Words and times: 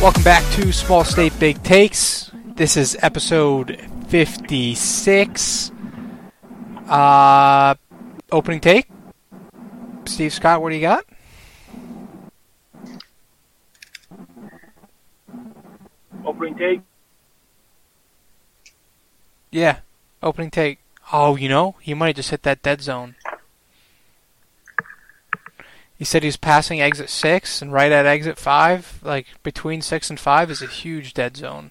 Welcome 0.00 0.22
back 0.22 0.50
to 0.52 0.72
Small 0.72 1.04
State 1.04 1.38
Big 1.38 1.62
Takes. 1.62 2.30
This 2.54 2.76
is 2.76 2.96
episode 3.02 3.78
56. 4.08 5.72
Uh, 6.88 7.74
opening 8.30 8.60
take. 8.60 8.88
Steve 10.04 10.32
Scott, 10.32 10.62
what 10.62 10.70
do 10.70 10.76
you 10.76 10.80
got? 10.80 11.04
Opening 16.24 16.56
take. 16.56 16.89
Yeah, 19.50 19.80
opening 20.22 20.50
take. 20.50 20.78
Oh, 21.12 21.36
you 21.36 21.48
know, 21.48 21.76
he 21.80 21.94
might 21.94 22.08
have 22.08 22.16
just 22.16 22.30
hit 22.30 22.42
that 22.44 22.62
dead 22.62 22.80
zone. 22.82 23.16
He 25.98 26.04
said 26.04 26.22
he's 26.22 26.36
passing 26.36 26.80
exit 26.80 27.10
6, 27.10 27.60
and 27.60 27.72
right 27.72 27.92
at 27.92 28.06
exit 28.06 28.38
5, 28.38 29.00
like 29.02 29.26
between 29.42 29.82
6 29.82 30.10
and 30.10 30.18
5, 30.18 30.50
is 30.50 30.62
a 30.62 30.66
huge 30.66 31.12
dead 31.12 31.36
zone. 31.36 31.70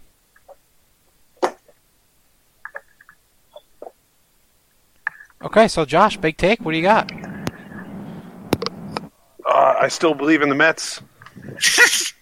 Okay, 5.41 5.67
so 5.67 5.85
Josh, 5.85 6.17
big 6.17 6.37
take. 6.37 6.59
What 6.61 6.73
do 6.73 6.77
you 6.77 6.83
got? 6.83 7.11
Uh, 9.45 9.75
I 9.79 9.87
still 9.87 10.13
believe 10.13 10.41
in 10.41 10.49
the 10.49 10.55
Mets. 10.55 11.01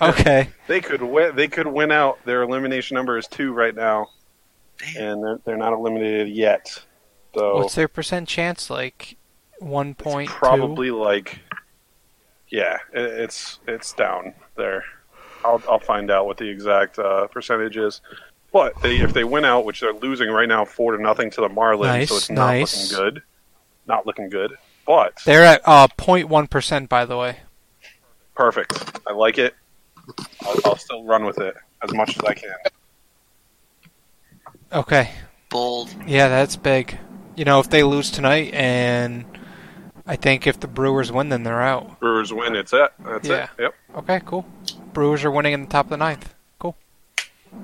Okay. 0.00 0.48
They 0.66 0.80
could 0.80 1.02
win. 1.02 1.34
They 1.34 1.48
could 1.48 1.66
win 1.66 1.90
out. 1.90 2.24
Their 2.24 2.42
elimination 2.42 2.94
number 2.94 3.18
is 3.18 3.26
two 3.26 3.52
right 3.52 3.74
now, 3.74 4.10
and 4.96 5.22
they're, 5.22 5.38
they're 5.44 5.56
not 5.56 5.72
eliminated 5.72 6.28
yet. 6.28 6.82
So 7.34 7.56
What's 7.56 7.74
their 7.74 7.88
percent 7.88 8.28
chance? 8.28 8.70
Like 8.70 9.16
one 9.58 9.90
it's 9.90 10.02
point 10.02 10.28
probably 10.30 10.90
like, 10.90 11.38
yeah, 12.48 12.78
it, 12.92 13.02
it's 13.04 13.60
it's 13.68 13.92
down 13.92 14.34
there. 14.56 14.84
I'll 15.44 15.62
I'll 15.68 15.78
find 15.78 16.10
out 16.10 16.26
what 16.26 16.36
the 16.36 16.48
exact 16.48 16.98
uh, 16.98 17.26
percentage 17.28 17.76
is. 17.76 18.00
But 18.52 18.72
they, 18.82 18.96
if 18.96 19.12
they 19.12 19.22
win 19.22 19.44
out, 19.44 19.64
which 19.64 19.80
they're 19.80 19.92
losing 19.92 20.28
right 20.28 20.48
now, 20.48 20.64
four 20.64 20.96
to 20.96 21.00
nothing 21.02 21.30
to 21.30 21.40
the 21.40 21.48
Marlins, 21.48 21.82
Nice, 21.82 22.08
so 22.08 22.16
it's 22.16 22.30
not 22.30 22.46
nice. 22.48 22.92
looking 22.92 23.04
good. 23.14 23.22
Not 23.86 24.06
looking 24.06 24.28
good, 24.28 24.56
but 24.86 25.14
They're 25.24 25.44
at 25.44 25.62
uh 25.64 25.86
0.1 25.96 26.50
percent, 26.50 26.88
by 26.88 27.04
the 27.04 27.16
way. 27.16 27.38
perfect. 28.34 28.72
I 29.06 29.12
like 29.12 29.38
it. 29.38 29.54
I'll, 30.44 30.56
I'll 30.64 30.76
still 30.76 31.04
run 31.04 31.24
with 31.24 31.38
it 31.38 31.54
as 31.82 31.92
much 31.94 32.16
as 32.16 32.24
I 32.24 32.34
can. 32.34 32.50
Okay. 34.72 35.10
Bold. 35.48 35.94
Yeah, 36.06 36.28
that's 36.28 36.56
big. 36.56 36.98
You 37.36 37.44
know, 37.44 37.60
if 37.60 37.70
they 37.70 37.82
lose 37.82 38.10
tonight, 38.10 38.52
and 38.54 39.24
I 40.06 40.16
think 40.16 40.46
if 40.46 40.60
the 40.60 40.68
Brewers 40.68 41.10
win, 41.10 41.28
then 41.28 41.42
they're 41.42 41.62
out. 41.62 41.98
Brewers 42.00 42.32
win. 42.32 42.54
It's 42.54 42.72
it. 42.72 42.90
That's 43.00 43.28
Yeah. 43.28 43.44
it. 43.44 43.62
Yep. 43.62 43.74
Okay, 43.96 44.20
cool. 44.24 44.46
Brewers 44.92 45.24
are 45.24 45.30
winning 45.30 45.52
in 45.54 45.62
the 45.62 45.66
top 45.68 45.86
of 45.86 45.90
the 45.90 45.96
ninth. 45.96 46.34
Cool. 46.58 46.76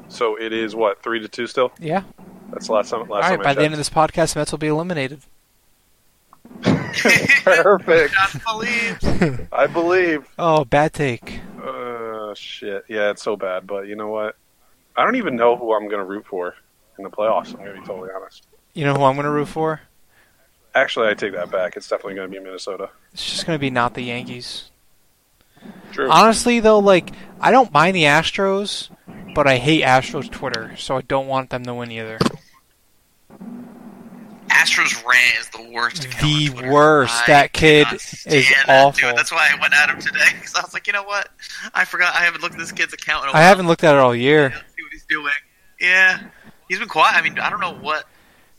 So 0.08 0.36
it 0.40 0.52
is 0.52 0.74
what 0.74 1.02
three 1.02 1.20
to 1.20 1.28
two 1.28 1.46
still. 1.46 1.72
Yeah. 1.78 2.02
That's 2.50 2.66
the 2.68 2.72
last 2.72 2.90
time. 2.90 3.00
Last 3.00 3.10
All 3.10 3.18
right. 3.20 3.28
time 3.36 3.42
By 3.42 3.50
I 3.50 3.54
the 3.54 3.62
end 3.62 3.74
of 3.74 3.78
this 3.78 3.90
podcast, 3.90 4.34
Mets 4.36 4.50
will 4.52 4.58
be 4.58 4.68
eliminated. 4.68 5.20
Perfect. 6.62 8.14
God 8.14 8.40
believe. 8.46 9.48
I 9.52 9.66
believe. 9.66 10.26
Oh, 10.38 10.64
bad 10.64 10.92
take. 10.92 11.40
Uh, 11.62 12.34
shit. 12.34 12.84
Yeah, 12.88 13.10
it's 13.10 13.22
so 13.22 13.36
bad. 13.36 13.66
But 13.66 13.86
you 13.88 13.96
know 13.96 14.08
what? 14.08 14.36
I 14.96 15.04
don't 15.04 15.16
even 15.16 15.36
know 15.36 15.56
who 15.56 15.74
I'm 15.74 15.88
going 15.88 15.98
to 16.00 16.04
root 16.04 16.24
for 16.26 16.54
in 16.98 17.04
the 17.04 17.10
playoffs. 17.10 17.48
I'm 17.48 17.56
going 17.64 17.74
to 17.74 17.80
be 17.80 17.86
totally 17.86 18.10
honest. 18.14 18.46
You 18.74 18.84
know 18.84 18.94
who 18.94 19.04
I'm 19.04 19.14
going 19.14 19.24
to 19.24 19.30
root 19.30 19.48
for? 19.48 19.80
Actually, 20.74 21.08
I 21.08 21.14
take 21.14 21.32
that 21.32 21.50
back. 21.50 21.76
It's 21.76 21.88
definitely 21.88 22.14
going 22.16 22.30
to 22.30 22.38
be 22.38 22.42
Minnesota. 22.44 22.90
It's 23.12 23.24
just 23.30 23.46
going 23.46 23.56
to 23.58 23.60
be 23.60 23.70
not 23.70 23.94
the 23.94 24.02
Yankees. 24.02 24.70
True. 25.92 26.10
Honestly, 26.10 26.60
though, 26.60 26.78
like 26.78 27.10
I 27.40 27.50
don't 27.50 27.72
mind 27.72 27.96
the 27.96 28.02
Astros, 28.04 28.90
but 29.34 29.46
I 29.46 29.56
hate 29.56 29.82
Astros 29.82 30.30
Twitter, 30.30 30.76
so 30.76 30.96
I 30.96 31.00
don't 31.00 31.26
want 31.26 31.50
them 31.50 31.64
to 31.64 31.74
win 31.74 31.90
either. 31.90 32.18
Astros 34.48 35.04
rant 35.04 35.36
is 35.40 35.48
the 35.50 35.70
worst. 35.72 36.02
The 36.20 36.50
worst. 36.70 37.22
I 37.24 37.26
That 37.32 37.52
kid 37.52 37.86
is 37.92 38.02
stand 38.02 38.44
that 38.44 38.68
awful. 38.68 39.08
dude. 39.08 39.18
That's 39.18 39.32
why 39.32 39.50
I 39.52 39.60
went 39.60 39.74
at 39.74 39.88
him 39.90 39.98
today 40.00 40.24
because 40.34 40.54
I 40.54 40.60
was 40.62 40.72
like, 40.74 40.86
you 40.86 40.92
know 40.92 41.02
what? 41.02 41.28
I 41.74 41.84
forgot. 41.84 42.14
I 42.14 42.20
haven't 42.20 42.42
looked 42.42 42.54
at 42.54 42.60
this 42.60 42.72
kid's 42.72 42.92
account. 42.92 43.24
In 43.24 43.28
a 43.28 43.32
I 43.32 43.34
while. 43.34 43.42
I 43.42 43.46
haven't 43.48 43.66
looked 43.66 43.82
at 43.84 43.94
it 43.94 43.98
all 43.98 44.14
year. 44.14 44.50
Let's 44.50 44.58
see 44.76 44.82
what 44.82 44.92
he's 44.92 45.06
doing. 45.06 45.32
Yeah, 45.80 46.20
he's 46.68 46.78
been 46.78 46.88
quiet. 46.88 47.14
I 47.16 47.22
mean, 47.22 47.38
I 47.38 47.50
don't 47.50 47.60
know 47.60 47.74
what. 47.74 48.04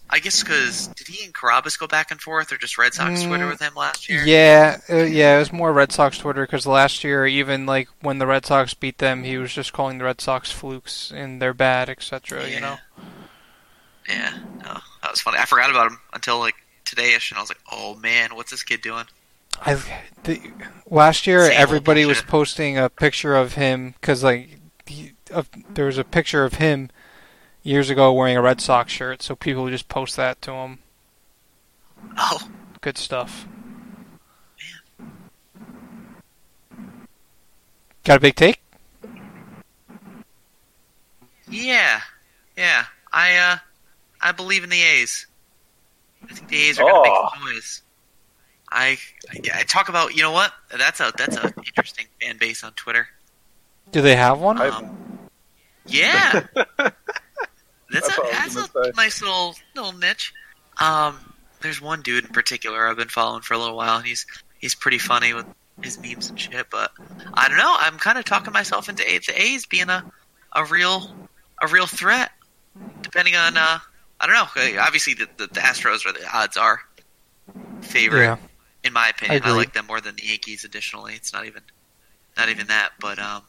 I 0.09 0.19
guess 0.19 0.41
because 0.41 0.88
did 0.95 1.07
he 1.07 1.25
and 1.25 1.34
Carabas 1.34 1.75
go 1.75 1.85
back 1.85 2.12
and 2.12 2.22
forth, 2.22 2.53
or 2.53 2.57
just 2.57 2.78
Red 2.78 2.94
Sox 2.94 3.23
Mm, 3.23 3.28
Twitter 3.28 3.47
with 3.47 3.59
him 3.59 3.73
last 3.75 4.07
year? 4.07 4.23
Yeah, 4.23 4.79
uh, 4.90 4.95
yeah, 5.03 5.35
it 5.35 5.40
was 5.40 5.51
more 5.51 5.73
Red 5.73 5.91
Sox 5.91 6.17
Twitter 6.17 6.46
because 6.46 6.66
last 6.66 7.03
year, 7.03 7.28
even 7.28 7.66
like 7.66 7.90
when 8.01 8.17
the 8.17 8.25
Red 8.25 8.46
Sox 8.46 8.73
beat 8.73 9.00
them, 9.00 9.25
he 9.25 9.38
was 9.38 9.51
just 9.51 9.73
calling 9.73 9.97
the 9.97 10.06
Red 10.06 10.22
Sox 10.22 10.50
flukes 10.50 11.12
and 11.12 11.41
they're 11.41 11.53
bad, 11.53 11.90
etc. 11.90 12.47
You 12.47 12.62
know. 12.62 12.78
Yeah, 14.07 14.34
no, 14.63 14.78
that 15.01 15.12
was 15.12 15.19
funny. 15.19 15.40
I 15.40 15.46
forgot 15.46 15.69
about 15.69 15.91
him 15.91 16.00
until 16.13 16.40
like 16.40 16.56
today-ish, 16.85 17.31
and 17.31 17.38
I 17.38 17.41
was 17.41 17.50
like, 17.50 17.59
oh 17.69 17.96
man, 17.96 18.35
what's 18.35 18.51
this 18.51 18.63
kid 18.63 18.81
doing? 18.81 19.06
I 19.62 19.75
the, 20.23 20.40
last 20.90 21.28
year 21.28 21.46
Same 21.47 21.59
everybody 21.59 22.06
was 22.06 22.22
posting 22.22 22.78
a 22.78 22.90
picture 22.90 23.35
of 23.35 23.56
him 23.56 23.96
because 24.00 24.23
like 24.23 24.59
he, 24.85 25.13
of, 25.31 25.50
there 25.69 25.85
was 25.85 25.97
a 25.97 26.03
picture 26.03 26.46
of 26.46 26.56
him 26.56 26.90
years 27.67 27.89
ago 27.89 28.13
wearing 28.13 28.38
a 28.38 28.41
Red 28.41 28.61
Sox 28.61 28.91
shirt, 28.91 29.22
so 29.22 29.35
people 29.35 29.63
would 29.63 29.72
just 29.72 29.89
post 29.89 30.16
that 30.16 30.41
to 30.44 30.51
him. 30.53 30.79
Oh, 32.17 32.50
Good 32.81 32.97
stuff. 32.97 33.45
Man. 35.00 35.11
Got 38.03 38.17
a 38.17 38.19
big 38.22 38.35
take? 38.35 38.61
yeah, 41.50 42.01
yeah. 42.57 42.85
I 43.11 43.35
uh, 43.38 43.57
I 44.22 44.31
believe 44.31 44.63
in 44.63 44.69
the 44.69 44.81
A's. 44.81 45.28
I 46.29 46.34
think 46.34 46.47
the 46.49 46.57
A's 46.57 46.79
are 46.79 46.84
gonna 46.84 46.99
Oh. 46.99 47.03
make 47.03 47.34
some 47.34 47.53
noise. 47.53 47.81
I, 48.69 48.97
I 49.31 49.59
I 49.59 49.63
talk 49.63 49.89
about 49.89 50.16
you 50.16 50.22
know 50.22 50.31
what? 50.31 50.51
That's 50.78 50.99
a 50.99 51.11
that's 51.17 51.38
a 51.38 51.53
interesting 51.66 52.05
fan 52.22 52.38
base 52.38 52.63
on 52.63 52.73
Twitter. 52.73 53.07
Do 53.91 54.01
they 54.01 54.16
have 54.16 54.39
one? 54.39 54.59
Um, 54.61 55.19
yeah, 55.85 56.45
that's, 57.92 58.08
That's 58.08 58.18
a 58.18 58.22
what 58.22 58.34
I 58.36 58.46
was 58.46 58.53
that's 58.56 58.75
a 58.75 58.84
say. 58.86 58.92
nice 58.96 59.22
little 59.22 59.56
little 59.75 59.94
niche. 59.94 60.34
Um, 60.80 61.18
there's 61.62 61.81
one 61.81 62.02
dude 62.02 62.25
in 62.25 62.31
particular 62.31 62.88
I've 62.88 62.98
been 62.98 63.08
following 63.08 63.42
for 63.42 63.53
a 63.53 63.58
little 63.58 63.75
while, 63.75 63.98
and 63.98 64.06
he's 64.06 64.25
he's 64.59 64.75
pretty 64.75 65.00
funny 65.00 65.34
with 65.34 65.46
his 65.81 66.00
memes 66.00 66.30
and 66.30 66.40
shit. 66.40 66.68
But 66.70 66.92
I 67.34 67.47
don't 67.47 67.58
know. 67.58 67.76
I'm 67.80 67.97
kind 67.97 68.18
of 68.18 68.26
talking 68.26 68.53
myself 68.53 68.90
into 68.90 69.03
A- 69.09 69.20
the 69.20 69.42
A's 69.42 69.66
being 69.66 69.90
a 69.90 70.03
a 70.53 70.66
real 70.66 71.16
a 71.62 71.68
real 71.68 71.88
threat, 71.88 72.31
depending 73.02 73.36
on 73.36 73.58
uh 73.58 73.80
I 74.20 74.26
don't 74.26 74.36
know. 74.36 74.80
Uh, 74.80 74.81
Obviously, 74.84 75.14
the, 75.14 75.28
the, 75.38 75.47
the 75.47 75.59
Astros 75.59 76.06
are 76.06 76.14
the 76.14 76.28
odds 76.31 76.58
are 76.58 76.81
favorite 77.81 78.24
yeah. 78.24 78.38
in 78.84 78.94
my 78.94 79.09
opinion. 79.09 79.44
I, 79.44 79.50
agree. 79.50 79.58
like 79.59 79.74
them 79.74 79.86
more 79.88 80.02
than 80.02 80.16
the 80.16 80.26
Yankees. 80.26 80.64
Additionally, 80.64 81.14
it's 81.14 81.34
not 81.34 81.46
even 81.46 81.62
not 82.36 82.50
even 82.50 82.68
that. 82.68 82.92
But 83.00 83.20
um, 83.20 83.44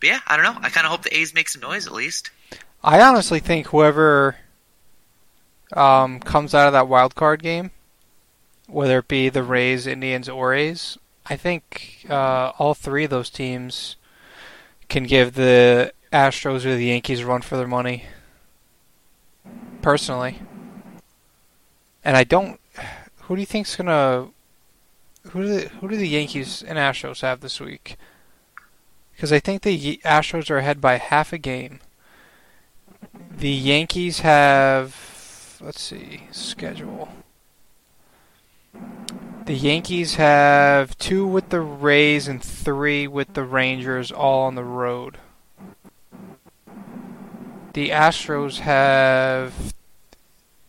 but 0.00 0.08
yeah, 0.08 0.20
I 0.26 0.36
don't 0.36 0.44
know. 0.44 0.60
I 0.60 0.70
kind 0.70 0.84
of 0.86 0.90
hope 0.90 1.02
the 1.02 1.16
A's 1.16 1.34
make 1.34 1.48
some 1.48 1.62
noise 1.62 1.86
at 1.86 1.92
least. 1.92 2.30
I 2.84 3.00
honestly 3.00 3.38
think 3.38 3.68
whoever 3.68 4.36
um, 5.72 6.18
comes 6.20 6.54
out 6.54 6.66
of 6.66 6.72
that 6.72 6.88
wild 6.88 7.14
card 7.14 7.42
game, 7.42 7.70
whether 8.66 8.98
it 8.98 9.08
be 9.08 9.28
the 9.28 9.42
Rays, 9.42 9.86
Indians, 9.86 10.28
or 10.28 10.52
A's, 10.52 10.98
I 11.26 11.36
think 11.36 12.06
uh, 12.10 12.52
all 12.58 12.74
three 12.74 13.04
of 13.04 13.10
those 13.10 13.30
teams 13.30 13.96
can 14.88 15.04
give 15.04 15.34
the 15.34 15.92
Astros 16.12 16.64
or 16.64 16.74
the 16.74 16.86
Yankees 16.86 17.20
a 17.20 17.26
run 17.26 17.42
for 17.42 17.56
their 17.56 17.68
money. 17.68 18.04
Personally, 19.80 20.40
and 22.04 22.16
I 22.16 22.24
don't. 22.24 22.60
Who 23.22 23.34
do 23.34 23.40
you 23.40 23.46
think's 23.46 23.74
gonna? 23.74 24.28
Who 25.30 25.42
do 25.42 25.48
the, 25.48 25.68
who 25.68 25.88
do 25.88 25.96
the 25.96 26.08
Yankees 26.08 26.62
and 26.62 26.78
Astros 26.78 27.22
have 27.22 27.40
this 27.40 27.60
week? 27.60 27.96
Because 29.14 29.32
I 29.32 29.40
think 29.40 29.62
the 29.62 30.00
Astros 30.04 30.50
are 30.50 30.58
ahead 30.58 30.80
by 30.80 30.98
half 30.98 31.32
a 31.32 31.38
game. 31.38 31.80
The 33.30 33.50
Yankees 33.50 34.20
have, 34.20 35.58
let's 35.60 35.80
see, 35.80 36.28
schedule. 36.30 37.08
The 39.46 39.54
Yankees 39.54 40.14
have 40.14 40.96
two 40.98 41.26
with 41.26 41.48
the 41.48 41.60
Rays 41.60 42.28
and 42.28 42.42
three 42.42 43.08
with 43.08 43.34
the 43.34 43.42
Rangers, 43.42 44.12
all 44.12 44.42
on 44.42 44.54
the 44.54 44.64
road. 44.64 45.18
The 47.72 47.90
Astros 47.90 48.58
have 48.60 49.74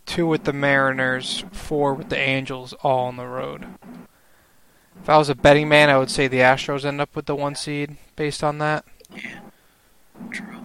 two 0.05 0.25
with 0.25 0.45
the 0.45 0.53
Mariners, 0.53 1.43
four 1.51 1.93
with 1.93 2.09
the 2.09 2.17
Angels, 2.17 2.73
all 2.81 3.07
on 3.07 3.17
the 3.17 3.27
road. 3.27 3.67
If 5.01 5.09
I 5.09 5.17
was 5.17 5.29
a 5.29 5.35
betting 5.35 5.67
man, 5.69 5.89
I 5.89 5.97
would 5.97 6.09
say 6.09 6.27
the 6.27 6.39
Astros 6.39 6.85
end 6.85 7.01
up 7.01 7.15
with 7.15 7.25
the 7.25 7.35
one 7.35 7.55
seed 7.55 7.97
based 8.15 8.43
on 8.43 8.57
that. 8.59 8.85
Yeah, 9.13 9.41
true. 10.31 10.62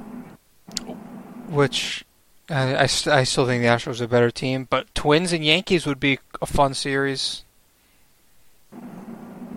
Which 1.48 2.04
I, 2.50 2.76
I, 2.76 2.86
st- 2.86 3.14
I 3.14 3.24
still 3.24 3.46
think 3.46 3.62
the 3.62 3.68
Astros 3.68 4.00
are 4.00 4.04
a 4.04 4.08
better 4.08 4.30
team, 4.30 4.66
but 4.68 4.94
Twins 4.94 5.32
and 5.32 5.44
Yankees 5.44 5.86
would 5.86 6.00
be 6.00 6.18
a 6.40 6.46
fun 6.46 6.74
series 6.74 7.44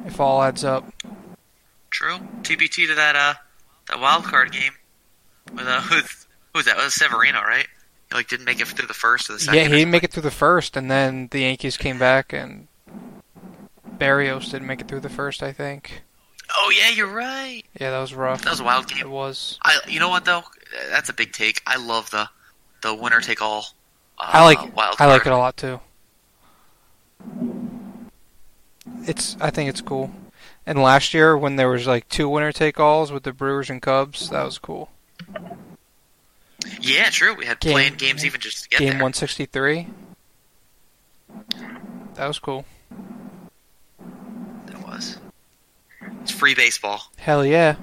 if 0.05 0.19
all 0.19 0.41
adds 0.41 0.63
up. 0.63 0.91
True. 1.89 2.17
TBT 2.41 2.87
to 2.87 2.95
that 2.95 3.15
uh 3.15 3.33
that 3.89 3.99
wild 3.99 4.23
card 4.23 4.51
game 4.51 4.73
with 5.53 5.67
uh 5.67 5.81
who's 5.81 6.27
who 6.53 6.59
was 6.59 6.65
that? 6.65 6.77
It 6.77 6.83
was 6.83 6.93
Severino, 6.95 7.41
right? 7.41 7.67
He 8.09 8.15
like 8.15 8.27
didn't 8.27 8.45
make 8.45 8.59
it 8.59 8.67
through 8.67 8.87
the 8.87 8.93
first 8.93 9.29
or 9.29 9.33
the 9.33 9.39
second. 9.39 9.57
Yeah, 9.57 9.67
he 9.67 9.75
didn't 9.75 9.91
make 9.91 10.03
it 10.03 10.11
through 10.11 10.23
the 10.23 10.31
first, 10.31 10.75
and 10.75 10.89
then 10.89 11.27
the 11.31 11.41
Yankees 11.41 11.77
came 11.77 11.97
back, 11.97 12.33
and 12.33 12.67
Barrios 13.85 14.49
didn't 14.49 14.67
make 14.67 14.81
it 14.81 14.87
through 14.87 14.99
the 15.01 15.09
first, 15.09 15.43
I 15.43 15.51
think. 15.53 16.03
Oh 16.57 16.73
yeah, 16.77 16.89
you're 16.89 17.07
right. 17.07 17.63
Yeah, 17.79 17.91
that 17.91 17.99
was 17.99 18.13
rough. 18.13 18.41
That 18.41 18.49
was 18.49 18.59
a 18.59 18.63
wild 18.65 18.87
game. 18.87 18.99
It 18.99 19.09
was. 19.09 19.57
I 19.63 19.79
you 19.87 19.99
know 19.99 20.09
what 20.09 20.25
though? 20.25 20.43
That's 20.89 21.09
a 21.09 21.13
big 21.13 21.33
take. 21.33 21.61
I 21.65 21.77
love 21.77 22.09
the 22.11 22.29
the 22.81 22.93
winner 22.93 23.21
take 23.21 23.41
all. 23.41 23.65
Uh, 24.17 24.29
I 24.33 24.43
like 24.45 24.75
wild 24.75 24.95
I 24.99 25.05
like 25.07 25.25
it 25.25 25.31
a 25.31 25.37
lot 25.37 25.57
too. 25.57 25.79
It's 29.03 29.37
I 29.39 29.49
think 29.49 29.69
it's 29.69 29.81
cool. 29.81 30.11
And 30.65 30.81
last 30.81 31.13
year 31.13 31.37
when 31.37 31.55
there 31.55 31.69
was 31.69 31.87
like 31.87 32.07
two 32.09 32.29
winner 32.29 32.51
take 32.51 32.79
alls 32.79 33.11
with 33.11 33.23
the 33.23 33.33
Brewers 33.33 33.69
and 33.69 33.81
Cubs, 33.81 34.29
that 34.29 34.43
was 34.43 34.57
cool. 34.57 34.89
Yeah, 36.79 37.09
true. 37.09 37.33
We 37.33 37.45
had 37.45 37.59
Game- 37.59 37.73
playing 37.73 37.95
games 37.95 38.23
even 38.25 38.39
just 38.39 38.63
to 38.63 38.69
get 38.69 38.79
Game 38.79 38.93
163. 38.93 39.87
That 42.15 42.27
was 42.27 42.39
cool. 42.39 42.65
That 44.67 44.85
was. 44.87 45.17
It's 46.21 46.31
free 46.31 46.53
baseball. 46.53 47.01
Hell 47.17 47.45
yeah. 47.45 47.75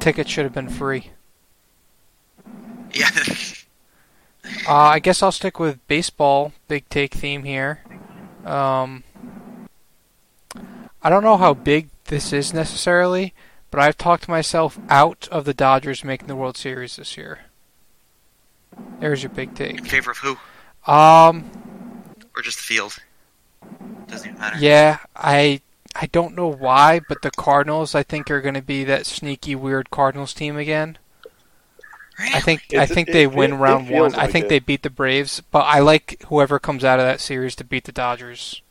Tickets 0.00 0.30
should 0.30 0.44
have 0.44 0.54
been 0.54 0.68
free. 0.68 1.10
Yeah. 2.92 3.10
Uh, 4.66 4.72
I 4.74 4.98
guess 5.00 5.22
I'll 5.22 5.32
stick 5.32 5.60
with 5.60 5.86
baseball. 5.86 6.52
Big 6.66 6.88
take 6.88 7.12
theme 7.14 7.44
here. 7.44 7.82
Um, 8.44 9.04
I 11.02 11.10
don't 11.10 11.22
know 11.22 11.36
how 11.36 11.52
big 11.54 11.88
this 12.06 12.32
is 12.32 12.52
necessarily, 12.54 13.34
but 13.70 13.80
I've 13.80 13.98
talked 13.98 14.28
myself 14.28 14.78
out 14.88 15.28
of 15.30 15.44
the 15.44 15.52
Dodgers 15.54 16.02
making 16.04 16.26
the 16.28 16.34
World 16.36 16.56
Series 16.56 16.96
this 16.96 17.16
year. 17.18 17.40
There's 18.98 19.22
your 19.22 19.30
big 19.30 19.54
take. 19.54 19.78
In 19.78 19.84
favor 19.84 20.10
of 20.12 20.18
who? 20.18 20.36
Um, 20.90 21.50
Or 22.34 22.42
just 22.42 22.56
the 22.58 22.64
field? 22.64 22.96
Doesn't 24.08 24.26
even 24.30 24.40
matter. 24.40 24.56
yeah, 24.58 24.98
I 25.14 25.60
I 25.96 26.06
don't 26.06 26.36
know 26.36 26.48
why, 26.48 27.00
but 27.08 27.22
the 27.22 27.30
Cardinals 27.32 27.94
I 27.94 28.02
think 28.02 28.30
are 28.30 28.40
going 28.40 28.54
to 28.54 28.62
be 28.62 28.84
that 28.84 29.06
sneaky 29.06 29.54
weird 29.54 29.90
Cardinals 29.90 30.32
team 30.32 30.56
again. 30.56 30.98
Really? 32.18 32.34
I 32.34 32.40
think 32.40 32.74
I 32.74 32.86
think 32.86 33.08
it- 33.08 33.12
they 33.12 33.22
it- 33.24 33.32
win 33.32 33.52
it 33.54 33.56
round 33.56 33.88
feels 33.88 34.12
one. 34.12 34.20
I 34.20 34.26
think 34.26 34.44
it. 34.46 34.48
they 34.48 34.58
beat 34.58 34.82
the 34.82 34.90
Braves, 34.90 35.40
but 35.50 35.60
I 35.60 35.80
like 35.80 36.22
whoever 36.28 36.58
comes 36.58 36.84
out 36.84 37.00
of 37.00 37.06
that 37.06 37.20
series 37.20 37.56
to 37.56 37.64
beat 37.64 37.84
the 37.84 37.92
Dodgers. 37.92 38.62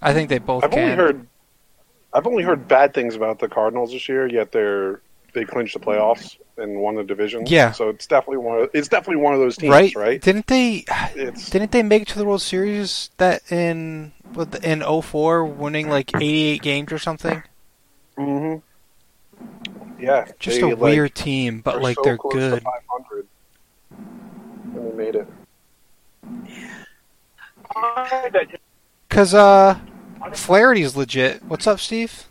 I 0.00 0.12
think 0.12 0.28
they 0.28 0.38
both 0.38 0.64
I've 0.64 0.70
can. 0.70 0.80
only 0.84 0.94
heard 0.94 1.26
I've 2.12 2.26
only 2.26 2.42
heard 2.44 2.68
bad 2.68 2.94
things 2.94 3.14
about 3.16 3.38
the 3.40 3.48
Cardinals 3.48 3.92
this 3.92 4.08
year. 4.08 4.26
Yet 4.26 4.52
they're 4.52 5.00
they 5.36 5.44
clinched 5.44 5.74
the 5.74 5.80
playoffs 5.80 6.38
and 6.56 6.80
won 6.80 6.96
the 6.96 7.04
division. 7.04 7.44
Yeah. 7.46 7.70
So 7.70 7.90
it's 7.90 8.06
definitely 8.06 8.38
one. 8.38 8.58
Of, 8.58 8.70
it's 8.72 8.88
definitely 8.88 9.22
one 9.22 9.34
of 9.34 9.40
those 9.40 9.56
teams, 9.58 9.70
right? 9.70 9.94
right? 9.94 10.20
Didn't 10.20 10.46
they? 10.46 10.84
It's 11.14 11.50
Didn't 11.50 11.72
they 11.72 11.82
make 11.82 12.02
it 12.02 12.08
to 12.08 12.18
the 12.18 12.24
World 12.24 12.40
Series 12.40 13.10
that 13.18 13.52
in 13.52 14.12
with 14.34 14.64
in 14.64 14.82
04, 14.82 15.44
winning 15.44 15.90
like 15.90 16.16
88 16.16 16.62
games 16.62 16.90
or 16.90 16.98
something? 16.98 17.42
Mm-hmm. 18.16 20.02
yeah, 20.02 20.26
Just 20.38 20.56
they, 20.56 20.62
a 20.62 20.68
like, 20.68 20.78
weird 20.78 21.14
team, 21.14 21.60
but 21.60 21.76
are 21.76 21.82
like 21.82 21.96
so 21.96 22.02
they're 22.02 22.16
close 22.16 22.32
good. 22.32 22.62
500, 22.62 23.26
and 24.74 24.90
they 24.90 24.96
made 24.96 25.16
it. 25.16 25.28
I 27.76 28.22
like 28.22 28.32
that. 28.32 28.60
Cause 29.10 29.34
uh, 29.34 29.78
Flaherty's 30.32 30.96
legit. 30.96 31.44
What's 31.44 31.66
up, 31.66 31.78
Steve? 31.78 32.26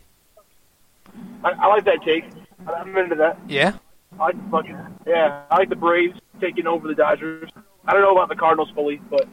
I, 1.44 1.52
I 1.52 1.68
like 1.68 1.86
that 1.86 2.02
take. 2.04 2.26
I'm 2.68 2.96
into 2.98 3.16
that. 3.16 3.38
Yeah. 3.48 3.74
I 4.20 4.24
like 4.26 4.36
the 4.44 4.50
fucking 4.50 4.78
yeah. 5.08 5.44
I 5.52 5.58
like 5.58 5.70
the 5.70 5.76
Braves 5.76 6.20
taking 6.40 6.68
over 6.68 6.88
the 6.88 6.96
Dodgers. 6.96 7.50
I 7.86 7.94
don't 7.94 8.02
know 8.02 8.12
about 8.16 8.30
the 8.30 8.36
Cardinals 8.36 8.70
fully, 8.74 9.00
but 9.10 9.28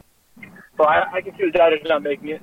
but 0.77 0.87
I, 0.87 1.03
I 1.13 1.21
can 1.21 1.35
see 1.37 1.45
the 1.45 1.51
Dodgers 1.57 1.79
not 1.85 2.03
making 2.03 2.29
it. 2.29 2.41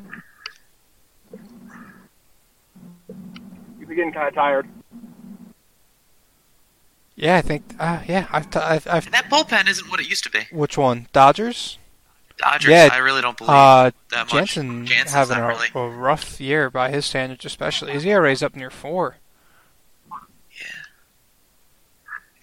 You're 3.78 3.88
getting 3.96 4.12
kind 4.12 4.28
of 4.28 4.34
tired. 4.34 4.68
Yeah, 7.16 7.36
I 7.36 7.42
think. 7.42 7.74
Uh, 7.78 8.00
yeah, 8.06 8.26
I've, 8.32 8.48
t- 8.50 8.58
I've, 8.58 8.86
I've. 8.86 9.10
That 9.10 9.28
bullpen 9.28 9.68
isn't 9.68 9.90
what 9.90 10.00
it 10.00 10.08
used 10.08 10.24
to 10.24 10.30
be. 10.30 10.40
Which 10.52 10.78
one? 10.78 11.08
Dodgers? 11.12 11.76
Dodgers, 12.38 12.70
Yeah, 12.70 12.88
I 12.90 12.98
really 12.98 13.20
don't 13.20 13.36
believe 13.36 13.50
Uh, 13.50 13.90
that 14.12 14.26
much. 14.26 14.32
Jansen 14.54 14.86
Jansen's 14.86 15.10
having 15.12 15.36
not 15.36 15.44
a, 15.44 15.48
really. 15.48 15.68
a 15.74 15.88
rough 15.94 16.40
year 16.40 16.70
by 16.70 16.90
his 16.90 17.04
standards, 17.04 17.44
especially. 17.44 17.92
His 17.92 18.06
ERA's 18.06 18.42
up 18.42 18.56
near 18.56 18.70
four. 18.70 19.16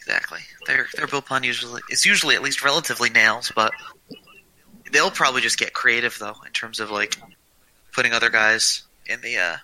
Exactly. 0.08 0.40
Their 0.66 0.88
their 0.96 1.06
bullpen 1.06 1.44
usually 1.44 1.82
it's 1.90 2.06
usually 2.06 2.36
at 2.36 2.42
least 2.42 2.64
relatively 2.64 3.10
nails, 3.10 3.52
but 3.54 3.74
they'll 4.94 5.12
probably 5.12 5.42
just 5.42 5.60
get 5.60 5.74
creative 5.74 6.18
though 6.18 6.36
in 6.46 6.54
terms 6.54 6.80
of 6.80 6.90
like 6.90 7.18
putting 7.92 8.14
other 8.14 8.30
guys 8.30 8.84
in 9.06 9.20
the 9.20 9.38
uh 9.38 9.58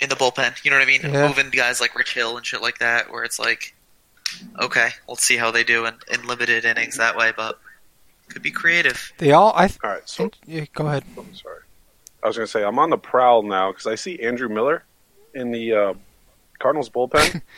in 0.00 0.10
the 0.10 0.16
bullpen. 0.16 0.62
You 0.64 0.70
know 0.70 0.76
what 0.76 0.82
I 0.82 0.86
mean? 0.86 1.00
Yeah. 1.02 1.28
Moving 1.28 1.48
guys 1.48 1.80
like 1.80 1.96
Rich 1.96 2.12
Hill 2.12 2.36
and 2.36 2.44
shit 2.44 2.60
like 2.60 2.78
that, 2.80 3.10
where 3.10 3.24
it's 3.24 3.38
like, 3.38 3.74
okay, 4.60 4.90
let's 5.08 5.24
see 5.24 5.38
how 5.38 5.50
they 5.50 5.64
do 5.64 5.86
in, 5.86 5.94
in 6.12 6.26
limited 6.26 6.66
innings 6.66 6.98
that 6.98 7.16
way, 7.16 7.32
but 7.34 7.58
could 8.28 8.42
be 8.42 8.50
creative. 8.50 9.14
They 9.16 9.32
all. 9.32 9.54
I. 9.56 9.68
Th- 9.68 9.78
All 9.82 9.90
right, 9.90 10.06
so 10.06 10.30
yeah, 10.46 10.66
go 10.74 10.86
ahead. 10.88 11.04
I'm 11.16 11.34
sorry. 11.34 11.60
I 12.22 12.26
was 12.26 12.36
going 12.36 12.46
to 12.46 12.50
say 12.50 12.64
I'm 12.64 12.78
on 12.78 12.90
the 12.90 12.98
prowl 12.98 13.42
now 13.44 13.72
because 13.72 13.86
I 13.86 13.94
see 13.94 14.20
Andrew 14.20 14.50
Miller 14.50 14.84
in 15.34 15.52
the 15.52 15.72
uh, 15.72 15.94
Cardinals 16.58 16.90
bullpen. 16.90 17.40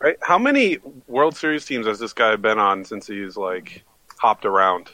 right? 0.00 0.16
How 0.22 0.38
many 0.38 0.78
World 1.06 1.36
Series 1.36 1.64
teams 1.64 1.86
has 1.86 1.98
this 1.98 2.12
guy 2.12 2.36
been 2.36 2.58
on 2.58 2.84
since 2.84 3.06
he's 3.06 3.36
like 3.36 3.84
hopped 4.18 4.44
around? 4.44 4.90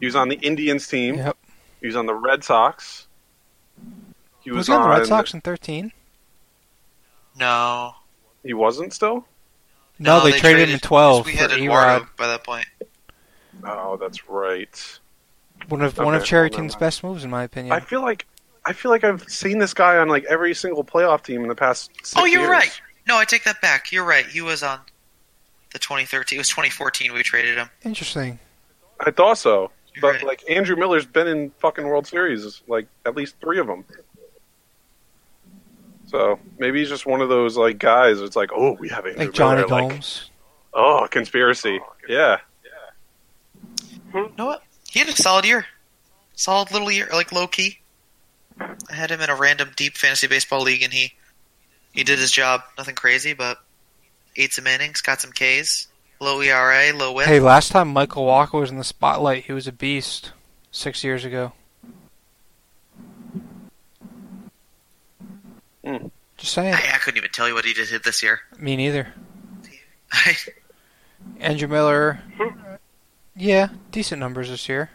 He 0.00 0.06
was 0.06 0.16
on 0.16 0.28
the 0.28 0.36
Indians 0.36 0.86
team. 0.88 1.16
Yep. 1.16 1.36
He 1.80 1.86
was 1.86 1.96
on 1.96 2.06
the 2.06 2.14
Red 2.14 2.44
Sox. 2.44 3.06
He 4.40 4.50
Was 4.50 4.58
was, 4.58 4.66
he 4.68 4.72
on 4.72 4.82
the 4.82 4.88
Red 4.96 5.06
Sox 5.06 5.34
in 5.34 5.40
13? 5.40 5.92
No, 7.38 7.94
He 8.44 8.52
wasn't 8.54 8.92
still. 8.92 9.26
No, 9.98 10.20
they, 10.22 10.32
traded, 10.32 10.68
him 10.68 10.74
in 10.74 10.80
12 10.80 11.26
We 11.26 11.32
for 11.32 11.38
had 11.38 11.50
Erod. 11.50 11.62
Eduardo 11.62 12.06
by 12.16 12.26
that 12.26 12.44
point. 12.44 12.66
Oh, 13.64 13.96
that's 13.96 14.28
right. 14.28 14.98
One 15.68 15.80
of 15.82 15.96
one 15.98 16.14
of 16.14 16.22
Okay, 16.22 16.28
Cherry 16.30 16.42
well, 16.44 16.50
never 16.50 16.56
King's 16.62 16.72
mind. 16.74 16.80
best 16.80 17.04
moves, 17.04 17.24
in 17.24 17.30
my 17.30 17.44
opinion. 17.44 17.72
I 17.72 17.80
feel 17.80 18.02
like 18.02 18.26
I 18.64 18.72
feel 18.72 18.90
like 18.90 19.04
I've 19.04 19.22
seen 19.28 19.58
this 19.58 19.74
guy 19.74 19.98
on 19.98 20.08
like 20.08 20.24
every 20.24 20.54
single 20.54 20.82
playoff 20.82 21.22
team 21.22 21.42
in 21.42 21.48
the 21.48 21.54
past. 21.54 21.90
Oh, 21.92 21.98
six 22.02 22.14
Oh, 22.20 22.24
you're 22.24 22.40
years. 22.40 22.50
right. 22.50 22.80
No, 23.06 23.18
I 23.18 23.24
take 23.24 23.44
that 23.44 23.60
back. 23.60 23.90
You're 23.92 24.04
right. 24.04 24.26
He 24.26 24.40
was 24.40 24.62
on 24.62 24.80
the 25.72 25.78
2013. 25.78 26.36
It 26.36 26.40
was 26.40 26.48
2014 26.48 27.12
we 27.12 27.22
traded 27.22 27.56
him. 27.56 27.68
Interesting. 27.84 28.38
I 29.00 29.10
thought 29.10 29.38
so, 29.38 29.70
You're 29.94 30.00
but 30.02 30.14
right. 30.16 30.24
like 30.24 30.48
Andrew 30.48 30.76
Miller's 30.76 31.06
been 31.06 31.26
in 31.26 31.50
fucking 31.58 31.84
World 31.84 32.06
Series, 32.06 32.62
like 32.68 32.86
at 33.04 33.16
least 33.16 33.34
three 33.40 33.58
of 33.58 33.66
them. 33.66 33.84
So 36.06 36.38
maybe 36.58 36.78
he's 36.80 36.88
just 36.90 37.06
one 37.06 37.20
of 37.20 37.28
those 37.28 37.56
like 37.56 37.78
guys. 37.78 38.20
It's 38.20 38.36
like, 38.36 38.50
oh, 38.54 38.72
we 38.72 38.88
have 38.90 39.06
Andrew 39.06 39.24
Like 39.26 39.34
Johnny 39.34 39.62
Miller. 39.62 39.68
Like, 39.82 39.90
Gomes. 39.90 40.30
Oh, 40.74 41.00
oh, 41.02 41.08
conspiracy. 41.08 41.80
Yeah, 42.08 42.38
You 44.14 44.32
know 44.36 44.46
what? 44.46 44.62
He 44.88 44.98
had 45.00 45.08
a 45.08 45.12
solid 45.12 45.44
year. 45.44 45.66
Solid 46.34 46.70
little 46.70 46.90
year, 46.90 47.08
like 47.12 47.32
low 47.32 47.46
key. 47.46 47.78
I 48.60 48.94
had 48.94 49.10
him 49.10 49.20
in 49.20 49.30
a 49.30 49.34
random 49.36 49.70
deep 49.76 49.96
fantasy 49.96 50.26
baseball 50.26 50.62
league, 50.62 50.82
and 50.82 50.92
he 50.92 51.12
he 51.92 52.04
did 52.04 52.18
his 52.18 52.32
job. 52.32 52.62
Nothing 52.76 52.94
crazy, 52.94 53.34
but 53.34 53.58
ate 54.36 54.52
some 54.52 54.66
innings, 54.66 55.00
got 55.00 55.20
some 55.20 55.32
Ks, 55.32 55.88
low 56.20 56.40
ERA, 56.40 56.92
low 56.96 57.12
whip. 57.12 57.26
Hey, 57.26 57.40
last 57.40 57.70
time 57.70 57.88
Michael 57.88 58.26
Wacha 58.26 58.58
was 58.58 58.70
in 58.70 58.78
the 58.78 58.84
spotlight, 58.84 59.44
he 59.44 59.52
was 59.52 59.66
a 59.66 59.72
beast. 59.72 60.32
Six 60.74 61.04
years 61.04 61.26
ago. 61.26 61.52
Hmm. 65.84 66.06
Just 66.38 66.54
saying. 66.54 66.72
I, 66.72 66.78
I 66.94 66.98
couldn't 66.98 67.18
even 67.18 67.30
tell 67.30 67.46
you 67.46 67.52
what 67.52 67.66
he 67.66 67.74
did 67.74 68.02
this 68.02 68.22
year. 68.22 68.40
Me 68.58 68.74
neither. 68.74 69.12
Andrew 71.40 71.68
Miller. 71.68 72.20
Yeah, 73.36 73.68
decent 73.90 74.18
numbers 74.18 74.48
this 74.48 74.66
year. 74.66 74.90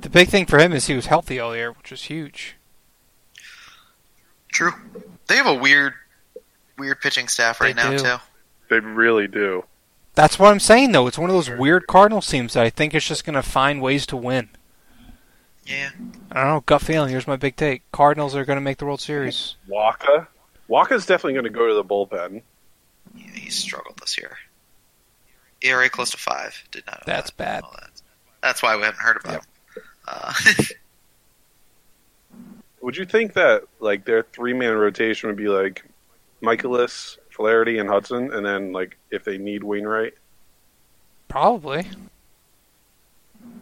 The 0.00 0.08
big 0.08 0.28
thing 0.28 0.46
for 0.46 0.58
him 0.58 0.72
is 0.72 0.86
he 0.86 0.94
was 0.94 1.06
healthy 1.06 1.38
all 1.38 1.54
year, 1.54 1.72
which 1.72 1.90
was 1.90 2.04
huge. 2.04 2.56
True. 4.52 4.72
They 5.28 5.36
have 5.36 5.46
a 5.46 5.54
weird, 5.54 5.94
weird 6.78 7.00
pitching 7.00 7.28
staff 7.28 7.60
right 7.60 7.74
They 7.74 7.82
now 7.82 7.90
do. 7.90 7.98
too. 7.98 8.16
they 8.68 8.80
really 8.80 9.28
do. 9.28 9.64
That's 10.14 10.38
what 10.38 10.50
I'm 10.50 10.60
saying, 10.60 10.92
though. 10.92 11.06
It's 11.06 11.18
one 11.18 11.30
of 11.30 11.36
those 11.36 11.48
weird 11.50 11.86
Cardinals 11.86 12.26
teams 12.26 12.54
that 12.54 12.64
I 12.64 12.70
think 12.70 12.94
is 12.94 13.04
just 13.04 13.24
going 13.24 13.34
to 13.36 13.42
find 13.42 13.80
ways 13.80 14.06
to 14.06 14.16
win. 14.16 14.50
Yeah. 15.64 15.90
I 16.32 16.42
don't 16.42 16.54
know, 16.54 16.60
gut 16.66 16.82
feeling. 16.82 17.10
Here's 17.10 17.28
my 17.28 17.36
big 17.36 17.54
take: 17.56 17.82
Cardinals 17.92 18.34
are 18.34 18.44
going 18.44 18.56
to 18.56 18.60
make 18.60 18.78
the 18.78 18.86
World 18.86 19.00
Series. 19.00 19.54
Wacha. 19.68 20.26
Wacha's 20.68 21.06
definitely 21.06 21.34
going 21.34 21.44
to 21.44 21.50
go 21.50 21.68
to 21.68 21.74
the 21.74 21.84
bullpen. 21.84 22.42
Yeah, 23.14 23.26
he's 23.34 23.56
struggled 23.56 23.98
this 24.00 24.18
year. 24.18 24.36
ERA 25.62 25.88
close 25.88 26.10
to 26.10 26.16
five. 26.16 26.60
Did 26.72 26.84
not. 26.86 27.06
know 27.06 27.12
That's 27.12 27.30
that. 27.30 27.36
bad. 27.36 27.62
Know 27.62 27.70
that. 27.80 27.90
That's 28.42 28.62
why 28.62 28.76
we 28.76 28.82
haven't 28.82 29.00
heard 29.00 29.16
about 29.18 29.32
Yep. 29.34 29.44
him. 29.74 29.82
Uh, 30.08 30.32
Would 32.82 32.96
you 32.96 33.04
think 33.04 33.34
that 33.34 33.62
like 33.78 34.04
their 34.04 34.22
three 34.22 34.52
man 34.54 34.74
rotation 34.74 35.28
would 35.28 35.36
be 35.36 35.48
like 35.48 35.84
Mikolas, 36.42 37.18
Flaherty, 37.30 37.78
and 37.78 37.88
Hudson, 37.88 38.32
and 38.32 38.44
then 38.44 38.72
like 38.72 38.96
if 39.10 39.24
they 39.24 39.38
need 39.38 39.62
Wainwright? 39.62 40.14
Probably. 41.28 41.86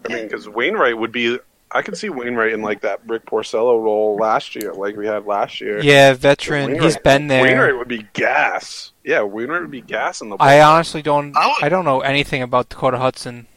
I 0.08 0.12
mean, 0.12 0.24
because 0.24 0.48
Wainwright 0.48 0.96
would 0.96 1.12
be. 1.12 1.38
I 1.70 1.82
could 1.82 1.98
see 1.98 2.08
Wainwright 2.08 2.54
in 2.54 2.62
like 2.62 2.80
that 2.80 3.00
Rick 3.06 3.26
Porcello 3.26 3.82
role 3.82 4.16
last 4.16 4.54
year, 4.54 4.72
like 4.72 4.96
we 4.96 5.06
had 5.06 5.26
last 5.26 5.60
year. 5.60 5.80
Yeah, 5.82 6.14
veteran. 6.14 6.80
He's 6.80 6.96
been 6.96 7.26
there. 7.26 7.42
Wainwright 7.42 7.76
would 7.76 7.88
be 7.88 8.06
gas. 8.14 8.92
Yeah, 9.04 9.20
Wainwright 9.22 9.60
would 9.62 9.70
be 9.70 9.82
gas 9.82 10.22
in 10.22 10.30
the. 10.30 10.36
I 10.36 10.62
honestly 10.62 11.02
don't. 11.02 11.36
I 11.36 11.46
would- 11.48 11.62
I 11.62 11.68
don't 11.68 11.84
know 11.84 12.00
anything 12.00 12.40
about 12.40 12.70
Dakota 12.70 12.96
Hudson. 12.98 13.48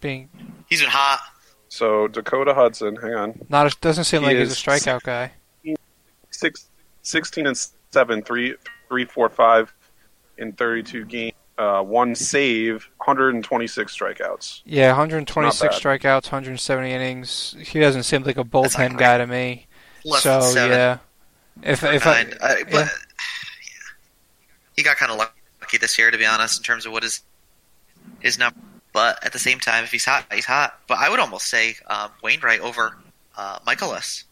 Being 0.00 0.28
he's 0.68 0.80
been 0.80 0.88
hot. 0.90 1.20
So 1.70 2.06
Dakota 2.08 2.52
Hudson, 2.52 2.96
hang 2.96 3.14
on, 3.14 3.46
not 3.48 3.66
a, 3.72 3.76
doesn't 3.80 4.04
seem 4.04 4.20
He 4.20 4.26
like 4.26 4.36
he's 4.36 4.48
a 4.48 4.52
is- 4.52 4.58
strikeout 4.58 5.02
guy. 5.02 5.32
six, 6.30 6.66
16 7.02 7.46
and 7.46 7.56
seven, 7.90 8.20
three, 8.22 8.54
three, 8.88 9.04
four, 9.06 9.30
five 9.30 9.72
in 10.36 10.52
thirty-two 10.52 11.04
games. 11.06 11.32
Uh, 11.58 11.82
one 11.82 12.14
save, 12.14 12.88
126 12.96 13.94
strikeouts. 13.94 14.62
Yeah, 14.64 14.88
126 14.88 15.78
strikeouts, 15.78 16.24
170 16.24 16.90
innings. 16.90 17.54
He 17.60 17.78
doesn't 17.78 18.04
seem 18.04 18.22
like 18.22 18.38
a 18.38 18.44
bullpen 18.44 18.88
great. 18.90 18.98
guy 18.98 19.18
to 19.18 19.26
me. 19.26 19.66
Less 20.06 20.22
so 20.22 20.40
seven. 20.40 20.70
yeah, 20.70 20.98
if 21.62 21.80
for 21.80 21.88
if 21.92 22.06
I, 22.06 22.22
nine. 22.22 22.32
Uh, 22.40 22.54
but 22.64 22.72
yeah. 22.72 22.78
yeah. 22.80 22.88
he 24.74 24.82
got 24.82 24.96
kind 24.96 25.12
of 25.12 25.18
lucky 25.18 25.76
this 25.78 25.98
year, 25.98 26.10
to 26.10 26.16
be 26.16 26.24
honest, 26.24 26.60
in 26.60 26.64
terms 26.64 26.86
of 26.86 26.92
what 26.92 27.02
his 27.02 27.20
his 28.20 28.38
number. 28.38 28.58
But 28.92 29.24
at 29.24 29.32
the 29.32 29.38
same 29.38 29.60
time, 29.60 29.84
if 29.84 29.92
he's 29.92 30.04
hot, 30.04 30.26
he's 30.32 30.44
hot. 30.46 30.78
But 30.88 30.98
I 30.98 31.08
would 31.08 31.20
almost 31.20 31.46
say 31.46 31.76
um, 31.86 32.10
Wainwright 32.22 32.60
over 32.60 32.96
uh, 33.36 33.58
Mikolas. 33.60 34.24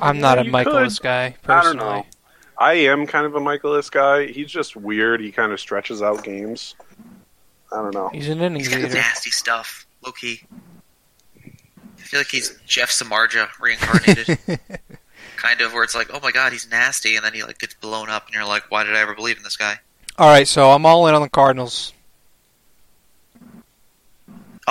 I'm 0.00 0.20
not 0.20 0.38
Yeah, 0.38 0.50
a 0.50 0.52
Mikolas 0.52 0.98
could. 0.98 1.04
guy 1.04 1.24
I 1.24 1.28
don't 1.30 1.42
personally. 1.76 1.76
know. 1.78 2.06
I 2.58 2.72
am 2.74 3.06
kind 3.06 3.26
of 3.26 3.34
a 3.34 3.40
Mikolas 3.40 3.90
guy. 3.90 4.26
He's 4.26 4.50
just 4.50 4.76
weird. 4.76 5.20
He 5.20 5.32
kind 5.32 5.52
of 5.52 5.60
stretches 5.60 6.00
out 6.02 6.22
games. 6.24 6.74
I 7.72 7.76
don't 7.76 7.94
know. 7.94 8.08
He's 8.08 8.28
an 8.28 8.40
innings 8.40 8.66
He's 8.66 8.74
got 8.74 8.82
leader. 8.82 8.94
nasty 8.94 9.30
stuff, 9.30 9.86
low 10.04 10.12
key. 10.12 10.42
I 11.44 12.00
feel 12.00 12.20
like 12.20 12.28
he's 12.28 12.58
Jeff 12.66 12.90
Samardzija 12.90 13.48
reincarnated, 13.60 14.38
kind 15.36 15.60
of, 15.62 15.72
where 15.72 15.82
it's 15.82 15.94
like, 15.94 16.10
oh 16.12 16.20
my 16.22 16.30
god, 16.30 16.52
he's 16.52 16.68
nasty, 16.70 17.16
and 17.16 17.24
then 17.24 17.32
he 17.32 17.42
like 17.42 17.58
gets 17.58 17.72
blown 17.74 18.10
up, 18.10 18.26
and 18.26 18.34
you're 18.34 18.44
like, 18.46 18.70
why 18.70 18.84
did 18.84 18.94
I 18.94 19.00
ever 19.00 19.14
believe 19.14 19.38
in 19.38 19.42
this 19.42 19.56
guy? 19.56 19.78
All 20.18 20.28
right, 20.28 20.46
so 20.46 20.70
I'm 20.72 20.84
all 20.84 21.06
in 21.06 21.14
on 21.14 21.22
the 21.22 21.30
Cardinals. 21.30 21.94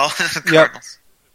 Oh, 0.02 0.14
the 0.18 0.50
Yep. 0.52 0.82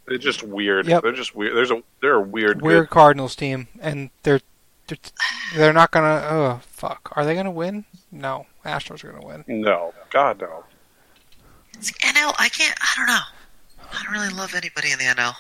They're 0.08 0.18
just 0.18 0.44
weird. 0.44 0.88
Yep. 0.88 1.04
They're 1.04 1.12
just 1.14 1.36
weird. 1.36 1.56
There's 1.56 1.72
a 1.72 1.82
they're 2.02 2.16
a 2.16 2.22
weird. 2.22 2.62
Weird 2.62 2.90
Cardinals 2.90 3.36
team, 3.36 3.68
and 3.82 4.10
they're 4.24 4.42
they're, 4.88 4.98
they're 5.56 5.74
not 5.74 5.92
gonna. 5.92 6.28
Oh 6.30 6.60
fuck, 6.64 7.12
are 7.16 7.26
they 7.26 7.36
gonna 7.36 7.52
win? 7.52 7.86
No, 8.12 8.46
Astros 8.66 9.04
are 9.04 9.12
gonna 9.12 9.26
win. 9.26 9.44
No, 9.48 9.94
God 10.10 10.42
no. 10.42 10.64
It's 11.74 11.92
NL. 11.92 12.34
I 12.40 12.50
can't. 12.50 12.78
I 12.82 12.94
don't 12.98 13.08
know. 13.08 13.90
I 13.94 14.04
don't 14.04 14.14
really 14.14 14.34
love 14.34 14.54
anybody 14.54 14.92
in 14.92 14.98
the 14.98 15.06
NL. 15.06 15.34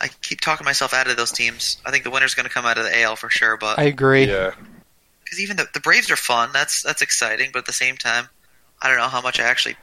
I 0.00 0.08
keep 0.20 0.40
talking 0.40 0.64
myself 0.64 0.92
out 0.92 1.08
of 1.08 1.16
those 1.16 1.30
teams. 1.30 1.78
I 1.86 1.90
think 1.90 2.04
the 2.04 2.10
winner's 2.10 2.34
going 2.34 2.44
to 2.44 2.52
come 2.52 2.64
out 2.64 2.76
of 2.76 2.84
the 2.84 3.02
AL 3.02 3.16
for 3.16 3.30
sure, 3.30 3.56
but 3.56 3.78
I 3.78 3.84
agree. 3.84 4.24
Yeah, 4.24 4.52
because 5.24 5.40
even 5.40 5.56
the, 5.56 5.68
the 5.74 5.80
Braves 5.80 6.10
are 6.10 6.16
fun. 6.16 6.50
That's 6.52 6.82
that's 6.82 7.02
exciting, 7.02 7.50
but 7.52 7.60
at 7.60 7.66
the 7.66 7.72
same 7.72 7.96
time, 7.96 8.28
I 8.82 8.88
don't 8.88 8.98
know 8.98 9.08
how 9.08 9.22
much 9.22 9.40
I 9.40 9.44
actually 9.44 9.76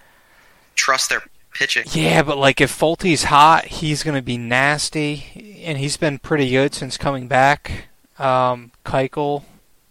trust 0.75 1.09
their 1.09 1.23
pitching. 1.53 1.83
Yeah, 1.91 2.23
but 2.23 2.37
like 2.37 2.61
if 2.61 2.71
Folty's 2.71 3.25
hot, 3.25 3.65
he's 3.65 4.03
gonna 4.03 4.21
be 4.21 4.37
nasty, 4.37 5.61
and 5.63 5.77
he's 5.77 5.97
been 5.97 6.19
pretty 6.19 6.49
good 6.49 6.73
since 6.73 6.97
coming 6.97 7.27
back. 7.27 7.87
Um, 8.17 8.71
Keuchel, 8.85 9.43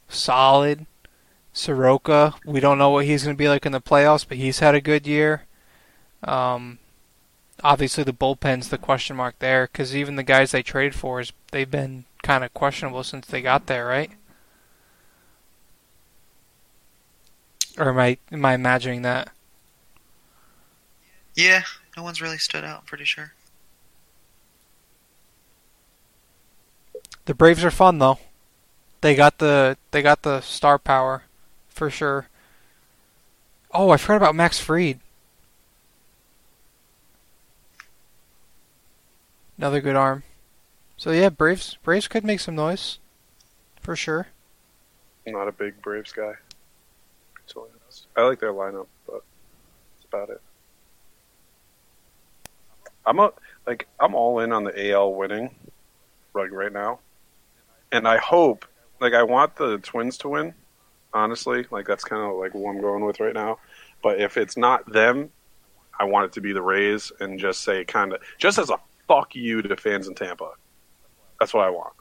solid. 0.08 0.86
Soroka, 1.52 2.34
we 2.44 2.60
don't 2.60 2.78
know 2.78 2.90
what 2.90 3.04
he's 3.04 3.24
gonna 3.24 3.34
be 3.34 3.48
like 3.48 3.66
in 3.66 3.72
the 3.72 3.80
playoffs, 3.80 4.26
but 4.26 4.36
he's 4.36 4.60
had 4.60 4.76
a 4.76 4.80
good 4.80 5.06
year. 5.06 5.44
Um, 6.22 6.78
obviously 7.62 8.04
the 8.04 8.12
bullpen's 8.12 8.68
the 8.68 8.78
question 8.78 9.16
mark 9.16 9.38
there, 9.38 9.66
because 9.70 9.94
even 9.96 10.16
the 10.16 10.22
guys 10.22 10.52
they 10.52 10.62
traded 10.62 10.94
for 10.94 11.20
is 11.20 11.32
they've 11.50 11.70
been 11.70 12.04
kind 12.22 12.44
of 12.44 12.54
questionable 12.54 13.02
since 13.02 13.26
they 13.26 13.42
got 13.42 13.66
there, 13.66 13.86
right? 13.86 14.12
Or 17.76 17.90
am 17.90 17.98
I 17.98 18.18
am 18.32 18.44
I 18.44 18.54
imagining 18.54 19.02
that? 19.02 19.30
Yeah, 21.38 21.62
no 21.96 22.02
one's 22.02 22.20
really 22.20 22.36
stood 22.36 22.64
out. 22.64 22.80
I'm 22.80 22.84
pretty 22.86 23.04
sure. 23.04 23.32
The 27.26 27.34
Braves 27.34 27.62
are 27.62 27.70
fun 27.70 28.00
though. 28.00 28.18
They 29.02 29.14
got 29.14 29.38
the 29.38 29.76
they 29.92 30.02
got 30.02 30.22
the 30.22 30.40
star 30.40 30.80
power 30.80 31.22
for 31.68 31.90
sure. 31.90 32.26
Oh, 33.70 33.90
I 33.90 33.98
forgot 33.98 34.16
about 34.16 34.34
Max 34.34 34.58
Fried. 34.58 34.98
Another 39.56 39.80
good 39.80 39.94
arm. 39.94 40.24
So 40.96 41.12
yeah, 41.12 41.28
Braves 41.28 41.78
Braves 41.84 42.08
could 42.08 42.24
make 42.24 42.40
some 42.40 42.56
noise. 42.56 42.98
For 43.80 43.94
sure. 43.94 44.26
I'm 45.24 45.34
not 45.34 45.46
a 45.46 45.52
big 45.52 45.80
Braves 45.82 46.12
guy. 46.12 46.32
I 48.16 48.22
like 48.22 48.40
their 48.40 48.52
lineup, 48.52 48.88
but 49.06 49.22
that's 49.94 50.04
about 50.08 50.30
it. 50.30 50.42
I'm 53.08 53.18
a 53.18 53.32
like 53.66 53.88
I'm 53.98 54.14
all 54.14 54.40
in 54.40 54.52
on 54.52 54.64
the 54.64 54.90
AL 54.90 55.14
winning, 55.14 55.54
like 56.34 56.52
right 56.52 56.72
now, 56.72 57.00
and 57.90 58.06
I 58.06 58.18
hope 58.18 58.66
like 59.00 59.14
I 59.14 59.22
want 59.22 59.56
the 59.56 59.78
Twins 59.78 60.18
to 60.18 60.28
win. 60.28 60.54
Honestly, 61.14 61.66
like 61.70 61.86
that's 61.86 62.04
kind 62.04 62.22
of 62.22 62.36
like 62.36 62.54
what 62.54 62.70
I'm 62.70 62.82
going 62.82 63.04
with 63.04 63.18
right 63.18 63.32
now. 63.32 63.58
But 64.02 64.20
if 64.20 64.36
it's 64.36 64.58
not 64.58 64.92
them, 64.92 65.30
I 65.98 66.04
want 66.04 66.26
it 66.26 66.32
to 66.34 66.42
be 66.42 66.52
the 66.52 66.60
Rays, 66.60 67.10
and 67.18 67.38
just 67.38 67.62
say 67.62 67.82
kind 67.86 68.12
of 68.12 68.20
just 68.36 68.58
as 68.58 68.68
a 68.68 68.78
fuck 69.08 69.34
you 69.34 69.62
to 69.62 69.76
fans 69.78 70.06
in 70.06 70.14
Tampa. 70.14 70.50
That's 71.40 71.54
what 71.54 71.64
I 71.64 71.70
want. 71.70 71.94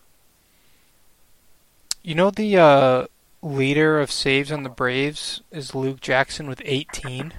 You 2.03 2.15
know 2.15 2.31
the 2.31 2.57
uh, 2.57 3.07
leader 3.41 4.01
of 4.01 4.11
saves 4.11 4.51
on 4.51 4.63
the 4.63 4.69
Braves 4.69 5.41
is 5.51 5.73
Luke 5.73 6.01
Jackson 6.01 6.49
with 6.49 6.61
18. 6.65 7.33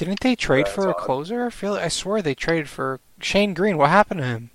Didn't 0.00 0.20
they 0.20 0.34
trade 0.34 0.66
for 0.66 0.88
a 0.88 0.94
closer? 0.94 1.44
I 1.44 1.50
feel 1.50 1.74
I 1.74 1.88
swear 1.88 2.22
they 2.22 2.34
traded 2.34 2.70
for 2.70 3.00
Shane 3.20 3.52
Greene. 3.52 3.76
What 3.76 3.90
happened 3.90 4.20
to 4.20 4.26
him? 4.26 4.48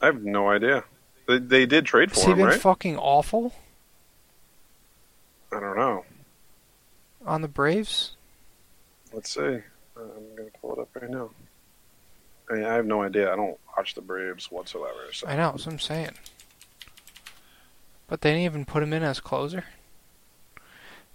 I 0.00 0.06
have 0.06 0.22
no 0.22 0.48
idea. 0.48 0.84
They, 1.26 1.38
they 1.38 1.66
did 1.66 1.84
trade 1.84 2.10
Has 2.10 2.20
for 2.22 2.26
he 2.26 2.32
him, 2.34 2.38
been 2.38 2.46
right? 2.46 2.60
fucking 2.60 2.96
awful 2.96 3.52
I 5.50 5.58
don't 5.58 5.76
know. 5.76 6.04
on 7.26 7.42
the 7.42 7.48
Braves? 7.48 8.12
Let's 9.12 9.34
see. 9.34 9.40
Uh, 9.40 9.54
I'm 9.96 10.36
going 10.36 10.48
to 10.48 10.58
pull 10.60 10.74
it 10.74 10.78
up 10.78 10.90
right 10.94 11.10
now. 11.10 11.30
I 12.48 12.54
mean, 12.54 12.64
I 12.64 12.74
have 12.74 12.86
no 12.86 13.02
idea. 13.02 13.32
I 13.32 13.34
don't 13.34 13.58
watch 13.76 13.94
the 13.94 14.02
Braves 14.02 14.52
whatsoever. 14.52 15.12
So. 15.12 15.26
I 15.26 15.34
know, 15.34 15.50
that's 15.50 15.66
what 15.66 15.72
I'm 15.72 15.78
saying. 15.80 16.12
But 18.06 18.20
they 18.20 18.30
didn't 18.30 18.44
even 18.44 18.66
put 18.66 18.84
him 18.84 18.92
in 18.92 19.02
as 19.02 19.18
closer. 19.18 19.64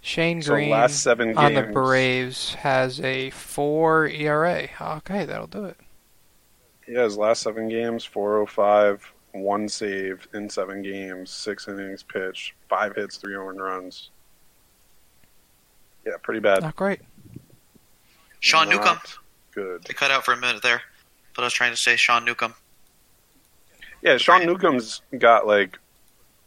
Shane 0.00 0.42
So 0.42 0.54
Greene 0.54 0.70
last 0.70 1.02
seven 1.02 1.36
on 1.36 1.54
the 1.54 1.62
Braves 1.62 2.54
has 2.54 3.00
a 3.00 3.30
four 3.30 4.06
ERA. 4.06 4.68
Okay, 4.80 5.24
that'll 5.24 5.46
do 5.46 5.64
it. 5.64 5.76
Yeah, 6.86 7.02
his 7.02 7.16
last 7.18 7.42
seven 7.42 7.68
games, 7.68 8.04
405, 8.04 9.12
one 9.32 9.68
save 9.68 10.26
in 10.32 10.48
seven 10.48 10.82
games, 10.82 11.30
six 11.30 11.68
innings 11.68 12.02
pitched, 12.02 12.54
five 12.68 12.96
hits, 12.96 13.18
three 13.18 13.34
earned 13.34 13.60
runs. 13.60 14.10
Yeah, 16.06 16.14
pretty 16.22 16.40
bad. 16.40 16.62
Not 16.62 16.76
great. 16.76 17.00
Sean 18.40 18.68
Not 18.68 18.76
Newcomb. 18.76 18.98
Good. 19.52 19.84
They 19.84 19.92
cut 19.92 20.10
out 20.10 20.24
for 20.24 20.32
a 20.32 20.36
minute 20.36 20.62
there, 20.62 20.80
but 21.34 21.42
I 21.42 21.46
was 21.46 21.52
trying 21.52 21.72
to 21.72 21.76
say 21.76 21.96
Sean 21.96 22.24
Newcomb. 22.24 22.54
Yeah, 24.00 24.16
Sean 24.16 24.46
Newcomb's 24.46 25.02
got 25.18 25.46
like 25.46 25.78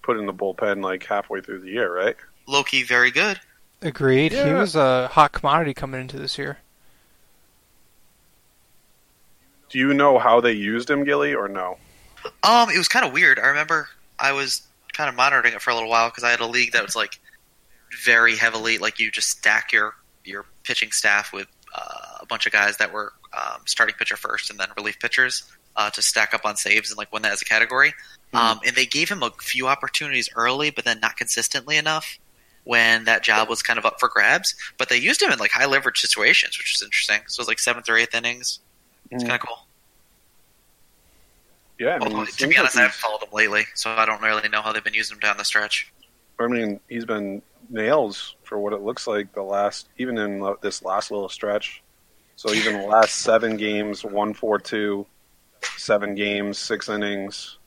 put 0.02 0.18
in 0.18 0.26
the 0.26 0.34
bullpen 0.34 0.84
like 0.84 1.06
halfway 1.06 1.42
through 1.42 1.60
the 1.60 1.70
year, 1.70 1.94
right? 1.94 2.16
Low 2.52 2.64
key, 2.64 2.84
very 2.84 3.12
good. 3.12 3.40
Agreed. 3.82 4.34
He 4.34 4.52
was 4.52 4.76
a 4.76 5.08
hot 5.08 5.32
commodity 5.32 5.74
coming 5.74 6.02
into 6.02 6.20
this 6.20 6.38
year. 6.38 6.58
Do 9.70 9.80
you 9.80 9.94
know 9.94 10.20
how 10.20 10.42
they 10.42 10.52
used 10.52 10.90
him, 10.90 11.06
Gilly, 11.06 11.34
or 11.34 11.48
no? 11.48 11.78
Um, 12.44 12.70
it 12.70 12.78
was 12.78 12.90
kind 12.90 13.06
of 13.06 13.14
weird. 13.14 13.40
I 13.40 13.48
remember 13.48 13.88
I 14.20 14.34
was 14.34 14.64
kind 14.92 15.08
of 15.08 15.16
monitoring 15.16 15.54
it 15.54 15.62
for 15.62 15.70
a 15.70 15.74
little 15.74 15.90
while 15.90 16.10
because 16.10 16.26
I 16.26 16.30
had 16.30 16.42
a 16.42 16.46
league 16.46 16.74
that 16.74 16.84
was 16.84 16.94
like 16.94 17.20
very 18.04 18.36
heavily 18.36 18.78
like 18.78 19.00
you 19.00 19.10
just 19.12 19.30
stack 19.30 19.72
your 19.72 19.94
your 20.26 20.46
pitching 20.64 20.92
staff 20.92 21.32
with 21.32 21.48
uh, 21.74 22.18
a 22.20 22.26
bunch 22.26 22.46
of 22.46 22.52
guys 22.52 22.78
that 22.78 22.92
were 22.92 23.14
um, 23.34 23.62
starting 23.66 23.96
pitcher 23.96 24.18
first 24.18 24.50
and 24.50 24.60
then 24.60 24.68
relief 24.76 25.00
pitchers. 25.00 25.44
uh, 25.76 25.90
to 25.92 26.02
stack 26.02 26.34
up 26.34 26.46
on 26.46 26.58
saves 26.58 26.92
and 26.92 26.98
like 26.98 27.12
win 27.14 27.22
that 27.22 27.32
as 27.32 27.42
a 27.42 27.46
category. 27.46 27.94
Um, 28.34 28.60
and 28.66 28.76
they 28.76 28.86
gave 28.86 29.10
him 29.10 29.24
a 29.24 29.32
few 29.42 29.68
opportunities 29.68 30.30
early, 30.36 30.70
but 30.70 30.86
then 30.86 31.00
not 31.02 31.18
consistently 31.18 31.78
enough 31.78 32.18
when 32.64 33.06
that 33.06 33.24
job 33.24 33.50
was 33.50 33.62
kind 33.64 33.80
of 33.80 33.86
up 33.86 34.00
for 34.00 34.10
grabs. 34.10 34.56
But 34.78 34.90
they 34.90 34.98
used 34.98 35.22
him 35.22 35.32
in 35.32 35.40
like 35.40 35.52
high 35.52 35.66
leverage 35.66 36.00
situations, 36.00 36.58
which 36.58 36.76
is 36.76 36.82
interesting. 36.84 37.22
So 37.28 37.40
it 37.40 37.44
was 37.44 37.48
like 37.48 37.60
seventh 37.60 37.90
or 37.90 37.98
eighth 37.98 38.14
innings. 38.16 38.60
It's 39.10 39.24
Mm. 39.24 39.28
kind 39.28 39.42
of 39.42 39.48
cool. 39.48 39.68
Yeah, 41.80 41.96
I 41.96 42.00
mean, 42.00 42.14
Although, 42.14 42.26
to 42.26 42.38
be 42.48 42.54
like 42.54 42.60
honest, 42.60 42.78
I 42.78 42.82
haven't 42.82 42.94
followed 42.96 43.24
him 43.24 43.30
lately, 43.34 43.66
so 43.74 43.90
I 43.90 44.06
don't 44.06 44.22
really 44.22 44.48
know 44.50 44.62
how 44.62 44.72
they've 44.72 44.84
been 44.84 44.94
using 44.94 45.16
him 45.16 45.20
down 45.20 45.38
the 45.38 45.44
stretch. 45.44 45.92
I 46.40 46.48
mean, 46.48 46.80
he's 46.90 47.06
been 47.06 47.42
nails 47.70 48.36
for 48.44 48.60
what 48.60 48.74
it 48.74 48.82
looks 48.82 49.08
like 49.08 49.34
the 49.34 49.42
last, 49.42 49.88
even 49.98 50.18
in 50.18 50.56
this 50.62 50.84
last 50.84 51.10
little 51.12 51.30
stretch. 51.30 51.82
So 52.36 52.54
even 52.54 52.82
the 52.82 52.88
last 52.88 53.16
seven 53.18 53.58
games, 53.58 54.04
one 54.04 54.34
four 54.34 54.60
two, 54.60 55.06
seven 55.78 56.16
games, 56.16 56.58
six 56.58 56.90
innings. 56.90 57.58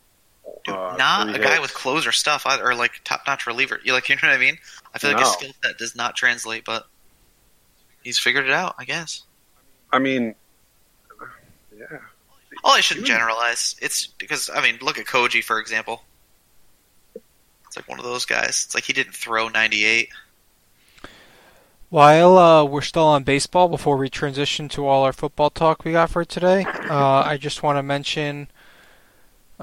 Dude, 0.64 0.74
uh, 0.74 0.96
not 0.96 1.28
three 1.28 1.36
a 1.36 1.38
guy 1.42 1.50
hits. 1.52 1.62
with 1.62 1.74
closer 1.74 2.12
stuff 2.12 2.46
either, 2.46 2.64
or 2.64 2.74
like 2.74 3.00
top 3.04 3.22
notch 3.26 3.46
reliever. 3.46 3.80
You 3.84 3.92
like, 3.92 4.08
you 4.08 4.16
know 4.16 4.28
what 4.28 4.34
I 4.34 4.38
mean? 4.38 4.58
I 4.94 4.98
feel 4.98 5.10
like 5.10 5.20
his 5.20 5.32
skill 5.32 5.52
set 5.62 5.78
does 5.78 5.94
not 5.94 6.16
translate, 6.16 6.64
but 6.64 6.86
he's 8.02 8.18
figured 8.18 8.46
it 8.46 8.52
out, 8.52 8.74
I 8.78 8.84
guess. 8.84 9.22
I 9.92 9.98
mean, 9.98 10.34
yeah, 11.76 11.86
Well, 12.62 12.74
I 12.74 12.80
shouldn't 12.80 13.06
generalize. 13.06 13.76
It's 13.80 14.06
because 14.06 14.50
I 14.52 14.62
mean, 14.62 14.78
look 14.80 14.98
at 14.98 15.06
Koji 15.06 15.42
for 15.42 15.58
example. 15.60 16.02
It's 17.66 17.76
like 17.76 17.88
one 17.88 17.98
of 17.98 18.04
those 18.04 18.24
guys. 18.24 18.62
It's 18.66 18.74
like 18.74 18.84
he 18.84 18.92
didn't 18.92 19.14
throw 19.14 19.48
98. 19.48 20.08
While 21.90 22.38
uh, 22.38 22.64
we're 22.64 22.82
still 22.82 23.04
on 23.04 23.22
baseball, 23.22 23.68
before 23.68 23.96
we 23.96 24.08
transition 24.08 24.68
to 24.70 24.86
all 24.86 25.04
our 25.04 25.12
football 25.12 25.50
talk 25.50 25.84
we 25.84 25.92
got 25.92 26.10
for 26.10 26.24
today, 26.24 26.64
uh, 26.64 27.22
I 27.24 27.36
just 27.36 27.62
want 27.62 27.78
to 27.78 27.82
mention, 27.84 28.48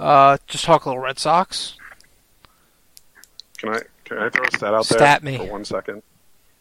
uh, 0.02 0.38
just 0.48 0.66
talk 0.66 0.86
a 0.86 0.90
little 0.90 1.02
Red 1.02 1.20
Sox. 1.20 1.78
can 3.58 3.70
I 3.76 3.80
can 4.06 4.18
I 4.18 4.30
throw 4.30 4.44
a 4.44 4.52
stat 4.52 4.74
out 4.74 4.88
there 4.88 4.98
Stat 4.98 5.24
me. 5.24 5.38
for 5.38 5.46
one 5.46 5.64
second? 5.64 6.04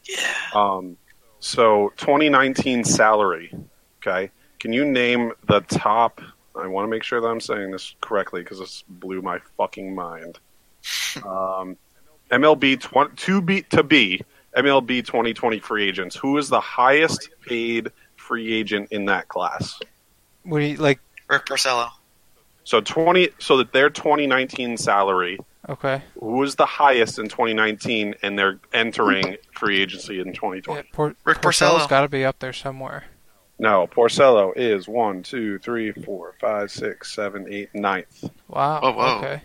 Yeah. 0.09 0.35
Um, 0.54 0.97
so 1.40 1.92
2019 1.97 2.85
salary. 2.85 3.52
Okay, 4.00 4.30
can 4.59 4.73
you 4.73 4.85
name 4.85 5.32
the 5.47 5.61
top? 5.61 6.20
I 6.54 6.66
want 6.66 6.85
to 6.87 6.90
make 6.90 7.02
sure 7.02 7.20
that 7.20 7.26
I'm 7.26 7.40
saying 7.40 7.70
this 7.70 7.94
correctly 8.00 8.42
because 8.42 8.59
this 8.59 8.85
blew 8.88 9.23
my 9.23 9.38
fucking 9.56 9.94
mind. 9.94 10.38
Um, 11.26 11.76
MLB 12.30 12.80
tw- 12.80 13.16
to 13.25 13.42
be 13.42 13.62
to 13.62 13.82
be 13.82 14.23
MLB 14.56 15.04
2020 15.04 15.59
free 15.59 15.88
agents. 15.88 16.14
Who 16.16 16.38
is 16.38 16.49
the 16.49 16.61
highest 16.61 17.28
paid 17.44 17.90
free 18.16 18.52
agent 18.54 18.88
in 18.92 19.06
that 19.06 19.26
class? 19.28 19.78
What 20.44 20.61
do 20.61 20.66
you 20.66 20.76
like? 20.76 21.00
Rick 21.28 21.47
Porcello. 21.47 21.90
So 22.64 22.80
20. 22.80 23.30
So 23.38 23.56
that 23.58 23.72
their 23.72 23.90
2019 23.90 24.76
salary. 24.76 25.38
Okay, 25.68 26.02
was 26.16 26.56
the 26.56 26.64
highest 26.66 27.18
in 27.18 27.26
2019, 27.28 28.14
and 28.22 28.36
they're 28.38 28.58
entering 28.72 29.36
free 29.52 29.80
agency 29.82 30.18
in 30.18 30.32
2020? 30.32 30.74
yeah, 30.78 30.82
Por- 30.92 31.14
Rick 31.24 31.38
Porcello's 31.42 31.86
got 31.86 32.00
to 32.00 32.08
be 32.08 32.24
up 32.24 32.38
there 32.38 32.54
somewhere. 32.54 33.04
No, 33.58 33.86
Porcello 33.86 34.52
is 34.56 34.88
one, 34.88 35.22
two, 35.22 35.58
three, 35.58 35.92
four, 35.92 36.34
five, 36.40 36.70
six, 36.70 37.14
seven, 37.14 37.46
eight, 37.50 37.68
ninth. 37.74 38.24
Wow. 38.48 38.80
Oh, 38.82 38.92
whoa. 38.92 39.18
Okay. 39.18 39.42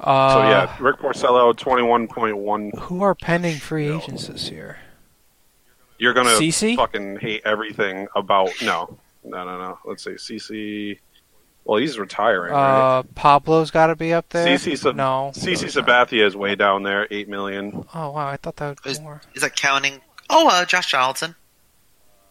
Uh, 0.00 0.32
So 0.32 0.42
yeah, 0.48 0.76
Rick 0.80 1.00
Porcello, 1.00 1.54
twenty-one 1.56 2.06
point 2.06 2.36
one. 2.36 2.70
Who 2.78 3.02
are 3.02 3.16
pending 3.16 3.56
free 3.56 3.88
agents 3.90 4.28
this 4.28 4.48
year? 4.50 4.78
You're 5.98 6.14
gonna 6.14 6.30
CC? 6.30 6.76
fucking 6.76 7.18
hate 7.18 7.42
everything 7.44 8.06
about 8.14 8.50
no, 8.62 8.96
no, 9.24 9.44
no, 9.44 9.58
no. 9.58 9.78
Let's 9.84 10.04
see, 10.04 10.12
CC. 10.12 10.98
Well, 11.64 11.78
he's 11.80 11.98
retiring, 11.98 12.52
right? 12.52 12.98
Uh, 12.98 13.02
Pablo's 13.14 13.70
got 13.70 13.86
to 13.86 13.96
be 13.96 14.12
up 14.12 14.28
there. 14.28 14.46
CC 14.46 14.76
Sab- 14.76 14.96
no. 14.96 15.32
CC 15.34 15.44
no, 15.46 15.50
he's 15.64 15.76
not. 15.76 15.86
Sabathia 15.86 16.26
is 16.26 16.36
way 16.36 16.54
down 16.56 16.82
there, 16.82 17.08
eight 17.10 17.28
million. 17.28 17.86
Oh 17.94 18.10
wow, 18.10 18.26
I 18.28 18.36
thought 18.36 18.56
that 18.56 18.68
would 18.68 18.82
be 18.82 18.90
Is- 18.90 19.00
more. 19.00 19.22
Is 19.34 19.42
that 19.42 19.56
counting? 19.56 20.00
Oh, 20.28 20.48
uh, 20.48 20.64
Josh 20.66 20.90
Donaldson. 20.92 21.34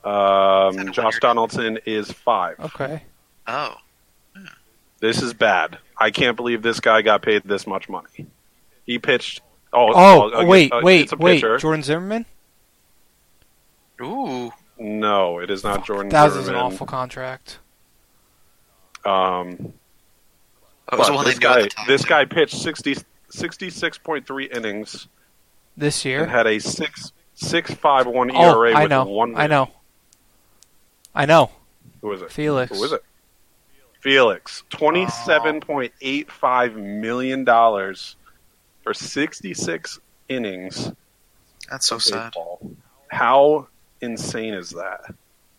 Um, 0.03 0.91
Josh. 0.91 1.19
Donaldson 1.19 1.79
is 1.85 2.11
five. 2.11 2.59
Okay. 2.59 3.03
Oh, 3.47 3.75
This 4.99 5.21
is 5.21 5.33
bad. 5.33 5.77
I 5.97 6.11
can't 6.11 6.35
believe 6.35 6.61
this 6.61 6.79
guy 6.79 7.01
got 7.01 7.21
paid 7.21 7.43
this 7.45 7.65
much 7.65 7.87
money. 7.89 8.27
He 8.85 8.99
pitched. 8.99 9.41
Oh, 9.71 9.91
Oh, 9.93 10.29
well, 10.31 10.45
wait, 10.47 10.71
uh, 10.73 10.81
wait, 10.83 11.01
it's 11.03 11.13
a 11.13 11.15
wait. 11.17 11.35
pitcher. 11.35 11.57
Jordan 11.57 11.83
Zimmermann? 11.83 12.25
ooh. 14.01 14.51
No, 14.77 15.39
it 15.39 15.49
is 15.49 15.63
not 15.63 15.85
Jordan. 15.85 16.09
That 16.09 16.33
was 16.33 16.47
an 16.47 16.55
awful 16.55 16.85
contract. 16.87 17.59
Um, 19.05 19.73
That 20.89 20.97
was 20.99 21.07
but 21.07 21.07
the 21.07 21.13
one 21.13 21.25
this 21.25 21.39
guy, 21.39 21.61
the 21.63 21.69
this 21.87 22.05
guy 22.05 22.25
pitched 22.25 22.55
60, 22.55 22.95
66.3 23.31 24.55
innings 24.55 25.07
This 25.77 26.05
year? 26.05 26.21
and 26.23 26.31
had 26.31 26.47
a 26.47 26.59
six 26.59 27.11
six 27.35 27.73
five 27.73 28.05
one 28.07 28.31
oh, 28.33 28.61
ERA 28.61 28.75
I 28.77 28.83
with 28.83 28.89
know. 28.91 29.05
one. 29.05 29.35
I 29.35 29.47
know. 29.47 29.71
I 31.15 31.25
know. 31.25 31.51
Who 32.01 32.11
is 32.11 32.21
it? 32.21 32.31
Felix. 32.31 32.75
Who 32.77 32.83
is 32.83 32.91
it? 32.91 33.03
Felix, 34.01 34.63
twenty-seven 34.69 35.61
point 35.61 35.93
eight 36.01 36.29
five 36.31 36.75
million 36.75 37.43
dollars 37.45 38.15
for 38.83 38.93
sixty-six 38.93 39.99
innings. 40.27 40.91
That's 41.69 41.87
so 41.87 41.95
of 41.95 42.03
sad. 42.03 42.31
baseball. 42.33 42.71
How 43.07 43.67
insane 44.01 44.53
is 44.53 44.71
that? 44.71 45.13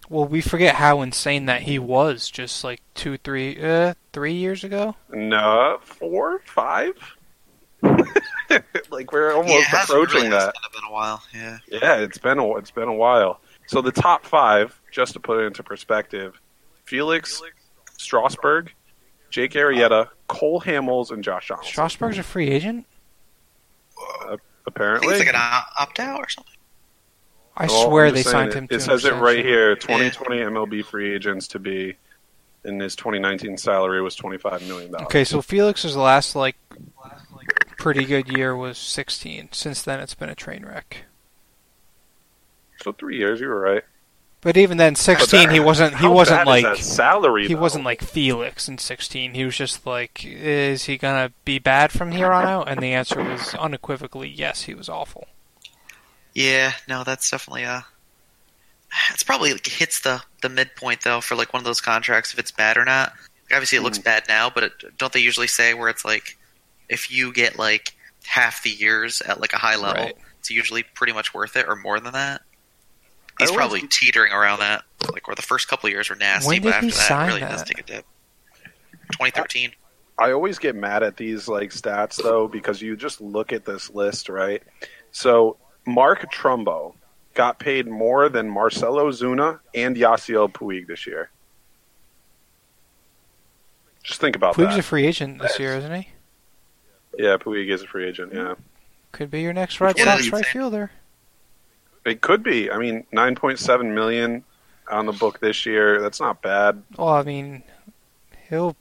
Well, 0.09 0.27
we 0.27 0.41
forget 0.41 0.75
how 0.77 1.01
insane 1.03 1.47
that 1.47 1.63
he 1.63 1.79
was 1.79 2.31
just 2.31 2.63
like 2.65 2.81
two, 2.95 3.17
three, 3.19 3.61
uh, 3.63 3.95
three 4.13 4.35
years 4.35 4.63
ago. 4.65 4.97
No, 5.11 5.79
four, 5.83 6.41
five. 6.47 6.93
like 8.91 9.13
we're 9.13 9.31
Yeah, 9.31 9.37
almost 9.37 9.55
it 9.55 9.65
has 9.65 9.89
approaching 9.91 10.17
really 10.17 10.31
that. 10.31 10.55
has 10.63 10.73
been 10.73 10.89
a 10.89 10.93
while. 10.93 11.23
Yeah. 11.35 11.59
Yeah, 11.69 11.97
it's 11.97 12.19
been 12.19 12.39
a, 12.39 12.57
it's 12.57 12.71
been 12.71 12.89
a 12.89 12.95
while. 12.95 13.41
So 13.67 13.81
the 13.81 13.93
top 13.93 14.25
five, 14.25 14.79
just 14.91 15.15
to 15.15 15.21
put 15.21 15.41
it 15.43 15.47
into 15.47 15.63
perspective: 15.63 16.39
Felix 16.85 17.43
Strasburg, 17.97 18.73
Jake 19.31 19.53
Arrieta, 19.53 20.09
Cole 20.29 20.61
Hamels, 20.61 21.11
and 21.11 21.25
Josh 21.25 21.49
Johnson. 21.49 21.67
Strasburg's 21.67 22.19
a 22.19 22.23
free 22.23 22.51
agent? 22.51 22.87
I 24.23 24.29
think 24.29 24.41
Apparently, 24.67 25.15
it's 25.15 25.19
like 25.27 25.35
an 25.35 25.63
opt 25.79 26.01
out 26.01 26.19
or 26.21 26.29
something. 26.29 26.54
I 27.57 27.67
Well, 27.67 27.87
swear 27.89 28.11
they 28.13 28.23
signed 28.23 28.53
saying 28.53 28.65
him 28.65 28.65
it, 28.65 28.69
to 28.71 28.75
It 28.77 28.81
says 28.81 29.05
it 29.05 29.15
right 29.15 29.45
here: 29.45 29.77
2020 29.77 30.41
MLB 30.43 30.85
free 30.85 31.15
agents 31.15 31.49
to 31.49 31.59
be, 31.59 31.97
and 32.65 32.81
his 32.81 32.97
2019 32.97 33.57
salary 33.59 34.03
was 34.03 34.17
25 34.17 34.67
million 34.67 34.91
dollars. 34.93 35.05
Okay, 35.07 35.25
so 35.25 35.41
Felix's 35.41 35.97
last 35.97 36.35
like 36.35 36.57
pretty 37.79 38.05
good 38.05 38.29
year 38.29 38.57
was 38.57 38.79
16. 38.79 39.51
Since 39.53 39.83
then, 39.83 40.01
it's 40.01 40.15
been 40.15 40.29
a 40.31 40.35
train 40.35 40.65
wreck. 40.65 41.05
So 42.83 42.93
three 42.93 43.19
years, 43.19 43.41
you 43.41 43.49
were 43.49 43.61
right. 43.61 43.85
But 44.41 44.57
even 44.59 44.77
then, 44.77 44.95
16, 44.95 45.51
he 45.51 45.61
wasn't. 45.61 45.97
He 45.97 46.07
wasn't 46.09 46.41
How 46.41 46.45
bad 46.45 46.59
is 46.59 46.65
like. 46.65 46.77
that 46.79 46.85
salary. 46.85 47.47
He 47.49 47.55
though? 47.55 47.61
wasn't 47.61 47.85
like 47.85 48.03
Felix 48.03 48.69
in 48.69 48.77
16. 48.79 49.33
He 49.35 49.45
was 49.45 49.57
just 49.57 49.87
like, 49.87 50.23
is 50.25 50.85
he 50.85 50.99
gonna 50.99 51.33
be 51.47 51.59
bad 51.59 51.93
from 51.93 52.11
here 52.11 52.31
on 52.33 52.45
out? 52.45 52.69
And 52.69 52.83
the 52.83 52.93
answer 52.93 53.23
was 53.25 53.55
unequivocally 53.55 54.29
yes. 54.29 54.63
He 54.63 54.75
was 54.75 54.89
awful. 54.89 55.29
Yeah, 56.35 56.73
no, 56.89 57.05
that's 57.05 57.31
definitely 57.31 57.63
a. 57.63 57.85
It's 59.13 59.23
probably 59.25 59.53
like, 59.53 59.67
hits 59.67 60.01
the 60.01 60.23
the 60.43 60.49
midpoint 60.49 61.01
though 61.03 61.21
for 61.21 61.35
like 61.35 61.53
one 61.53 61.61
of 61.61 61.65
those 61.65 61.81
contracts 61.81 62.33
if 62.33 62.39
it's 62.39 62.51
bad 62.51 62.77
or 62.77 62.85
not. 62.85 63.13
Like, 63.51 63.55
obviously, 63.57 63.79
it 63.79 63.83
looks 63.83 63.99
Mm. 63.99 64.05
bad 64.05 64.25
now, 64.29 64.51
but 64.51 64.65
it, 64.65 64.73
don't 64.99 65.13
they 65.13 65.21
usually 65.21 65.47
say 65.49 65.75
where 65.75 65.89
it's 65.89 66.05
like 66.05 66.37
if 66.89 67.11
you 67.11 67.33
get 67.33 67.59
like 67.59 67.95
half 68.25 68.63
the 68.63 68.71
years 68.71 69.21
at 69.23 69.41
like 69.41 69.53
a 69.53 69.59
high 69.59 69.77
level, 69.77 70.05
Right. 70.05 70.17
it's 70.39 70.51
usually 70.51 70.83
pretty 70.83 71.13
much 71.13 71.35
worth 71.35 71.57
it 71.57 71.67
or 71.69 71.77
more 71.77 71.99
than 72.01 72.13
that. 72.13 72.41
I 72.43 73.43
He's 73.45 73.51
always- 73.51 73.57
probably 73.57 73.89
teetering 73.89 74.33
around 74.33 74.61
that, 74.61 74.85
like 75.13 75.27
where 75.27 75.35
the 75.35 75.43
first 75.43 75.67
couple 75.69 75.89
of 75.89 75.93
years 75.93 76.09
are 76.11 76.15
nasty, 76.15 76.47
When 76.49 76.63
but 76.63 76.75
after 76.75 76.87
he 76.87 76.93
that, 76.93 76.97
sign 76.99 77.25
it 77.25 77.27
really 77.35 77.41
does 77.41 77.63
take 77.65 77.79
a 77.81 77.83
dip. 77.83 78.07
2013. 79.13 79.73
I 80.19 80.31
always 80.31 80.59
get 80.59 80.77
mad 80.77 81.03
at 81.03 81.17
these 81.17 81.49
like 81.49 81.71
stats 81.71 82.23
though 82.23 82.47
because 82.47 82.81
you 82.81 82.97
just 82.97 83.21
look 83.21 83.53
at 83.53 83.65
this 83.65 83.91
list, 83.91 84.29
right? 84.29 84.63
So 85.11 85.57
Mark 85.87 86.33
Trumbo 86.33 86.95
got 87.35 87.59
paid 87.59 87.87
more 87.87 88.29
than 88.29 88.49
Marcell 88.49 88.95
Ozuna 88.97 89.59
and 89.75 89.97
Yasiel 89.97 90.51
Puig 90.53 90.87
this 90.87 91.07
year. 91.07 91.31
Just 94.03 94.21
think 94.21 94.37
about 94.37 94.57
that. 94.57 94.69
Puig's 94.69 94.79
a 94.79 94.83
free 94.83 95.07
agent 95.07 95.41
this 95.41 95.59
year, 95.59 95.77
isn't 95.77 95.95
he? 95.95 96.09
Yeah, 97.19 97.37
Puig 97.39 97.69
is 97.73 97.83
a 97.83 97.87
free 97.87 98.07
agent. 98.07 98.33
Yeah, 98.35 98.55
Could 99.13 99.31
be 99.31 99.41
your 99.43 99.53
next 99.53 99.81
Red 99.81 99.99
Sox 99.99 100.31
right 100.31 100.45
fielder. 100.45 100.91
it 102.05 102.21
could 102.21 102.43
be. 102.43 102.71
I 102.71 102.77
mean, 102.79 103.07
nine 103.13 103.35
point 103.35 103.59
seven 103.59 103.95
million 103.95 104.45
on 104.91 105.07
the 105.07 105.13
book 105.13 105.41
this 105.41 105.65
year. 105.65 106.01
That's 106.03 106.21
not 106.21 106.43
bad. 106.43 106.83
Well, 106.99 107.09
I 107.09 107.23
mean, 107.23 107.63
he'll. 108.49 108.77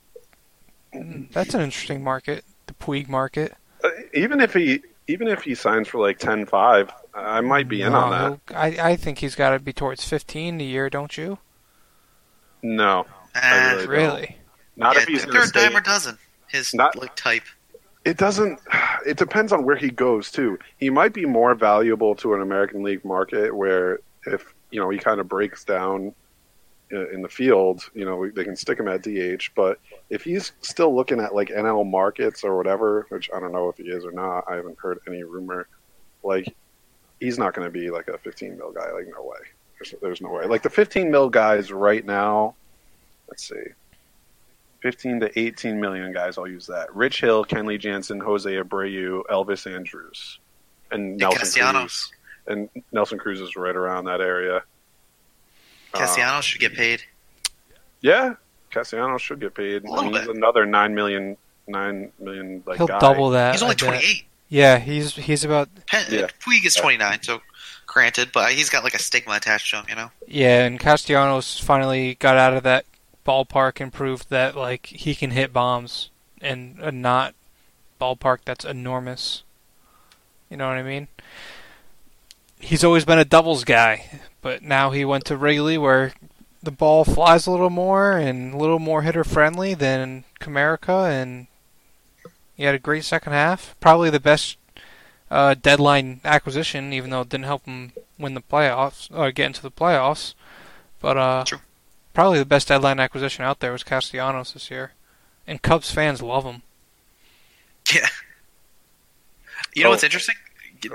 That's 1.31 1.53
an 1.55 1.61
interesting 1.61 2.03
market, 2.03 2.43
the 2.67 2.73
Puig 2.73 3.07
market. 3.07 3.53
Uh, 3.83 3.89
even 4.13 4.39
if 4.41 4.53
he 4.53 4.81
even 5.07 5.27
if 5.27 5.41
he 5.43 5.55
signs 5.55 5.87
for 5.87 5.99
like 5.99 6.19
10-5, 6.19 6.89
I 7.13 7.41
might 7.41 7.67
be 7.67 7.81
in 7.81 7.91
No, 7.91 7.99
on 7.99 8.39
that. 8.47 8.55
I 8.57 8.91
I 8.91 8.95
think 8.95 9.19
he's 9.19 9.35
got 9.35 9.51
to 9.51 9.59
be 9.59 9.73
towards 9.73 10.03
15 10.07 10.59
a 10.59 10.63
year, 10.63 10.89
don't 10.89 11.15
you? 11.17 11.37
No, 12.61 13.05
Ah, 13.35 13.71
really 13.75 13.77
don't. 13.81 13.89
Really? 13.89 14.37
Not 14.75 14.95
yeah, 14.95 15.01
if 15.01 15.07
he's 15.07 15.23
they're 15.25 15.33
going 15.33 15.49
to 15.51 15.59
a 15.59 15.61
dime 15.69 15.75
a 15.75 15.81
dozen. 15.81 16.17
His 16.47 16.73
Not- 16.73 16.95
like 16.95 17.15
type. 17.15 17.43
It 18.05 18.17
doesn't. 18.17 18.59
It 19.05 19.17
depends 19.17 19.51
on 19.51 19.65
where 19.65 19.75
he 19.75 19.89
goes 19.91 20.31
too. 20.31 20.57
He 20.77 20.89
might 20.89 21.11
be 21.13 21.25
more 21.25 21.55
valuable 21.55 22.15
to 22.15 22.33
an 22.35 22.41
American 22.41 22.83
League 22.83 23.03
market 23.03 23.53
where 23.53 23.99
if 24.25 24.45
you 24.71 24.79
know 24.79 24.89
he 24.89 24.97
kind 24.97 25.19
of 25.19 25.27
breaks 25.27 25.65
down 25.65 26.07
i- 26.07 26.13
in 26.93 27.21
the 27.21 27.29
field, 27.29 27.89
you 27.93 28.05
know 28.05 28.29
they 28.29 28.43
can 28.43 28.55
stick 28.55 28.79
him 28.79 28.87
at 28.87 29.01
DH. 29.01 29.49
But 29.55 29.79
if 30.09 30.23
he's 30.23 30.51
still 30.61 30.95
looking 30.95 31.19
at 31.19 31.35
like 31.35 31.49
NL 31.49 31.89
markets 31.89 32.43
or 32.43 32.57
whatever, 32.57 33.05
which 33.09 33.29
I 33.35 33.39
don't 33.39 33.51
know 33.51 33.69
if 33.69 33.77
he 33.77 33.83
is 33.83 34.05
or 34.05 34.11
not, 34.11 34.45
I 34.49 34.55
haven't 34.55 34.77
heard 34.79 34.99
any 35.07 35.23
rumor. 35.23 35.67
Like 36.23 36.53
he's 37.19 37.39
not 37.39 37.53
going 37.53 37.65
to 37.65 37.71
be 37.71 37.89
like 37.89 38.07
a 38.07 38.17
15 38.17 38.57
mil 38.57 38.71
guy. 38.71 38.91
Like 38.91 39.07
no 39.07 39.23
way. 39.23 39.37
There's, 39.79 39.95
there's 40.01 40.21
no 40.21 40.29
way. 40.29 40.45
Like 40.45 40.63
the 40.63 40.69
15 40.69 41.09
mil 41.09 41.29
guys 41.29 41.71
right 41.71 42.05
now. 42.05 42.55
Let's 43.27 43.47
see. 43.47 43.55
15 44.81 45.21
to 45.21 45.39
18 45.39 45.79
million 45.79 46.11
guys. 46.11 46.37
I'll 46.37 46.47
use 46.47 46.67
that. 46.67 46.93
Rich 46.93 47.21
Hill, 47.21 47.45
Kenley 47.45 47.79
Jansen, 47.79 48.19
Jose 48.19 48.49
Abreu, 48.49 49.23
Elvis 49.31 49.73
Andrus, 49.73 50.39
and 50.91 51.15
Nelson 51.17 51.63
Cruz. 51.63 52.11
And 52.47 52.69
Nelson 52.91 53.17
Cruz 53.17 53.39
is 53.39 53.55
right 53.55 53.75
around 53.75 54.05
that 54.05 54.19
area. 54.19 54.61
Uh, 55.93 55.99
Castellanos 55.99 56.45
should 56.45 56.61
get 56.61 56.73
paid. 56.73 57.03
yeah, 58.01 58.35
Castellanos 58.71 59.21
should 59.21 59.39
get 59.39 59.53
paid. 59.53 59.83
A 59.83 59.91
little 59.91 60.11
He's 60.15 60.27
bit. 60.27 60.35
another 60.35 60.65
nine 60.65 60.95
million, 60.95 61.37
nine 61.67 62.11
million 62.19 62.63
like 62.65 62.77
He'll 62.77 62.87
guy. 62.87 62.99
double 62.99 63.29
that. 63.31 63.53
He's 63.53 63.61
only 63.63 63.75
28. 63.75 64.25
Yeah, 64.49 64.77
he's 64.79 65.15
he's 65.15 65.43
about 65.43 65.69
Pen- 65.87 66.05
Yeah. 66.09 66.27
Puig 66.45 66.65
is 66.65 66.75
29, 66.75 67.23
so 67.23 67.41
granted, 67.87 68.31
but 68.33 68.51
he's 68.53 68.69
got 68.69 68.83
like 68.83 68.93
a 68.93 68.99
stigma 68.99 69.33
attached 69.35 69.69
to 69.71 69.77
him, 69.77 69.85
you 69.89 69.95
know? 69.95 70.11
yeah, 70.27 70.65
and 70.65 70.79
Castellanos 70.79 71.59
finally 71.59 72.15
got 72.15 72.37
out 72.37 72.53
of 72.53 72.63
that 72.63 72.85
ballpark 73.25 73.79
and 73.79 73.91
proved 73.93 74.29
that 74.29 74.55
like 74.55 74.87
he 74.87 75.15
can 75.15 75.31
hit 75.31 75.53
bombs 75.53 76.09
in 76.41 76.77
a 76.81 76.91
not 76.91 77.33
ballpark 78.01 78.39
that's 78.45 78.65
enormous. 78.65 79.43
You 80.49 80.57
know 80.57 80.67
what 80.67 80.77
I 80.77 80.83
mean? 80.83 81.07
He's 82.59 82.83
always 82.83 83.05
been 83.05 83.17
a 83.19 83.25
doubles 83.25 83.63
guy, 83.63 84.19
but 84.43 84.61
now 84.61 84.91
he 84.91 85.03
went 85.03 85.25
to 85.25 85.37
Wrigley 85.37 85.77
where 85.79 86.13
the 86.61 86.69
ball 86.71 87.03
flies 87.03 87.47
a 87.47 87.51
little 87.51 87.71
more 87.71 88.11
and 88.17 88.53
a 88.53 88.57
little 88.57 88.77
more 88.79 89.01
hitter 89.01 89.23
friendly 89.23 89.73
than 89.73 90.23
Comerica, 90.39 91.09
and 91.09 91.47
he 92.55 92.63
had 92.63 92.75
a 92.75 92.79
great 92.79 93.03
second 93.03 93.33
half. 93.33 93.75
Probably 93.79 94.09
the 94.11 94.19
best 94.19 94.57
uh, 95.31 95.55
deadline 95.55 96.21
acquisition, 96.23 96.93
even 96.93 97.09
though 97.09 97.21
it 97.21 97.29
didn't 97.29 97.45
help 97.45 97.65
him 97.65 97.91
win 98.19 98.35
the 98.35 98.41
playoffs 98.41 99.09
or 99.11 99.31
get 99.31 99.47
into 99.47 99.61
the 99.63 99.71
playoffs. 99.71 100.35
But 101.01 101.17
uh, 101.17 101.43
True. 101.45 101.59
probably 102.13 102.37
the 102.39 102.45
best 102.45 102.67
deadline 102.67 102.99
acquisition 102.99 103.43
out 103.43 103.59
there 103.59 103.71
was 103.71 103.83
Castellanos 103.83 104.53
this 104.53 104.69
year, 104.69 104.93
and 105.47 105.61
Cubs 105.61 105.91
fans 105.91 106.21
love 106.21 106.43
him. 106.45 106.61
Yeah. 107.93 108.07
You 109.73 109.83
know 109.83 109.89
Oh. 109.89 109.91
what's 109.91 110.03
interesting? 110.03 110.35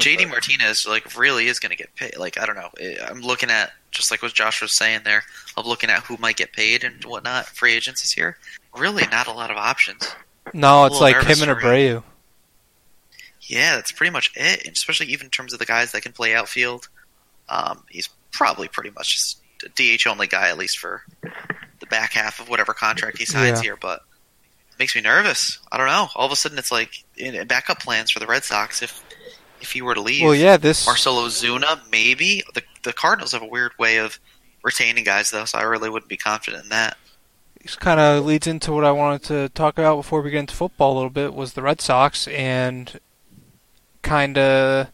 Sorry. 0.00 0.16
JD 0.16 0.28
Martinez 0.28 0.86
like 0.86 1.16
really 1.16 1.46
is 1.46 1.58
going 1.58 1.70
to 1.70 1.76
get 1.76 1.94
paid. 1.96 2.16
Like 2.16 2.38
I 2.40 2.46
don't 2.46 2.56
know. 2.56 2.70
Eh, 2.80 2.96
I'm 3.08 3.20
looking 3.20 3.50
at 3.50 3.72
just 3.90 4.10
like 4.10 4.22
what 4.22 4.32
Josh 4.34 4.60
was 4.62 4.74
saying 4.76 5.00
there. 5.04 5.24
I'm 5.56 5.66
looking 5.66 5.90
at 5.90 6.02
who 6.04 6.16
might 6.18 6.36
get 6.36 6.52
paid 6.52 6.84
and 6.84 7.04
whatnot. 7.04 7.46
Free 7.46 7.72
agents 7.74 8.02
this 8.02 8.16
year. 8.16 8.36
Really, 8.76 9.04
not 9.10 9.26
a 9.26 9.32
lot 9.32 9.50
of 9.50 9.56
options. 9.56 10.14
No, 10.54 10.84
it's 10.86 11.00
like 11.00 11.16
him 11.22 11.48
and 11.48 11.60
for 11.60 11.72
him. 11.72 12.00
Abreu. 12.00 12.02
Yeah, 13.42 13.76
that's 13.76 13.92
pretty 13.92 14.10
much 14.12 14.30
it. 14.34 14.66
And 14.66 14.76
especially 14.76 15.06
even 15.06 15.26
in 15.26 15.30
terms 15.30 15.52
of 15.52 15.58
the 15.58 15.64
guys 15.66 15.92
that 15.92 16.02
can 16.02 16.12
play 16.12 16.34
outfield. 16.34 16.88
Um, 17.48 17.84
he's 17.88 18.08
probably 18.30 18.68
pretty 18.68 18.90
much 18.90 19.14
just 19.14 19.40
a 19.64 19.68
DH 19.96 20.06
only 20.06 20.26
guy 20.26 20.48
at 20.50 20.58
least 20.58 20.78
for 20.78 21.02
the 21.80 21.86
back 21.86 22.12
half 22.12 22.40
of 22.40 22.48
whatever 22.48 22.74
contract 22.74 23.18
he 23.18 23.24
signs 23.24 23.58
Yeah. 23.60 23.62
here. 23.62 23.76
But 23.76 24.02
makes 24.78 24.94
me 24.94 25.00
nervous. 25.00 25.58
I 25.72 25.76
don't 25.78 25.86
know. 25.86 26.08
All 26.14 26.26
of 26.26 26.32
a 26.32 26.36
sudden, 26.36 26.58
it's 26.58 26.70
like 26.70 27.04
in 27.16 27.46
backup 27.48 27.80
plans 27.80 28.10
for 28.10 28.18
the 28.20 28.26
Red 28.26 28.44
Sox 28.44 28.82
if 28.82 29.02
if 29.60 29.72
he 29.72 29.82
were 29.82 29.94
to 29.94 30.00
leave. 30.00 30.22
Well, 30.22 30.34
yeah, 30.34 30.56
this 30.56 30.86
Marcell 30.86 31.16
Ozuna, 31.16 31.80
maybe. 31.90 32.42
The 32.54 32.62
the 32.82 32.92
Cardinals 32.92 33.32
have 33.32 33.42
a 33.42 33.46
weird 33.46 33.72
way 33.78 33.98
of 33.98 34.18
retaining 34.62 35.04
guys, 35.04 35.30
though, 35.30 35.44
so 35.44 35.58
I 35.58 35.62
really 35.62 35.90
wouldn't 35.90 36.08
be 36.08 36.16
confident 36.16 36.64
in 36.64 36.68
that. 36.70 36.96
this 37.62 37.76
kind 37.76 38.00
of 38.00 38.24
leads 38.24 38.46
into 38.46 38.72
what 38.72 38.84
I 38.84 38.92
wanted 38.92 39.22
to 39.24 39.48
talk 39.50 39.78
about 39.78 39.96
before 39.96 40.22
we 40.22 40.30
get 40.30 40.40
into 40.40 40.54
football 40.54 40.92
a 40.92 40.96
little 40.96 41.10
bit 41.10 41.34
was 41.34 41.52
the 41.52 41.62
Red 41.62 41.80
Sox 41.80 42.28
and 42.28 42.98
kind 44.02 44.38
of 44.38 44.88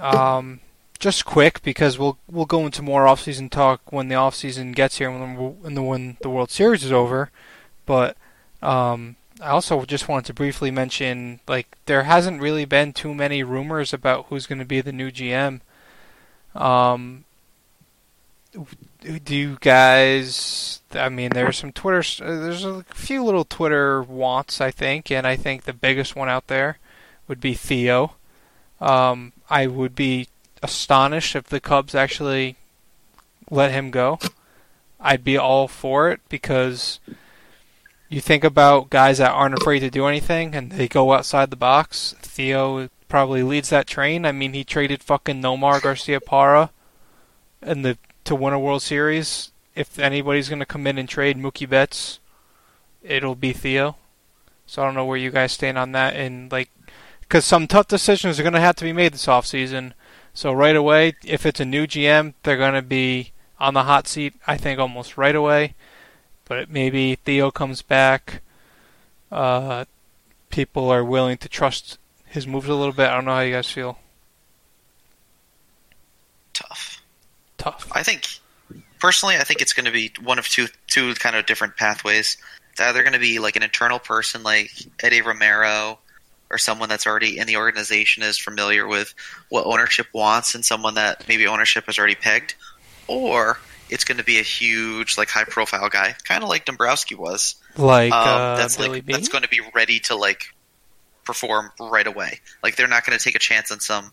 um, 0.00 0.60
just 0.98 1.24
quick 1.24 1.62
because 1.62 1.98
we'll 1.98 2.18
we'll 2.30 2.46
go 2.46 2.64
into 2.66 2.82
more 2.82 3.04
offseason 3.04 3.50
talk 3.50 3.92
when 3.92 4.08
the 4.08 4.14
offseason 4.14 4.74
gets 4.74 4.98
here 4.98 5.10
when 5.10 5.34
the, 5.34 5.42
when 5.42 5.74
the 5.74 5.82
when 5.82 6.16
the 6.22 6.30
World 6.30 6.50
Series 6.50 6.84
is 6.84 6.92
over. 6.92 7.30
But 7.86 8.16
um, 8.62 9.16
I 9.40 9.48
also 9.50 9.84
just 9.84 10.08
wanted 10.08 10.26
to 10.26 10.34
briefly 10.34 10.70
mention 10.70 11.40
like 11.46 11.76
there 11.86 12.04
hasn't 12.04 12.42
really 12.42 12.64
been 12.64 12.92
too 12.92 13.14
many 13.14 13.42
rumors 13.42 13.92
about 13.92 14.26
who's 14.26 14.46
going 14.46 14.58
to 14.58 14.64
be 14.64 14.80
the 14.80 14.92
new 14.92 15.10
GM. 15.10 15.60
Um, 16.54 17.24
do 19.02 19.36
you 19.36 19.58
guys 19.60 20.80
i 20.92 21.08
mean 21.08 21.30
there's 21.30 21.58
some 21.58 21.72
twitter 21.72 22.02
uh, 22.24 22.40
there's 22.40 22.64
a 22.64 22.82
few 22.84 23.22
little 23.22 23.44
twitter 23.44 24.02
wants 24.02 24.60
i 24.60 24.70
think 24.70 25.10
and 25.10 25.26
i 25.26 25.36
think 25.36 25.64
the 25.64 25.72
biggest 25.72 26.16
one 26.16 26.28
out 26.28 26.46
there 26.46 26.78
would 27.26 27.40
be 27.40 27.54
theo 27.54 28.14
um, 28.80 29.32
i 29.50 29.66
would 29.66 29.94
be 29.94 30.28
astonished 30.62 31.36
if 31.36 31.44
the 31.44 31.60
cubs 31.60 31.94
actually 31.94 32.56
let 33.50 33.70
him 33.70 33.90
go 33.90 34.18
i'd 35.00 35.24
be 35.24 35.36
all 35.36 35.68
for 35.68 36.10
it 36.10 36.20
because 36.28 36.98
you 38.08 38.20
think 38.20 38.44
about 38.44 38.90
guys 38.90 39.18
that 39.18 39.32
aren't 39.32 39.58
afraid 39.58 39.80
to 39.80 39.90
do 39.90 40.06
anything 40.06 40.54
and 40.54 40.72
they 40.72 40.88
go 40.88 41.12
outside 41.12 41.50
the 41.50 41.56
box 41.56 42.14
theo 42.20 42.88
probably 43.08 43.42
leads 43.42 43.70
that 43.70 43.86
train 43.86 44.24
i 44.24 44.32
mean 44.32 44.52
he 44.52 44.64
traded 44.64 45.02
fucking 45.02 45.42
nomar 45.42 45.80
Garciaparra 45.80 46.70
in 47.62 47.82
the 47.82 47.98
to 48.28 48.34
win 48.34 48.52
a 48.52 48.60
World 48.60 48.82
Series, 48.82 49.52
if 49.74 49.98
anybody's 49.98 50.48
going 50.48 50.58
to 50.58 50.66
come 50.66 50.86
in 50.86 50.98
and 50.98 51.08
trade 51.08 51.38
Mookie 51.38 51.68
Betts, 51.68 52.20
it'll 53.02 53.34
be 53.34 53.52
Theo. 53.52 53.96
So 54.66 54.82
I 54.82 54.84
don't 54.84 54.94
know 54.94 55.06
where 55.06 55.16
you 55.16 55.30
guys 55.30 55.52
stand 55.52 55.78
on 55.78 55.92
that. 55.92 56.14
And 56.14 56.52
like, 56.52 56.70
because 57.20 57.44
some 57.44 57.66
tough 57.66 57.88
decisions 57.88 58.38
are 58.38 58.42
going 58.42 58.52
to 58.52 58.60
have 58.60 58.76
to 58.76 58.84
be 58.84 58.92
made 58.92 59.14
this 59.14 59.26
offseason. 59.26 59.92
So 60.34 60.52
right 60.52 60.76
away, 60.76 61.14
if 61.24 61.46
it's 61.46 61.60
a 61.60 61.64
new 61.64 61.86
GM, 61.86 62.34
they're 62.42 62.58
going 62.58 62.74
to 62.74 62.82
be 62.82 63.32
on 63.58 63.74
the 63.74 63.84
hot 63.84 64.06
seat. 64.06 64.34
I 64.46 64.56
think 64.58 64.78
almost 64.78 65.16
right 65.16 65.34
away. 65.34 65.74
But 66.48 66.70
maybe 66.70 67.14
Theo 67.14 67.50
comes 67.50 67.82
back. 67.82 68.42
Uh, 69.30 69.84
people 70.50 70.90
are 70.90 71.04
willing 71.04 71.36
to 71.38 71.48
trust 71.48 71.98
his 72.24 72.46
moves 72.46 72.68
a 72.68 72.74
little 72.74 72.92
bit. 72.92 73.08
I 73.08 73.14
don't 73.14 73.26
know 73.26 73.34
how 73.34 73.40
you 73.40 73.52
guys 73.52 73.70
feel. 73.70 73.98
Tough. 76.54 77.02
Tough. 77.58 77.88
I 77.92 78.02
think 78.02 78.26
personally, 78.98 79.36
I 79.36 79.44
think 79.44 79.60
it's 79.60 79.72
going 79.72 79.86
to 79.86 79.92
be 79.92 80.12
one 80.22 80.38
of 80.38 80.48
two 80.48 80.66
two 80.86 81.14
kind 81.14 81.36
of 81.36 81.46
different 81.46 81.76
pathways. 81.76 82.36
It's 82.72 82.80
either 82.80 83.02
going 83.02 83.12
to 83.12 83.18
be 83.18 83.38
like 83.38 83.56
an 83.56 83.62
internal 83.62 83.98
person 83.98 84.42
like 84.42 84.70
Eddie 85.02 85.22
Romero 85.22 85.98
or 86.50 86.58
someone 86.58 86.88
that's 86.88 87.06
already 87.06 87.38
in 87.38 87.46
the 87.46 87.56
organization 87.56 88.22
is 88.22 88.38
familiar 88.38 88.86
with 88.86 89.14
what 89.50 89.66
ownership 89.66 90.06
wants 90.14 90.54
and 90.54 90.64
someone 90.64 90.94
that 90.94 91.28
maybe 91.28 91.46
ownership 91.46 91.84
has 91.86 91.98
already 91.98 92.14
pegged, 92.14 92.54
or 93.06 93.58
it's 93.90 94.04
going 94.04 94.18
to 94.18 94.24
be 94.24 94.38
a 94.38 94.42
huge 94.42 95.18
like 95.18 95.28
high 95.28 95.44
profile 95.44 95.88
guy, 95.88 96.14
kind 96.24 96.42
of 96.42 96.48
like 96.48 96.64
Dombrowski 96.64 97.14
was. 97.14 97.56
Like 97.76 98.12
um, 98.12 98.26
uh, 98.26 98.56
that's 98.56 98.76
Billy 98.76 98.88
like 98.88 99.06
that's 99.06 99.28
going 99.28 99.42
to 99.42 99.48
be 99.48 99.60
ready 99.74 100.00
to 100.00 100.16
like 100.16 100.42
perform 101.24 101.70
right 101.80 102.06
away. 102.06 102.40
Like 102.62 102.76
they're 102.76 102.88
not 102.88 103.04
going 103.04 103.18
to 103.18 103.22
take 103.22 103.34
a 103.34 103.40
chance 103.40 103.70
on 103.70 103.80
some 103.80 104.12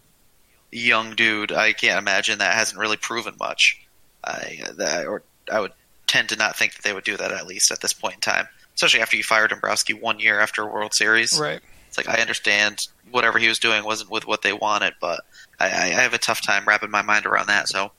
young 0.72 1.16
dude. 1.16 1.52
I 1.52 1.74
can't 1.74 2.00
imagine 2.00 2.40
that 2.40 2.56
hasn't 2.56 2.80
really 2.80 2.98
proven 2.98 3.36
much. 3.40 3.82
I 4.24 4.62
that, 4.78 5.08
or 5.08 5.24
I 5.52 5.60
would 5.60 5.74
tend 6.08 6.30
to 6.30 6.36
not 6.36 6.56
think 6.56 6.76
that 6.76 6.84
they 6.84 6.94
would 6.94 7.04
do 7.04 7.18
that 7.18 7.32
at 7.32 7.48
least 7.48 7.72
at 7.72 7.82
this 7.82 7.94
point 7.94 8.16
in 8.16 8.22
time, 8.22 8.48
especially 8.76 9.02
after 9.02 9.18
you 9.18 9.24
fired 9.24 9.50
Dombrowski 9.50 9.94
one 9.94 10.20
year 10.20 10.40
after 10.40 10.64
a 10.64 10.72
World 10.72 10.94
Series. 10.94 11.40
right. 11.40 11.62
It's 11.88 11.98
like 11.98 12.10
I 12.10 12.20
understand 12.22 12.88
whatever 13.12 13.40
he 13.40 13.48
was 13.48 13.60
doing 13.60 13.86
wasn't 13.86 14.12
with 14.12 14.28
what 14.28 14.42
they 14.42 14.52
wanted, 14.52 14.96
but 15.00 15.22
I 15.60 15.68
I 15.68 16.02
have 16.02 16.14
a 16.14 16.18
tough 16.18 16.42
time 16.42 16.66
wrapping 16.66 16.92
my 16.92 17.02
mind 17.02 17.26
around 17.26 17.48
that. 17.48 17.70
So 17.70 17.92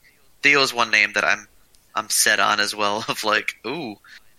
Theo 0.43 0.61
is 0.61 0.75
one 0.75 0.91
name 0.91 1.13
that 1.15 1.25
I'm 1.25 1.49
I'm 1.97 2.11
set 2.11 2.39
on 2.39 2.61
as 2.61 2.75
well 2.75 3.05
of 3.09 3.25
like 3.25 3.57
ooh 3.67 3.97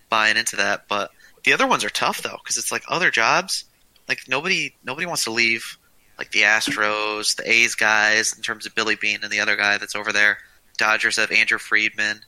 buying 0.08 0.36
into 0.36 0.56
that. 0.56 0.88
But 0.88 1.10
the 1.44 1.52
other 1.52 1.66
ones 1.66 1.84
are 1.84 1.90
tough 1.90 2.22
though 2.22 2.38
because 2.42 2.56
it's 2.56 2.72
like 2.72 2.84
other 2.88 3.10
jobs. 3.10 3.64
Like 4.08 4.20
nobody 4.28 4.74
nobody 4.84 5.06
wants 5.06 5.24
to 5.24 5.30
leave 5.30 5.78
like 6.16 6.30
the 6.30 6.42
Astros, 6.42 7.36
the 7.36 7.50
A's 7.50 7.74
guys 7.74 8.32
in 8.32 8.42
terms 8.42 8.66
of 8.66 8.74
Billy 8.74 8.96
Beane 8.96 9.20
and 9.22 9.30
the 9.30 9.40
other 9.40 9.56
guy 9.56 9.78
that's 9.78 9.94
over 9.94 10.12
there. 10.12 10.38
Dodgers 10.76 11.16
have 11.16 11.30
Andrew 11.32 11.58
Friedman, 11.58 12.20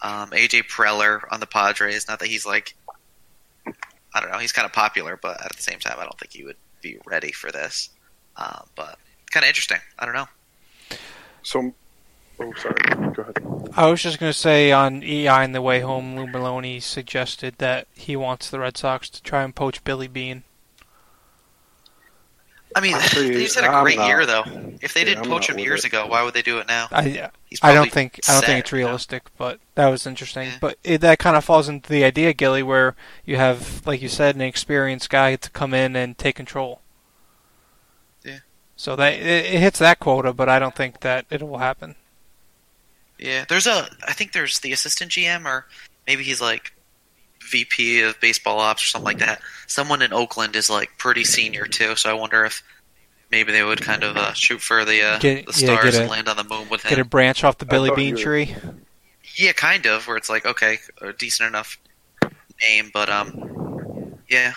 um, 0.00 0.30
AJ 0.30 0.68
Preller 0.68 1.20
on 1.30 1.40
the 1.40 1.46
Padres. 1.46 2.08
Not 2.08 2.18
that 2.18 2.28
he's 2.28 2.44
like 2.44 2.74
I 4.14 4.20
don't 4.20 4.30
know, 4.30 4.38
he's 4.38 4.52
kind 4.52 4.66
of 4.66 4.72
popular, 4.72 5.18
but 5.20 5.42
at 5.42 5.56
the 5.56 5.62
same 5.62 5.78
time, 5.78 5.96
I 5.98 6.02
don't 6.02 6.18
think 6.18 6.32
he 6.32 6.44
would 6.44 6.56
be 6.82 6.98
ready 7.06 7.32
for 7.32 7.50
this. 7.50 7.90
Um, 8.36 8.66
but 8.74 8.98
kind 9.30 9.44
of 9.44 9.48
interesting. 9.48 9.78
I 9.98 10.04
don't 10.04 10.14
know. 10.14 10.28
So 11.42 11.74
Oh, 12.40 12.52
sorry. 12.54 12.74
Go 13.12 13.22
ahead. 13.22 13.70
I 13.76 13.88
was 13.90 14.02
just 14.02 14.18
going 14.18 14.32
to 14.32 14.38
say 14.38 14.72
on 14.72 15.02
EI 15.02 15.28
on 15.28 15.52
the 15.52 15.62
way 15.62 15.80
home, 15.80 16.16
Lou 16.16 16.26
Merloni 16.26 16.82
suggested 16.82 17.54
that 17.58 17.86
he 17.94 18.16
wants 18.16 18.50
the 18.50 18.58
Red 18.58 18.76
Sox 18.76 19.08
to 19.10 19.22
try 19.22 19.42
and 19.42 19.54
poach 19.54 19.84
Billy 19.84 20.08
Beane. 20.08 20.44
I 22.74 22.80
mean, 22.80 22.94
Honestly, 22.94 23.30
they 23.34 23.42
had 23.42 23.64
a 23.64 23.68
I'm 23.68 23.84
great 23.84 23.98
not- 23.98 24.06
year 24.08 24.24
though. 24.26 24.44
If 24.80 24.94
they 24.94 25.00
yeah, 25.00 25.06
didn't 25.06 25.24
I'm 25.24 25.30
poach 25.30 25.48
him 25.48 25.58
years 25.58 25.84
it. 25.84 25.88
ago, 25.88 26.06
why 26.06 26.22
would 26.22 26.34
they 26.34 26.42
do 26.42 26.58
it 26.58 26.66
now? 26.66 26.88
I 26.90 27.30
He's 27.44 27.60
I 27.62 27.74
don't 27.74 27.92
think 27.92 28.18
I 28.26 28.32
don't 28.32 28.44
think 28.44 28.60
it's 28.60 28.72
you 28.72 28.78
know? 28.78 28.86
realistic, 28.86 29.24
but 29.36 29.60
that 29.74 29.88
was 29.88 30.06
interesting. 30.06 30.48
Yeah. 30.48 30.56
But 30.60 30.78
it, 30.82 31.00
that 31.02 31.18
kind 31.18 31.36
of 31.36 31.44
falls 31.44 31.68
into 31.68 31.90
the 31.90 32.02
idea, 32.02 32.32
Gilly, 32.32 32.62
where 32.62 32.96
you 33.26 33.36
have, 33.36 33.86
like 33.86 34.00
you 34.00 34.08
said, 34.08 34.34
an 34.34 34.40
experienced 34.40 35.10
guy 35.10 35.36
to 35.36 35.50
come 35.50 35.74
in 35.74 35.94
and 35.94 36.16
take 36.16 36.34
control. 36.36 36.80
Yeah. 38.24 38.38
So 38.74 38.96
that 38.96 39.12
it, 39.12 39.26
it 39.54 39.60
hits 39.60 39.78
that 39.78 39.98
quota, 40.00 40.32
but 40.32 40.48
I 40.48 40.58
don't 40.58 40.74
think 40.74 41.00
that 41.00 41.26
it 41.28 41.42
will 41.42 41.58
happen. 41.58 41.94
Yeah, 43.22 43.44
there's 43.48 43.68
a. 43.68 43.88
I 44.06 44.12
think 44.14 44.32
there's 44.32 44.58
the 44.60 44.72
assistant 44.72 45.12
GM, 45.12 45.44
or 45.44 45.66
maybe 46.08 46.24
he's 46.24 46.40
like 46.40 46.72
VP 47.40 48.02
of 48.02 48.18
baseball 48.20 48.58
ops 48.58 48.84
or 48.84 48.88
something 48.88 49.04
like 49.04 49.18
that. 49.18 49.40
Someone 49.68 50.02
in 50.02 50.12
Oakland 50.12 50.56
is 50.56 50.68
like 50.68 50.90
pretty 50.98 51.22
senior 51.22 51.66
too, 51.66 51.94
so 51.94 52.10
I 52.10 52.14
wonder 52.14 52.44
if 52.44 52.64
maybe 53.30 53.52
they 53.52 53.62
would 53.62 53.80
kind 53.80 54.02
of 54.02 54.16
uh, 54.16 54.32
shoot 54.32 54.60
for 54.60 54.84
the 54.84 55.02
uh, 55.02 55.18
Get- 55.20 55.46
the 55.46 55.52
stars 55.52 55.84
get 55.92 55.94
a- 55.94 56.00
and 56.02 56.10
land 56.10 56.28
on 56.28 56.36
the 56.36 56.42
moon 56.42 56.68
with 56.68 56.82
Get 56.82 56.98
a 56.98 57.04
branch 57.04 57.44
off 57.44 57.58
the 57.58 57.64
Billy 57.64 57.92
Beane 57.94 58.16
tree. 58.16 58.56
Yeah, 59.36 59.52
kind 59.52 59.86
of. 59.86 60.08
Where 60.08 60.16
it's 60.16 60.28
like 60.28 60.44
okay, 60.44 60.78
a 61.00 61.12
decent 61.12 61.46
enough 61.48 61.78
name, 62.60 62.90
but 62.92 63.08
um, 63.08 64.16
yeah, 64.28 64.52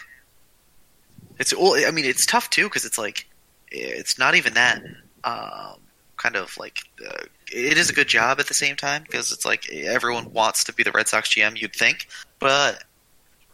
it's. 1.37 1.55
Well, 1.55 1.75
I 1.87 1.91
mean, 1.91 2.05
it's 2.05 2.25
tough 2.25 2.49
too 2.49 2.63
because 2.63 2.83
it's 2.83 2.97
like 2.97 3.27
it's 3.69 4.17
not 4.17 4.33
even 4.33 4.55
that 4.55 4.81
um, 5.23 5.79
kind 6.17 6.35
of 6.35 6.57
like 6.57 6.79
uh, 7.07 7.25
it 7.55 7.77
is 7.77 7.89
a 7.89 7.93
good 7.93 8.07
job 8.07 8.39
at 8.39 8.47
the 8.47 8.53
same 8.53 8.75
time 8.75 9.03
because 9.03 9.31
it's 9.31 9.45
like 9.45 9.69
everyone 9.71 10.33
wants 10.33 10.65
to 10.65 10.73
be 10.73 10.83
the 10.83 10.91
Red 10.91 11.07
Sox 11.07 11.33
GM. 11.33 11.59
You'd 11.59 11.73
think, 11.73 12.07
but 12.39 12.83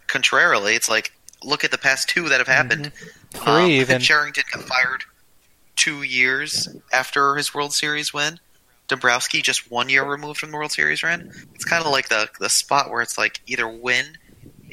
contrarily, 0.08 0.76
it's 0.76 0.90
like 0.90 1.14
look 1.44 1.64
at 1.64 1.72
the 1.72 1.78
past 1.78 2.10
two 2.10 2.28
that 2.30 2.40
have 2.40 2.48
happened. 2.48 2.92
Three 3.32 3.46
Um, 3.46 3.70
even. 3.70 4.02
Cherington 4.02 4.44
got 4.52 4.64
fired 4.64 5.04
two 5.76 6.02
years 6.02 6.68
after 6.92 7.36
his 7.36 7.54
World 7.54 7.74
Series 7.74 8.14
win. 8.14 8.40
Dombrowski 8.88 9.42
just 9.42 9.72
one 9.72 9.88
year 9.88 10.04
removed 10.04 10.40
from 10.40 10.52
the 10.52 10.58
World 10.58 10.72
Series 10.72 11.04
run. 11.04 11.32
It's 11.54 11.64
kind 11.64 11.86
of 11.86 11.92
like 11.92 12.10
the 12.10 12.28
the 12.40 12.50
spot 12.50 12.90
where 12.90 13.02
it's 13.02 13.18
like 13.18 13.40
either 13.46 13.68
win 13.68 14.18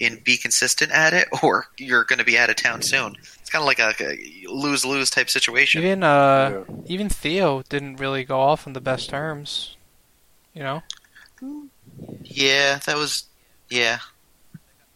and 0.01 0.23
be 0.25 0.37
consistent 0.37 0.93
at 0.93 1.13
it, 1.15 1.29
or 1.43 1.67
you're 1.77 2.05
going 2.05 2.19
to 2.19 2.25
be 2.25 2.39
out 2.39 2.51
of 2.51 2.57
town 2.57 2.83
soon. 2.83 3.17
It's 3.41 3.51
kind 3.51 3.63
of 3.63 3.67
like 3.67 3.79
a, 4.01 4.17
lose 4.51 4.85
lose 4.85 5.11
type 5.11 5.31
situation. 5.31 5.83
Even 5.83 6.03
uh, 6.03 6.65
Yeah. 6.69 6.75
even 6.87 7.09
Theo 7.09 7.63
didn't 7.69 7.97
really 7.97 8.25
go 8.25 8.41
off 8.41 8.67
on 8.67 8.73
the 8.75 8.81
best 8.81 9.11
terms. 9.11 9.77
You 10.55 10.63
know. 10.63 10.83
Yeah, 12.23 12.79
that 12.87 12.97
was 12.97 13.25
yeah, 13.71 13.99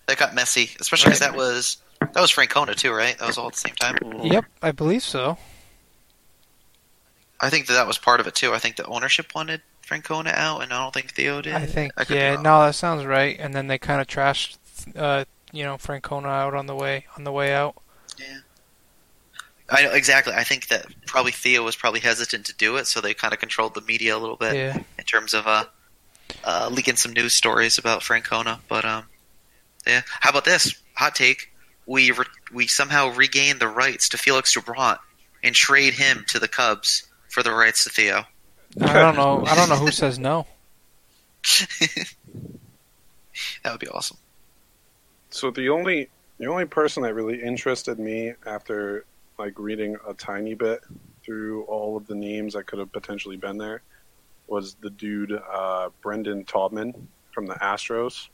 that 0.07 0.19
got 0.19 0.35
messy, 0.35 0.71
especially 0.81 1.09
because 1.11 1.21
that 1.21 1.37
was 1.37 1.79
that 2.01 2.15
was 2.21 2.33
Francona 2.33 2.75
too, 2.75 2.93
right? 2.93 3.17
That 3.19 3.27
was 3.27 3.39
all 3.39 3.47
at 3.49 3.55
the 3.55 3.61
same 3.61 3.75
time. 3.77 3.97
Yep, 4.23 4.45
I 4.61 4.73
believe 4.73 5.03
so. 5.03 5.39
I 7.41 7.51
think 7.51 7.67
that 7.67 7.75
that 7.75 7.87
was 7.87 7.99
part 7.99 8.21
of 8.21 8.27
it 8.27 8.35
too. 8.35 8.53
I 8.53 8.59
think 8.59 8.77
the 8.77 8.87
ownership 8.87 9.35
wanted 9.35 9.63
Francona 9.87 10.33
out, 10.35 10.63
and 10.63 10.73
I 10.73 10.83
don't 10.83 10.95
think 10.95 11.13
Theo 11.13 11.43
did. 11.43 11.55
I 11.55 11.67
think 11.67 11.93
I 11.97 12.05
yeah, 12.09 12.37
no, 12.41 12.65
that 12.65 12.75
sounds 12.75 13.05
right. 13.05 13.37
And 13.39 13.53
then 13.55 13.67
they 13.67 13.79
kind 13.79 14.01
of 14.01 14.07
trashed, 14.07 14.59
uh, 14.97 15.25
you 15.53 15.65
know, 15.65 15.77
Francona 15.77 16.27
out 16.27 16.55
on 16.55 16.67
the 16.67 16.75
way 16.75 17.07
on 17.17 17.25
the 17.25 17.33
way 17.33 17.53
out. 17.53 17.77
Yeah. 18.19 18.39
I 19.71 19.85
know 19.85 19.93
exactly. 19.93 20.35
I 20.35 20.45
think 20.45 20.69
that 20.69 20.87
probably 21.07 21.33
Theo 21.33 21.63
was 21.63 21.77
probably 21.77 22.01
hesitant 22.01 22.47
to 22.47 22.55
do 22.55 22.77
it, 22.77 22.87
so 22.87 23.01
they 23.01 23.15
kind 23.15 23.33
of 23.33 23.41
controlled 23.41 23.75
the 23.75 23.81
media 23.81 24.17
a 24.17 24.19
little 24.19 24.37
bit 24.37 24.55
Yeah, 24.55 24.77
in 24.99 25.05
terms 25.05 25.33
of 25.33 25.47
uh, 25.47 25.65
uh, 26.45 26.69
leaking 26.71 26.97
some 26.97 27.13
news 27.13 27.35
stories 27.35 27.79
about 27.79 28.03
Francona. 28.03 28.59
But 28.69 28.85
um, 28.85 29.05
yeah, 29.87 30.03
how 30.21 30.31
about 30.31 30.45
this 30.45 30.75
hot 30.95 31.15
take? 31.15 31.51
We 31.87 32.11
re- 32.11 32.27
we 32.53 32.67
somehow 32.67 33.15
regain 33.15 33.59
the 33.59 33.69
rights 33.69 34.11
to 34.11 34.19
Felix 34.19 34.55
Doubront 34.55 34.99
and 35.43 35.55
trade 35.55 35.95
him 35.95 36.25
to 36.29 36.39
the 36.39 36.49
Cubs 36.49 37.07
for 37.29 37.43
the 37.43 37.53
rights 37.53 37.85
to 37.85 37.91
Theo. 37.91 38.25
I 38.81 38.93
don't 38.95 39.17
know. 39.17 39.45
I 39.47 39.55
don't 39.55 39.69
know 39.69 39.77
who 39.77 39.91
says 39.91 40.19
no. 40.19 40.47
That 43.63 43.73
would 43.73 43.81
be 43.81 43.89
awesome. 43.89 44.19
So 45.33 45.51
the 45.51 45.71
only 45.71 46.11
the 46.39 46.47
only 46.47 46.67
person 46.67 47.03
that 47.05 47.15
really 47.15 47.43
interested 47.43 47.99
me 47.99 48.35
after 48.47 49.07
like 49.39 49.59
reading 49.59 49.97
a 50.07 50.13
tiny 50.13 50.55
bit 50.55 50.83
through 51.25 51.65
all 51.65 51.97
of 51.97 52.07
the 52.07 52.15
names 52.15 52.53
that 52.53 52.67
could 52.67 52.79
have 52.79 52.93
potentially 52.93 53.37
been 53.39 53.57
there 53.57 53.83
was 54.47 54.75
the 54.83 54.91
dude 54.91 55.33
uh, 55.33 55.89
Brandon 56.03 56.45
Taubman 56.45 56.93
from 57.33 57.47
the 57.47 57.55
Astros. 57.55 58.29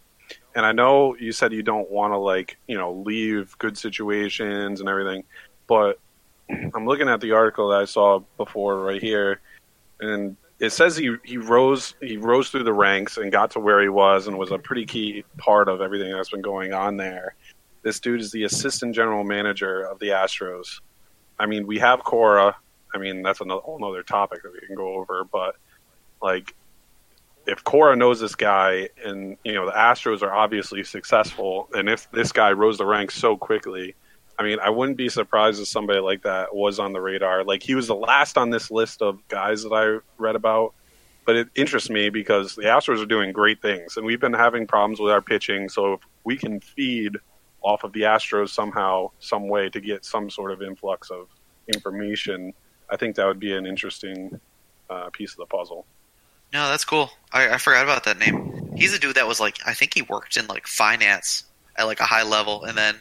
And 0.56 0.66
I 0.66 0.72
know 0.72 1.14
you 1.16 1.30
said 1.30 1.52
you 1.52 1.62
don't 1.62 1.88
want 1.88 2.12
to 2.12 2.18
like 2.18 2.58
you 2.66 2.76
know 2.76 2.92
leave 2.92 3.56
good 3.58 3.78
situations 3.78 4.80
and 4.80 4.88
everything, 4.88 5.22
but 5.68 6.00
I'm 6.50 6.84
looking 6.84 7.08
at 7.08 7.20
the 7.20 7.30
article 7.30 7.68
that 7.68 7.80
I 7.80 7.84
saw 7.84 8.20
before 8.36 8.82
right 8.82 9.00
here, 9.00 9.40
and 10.00 10.36
it 10.60 10.70
says 10.70 10.96
he, 10.96 11.14
he 11.24 11.36
rose 11.36 11.94
he 12.00 12.16
rose 12.16 12.50
through 12.50 12.64
the 12.64 12.72
ranks 12.72 13.16
and 13.16 13.30
got 13.30 13.52
to 13.52 13.60
where 13.60 13.80
he 13.80 13.88
was 13.88 14.26
and 14.26 14.36
was 14.36 14.50
a 14.50 14.58
pretty 14.58 14.86
key 14.86 15.24
part 15.36 15.68
of 15.68 15.80
everything 15.80 16.12
that's 16.12 16.30
been 16.30 16.42
going 16.42 16.72
on 16.72 16.96
there. 16.96 17.34
This 17.82 18.00
dude 18.00 18.20
is 18.20 18.32
the 18.32 18.44
assistant 18.44 18.94
general 18.94 19.22
manager 19.22 19.82
of 19.82 20.00
the 20.00 20.08
Astros. 20.08 20.80
I 21.38 21.46
mean, 21.46 21.66
we 21.66 21.78
have 21.78 22.02
Cora. 22.02 22.56
I 22.92 22.98
mean, 22.98 23.22
that's 23.22 23.40
another 23.40 23.60
whole 23.60 23.84
other 23.84 24.02
topic 24.02 24.42
that 24.42 24.52
we 24.52 24.66
can 24.66 24.74
go 24.74 24.94
over. 24.94 25.22
But 25.24 25.54
like, 26.20 26.54
if 27.46 27.62
Cora 27.62 27.94
knows 27.94 28.18
this 28.18 28.34
guy, 28.34 28.88
and 29.04 29.36
you 29.44 29.54
know 29.54 29.66
the 29.66 29.72
Astros 29.72 30.22
are 30.22 30.34
obviously 30.34 30.82
successful, 30.82 31.68
and 31.72 31.88
if 31.88 32.10
this 32.10 32.32
guy 32.32 32.50
rose 32.52 32.78
the 32.78 32.86
ranks 32.86 33.14
so 33.14 33.36
quickly, 33.36 33.94
I 34.38 34.44
mean, 34.44 34.58
I 34.60 34.70
wouldn't 34.70 34.96
be 34.96 35.08
surprised 35.08 35.60
if 35.60 35.66
somebody 35.66 35.98
like 35.98 36.22
that 36.22 36.54
was 36.54 36.78
on 36.78 36.92
the 36.92 37.00
radar. 37.00 37.42
Like 37.42 37.62
he 37.62 37.74
was 37.74 37.88
the 37.88 37.96
last 37.96 38.38
on 38.38 38.50
this 38.50 38.70
list 38.70 39.02
of 39.02 39.26
guys 39.28 39.64
that 39.64 39.72
I 39.72 39.98
read 40.22 40.36
about. 40.36 40.74
But 41.24 41.36
it 41.36 41.48
interests 41.54 41.90
me 41.90 42.08
because 42.08 42.54
the 42.54 42.62
Astros 42.62 43.02
are 43.02 43.06
doing 43.06 43.32
great 43.32 43.60
things, 43.60 43.98
and 43.98 44.06
we've 44.06 44.20
been 44.20 44.32
having 44.32 44.66
problems 44.66 44.98
with 44.98 45.12
our 45.12 45.20
pitching. 45.20 45.68
So 45.68 45.94
if 45.94 46.00
we 46.24 46.38
can 46.38 46.60
feed 46.60 47.18
off 47.60 47.84
of 47.84 47.92
the 47.92 48.02
Astros 48.02 48.48
somehow, 48.48 49.10
some 49.18 49.46
way 49.46 49.68
to 49.68 49.80
get 49.80 50.06
some 50.06 50.30
sort 50.30 50.52
of 50.52 50.62
influx 50.62 51.10
of 51.10 51.28
information, 51.74 52.54
I 52.88 52.96
think 52.96 53.16
that 53.16 53.26
would 53.26 53.40
be 53.40 53.52
an 53.52 53.66
interesting 53.66 54.40
uh, 54.88 55.10
piece 55.10 55.32
of 55.32 55.38
the 55.38 55.46
puzzle. 55.46 55.84
No, 56.52 56.70
that's 56.70 56.86
cool. 56.86 57.10
I, 57.30 57.50
I 57.50 57.58
forgot 57.58 57.84
about 57.84 58.04
that 58.04 58.18
name. 58.18 58.72
He's 58.74 58.94
a 58.94 58.98
dude 58.98 59.16
that 59.16 59.28
was 59.28 59.38
like 59.38 59.58
I 59.66 59.74
think 59.74 59.92
he 59.92 60.02
worked 60.02 60.36
in 60.38 60.46
like 60.46 60.66
finance 60.66 61.44
at 61.76 61.84
like 61.84 62.00
a 62.00 62.04
high 62.04 62.22
level, 62.22 62.64
and 62.64 62.78
then 62.78 63.00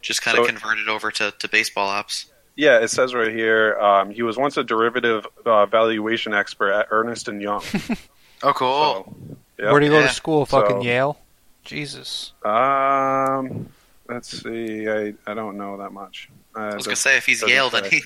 just 0.00 0.22
kind 0.22 0.38
of 0.38 0.44
So- 0.44 0.50
converted 0.50 0.88
over 0.88 1.10
to, 1.12 1.32
to 1.38 1.48
baseball 1.48 1.88
ops. 1.88 2.26
Yeah, 2.56 2.80
it 2.80 2.88
says 2.88 3.14
right 3.14 3.32
here 3.32 3.78
um, 3.78 4.10
he 4.10 4.22
was 4.22 4.36
once 4.36 4.56
a 4.56 4.64
derivative 4.64 5.24
uh, 5.46 5.66
valuation 5.66 6.34
expert 6.34 6.72
at 6.72 6.88
Ernst 6.90 7.28
and 7.28 7.40
Young. 7.42 7.62
Oh, 8.40 8.52
cool. 8.52 8.68
So, 9.16 9.16
yep. 9.58 9.72
Where 9.72 9.80
do 9.80 9.86
you 9.86 9.90
go 9.92 9.98
Yeah. 9.98 10.06
to 10.06 10.12
school? 10.14 10.46
Fucking 10.46 10.76
So- 10.76 10.82
Yale. 10.82 11.18
Jesus. 11.64 12.32
Um, 12.44 13.68
let's 14.08 14.42
see. 14.42 14.88
I 14.88 15.12
I 15.26 15.34
don't 15.34 15.56
know 15.58 15.76
that 15.78 15.90
much. 15.92 16.28
Uh, 16.56 16.60
I 16.60 16.74
was 16.76 16.86
gonna 16.86 16.94
say 16.94 17.16
if 17.16 17.26
he's 17.26 17.42
Yale, 17.42 17.68
then 17.68 17.84
he 17.90 18.00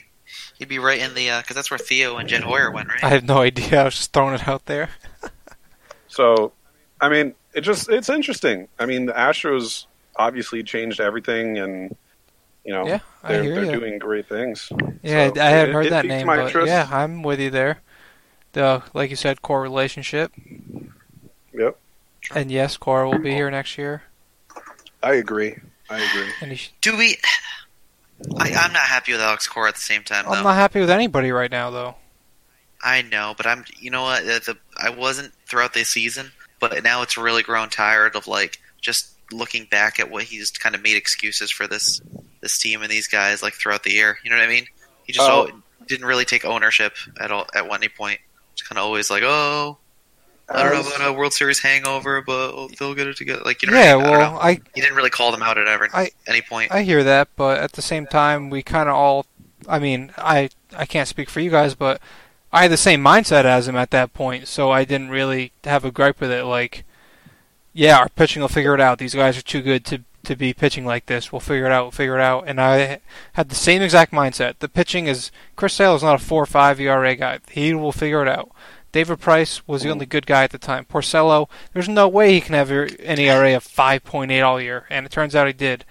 he'd 0.59 0.69
be 0.69 0.79
right 0.79 0.99
in 0.99 1.13
the 1.15 1.29
because 1.43 1.55
that's 1.55 1.71
where 1.71 1.77
Theo 1.77 2.17
and 2.17 2.31
Jed 2.31 2.43
Hoyer 2.45 2.71
went, 2.71 2.89
right? 2.89 3.05
I 3.05 3.09
have 3.11 3.25
no 3.25 3.39
idea. 3.43 3.83
I 3.83 3.85
was 3.85 3.95
just 3.95 4.13
throwing 4.15 4.35
it 4.35 4.49
out 4.49 4.65
there. 4.67 4.89
So, 6.09 6.53
I 7.01 7.09
mean, 7.09 7.35
it 7.55 7.63
just 7.63 7.89
it's 7.89 8.09
interesting. 8.11 8.69
I 8.79 8.87
mean, 8.87 9.07
the 9.07 9.13
Astros 9.15 9.87
obviously 10.17 10.63
changed 10.63 11.01
everything, 11.01 11.59
and 11.59 11.97
you 12.65 12.73
know 12.73 12.87
Yeah, 12.87 13.01
they're 13.27 13.43
they're 13.55 13.67
you. 13.67 13.73
doing 13.81 13.99
great 13.99 14.29
things. 14.29 14.69
Yeah, 15.03 15.33
So, 15.35 15.41
I 15.41 15.51
hadn't 15.51 15.75
heard 15.75 15.87
it 15.87 15.91
that 15.91 16.07
name, 16.07 16.27
my 16.27 16.37
but 16.37 16.47
interest. 16.47 16.69
yeah, 16.69 16.89
I'm 16.91 17.23
with 17.23 17.41
you 17.41 17.51
there. 17.51 17.81
The 18.53 18.83
like 18.95 19.11
you 19.11 19.17
said, 19.17 19.43
core 19.43 19.63
relationship, 19.63 20.33
Yep, 21.55 21.77
and 22.35 22.51
yes, 22.51 22.77
Cora 22.77 23.09
will 23.09 23.19
be 23.19 23.33
here 23.33 23.51
next 23.51 23.79
year, 23.79 24.03
I 25.03 25.15
agree. 25.15 25.57
I 25.91 25.99
agree. 26.01 26.33
and 26.41 26.51
he 26.51 26.57
sh- 26.57 26.73
Do 26.81 26.97
we? 26.97 27.17
I, 28.39 28.53
I'm 28.55 28.73
not 28.73 28.83
happy 28.83 29.13
with 29.13 29.21
Alex 29.21 29.49
Cora 29.49 29.69
at 29.69 29.75
the 29.75 29.81
same 29.81 30.03
time, 30.05 30.27
though. 30.31 30.33
I'm 30.33 30.45
not 30.45 30.55
happy 30.55 30.81
with 30.81 30.91
anybody 30.91 31.33
right 31.33 31.51
now, 31.51 31.71
though. 31.71 31.97
I 32.83 33.03
know, 33.03 33.35
but 33.37 33.47
I'm. 33.47 33.65
You 33.79 33.91
know 33.91 34.03
what? 34.03 34.25
The, 34.25 34.41
the, 34.55 34.59
I 34.83 34.91
wasn't 34.91 35.33
throughout 35.47 35.75
the 35.75 35.85
season, 35.85 36.33
but 36.61 36.83
now 36.83 37.03
it's 37.03 37.17
really 37.17 37.43
grown 37.43 37.69
tired 37.71 38.17
of 38.17 38.27
like 38.27 38.61
just 38.81 39.11
looking 39.33 39.65
back 39.67 39.99
at 40.01 40.11
what 40.11 40.25
he's 40.25 40.51
kind 40.51 40.75
of 40.75 40.83
made 40.83 40.97
excuses 40.97 41.51
for 41.51 41.67
this 41.67 42.01
this 42.41 42.59
team 42.59 42.83
and 42.83 42.91
these 42.91 43.07
guys 43.09 43.43
like 43.43 43.55
throughout 43.55 43.83
the 43.85 43.93
year. 43.93 44.19
You 44.25 44.31
know 44.31 44.37
what 44.37 44.45
I 44.45 44.49
mean? 44.49 44.67
He 45.05 45.13
just 45.13 45.29
Oh. 45.29 45.49
didn't 45.87 46.07
really 46.07 46.25
take 46.25 46.45
ownership 46.45 46.95
at 47.21 47.31
all 47.31 47.47
at 47.55 47.65
any 47.73 47.89
point. 47.89 48.19
Just 48.57 48.69
kind 48.69 48.79
of 48.79 48.85
always 48.85 49.11
like, 49.11 49.23
oh, 49.25 49.79
I 50.49 50.63
don't 50.63 50.73
know 50.73 50.81
about 50.97 51.09
a 51.09 51.13
World 51.13 51.33
Series 51.33 51.61
hangover, 51.61 52.21
but 52.21 52.69
they'll 52.79 52.95
get 52.95 53.07
it 53.07 53.17
together. 53.17 53.43
Like 53.45 53.63
you 53.63 53.71
know, 53.71 53.79
yeah, 53.79 53.95
I, 53.95 53.97
mean? 53.97 54.05
I 54.07 54.11
don't 54.11 54.19
well, 54.21 54.33
know. 54.33 54.39
I 54.41 54.61
he 54.75 54.81
didn't 54.81 54.97
really 54.97 55.11
call 55.11 55.33
them 55.33 55.43
out 55.43 55.57
at 55.57 55.67
ever 55.69 55.89
I- 55.93 56.11
any 56.27 56.43
point. 56.43 56.73
I 56.73 56.83
hear 56.83 57.03
that, 57.05 57.29
but 57.37 57.59
at 57.61 57.73
the 57.73 57.83
same 57.83 58.07
time, 58.07 58.51
we 58.51 58.63
kind 58.63 58.89
of 58.89 58.95
all. 58.95 59.27
I 59.69 59.79
mean, 59.79 60.13
I 60.19 60.51
I 60.77 60.85
can't 60.87 61.09
speak 61.09 61.31
for 61.31 61.41
you 61.41 61.51
guys, 61.51 61.75
but 61.75 62.01
I 62.53 62.63
had 62.63 62.71
the 62.73 62.77
same 62.77 63.03
mindset 63.03 63.45
as 63.45 63.69
him 63.69 63.77
at 63.77 63.93
that 63.93 64.13
point, 64.13 64.49
so 64.49 64.71
I 64.71 64.85
didn't 64.85 65.09
really 65.11 65.53
have 65.65 65.85
a 65.85 65.91
gripe 65.93 66.21
with 66.21 66.31
it. 66.33 66.45
Like, 66.45 66.85
yeah, 67.73 67.99
our 67.99 68.09
pitching 68.09 68.43
will 68.43 68.49
figure 68.49 68.75
it 68.75 68.81
out. 68.81 68.99
These 68.99 69.15
guys 69.15 69.39
are 69.39 69.43
too 69.43 69.63
good 69.63 69.85
to 69.87 70.03
to 70.25 70.37
be 70.37 70.55
pitching 70.55 70.87
like 70.87 71.07
this. 71.07 71.33
We'll 71.33 71.41
figure 71.41 71.67
it 71.67 71.73
out. 71.73 71.85
We'll 71.85 71.91
figure 71.91 72.17
it 72.17 72.23
out. 72.23 72.45
And 72.47 72.61
I 72.61 73.01
had 73.33 73.49
the 73.49 73.57
same 73.57 73.83
exact 73.83 74.13
mindset. 74.13 74.61
The 74.61 74.69
pitching 74.69 75.09
is 75.09 75.33
Chris 75.57 75.75
Sale 75.75 75.97
is 75.97 76.03
not 76.03 76.15
a 76.15 76.25
four 76.25 76.43
or 76.43 76.47
five 76.47 76.79
ERA 76.79 77.17
guy. 77.17 77.41
He 77.51 77.75
will 77.75 77.93
figure 77.93 78.23
it 78.23 78.29
out. 78.29 78.51
David 78.93 79.21
Price 79.21 79.67
was 79.67 79.83
the 79.83 79.91
only 79.91 80.07
good 80.07 80.27
guy 80.27 80.45
at 80.45 80.51
the 80.51 80.59
time. 80.59 80.85
Porcello, 80.85 81.49
there's 81.73 81.89
no 81.89 82.07
way 82.07 82.35
he 82.35 82.43
can 82.43 82.55
have 82.55 82.71
an 82.71 83.19
ERA 83.19 83.57
of 83.57 83.67
5.8 83.67 84.45
all 84.45 84.61
year, 84.61 84.87
and 84.91 85.07
it 85.07 85.11
turns 85.11 85.35
out 85.35 85.47
he 85.47 85.55
did. 85.55 85.87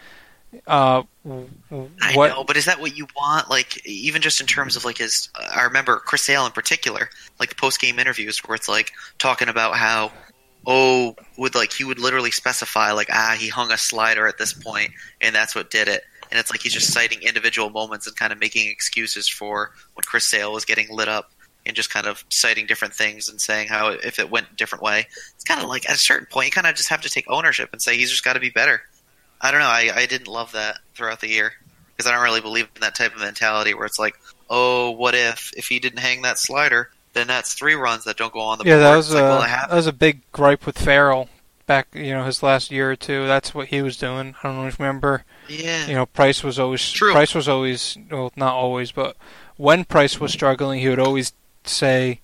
Uh, 0.68 1.04
I 1.26 2.16
know, 2.16 2.44
but 2.44 2.58
is 2.58 2.66
that 2.66 2.80
what 2.80 2.96
you 2.96 3.08
want? 3.16 3.50
Like, 3.50 3.84
even 3.88 4.22
just 4.22 4.40
in 4.40 4.46
terms 4.46 4.76
of 4.76 4.86
like 4.86 5.00
his, 5.00 5.30
I 5.36 5.64
remember 5.64 5.98
Chris 5.98 6.24
Sale 6.24 6.46
in 6.46 6.52
particular, 6.52 7.10
like 7.40 7.50
the 7.50 7.56
post 7.56 7.82
game 7.82 7.98
interviews 7.98 8.38
where 8.40 8.56
it's 8.56 8.70
like 8.70 8.92
talking 9.18 9.50
about 9.50 9.76
how, 9.76 10.12
oh, 10.66 11.16
would 11.38 11.56
like 11.56 11.74
he 11.74 11.84
would 11.84 12.00
literally 12.00 12.32
specify 12.32 12.92
like 12.92 13.10
ah 13.12 13.36
he 13.38 13.48
hung 13.48 13.72
a 13.72 13.78
slider 13.78 14.28
at 14.28 14.38
this 14.38 14.54
point 14.54 14.92
and 15.20 15.36
that's 15.36 15.56
what 15.56 15.70
did 15.70 15.88
it, 15.88 16.04
and 16.30 16.40
it's 16.40 16.52
like 16.52 16.62
he's 16.62 16.74
just 16.74 16.94
citing 16.94 17.22
individual 17.22 17.70
moments 17.70 18.08
and 18.08 18.16
kind 18.16 18.32
of 18.32 18.40
making 18.40 18.70
excuses 18.70 19.28
for 19.28 19.72
when 19.94 20.04
Chris 20.04 20.26
Sale 20.26 20.54
was 20.54 20.66
getting 20.66 20.88
lit 20.90 21.08
up 21.08 21.32
and 21.66 21.76
just 21.76 21.92
kind 21.92 22.08
of 22.08 22.24
citing 22.30 22.66
different 22.66 22.94
things 22.94 23.30
and 23.30 23.40
saying 23.40 23.68
how 23.68 23.90
if 23.90 24.20
it 24.20 24.32
went 24.32 24.48
a 24.52 24.56
different 24.56 24.84
way, 24.84 25.08
it's 25.36 25.44
kind 25.44 25.62
of 25.62 25.70
like 25.70 25.90
at 25.90 25.96
a 25.96 26.00
certain 26.00 26.28
point 26.32 26.48
you 26.48 26.52
kind 26.52 26.68
of 26.68 26.76
just 26.76 26.90
have 26.90 27.02
to 27.02 27.10
take 27.10 27.26
ownership 27.30 27.70
and 27.72 27.82
say 27.82 27.98
he's 27.98 28.10
just 28.10 28.24
got 28.24 28.34
to 28.34 28.40
be 28.40 28.50
better. 28.50 28.82
I 29.40 29.52
don't 29.52 29.60
know. 29.60 29.68
I, 29.68 29.92
I 29.94 30.06
didn't 30.06 30.28
love 30.28 30.52
that 30.54 30.80
throughout 30.96 31.20
the 31.20 31.30
year 31.30 31.54
because 31.90 32.10
I 32.10 32.14
don't 32.14 32.24
really 32.24 32.42
believe 32.42 32.68
in 32.76 32.82
that 32.82 32.96
type 32.96 33.14
of 33.14 33.22
mentality 33.22 33.74
where 33.74 33.86
it's 33.86 34.00
like, 34.00 34.16
oh, 34.50 34.92
what 34.92 35.16
if 35.16 35.52
if 35.56 35.68
he 35.68 35.80
didn't 35.80 36.00
hang 36.00 36.22
that 36.24 36.38
slider, 36.38 36.92
then 37.14 37.28
that's 37.28 37.54
three 37.54 37.76
runs 37.76 38.06
that 38.06 38.18
don't 38.18 38.34
go 38.34 38.40
on 38.40 38.58
the 38.58 38.66
yeah, 38.66 38.76
board. 38.76 38.84
that 38.86 38.96
was 38.96 39.14
a, 39.14 39.16
well, 39.16 39.42
that 39.42 39.72
was 39.72 39.88
a 39.88 39.94
big 39.94 40.22
gripe 40.32 40.66
with 40.66 40.78
Farrell 40.78 41.30
back, 41.66 41.88
you 41.94 42.12
know, 42.12 42.26
his 42.26 42.44
last 42.44 42.72
year 42.72 42.92
or 42.92 42.96
two. 42.96 43.28
That's 43.28 43.54
what 43.54 43.68
he 43.68 43.82
was 43.82 43.98
doing. 43.98 44.36
I 44.44 44.48
don't 44.48 44.58
know 44.58 44.68
if 44.68 44.78
you 44.78 44.86
remember. 44.86 45.24
Yeah. 45.48 45.88
You 45.88 45.96
know, 45.96 46.06
Price 46.06 46.44
was 46.44 46.60
always 46.60 46.92
True. 46.92 47.14
Price 47.14 47.34
was 47.34 47.48
always 47.48 47.98
well, 48.10 48.32
not 48.36 48.54
always, 48.54 48.92
but 48.92 49.16
when 49.58 49.86
Price 49.86 50.20
was 50.20 50.32
struggling, 50.32 50.80
he 50.80 50.90
would 50.90 51.00
always 51.00 51.34
say, 51.64 52.20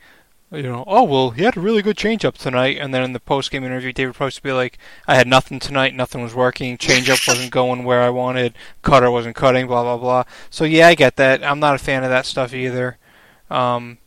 you 0.52 0.64
know, 0.64 0.84
oh 0.88 1.04
well, 1.04 1.32
he 1.32 1.44
had 1.44 1.58
a 1.58 1.62
really 1.62 1.82
good 1.82 1.98
changeup 1.98 2.38
tonight, 2.38 2.78
and 2.78 2.94
then 2.94 3.04
in 3.04 3.14
the 3.14 3.20
post 3.20 3.52
game 3.52 3.64
interview, 3.64 3.92
David 3.92 4.16
Price 4.16 4.38
would 4.38 4.48
be 4.48 4.54
like, 4.54 4.78
I 5.08 5.16
had 5.16 5.28
nothing 5.28 5.60
tonight, 5.60 5.94
nothing 5.94 6.22
was 6.22 6.34
working, 6.34 6.78
changeup 6.78 7.28
wasn't 7.28 7.52
going 7.52 7.84
where 7.84 8.02
I 8.02 8.10
wanted, 8.10 8.54
cutter 8.82 9.12
wasn't 9.12 9.36
cutting, 9.36 9.68
blah 9.68 9.84
blah 9.84 9.98
blah. 9.98 10.24
So 10.50 10.64
yeah, 10.64 10.88
I 10.88 10.96
get 10.96 11.18
that. 11.18 11.44
I'm 11.44 11.60
not 11.60 11.76
a 11.76 11.80
fan 11.80 12.04
of 12.04 12.10
that 12.10 12.26
stuff 12.26 12.54
either. 12.54 12.98
Um, 13.50 13.98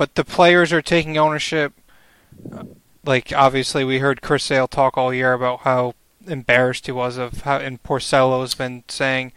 but 0.00 0.14
the 0.14 0.24
players 0.24 0.72
are 0.72 0.80
taking 0.80 1.18
ownership. 1.18 1.74
Like 3.04 3.34
obviously, 3.36 3.84
we 3.84 3.98
heard 3.98 4.22
Chris 4.22 4.44
Sale 4.44 4.66
talk 4.66 4.96
all 4.96 5.12
year 5.12 5.34
about 5.34 5.60
how 5.60 5.92
embarrassed 6.26 6.86
he 6.86 6.92
was 6.92 7.18
of 7.18 7.42
how, 7.42 7.58
and 7.58 7.82
Porcello's 7.82 8.54
been 8.54 8.82
saying 8.88 9.32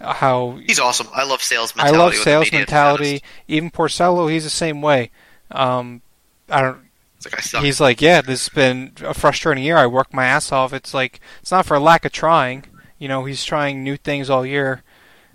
how 0.00 0.60
He's 0.64 0.78
awesome. 0.78 1.08
I 1.12 1.24
love 1.24 1.42
Sale's 1.42 1.74
I 1.76 1.90
love 1.90 2.14
Sale's 2.14 2.46
media, 2.46 2.60
mentality. 2.60 3.24
Even 3.48 3.72
Porcello, 3.72 4.30
he's 4.30 4.44
the 4.44 4.50
same 4.50 4.82
way. 4.82 5.10
Um, 5.50 6.00
I 6.48 6.62
don't. 6.62 6.78
Like 7.24 7.52
I. 7.52 7.60
He's 7.62 7.80
like, 7.80 8.00
yeah, 8.00 8.20
this 8.20 8.46
has 8.46 8.54
been 8.54 8.92
a 9.02 9.14
frustrating 9.14 9.64
year. 9.64 9.76
I 9.76 9.88
worked 9.88 10.14
my 10.14 10.26
ass 10.26 10.52
off. 10.52 10.72
It's 10.72 10.94
like 10.94 11.18
it's 11.42 11.50
not 11.50 11.66
for 11.66 11.76
lack 11.80 12.04
of 12.04 12.12
trying. 12.12 12.66
You 13.00 13.08
know, 13.08 13.24
he's 13.24 13.44
trying 13.44 13.82
new 13.82 13.96
things 13.96 14.30
all 14.30 14.46
year. 14.46 14.84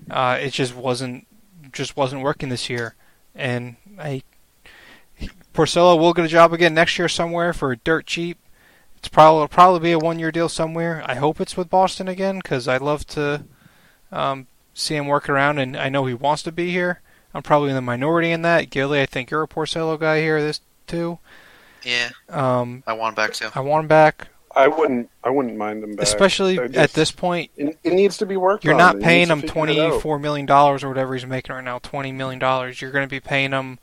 Uh, 0.09 0.37
it 0.39 0.51
just 0.51 0.73
wasn't 0.73 1.27
just 1.73 1.97
wasn't 1.97 2.21
working 2.21 2.47
this 2.47 2.69
year, 2.69 2.95
and 3.35 3.75
I. 3.99 4.23
Porcello 5.59 5.99
will 5.99 6.13
get 6.13 6.23
a 6.23 6.29
job 6.29 6.53
again 6.53 6.73
next 6.73 6.97
year 6.97 7.09
somewhere 7.09 7.51
for 7.51 7.75
dirt 7.75 8.05
cheap. 8.05 8.37
It's 8.97 9.09
probably 9.09 9.45
probably 9.49 9.81
be 9.81 9.91
a 9.91 9.99
one 9.99 10.17
year 10.17 10.31
deal 10.31 10.47
somewhere. 10.47 11.03
I 11.05 11.15
hope 11.15 11.41
it's 11.41 11.57
with 11.57 11.69
Boston 11.69 12.07
again 12.07 12.37
because 12.37 12.65
I'd 12.69 12.81
love 12.81 13.05
to 13.07 13.43
um, 14.09 14.47
see 14.73 14.95
him 14.95 15.07
work 15.07 15.27
around, 15.27 15.59
and 15.59 15.75
I 15.75 15.89
know 15.89 16.05
he 16.05 16.13
wants 16.13 16.43
to 16.43 16.53
be 16.53 16.71
here. 16.71 17.01
I'm 17.33 17.43
probably 17.43 17.69
in 17.69 17.75
the 17.75 17.81
minority 17.81 18.31
in 18.31 18.41
that. 18.43 18.69
Gilly, 18.69 19.01
I 19.01 19.05
think 19.05 19.31
you're 19.31 19.43
a 19.43 19.47
Porcello 19.49 19.99
guy 19.99 20.21
here. 20.21 20.41
This 20.41 20.61
too. 20.87 21.19
yeah, 21.83 22.09
Um, 22.29 22.81
I 22.87 22.93
want 22.93 23.17
him 23.17 23.23
back 23.25 23.33
too. 23.33 23.49
I 23.53 23.59
want 23.59 23.83
him 23.83 23.87
back, 23.89 24.29
I 24.55 24.69
wouldn't. 24.69 25.09
I 25.25 25.29
wouldn't 25.29 25.57
mind 25.57 25.83
him 25.83 25.95
back. 25.95 26.03
especially 26.03 26.55
They're 26.55 26.79
at 26.79 26.93
this 26.93 27.11
point. 27.11 27.51
It, 27.57 27.77
it 27.83 27.93
needs 27.93 28.15
to 28.19 28.25
be 28.25 28.37
worked 28.37 28.63
You're 28.63 28.75
on. 28.75 28.79
not 28.79 28.95
It 28.95 29.01
paying 29.01 29.27
him 29.27 29.41
figure 29.41 29.53
twenty 29.53 29.77
it 29.77 29.91
out. 29.93 30.01
four 30.01 30.19
million 30.19 30.45
dollars 30.45 30.85
or 30.85 30.87
whatever 30.87 31.13
he's 31.15 31.25
making 31.25 31.53
right 31.53 31.63
now. 31.65 31.79
Twenty 31.79 32.13
million 32.13 32.39
dollars. 32.39 32.81
You're 32.81 32.91
going 32.91 33.05
to 33.07 33.09
be 33.11 33.19
paying 33.19 33.51
him 33.51 33.77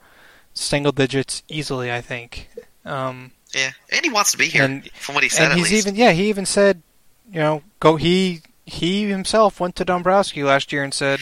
single 0.56 0.92
digits 0.92 1.42
easily. 1.48 1.92
I 1.92 2.00
think. 2.00 2.48
Um, 2.84 3.32
Yeah, 3.54 3.72
and 3.90 4.04
he 4.04 4.10
wants 4.10 4.32
to 4.32 4.38
be 4.38 4.46
here. 4.46 4.64
And- 4.64 4.88
from 4.92 5.14
what 5.14 5.24
he 5.24 5.30
said, 5.30 5.50
and 5.52 5.58
he's 5.60 5.70
least. 5.70 5.86
even 5.86 5.96
yeah 5.96 6.12
he 6.12 6.28
even 6.28 6.46
said, 6.46 6.82
you 7.30 7.40
know, 7.40 7.62
go 7.80 7.96
he 7.96 8.42
he 8.64 9.08
himself 9.08 9.60
went 9.60 9.76
to 9.76 9.84
Dombrowski 9.84 10.42
last 10.42 10.72
year 10.72 10.82
and 10.82 10.92
said, 10.94 11.20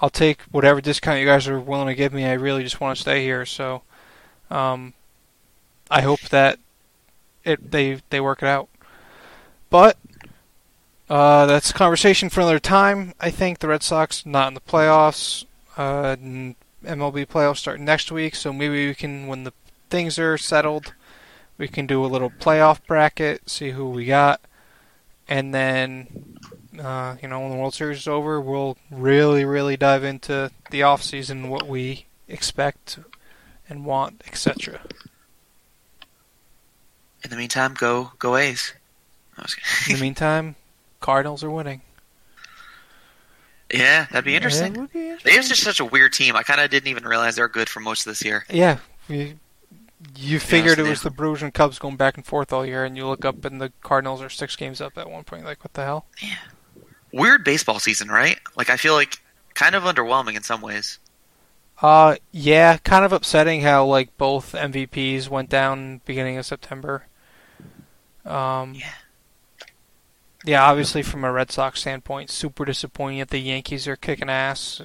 I'll 0.00 0.10
take 0.10 0.42
whatever 0.50 0.80
discount 0.80 1.20
you 1.20 1.26
guys 1.26 1.48
are 1.48 1.60
willing 1.60 1.86
to 1.88 1.94
give 1.94 2.12
me. 2.12 2.24
I 2.24 2.32
really 2.32 2.62
just 2.62 2.80
want 2.80 2.96
to 2.96 3.00
stay 3.00 3.22
here. 3.24 3.46
So, 3.46 3.82
um, 4.50 4.94
I 5.90 6.02
hope 6.02 6.20
that 6.30 6.58
it 7.44 7.70
they 7.70 8.00
they 8.10 8.20
work 8.20 8.42
it 8.42 8.48
out. 8.48 8.68
But 9.70 9.96
uh, 11.08 11.46
that's 11.46 11.70
a 11.70 11.74
conversation 11.74 12.28
for 12.30 12.40
another 12.40 12.58
time. 12.58 13.14
I 13.20 13.30
think 13.30 13.58
the 13.60 13.68
Red 13.68 13.82
Sox 13.82 14.26
not 14.26 14.48
in 14.48 14.54
the 14.54 14.60
playoffs. 14.60 15.44
Uh, 15.76 16.16
MLB 16.86 17.26
playoffs 17.26 17.58
start 17.58 17.80
next 17.80 18.12
week, 18.12 18.34
so 18.34 18.52
maybe 18.52 18.86
we 18.86 18.94
can 18.94 19.26
when 19.26 19.44
the 19.44 19.52
things 19.90 20.18
are 20.18 20.38
settled, 20.38 20.94
we 21.58 21.68
can 21.68 21.86
do 21.86 22.04
a 22.04 22.06
little 22.06 22.30
playoff 22.30 22.80
bracket, 22.86 23.48
see 23.48 23.70
who 23.70 23.88
we 23.88 24.04
got, 24.04 24.40
and 25.28 25.52
then 25.52 26.38
uh, 26.80 27.16
you 27.20 27.28
know 27.28 27.40
when 27.40 27.50
the 27.50 27.56
World 27.56 27.74
Series 27.74 27.98
is 27.98 28.08
over, 28.08 28.40
we'll 28.40 28.76
really 28.90 29.44
really 29.44 29.76
dive 29.76 30.04
into 30.04 30.50
the 30.70 30.82
off 30.82 31.02
season, 31.02 31.48
what 31.48 31.66
we 31.66 32.06
expect 32.28 32.98
and 33.68 33.84
want, 33.84 34.22
etc. 34.26 34.80
In 37.24 37.30
the 37.30 37.36
meantime, 37.36 37.74
go 37.74 38.12
go 38.18 38.36
A's. 38.36 38.74
In 39.88 39.96
the 39.96 40.00
meantime, 40.00 40.54
Cardinals 41.00 41.44
are 41.44 41.50
winning. 41.50 41.82
Yeah, 43.72 44.06
that'd 44.10 44.24
be 44.24 44.34
interesting. 44.36 44.74
Yeah, 44.74 44.82
it 44.82 44.94
would 44.94 45.20
They're 45.24 45.42
just 45.42 45.62
such 45.62 45.80
a 45.80 45.84
weird 45.84 46.12
team. 46.12 46.36
I 46.36 46.42
kind 46.42 46.60
of 46.60 46.70
didn't 46.70 46.88
even 46.88 47.04
realize 47.04 47.36
they 47.36 47.42
were 47.42 47.48
good 47.48 47.68
for 47.68 47.80
most 47.80 48.06
of 48.06 48.10
this 48.10 48.24
year. 48.24 48.44
Yeah, 48.50 48.78
you, 49.08 49.38
you 50.16 50.38
figured 50.38 50.78
it 50.78 50.84
was 50.84 51.02
the 51.02 51.10
Brewers 51.10 51.42
and 51.42 51.52
Cubs 51.52 51.78
going 51.78 51.96
back 51.96 52.16
and 52.16 52.24
forth 52.24 52.52
all 52.52 52.64
year, 52.64 52.84
and 52.84 52.96
you 52.96 53.06
look 53.06 53.24
up 53.24 53.44
and 53.44 53.60
the 53.60 53.72
Cardinals 53.82 54.22
are 54.22 54.28
six 54.28 54.56
games 54.56 54.80
up 54.80 54.96
at 54.98 55.10
one 55.10 55.24
point. 55.24 55.44
Like, 55.44 55.64
what 55.64 55.74
the 55.74 55.84
hell? 55.84 56.06
Yeah, 56.22 56.36
weird 57.12 57.44
baseball 57.44 57.78
season, 57.78 58.08
right? 58.08 58.38
Like 58.56 58.70
I 58.70 58.76
feel 58.76 58.94
like 58.94 59.18
kind 59.54 59.74
of 59.74 59.82
underwhelming 59.84 60.36
in 60.36 60.42
some 60.42 60.60
ways. 60.60 60.98
Uh, 61.82 62.16
yeah, 62.32 62.78
kind 62.78 63.04
of 63.04 63.12
upsetting 63.12 63.60
how 63.60 63.84
like 63.84 64.16
both 64.16 64.52
MVPs 64.52 65.28
went 65.28 65.50
down 65.50 66.00
beginning 66.04 66.38
of 66.38 66.46
September. 66.46 67.06
Um, 68.24 68.74
Yeah. 68.74 68.92
Yeah, 70.46 70.64
obviously 70.64 71.02
from 71.02 71.24
a 71.24 71.30
Red 71.30 71.50
Sox 71.50 71.80
standpoint, 71.80 72.30
super 72.30 72.64
disappointing 72.64 73.18
that 73.18 73.28
the 73.30 73.38
Yankees 73.38 73.86
are 73.86 73.96
kicking 73.96 74.30
ass, 74.30 74.80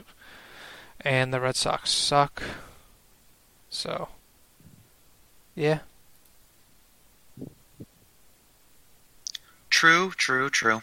and 0.99 1.33
the 1.33 1.39
Red 1.39 1.55
Sox 1.55 1.89
suck. 1.91 2.43
So, 3.69 4.09
yeah, 5.55 5.79
True, 9.71 10.11
true, 10.15 10.49
true. 10.49 10.81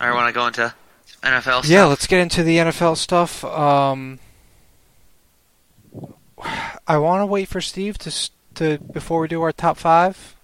I 0.00 0.12
want 0.12 0.26
to 0.28 0.32
go 0.32 0.46
into 0.46 0.74
NFL 1.22 1.40
stuff. 1.40 1.68
yeah. 1.68 1.84
Let's 1.84 2.06
get 2.06 2.20
into 2.20 2.42
the 2.42 2.56
NFL 2.56 2.96
stuff. 2.96 3.44
Um, 3.44 4.18
I 6.86 6.96
want 6.98 7.20
to 7.20 7.26
wait 7.26 7.48
for 7.48 7.60
Steve 7.60 7.98
to 7.98 8.30
to 8.54 8.78
before 8.78 9.20
we 9.20 9.28
do 9.28 9.42
our 9.42 9.52
top 9.52 9.76
five. 9.76 10.34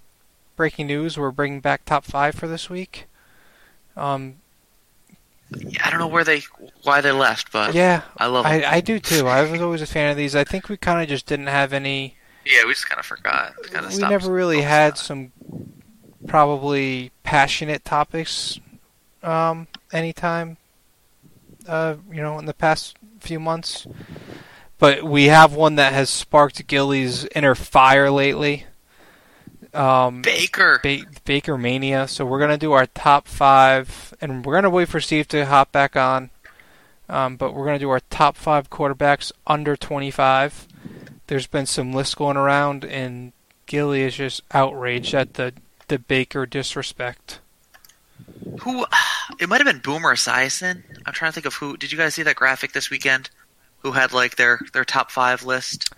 Breaking 0.56 0.86
news: 0.86 1.18
We're 1.18 1.30
bringing 1.32 1.60
back 1.60 1.84
top 1.84 2.04
five 2.04 2.34
for 2.34 2.46
this 2.46 2.68
week. 2.70 3.06
Um, 3.96 4.36
I 5.82 5.90
don't 5.90 6.00
know 6.00 6.08
where 6.08 6.24
they, 6.24 6.42
why 6.82 7.00
they 7.00 7.12
left, 7.12 7.52
but 7.52 7.74
yeah, 7.74 8.02
I 8.16 8.26
love 8.26 8.44
them. 8.44 8.52
I, 8.52 8.64
I 8.64 8.80
do 8.80 8.98
too. 8.98 9.26
I 9.28 9.48
was 9.48 9.60
always 9.60 9.82
a 9.82 9.86
fan 9.86 10.10
of 10.10 10.16
these. 10.16 10.34
I 10.34 10.44
think 10.44 10.68
we 10.68 10.76
kind 10.76 11.02
of 11.02 11.08
just 11.08 11.26
didn't 11.26 11.46
have 11.46 11.72
any. 11.72 12.16
yeah, 12.44 12.64
we 12.66 12.72
just 12.72 12.88
kind 12.88 12.98
of 12.98 13.06
forgot. 13.06 13.54
Kind 13.70 13.86
of 13.86 13.92
we 13.92 13.98
never 13.98 14.32
really 14.32 14.62
had 14.62 14.98
some 14.98 15.32
probably 16.26 17.12
passionate 17.22 17.84
topics 17.84 18.58
um, 19.22 19.68
anytime. 19.92 20.56
Uh, 21.68 21.96
you 22.10 22.20
know, 22.20 22.38
in 22.38 22.44
the 22.44 22.52
past 22.54 22.96
few 23.20 23.40
months, 23.40 23.86
but 24.78 25.02
we 25.02 25.26
have 25.26 25.54
one 25.54 25.76
that 25.76 25.94
has 25.94 26.10
sparked 26.10 26.66
Gilly's 26.66 27.24
inner 27.34 27.54
fire 27.54 28.10
lately. 28.10 28.66
Um, 29.74 30.22
Baker. 30.22 30.80
ba- 30.82 31.04
Baker 31.24 31.58
Mania. 31.58 32.06
So 32.08 32.24
we're 32.24 32.38
gonna 32.40 32.58
do 32.58 32.72
our 32.72 32.86
top 32.86 33.26
five, 33.26 34.14
and 34.20 34.44
we're 34.44 34.54
gonna 34.54 34.70
wait 34.70 34.88
for 34.88 35.00
Steve 35.00 35.28
to 35.28 35.46
hop 35.46 35.72
back 35.72 35.96
on. 35.96 36.30
Um, 37.08 37.36
but 37.36 37.54
we're 37.54 37.66
gonna 37.66 37.78
do 37.78 37.90
our 37.90 38.00
top 38.10 38.36
five 38.36 38.70
quarterbacks 38.70 39.30
under 39.46 39.76
25, 39.76 40.68
there's 41.26 41.46
been 41.46 41.66
some 41.66 41.92
lists 41.92 42.14
going 42.14 42.36
around, 42.36 42.84
and 42.84 43.32
Gilly 43.66 44.02
is 44.02 44.16
just 44.16 44.42
outraged 44.52 45.14
at 45.14 45.34
the 45.34 45.54
the 45.88 45.98
Baker 45.98 46.46
disrespect. 46.46 47.40
Who? 48.60 48.86
It 49.40 49.48
might 49.48 49.56
have 49.56 49.66
been 49.66 49.80
Boomer 49.80 50.14
Esiason. 50.14 50.82
I'm 51.06 51.14
trying 51.14 51.30
to 51.30 51.34
think 51.34 51.46
of 51.46 51.54
who. 51.54 51.78
Did 51.78 51.90
you 51.90 51.96
guys 51.96 52.14
see 52.14 52.22
that 52.24 52.36
graphic 52.36 52.72
this 52.72 52.90
weekend? 52.90 53.30
Who 53.78 53.92
had 53.92 54.12
like 54.12 54.36
their 54.36 54.60
their 54.74 54.84
top 54.84 55.10
five 55.10 55.44
list 55.44 55.90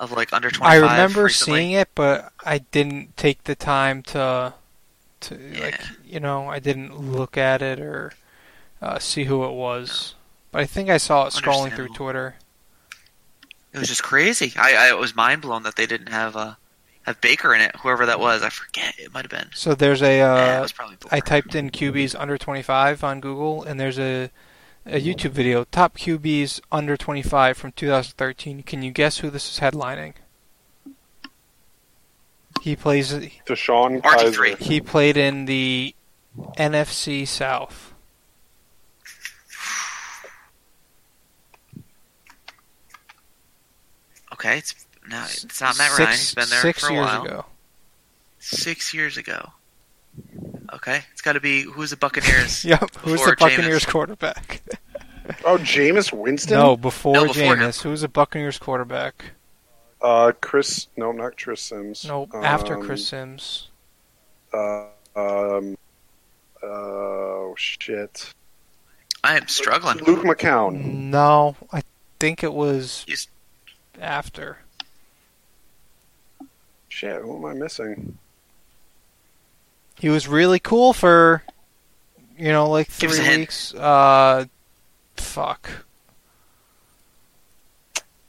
of 0.00 0.12
like 0.12 0.32
under 0.32 0.50
25? 0.50 0.82
I 0.82 0.92
remember 0.92 1.24
recently? 1.24 1.60
seeing 1.60 1.72
it, 1.72 1.88
but 1.94 2.32
I 2.44 2.58
didn't 2.58 3.16
take 3.16 3.44
the 3.44 3.54
time 3.54 4.02
to 4.04 4.54
to 5.20 5.38
like 5.60 5.80
you 6.04 6.20
know 6.20 6.48
I 6.48 6.58
didn't 6.58 6.98
look 6.98 7.36
at 7.36 7.62
it 7.62 7.80
or 7.80 8.12
uh, 8.82 8.98
see 8.98 9.24
who 9.24 9.44
it 9.44 9.52
was. 9.52 10.14
But 10.52 10.62
I 10.62 10.66
think 10.66 10.88
I 10.88 10.98
saw 10.98 11.26
it 11.26 11.32
scrolling 11.32 11.74
through 11.74 11.88
Twitter. 11.88 12.36
It 13.72 13.78
was 13.78 13.88
just 13.88 14.04
crazy. 14.04 14.52
I, 14.56 14.90
I 14.90 14.94
was 14.94 15.16
mind 15.16 15.42
blown 15.42 15.64
that 15.64 15.74
they 15.74 15.86
didn't 15.86 16.10
have 16.10 16.36
uh 16.36 16.54
have 17.04 17.20
Baker 17.20 17.54
in 17.54 17.60
it. 17.60 17.74
Whoever 17.76 18.06
that 18.06 18.20
was, 18.20 18.42
I 18.42 18.48
forget. 18.48 18.94
It 18.98 19.12
might 19.12 19.24
have 19.24 19.30
been. 19.30 19.50
So 19.54 19.74
there's 19.74 20.02
a 20.02 20.18
yeah, 20.18 20.58
uh, 20.58 20.62
was 20.62 20.72
probably 20.72 20.96
I 21.10 21.20
typed 21.20 21.54
in 21.54 21.70
QBs 21.70 22.18
under 22.18 22.38
25 22.38 23.04
on 23.04 23.20
Google, 23.20 23.62
and 23.62 23.78
there's 23.78 23.98
a 23.98 24.30
a 24.86 25.00
YouTube 25.00 25.30
video 25.30 25.64
top 25.64 25.96
QBs 25.96 26.60
under 26.70 26.96
25 26.96 27.56
from 27.56 27.72
2013. 27.72 28.62
Can 28.62 28.82
you 28.82 28.90
guess 28.90 29.18
who 29.18 29.30
this 29.30 29.50
is 29.50 29.60
headlining? 29.60 30.14
He 32.62 32.76
plays. 32.76 33.12
Deshaun 33.12 34.00
RG3. 34.00 34.02
Kaiser. 34.02 34.56
He 34.56 34.80
played 34.80 35.16
in 35.16 35.44
the 35.46 35.94
NFC 36.56 37.26
South. 37.26 37.92
Okay, 44.32 44.58
it's 44.58 44.74
no, 45.08 45.22
it's 45.24 45.60
not 45.60 45.78
Matt 45.78 45.98
Ryan. 45.98 46.10
He's 46.10 46.34
been 46.34 46.48
there 46.48 46.60
six 46.60 46.80
for 46.80 46.90
a 46.90 46.92
years 46.94 47.06
while. 47.06 47.24
ago. 47.24 47.44
Six 48.38 48.92
years 48.92 49.16
ago. 49.16 49.52
Okay, 50.72 51.02
it's 51.12 51.20
got 51.22 51.34
to 51.34 51.40
be 51.40 51.62
who's 51.62 51.90
the 51.90 51.96
Buccaneers? 51.96 52.64
Yep. 52.64 52.96
Who's 52.96 53.22
the 53.24 53.36
Buccaneers 53.38 53.84
Jameis. 53.84 53.90
quarterback? 53.90 54.62
Oh, 55.46 55.56
Jameis 55.56 56.12
Winston. 56.12 56.58
no, 56.58 56.76
before, 56.76 57.14
No, 57.14 57.26
before 57.26 57.56
him. 57.56 57.70
Jameis. 57.70 57.80
Who's 57.80 58.02
the 58.02 58.08
Buccaneers 58.08 58.58
quarterback? 58.58 59.24
Uh, 60.02 60.32
Chris. 60.42 60.88
No, 60.98 61.12
not 61.12 61.38
Chris 61.38 61.62
Sims. 61.62 62.04
No, 62.04 62.28
after 62.42 62.74
Um, 62.76 62.82
Chris 62.84 63.08
Sims. 63.08 63.68
Uh, 64.52 64.84
um. 65.16 65.78
Oh 66.62 67.54
shit. 67.56 68.34
I 69.22 69.38
am 69.38 69.48
struggling. 69.48 69.96
Luke 70.04 70.24
McCown. 70.24 70.84
No, 70.84 71.56
I 71.72 71.82
think 72.20 72.44
it 72.44 72.52
was 72.52 73.04
He's- 73.06 73.28
after. 73.98 74.58
Shit. 76.90 77.22
Who 77.22 77.36
am 77.38 77.44
I 77.46 77.54
missing? 77.54 78.18
He 80.04 80.10
was 80.10 80.28
really 80.28 80.58
cool 80.58 80.92
for, 80.92 81.42
you 82.36 82.48
know, 82.48 82.68
like 82.68 82.88
three 82.88 83.18
a 83.18 83.22
hint. 83.22 83.38
weeks. 83.38 83.72
Uh, 83.72 84.44
fuck. 85.16 85.86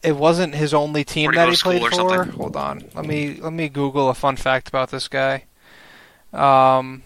It 0.01 0.15
wasn't 0.15 0.55
his 0.55 0.73
only 0.73 1.03
team 1.03 1.33
that 1.33 1.49
he 1.49 1.57
played 1.57 1.85
for. 1.91 2.23
Hold 2.23 2.55
on, 2.55 2.85
let 2.95 3.05
me 3.05 3.41
let 3.41 3.51
me 3.51 3.67
Google 3.67 4.07
a 4.07 4.13
fun 4.13 4.37
fact 4.37 4.69
about 4.69 4.89
this 4.89 5.09
guy. 5.09 5.47
Um, 6.31 7.03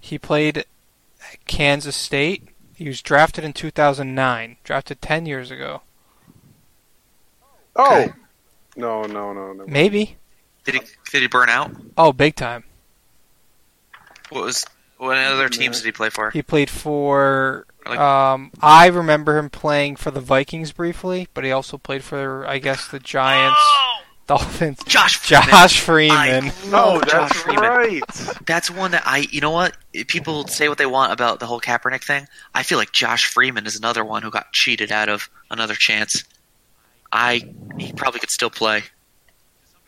he 0.00 0.16
played 0.16 0.58
at 0.58 0.66
Kansas 1.48 1.96
State. 1.96 2.46
He 2.76 2.86
was 2.86 3.02
drafted 3.02 3.42
in 3.42 3.54
2009. 3.54 4.58
Drafted 4.62 5.02
10 5.02 5.26
years 5.26 5.50
ago. 5.50 5.82
Oh. 7.74 8.02
Okay. 8.02 8.12
No, 8.76 9.02
no, 9.02 9.32
no, 9.32 9.52
no. 9.52 9.66
Maybe. 9.66 10.16
Did 10.64 10.74
he 10.74 10.80
did 11.10 11.22
he 11.22 11.28
burn 11.28 11.48
out? 11.48 11.70
Oh, 11.96 12.12
big 12.12 12.36
time. 12.36 12.64
What 14.30 14.44
was 14.44 14.64
what 14.98 15.16
other 15.18 15.48
teams 15.48 15.78
did 15.78 15.86
he 15.86 15.92
play 15.92 16.10
for? 16.10 16.30
He 16.30 16.42
played 16.42 16.70
for. 16.70 17.66
Like- 17.84 17.98
Um, 17.98 18.52
I 18.60 18.86
remember 18.86 19.36
him 19.36 19.50
playing 19.50 19.96
for 19.96 20.12
the 20.12 20.20
Vikings 20.20 20.70
briefly, 20.70 21.26
but 21.34 21.42
he 21.42 21.50
also 21.50 21.76
played 21.78 22.04
for, 22.04 22.46
I 22.46 22.58
guess, 22.58 22.86
the 22.86 23.00
Giants, 23.00 23.58
Oh, 23.60 24.02
Dolphins. 24.28 24.78
Josh 24.86 25.16
Freeman. 25.16 25.48
Josh 25.50 25.80
Freeman. 25.80 26.16
I 26.16 26.52
No, 26.70 26.92
love 26.94 27.08
Josh 27.08 27.30
that's 27.30 27.42
Freeman. 27.42 27.64
right. 27.64 28.02
That's 28.46 28.70
one 28.70 28.92
that 28.92 29.02
I. 29.04 29.26
You 29.32 29.40
know 29.40 29.50
what? 29.50 29.76
People 30.06 30.46
say 30.46 30.68
what 30.68 30.78
they 30.78 30.86
want 30.86 31.12
about 31.12 31.40
the 31.40 31.46
whole 31.46 31.60
Kaepernick 31.60 32.04
thing. 32.04 32.28
I 32.54 32.62
feel 32.62 32.78
like 32.78 32.92
Josh 32.92 33.26
Freeman 33.26 33.66
is 33.66 33.74
another 33.76 34.04
one 34.04 34.22
who 34.22 34.30
got 34.30 34.52
cheated 34.52 34.92
out 34.92 35.08
of 35.08 35.28
another 35.50 35.74
chance. 35.74 36.22
I 37.10 37.52
he 37.78 37.92
probably 37.92 38.20
could 38.20 38.30
still 38.30 38.48
play 38.50 38.84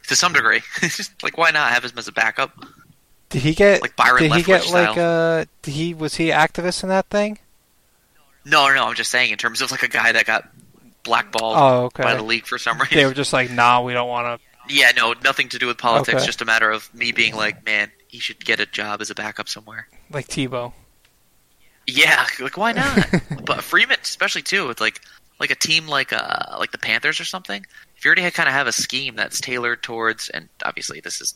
to 0.08 0.16
some 0.16 0.32
degree. 0.32 0.62
Like 1.22 1.38
why 1.38 1.50
not 1.50 1.70
have 1.72 1.84
him 1.84 1.92
as 1.96 2.08
a 2.08 2.12
backup? 2.12 2.52
Did 3.30 3.42
he 3.42 3.54
get? 3.54 3.82
Like 3.82 3.96
Byron 3.96 4.22
did 4.22 4.32
he 4.32 4.42
get 4.42 4.70
like 4.70 4.96
uh? 4.96 5.44
He 5.64 5.94
was 5.94 6.14
he 6.14 6.28
activist 6.28 6.82
in 6.82 6.88
that 6.90 7.06
thing? 7.08 7.38
No, 8.44 8.72
no, 8.74 8.84
I'm 8.86 8.94
just 8.94 9.10
saying 9.10 9.30
in 9.32 9.38
terms 9.38 9.60
of 9.62 9.70
like 9.70 9.82
a 9.82 9.88
guy 9.88 10.12
that 10.12 10.26
got 10.26 10.48
blackballed 11.02 11.56
Oh, 11.56 11.84
okay. 11.86 12.02
by 12.02 12.14
the 12.14 12.22
league 12.22 12.46
for 12.46 12.58
some 12.58 12.78
reason. 12.78 12.96
They 12.96 13.06
were 13.06 13.14
just 13.14 13.32
like, 13.32 13.50
nah, 13.50 13.80
we 13.82 13.92
don't 13.92 14.08
want 14.08 14.40
to. 14.40 14.74
Yeah, 14.74 14.92
no, 14.96 15.14
nothing 15.24 15.48
to 15.50 15.58
do 15.58 15.66
with 15.66 15.78
politics. 15.78 16.16
Okay. 16.16 16.26
Just 16.26 16.42
a 16.42 16.44
matter 16.44 16.70
of 16.70 16.92
me 16.94 17.12
being 17.12 17.34
like, 17.34 17.64
man, 17.66 17.90
he 18.08 18.18
should 18.18 18.42
get 18.44 18.60
a 18.60 18.66
job 18.66 19.00
as 19.00 19.10
a 19.10 19.14
backup 19.14 19.48
somewhere. 19.48 19.88
Like 20.10 20.28
Tebow. 20.28 20.72
Yeah, 21.86 22.26
like 22.40 22.56
why 22.56 22.72
not? 22.72 23.06
but 23.44 23.62
Freeman, 23.62 23.98
especially 24.02 24.42
too, 24.42 24.66
with 24.66 24.80
like 24.80 25.00
like 25.40 25.50
a 25.50 25.54
team 25.54 25.86
like 25.88 26.12
uh 26.12 26.56
like 26.58 26.70
the 26.72 26.78
Panthers 26.78 27.20
or 27.20 27.24
something. 27.24 27.66
If 28.04 28.06
you 28.06 28.10
already 28.10 28.30
kind 28.32 28.50
of 28.50 28.54
have 28.54 28.66
a 28.66 28.72
scheme 28.72 29.16
that's 29.16 29.40
tailored 29.40 29.82
towards, 29.82 30.28
and 30.28 30.50
obviously 30.62 31.00
this 31.00 31.22
is 31.22 31.34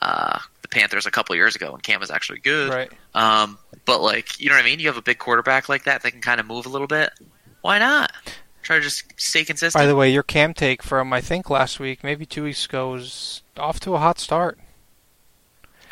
uh 0.00 0.40
the 0.62 0.66
Panthers 0.66 1.06
a 1.06 1.12
couple 1.12 1.36
years 1.36 1.54
ago 1.54 1.70
when 1.70 1.80
Cam 1.80 2.00
was 2.00 2.10
actually 2.10 2.40
good. 2.40 2.70
Right. 2.70 2.90
Um, 3.14 3.56
but 3.84 4.02
like 4.02 4.40
you 4.40 4.48
know 4.48 4.56
what 4.56 4.62
I 4.62 4.64
mean. 4.64 4.80
You 4.80 4.88
have 4.88 4.96
a 4.96 5.02
big 5.02 5.18
quarterback 5.18 5.68
like 5.68 5.84
that 5.84 6.02
that 6.02 6.10
can 6.10 6.20
kind 6.20 6.40
of 6.40 6.46
move 6.46 6.66
a 6.66 6.68
little 6.68 6.88
bit. 6.88 7.12
Why 7.60 7.78
not? 7.78 8.10
Try 8.64 8.78
to 8.78 8.82
just 8.82 9.04
stay 9.16 9.44
consistent. 9.44 9.80
By 9.80 9.86
the 9.86 9.94
way, 9.94 10.10
your 10.10 10.24
cam 10.24 10.54
take 10.54 10.82
from 10.82 11.12
I 11.12 11.20
think 11.20 11.48
last 11.48 11.78
week, 11.78 12.02
maybe 12.02 12.26
two 12.26 12.42
weeks 12.42 12.64
ago, 12.64 12.90
was 12.90 13.42
off 13.56 13.78
to 13.80 13.94
a 13.94 13.98
hot 13.98 14.18
start. 14.18 14.58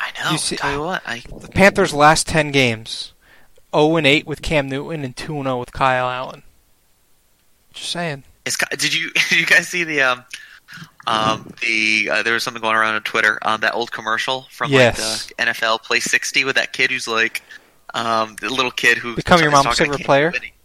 I 0.01 0.11
know. 0.21 0.31
you 0.31 0.37
see- 0.39 0.57
tell 0.57 0.73
you 0.73 0.81
what, 0.81 1.03
I 1.05 1.23
The 1.39 1.47
Panthers' 1.47 1.93
last 1.93 2.27
ten 2.27 2.51
games, 2.51 3.13
0 3.73 3.95
and 3.95 4.05
8 4.05 4.27
with 4.27 4.41
Cam 4.41 4.67
Newton 4.67 5.05
and 5.05 5.15
2 5.15 5.37
and 5.37 5.45
0 5.45 5.57
with 5.57 5.71
Kyle 5.71 6.09
Allen. 6.09 6.43
Just 7.73 7.91
saying. 7.91 8.25
It's, 8.45 8.57
did 8.77 8.93
you 8.93 9.11
did 9.29 9.39
you 9.39 9.45
guys 9.45 9.67
see 9.67 9.83
the 9.83 10.01
um 10.01 10.25
um 11.07 11.51
the 11.61 12.09
uh, 12.11 12.23
there 12.23 12.33
was 12.33 12.43
something 12.43 12.61
going 12.61 12.75
around 12.75 12.95
on 12.95 13.03
Twitter 13.03 13.37
um 13.41 13.61
that 13.61 13.73
old 13.73 13.91
commercial 13.91 14.47
from 14.51 14.71
Yes. 14.71 15.29
like 15.37 15.37
the 15.37 15.53
NFL 15.53 15.81
Play 15.83 15.99
60 15.99 16.43
with 16.45 16.55
that 16.55 16.73
kid 16.73 16.91
who's 16.91 17.07
like 17.07 17.41
um 17.93 18.35
the 18.41 18.49
little 18.49 18.71
kid 18.71 18.97
who 18.97 19.15
Become 19.15 19.39
your 19.41 19.49
is 19.49 19.63
mom's 19.63 19.77
favorite 19.77 20.01
player? 20.05 20.31
Newton. 20.31 20.49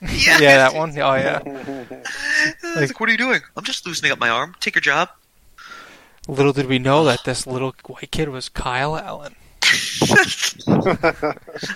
Yeah, 0.00 0.38
yeah, 0.38 0.56
that 0.58 0.74
one. 0.74 0.90
Oh 0.98 1.14
yeah. 1.14 1.40
It's 2.62 2.62
like, 2.92 3.00
what 3.00 3.08
are 3.08 3.12
you 3.12 3.18
doing? 3.18 3.40
I'm 3.56 3.64
just 3.64 3.84
loosening 3.84 4.12
up 4.12 4.20
my 4.20 4.28
arm. 4.28 4.54
Take 4.60 4.76
your 4.76 4.80
job. 4.82 5.08
Little 6.28 6.52
did 6.52 6.66
we 6.66 6.78
know 6.78 7.04
that 7.04 7.24
this 7.24 7.46
little 7.48 7.74
white 7.86 8.12
kid 8.12 8.28
was 8.28 8.48
Kyle 8.48 8.96
Allen. 8.96 9.34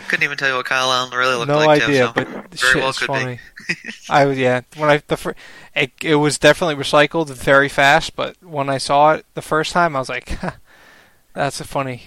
Couldn't 0.09 0.23
even 0.23 0.37
tell 0.39 0.49
you 0.49 0.57
what 0.57 0.67
Kyle 0.67 0.91
Allen 0.93 1.11
really 1.13 1.35
looked 1.35 1.49
no 1.49 1.57
like. 1.59 1.81
Joe, 1.81 1.87
idea, 1.87 2.07
so 2.07 2.13
but 2.15 2.29
very 2.29 2.49
shit 2.57 2.77
well 2.77 2.93
could 2.93 3.07
funny. 3.07 3.41
be. 3.69 3.75
I 4.11 4.31
yeah. 4.31 4.61
When 4.77 4.91
I 4.91 5.03
the 5.07 5.17
fir- 5.17 5.35
it, 5.75 5.93
it 6.03 6.17
was 6.17 6.39
definitely 6.39 6.83
recycled 6.83 7.31
very 7.31 7.69
fast, 7.69 8.17
but 8.17 8.43
when 8.43 8.69
I 8.69 8.79
saw 8.79 9.13
it 9.13 9.27
the 9.35 9.43
first 9.43 9.73
time, 9.73 9.97
I 9.97 9.99
was 9.99 10.09
like, 10.09 10.39
"That's 11.35 11.61
a 11.61 11.65
funny." 11.65 12.05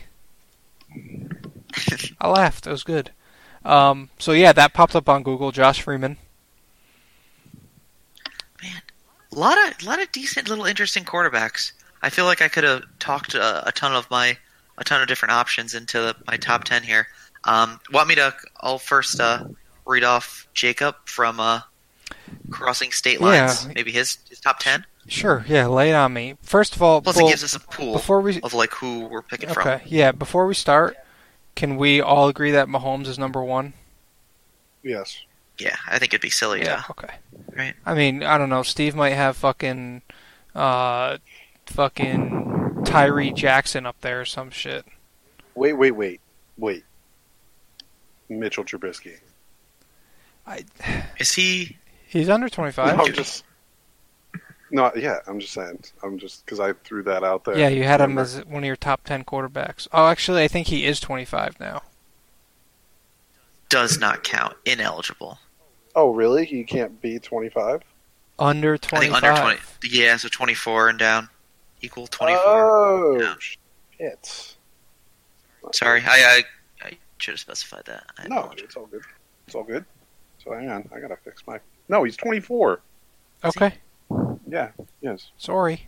I 2.22 2.30
laughed. 2.30 2.68
It 2.68 2.72
was 2.72 2.84
good. 2.84 3.12
Um, 3.64 4.10
so 4.20 4.32
yeah, 4.32 4.54
that 4.54 4.74
popped 4.74 4.96
up 4.96 5.10
on 5.10 5.24
Google. 5.24 5.52
Josh 5.52 5.82
Freeman. 5.82 6.18
Man, 8.62 8.82
A 9.32 9.36
lot 9.40 9.58
of 9.68 9.82
a 9.82 9.86
lot 9.86 10.02
of 10.02 10.12
decent 10.12 10.48
little 10.48 10.66
interesting 10.66 11.04
quarterbacks. 11.04 11.72
I 12.02 12.10
feel 12.10 12.26
like 12.26 12.42
I 12.42 12.48
could 12.48 12.64
have 12.64 12.84
talked 13.00 13.36
uh, 13.36 13.64
a 13.66 13.72
ton 13.72 13.94
of 13.94 14.10
my 14.12 14.38
a 14.78 14.84
ton 14.84 15.02
of 15.02 15.08
different 15.08 15.34
options 15.34 15.74
into 15.74 16.00
the, 16.00 16.16
my 16.28 16.38
top 16.38 16.64
ten 16.64 16.84
here. 16.84 17.08
Um, 17.46 17.80
want 17.92 18.08
me 18.10 18.16
to? 18.16 18.34
I'll 18.62 18.80
first 18.80 19.20
uh, 19.20 19.46
read 19.86 20.04
off 20.04 20.48
Jacob 20.54 20.96
from 21.06 21.40
uh, 21.40 21.62
Crossing 22.50 22.92
State 22.92 23.22
Lines. 23.22 23.66
Yeah. 23.66 23.72
Maybe 23.76 23.92
his 23.92 24.18
his 24.30 24.40
top 24.40 24.60
ten. 24.60 24.86
Sure. 25.08 25.46
Yeah, 25.48 25.68
lay 25.68 25.92
it 25.92 25.94
on 25.94 26.14
me. 26.14 26.36
First 26.42 26.76
of 26.76 26.82
all, 26.82 27.02
Plus, 27.02 27.16
well, 27.16 27.28
it 27.28 27.30
gives 27.30 27.44
us 27.44 27.56
a 27.56 27.60
pool 27.60 27.94
before 27.94 28.22
we 28.22 28.42
of 28.42 28.54
like 28.56 28.74
who 28.74 29.06
we're 29.06 29.22
picking 29.22 29.50
from. 29.50 29.62
okay, 29.68 29.84
yeah, 29.86 30.12
before 30.12 30.48
we 30.48 30.56
start, 30.56 30.98
can 31.56 31.78
we 31.78 32.02
all 32.02 32.28
agree 32.28 32.50
that 32.52 32.68
Mahomes 32.68 33.06
is 33.08 33.20
number 33.20 33.44
one? 33.44 33.74
yes. 34.84 35.22
Yeah, 35.58 35.78
I 35.88 36.00
think 36.00 36.14
it'd 36.14 36.22
be 36.22 36.30
silly 36.30 36.60
to 36.66 36.86
Okay. 36.90 37.14
right. 37.56 37.74
I 37.86 37.94
mean, 37.94 38.24
I 38.24 38.38
don't 38.38 38.50
know. 38.50 38.62
Steve 38.62 38.94
might 38.94 39.14
have 39.14 39.38
fucking, 39.38 40.02
uh, 40.54 41.18
fucking 41.68 42.55
Tyree 42.86 43.32
Jackson 43.32 43.86
up 43.86 44.00
there 44.02 44.22
or 44.22 44.26
some 44.26 44.50
shit. 44.50 44.86
Wait, 45.56 45.74
wait, 45.74 45.92
wait, 45.92 46.22
wait. 46.58 46.84
Mitchell 48.30 48.64
Trubisky. 48.64 49.18
I 50.48 50.66
Is 51.20 51.34
he? 51.34 51.78
He's 52.08 52.30
under 52.30 52.50
25. 52.50 52.98
No, 52.98 53.08
just 53.08 53.44
No, 54.72 54.92
yeah, 54.96 55.20
I'm 55.28 55.40
just 55.40 55.54
saying. 55.54 55.80
I'm 56.04 56.18
just 56.18 56.46
because 56.46 56.60
I 56.60 56.74
threw 56.74 57.04
that 57.04 57.24
out 57.24 57.44
there. 57.46 57.58
Yeah, 57.58 57.70
you 57.70 57.84
had 57.84 58.02
him 58.02 58.18
as 58.18 58.44
one 58.46 58.64
of 58.64 58.68
your 58.68 58.76
top 58.76 59.04
10 59.04 59.24
quarterbacks. 59.24 59.88
Oh, 59.92 60.08
actually, 60.08 60.44
I 60.44 60.48
think 60.48 60.68
he 60.68 60.86
is 60.86 61.00
25 61.00 61.60
now. 61.60 61.82
Does 63.70 64.00
not 64.00 64.24
count. 64.24 64.56
Ineligible. 64.66 65.40
Oh, 65.96 66.14
really? 66.14 66.46
He 66.46 66.64
can't 66.64 67.02
be 67.02 67.20
25. 67.20 67.84
Under 68.38 68.74
I 68.74 68.78
25. 68.78 69.24
under 69.24 69.42
20. 69.42 69.60
Yeah, 69.90 70.18
so 70.18 70.28
24 70.28 70.90
and 70.90 71.00
down 71.00 71.30
equal 71.82 72.08
24. 72.08 72.42
Oh, 72.46 73.20
Yeah. 73.22 73.36
shit. 73.40 74.56
Sorry, 75.74 76.02
I, 76.06 76.44
I 76.82 76.88
I 76.88 76.98
should 77.18 77.34
have 77.34 77.40
specified 77.40 77.86
that. 77.86 78.04
I 78.20 78.28
No, 78.28 78.40
apologize. 78.42 78.66
it's 78.66 78.76
all 78.76 78.86
good. 78.86 79.02
It's 79.48 79.56
all 79.56 79.64
good. 79.64 79.84
So 80.44 80.54
hang 80.54 80.70
on, 80.70 80.88
I 80.96 81.00
gotta 81.00 81.18
fix 81.18 81.44
my. 81.48 81.60
No, 81.90 82.04
he's 82.04 82.16
24. 82.18 82.82
Okay, 83.44 83.74
Yeah, 84.48 84.72
yes. 85.02 85.32
sorry. 85.38 85.88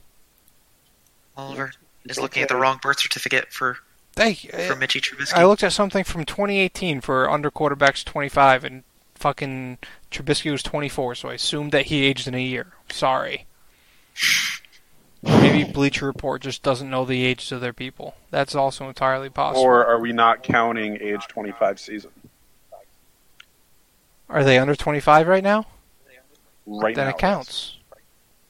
Oliver 1.35 1.71
It's 2.05 2.17
is 2.17 2.19
looking 2.19 2.41
at 2.43 2.49
the 2.49 2.55
wrong 2.55 2.79
birth 2.81 2.99
certificate 2.99 3.51
for 3.53 3.77
Hey, 4.15 4.33
for 4.33 4.73
uh, 4.73 4.75
Mitchy 4.75 4.99
Trubisky. 4.99 5.33
I 5.35 5.45
looked 5.45 5.61
at 5.63 5.71
something 5.73 6.03
from 6.03 6.25
2018 6.25 7.01
for 7.01 7.29
under 7.29 7.51
quarterbacks 7.51 8.03
25, 8.03 8.63
and 8.63 8.83
fucking 9.13 9.77
Trubisky 10.09 10.51
was 10.51 10.63
24, 10.63 11.13
so 11.15 11.29
I 11.29 11.33
assumed 11.35 11.71
that 11.71 11.85
he 11.87 12.03
aged 12.03 12.27
in 12.27 12.33
a 12.33 12.41
year. 12.41 12.73
Sorry. 12.89 13.45
Maybe 15.27 15.63
Bleacher 15.69 16.05
Report 16.05 16.41
just 16.41 16.63
doesn't 16.63 16.89
know 16.89 17.05
the 17.05 17.23
ages 17.25 17.51
of 17.51 17.61
their 17.61 17.73
people. 17.73 18.15
That's 18.31 18.55
also 18.55 18.87
entirely 18.87 19.29
possible. 19.29 19.63
Or 19.65 19.85
are 19.85 19.99
we 19.99 20.13
not 20.13 20.41
counting 20.43 20.97
age 21.01 21.27
25 21.27 21.79
season? 21.79 22.11
Are 24.29 24.43
they 24.43 24.57
under 24.57 24.75
25 24.75 25.27
right 25.27 25.43
now? 25.43 25.65
Right 26.65 26.95
then 26.95 27.05
now. 27.05 27.11
it 27.11 27.17
counts. 27.17 27.77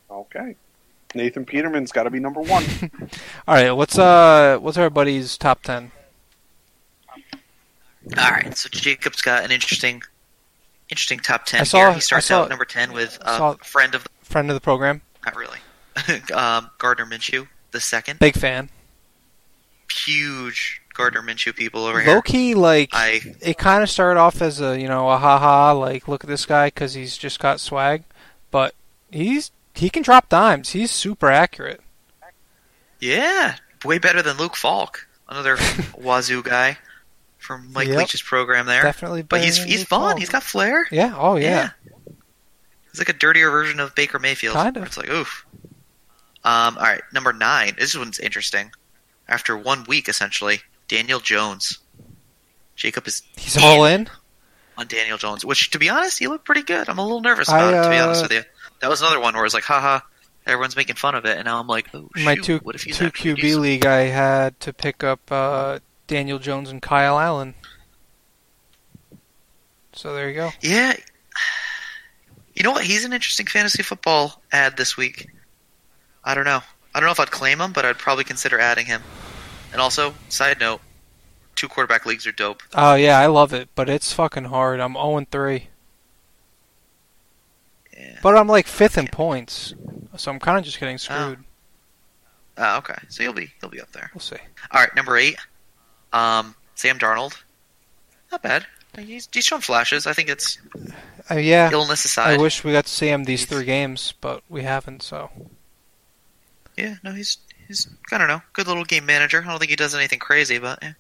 Okay. 0.10 0.56
Nathan 1.14 1.46
Peterman's 1.46 1.92
got 1.92 2.04
to 2.04 2.10
be 2.10 2.20
number 2.20 2.42
one. 2.42 2.64
All 3.48 3.56
right, 3.56 3.72
what's 3.72 3.98
uh, 3.98 4.58
what's 4.60 4.78
our 4.78 4.90
buddy's 4.90 5.38
top 5.38 5.62
10? 5.64 5.92
All 8.18 8.32
right, 8.32 8.56
so 8.58 8.70
Jacob's 8.72 9.22
got 9.22 9.44
an 9.44 9.52
interesting, 9.52 10.02
interesting 10.90 11.20
top 11.20 11.46
ten 11.46 11.62
I 11.62 11.64
saw- 11.64 11.78
here. 11.80 11.90
He 11.92 11.96
I 11.98 12.00
starts 12.00 12.28
saw- 12.28 12.44
out 12.44 12.50
number 12.50 12.66
ten 12.66 12.94
with 12.94 13.18
uh, 13.22 13.56
a 13.60 13.64
friend 13.64 13.94
of 13.96 14.04
the, 14.04 14.10
Friend 14.24 14.50
of 14.50 14.54
the 14.54 14.62
program, 14.62 15.02
not 15.26 15.36
really, 15.36 15.58
um, 16.34 16.70
Gardner 16.78 17.06
Minshew, 17.06 17.48
the 17.72 17.80
second. 17.80 18.20
big 18.20 18.36
fan. 18.36 18.70
Huge 19.92 20.82
Gardner 20.94 21.22
Minshew 21.22 21.56
people 21.56 21.86
over 21.86 22.02
here. 22.02 22.16
Low 22.16 22.22
key, 22.22 22.56
like 22.56 22.90
I 22.94 23.22
it 23.42 23.58
kind 23.58 23.84
of 23.84 23.90
started 23.90 24.20
off 24.20 24.42
as 24.42 24.60
a 24.62 24.80
you 24.80 24.88
know 24.88 25.10
a 25.10 25.18
haha 25.18 25.74
like 25.74 26.08
look 26.08 26.24
at 26.24 26.30
this 26.30 26.46
guy 26.46 26.68
because 26.68 26.94
he's 26.94 27.18
just 27.18 27.40
got 27.40 27.60
swag, 27.60 28.04
but 28.52 28.74
he's 29.12 29.52
he 29.76 29.90
can 29.90 30.04
drop 30.04 30.28
dimes. 30.30 30.70
He's 30.72 30.92
super 30.92 31.30
accurate. 31.30 31.82
yeah, 33.00 33.56
way 33.86 33.98
better 33.98 34.22
than 34.22 34.38
Luke 34.38 34.56
Falk, 34.56 35.08
another 35.30 35.56
Wazzu 35.98 36.44
guy 36.44 36.78
from 37.38 37.72
Mike 37.72 37.88
Yep. 37.88 37.98
Leach's 37.98 38.22
program 38.22 38.66
there. 38.66 38.84
Definitely, 38.84 39.22
But 39.22 39.44
he's 39.44 39.64
he's 39.64 39.84
fun. 39.86 40.10
Falk. 40.12 40.20
He's 40.20 40.30
got 40.30 40.44
flair. 40.44 40.86
yeah. 40.92 41.16
Oh 41.18 41.38
yeah. 41.38 41.70
He's 42.92 43.00
like 43.00 43.10
a 43.10 43.14
dirtier 43.14 43.50
version 43.52 43.80
of 43.80 43.96
Baker 43.96 44.20
Mayfield. 44.20 44.56
Kind 44.56 44.76
of. 44.76 44.84
It's 44.84 44.98
like 44.98 45.10
oof. 45.10 45.46
Um. 46.48 46.78
All 46.78 46.84
right, 46.84 47.02
number 47.14 47.34
nine. 47.34 47.76
This 47.78 47.98
one's 47.98 48.20
interesting. 48.20 48.72
After 49.28 49.58
one 49.58 49.84
week, 49.84 50.08
essentially, 50.08 50.62
Daniel 50.88 51.20
Jones. 51.20 51.80
Jacob 52.78 53.08
is 53.08 53.24
He's 53.36 53.58
all 53.58 53.84
in. 53.86 54.08
on 54.78 54.88
Daniel 54.88 55.18
Jones, 55.18 55.44
which, 55.44 55.72
to 55.72 55.80
be 55.80 55.90
honest, 55.90 56.20
he 56.20 56.28
looked 56.28 56.46
pretty 56.46 56.62
good. 56.62 56.88
I'm 56.88 57.00
a 57.00 57.04
little 57.04 57.22
nervous 57.22 57.50
I, 57.50 57.58
about 57.58 57.74
it, 57.74 57.84
to 57.84 57.90
be 57.90 57.98
uh, 57.98 58.06
honest 58.06 58.22
with 58.22 58.32
you. 58.32 58.44
That 58.80 58.90
was 58.90 59.02
another 59.02 59.20
one 59.20 59.34
where 59.34 59.44
it's 59.44 59.56
like, 59.56 59.64
haha, 59.64 60.00
everyone's 60.46 60.76
making 60.76 60.96
fun 60.96 61.16
of 61.16 61.26
it, 61.26 61.38
and 61.38 61.46
now 61.46 61.60
I'm 61.60 61.68
like, 61.68 61.88
oh, 61.94 62.08
In 62.16 62.24
my 62.24 62.36
shoot, 62.36 62.44
two 62.44 62.58
what 62.60 62.76
if 62.76 62.84
he's 62.84 62.98
two 62.98 63.12
QB 63.12 63.60
league, 63.60 63.86
I 63.86 64.02
had 64.02 64.60
to 64.62 64.72
pick 64.72 65.04
up 65.04 65.32
uh, 65.32 65.80
Daniel 66.06 66.40
Jones 66.40 66.70
and 66.70 66.82
Kyle 66.82 67.20
Allen. 67.20 67.56
So 69.94 70.14
there 70.14 70.30
you 70.30 70.36
go. 70.36 70.50
Yeah. 70.62 70.94
You 72.56 72.64
know 72.64 72.72
what? 72.72 72.86
He's 72.86 73.06
an 73.06 73.14
interesting 73.14 73.46
fantasy 73.46 73.84
football 73.84 74.42
ad 74.52 74.78
this 74.78 74.98
week. 74.98 75.28
I 76.28 76.36
don't 76.36 76.44
know. 76.46 76.60
I 76.94 77.00
don't 77.00 77.08
know 77.08 77.12
if 77.14 77.20
I'd 77.20 77.32
claim 77.32 77.62
him, 77.62 77.72
but 77.72 77.86
I'd 77.86 77.98
probably 77.98 78.24
consider 78.26 78.60
adding 78.60 78.86
him. 78.86 79.02
And 79.72 79.80
also, 79.80 80.14
side 80.30 80.60
note, 80.60 80.82
two 81.56 81.68
quarterback 81.70 82.06
leagues 82.06 82.28
are 82.28 82.32
dope. 82.34 82.62
Oh 82.76 82.96
yeah, 82.96 83.18
I 83.20 83.28
love 83.28 83.54
it, 83.54 83.70
but 83.76 83.90
it's 83.90 84.12
fucking 84.12 84.46
hard. 84.46 84.80
I'm 84.82 84.94
0 84.94 85.26
3, 85.32 85.68
Yeah. 87.98 88.20
but 88.22 88.36
I'm 88.36 88.48
like 88.48 88.68
fifth 88.68 88.98
in 88.98 89.08
points, 89.08 89.74
so 90.18 90.32
I'm 90.32 90.40
kind 90.40 90.58
of 90.58 90.66
just 90.66 90.80
getting 90.80 90.98
screwed. 90.98 91.44
Ah, 92.58 92.78
okay. 92.80 92.96
So 93.10 93.24
he'll 93.24 93.34
be 93.34 93.52
he'll 93.62 93.70
be 93.70 93.80
up 93.82 93.92
there. 93.92 94.10
We'll 94.14 94.22
see. 94.22 94.38
All 94.72 94.82
right, 94.82 94.94
number 94.96 95.18
eight, 95.18 95.38
um, 96.14 96.56
Sam 96.76 96.98
Darnold. 97.00 97.38
Not 98.32 98.42
bad. 98.44 98.66
He's, 98.98 99.30
he's 99.32 99.46
shown 99.46 99.62
flashes. 99.62 100.08
I 100.08 100.14
think 100.14 100.28
it's 100.28 100.58
Uh, 101.30 101.36
yeah, 101.36 101.70
illness 101.72 102.04
aside, 102.04 102.40
I 102.40 102.42
wish 102.42 102.64
we 102.64 102.72
got 102.72 102.86
to 102.86 102.92
see 102.92 103.08
him 103.10 103.26
these 103.26 103.46
three 103.46 103.64
games, 103.66 104.14
but 104.22 104.42
we 104.50 104.64
haven't. 104.64 105.04
So 105.04 105.30
Yeah, 106.78 106.96
no, 107.04 107.12
he's 107.12 107.38
he's 107.68 107.88
I 108.12 108.18
don't 108.18 108.28
know, 108.28 108.42
good 108.54 108.68
little 108.68 108.86
game 108.86 109.06
manager. 109.06 109.42
I 109.44 109.50
don't 109.50 109.60
think 109.60 109.72
he 109.72 109.76
does 109.76 109.96
anything 109.96 110.20
crazy, 110.20 110.60
but 110.60 110.80
yeah. 110.82 110.94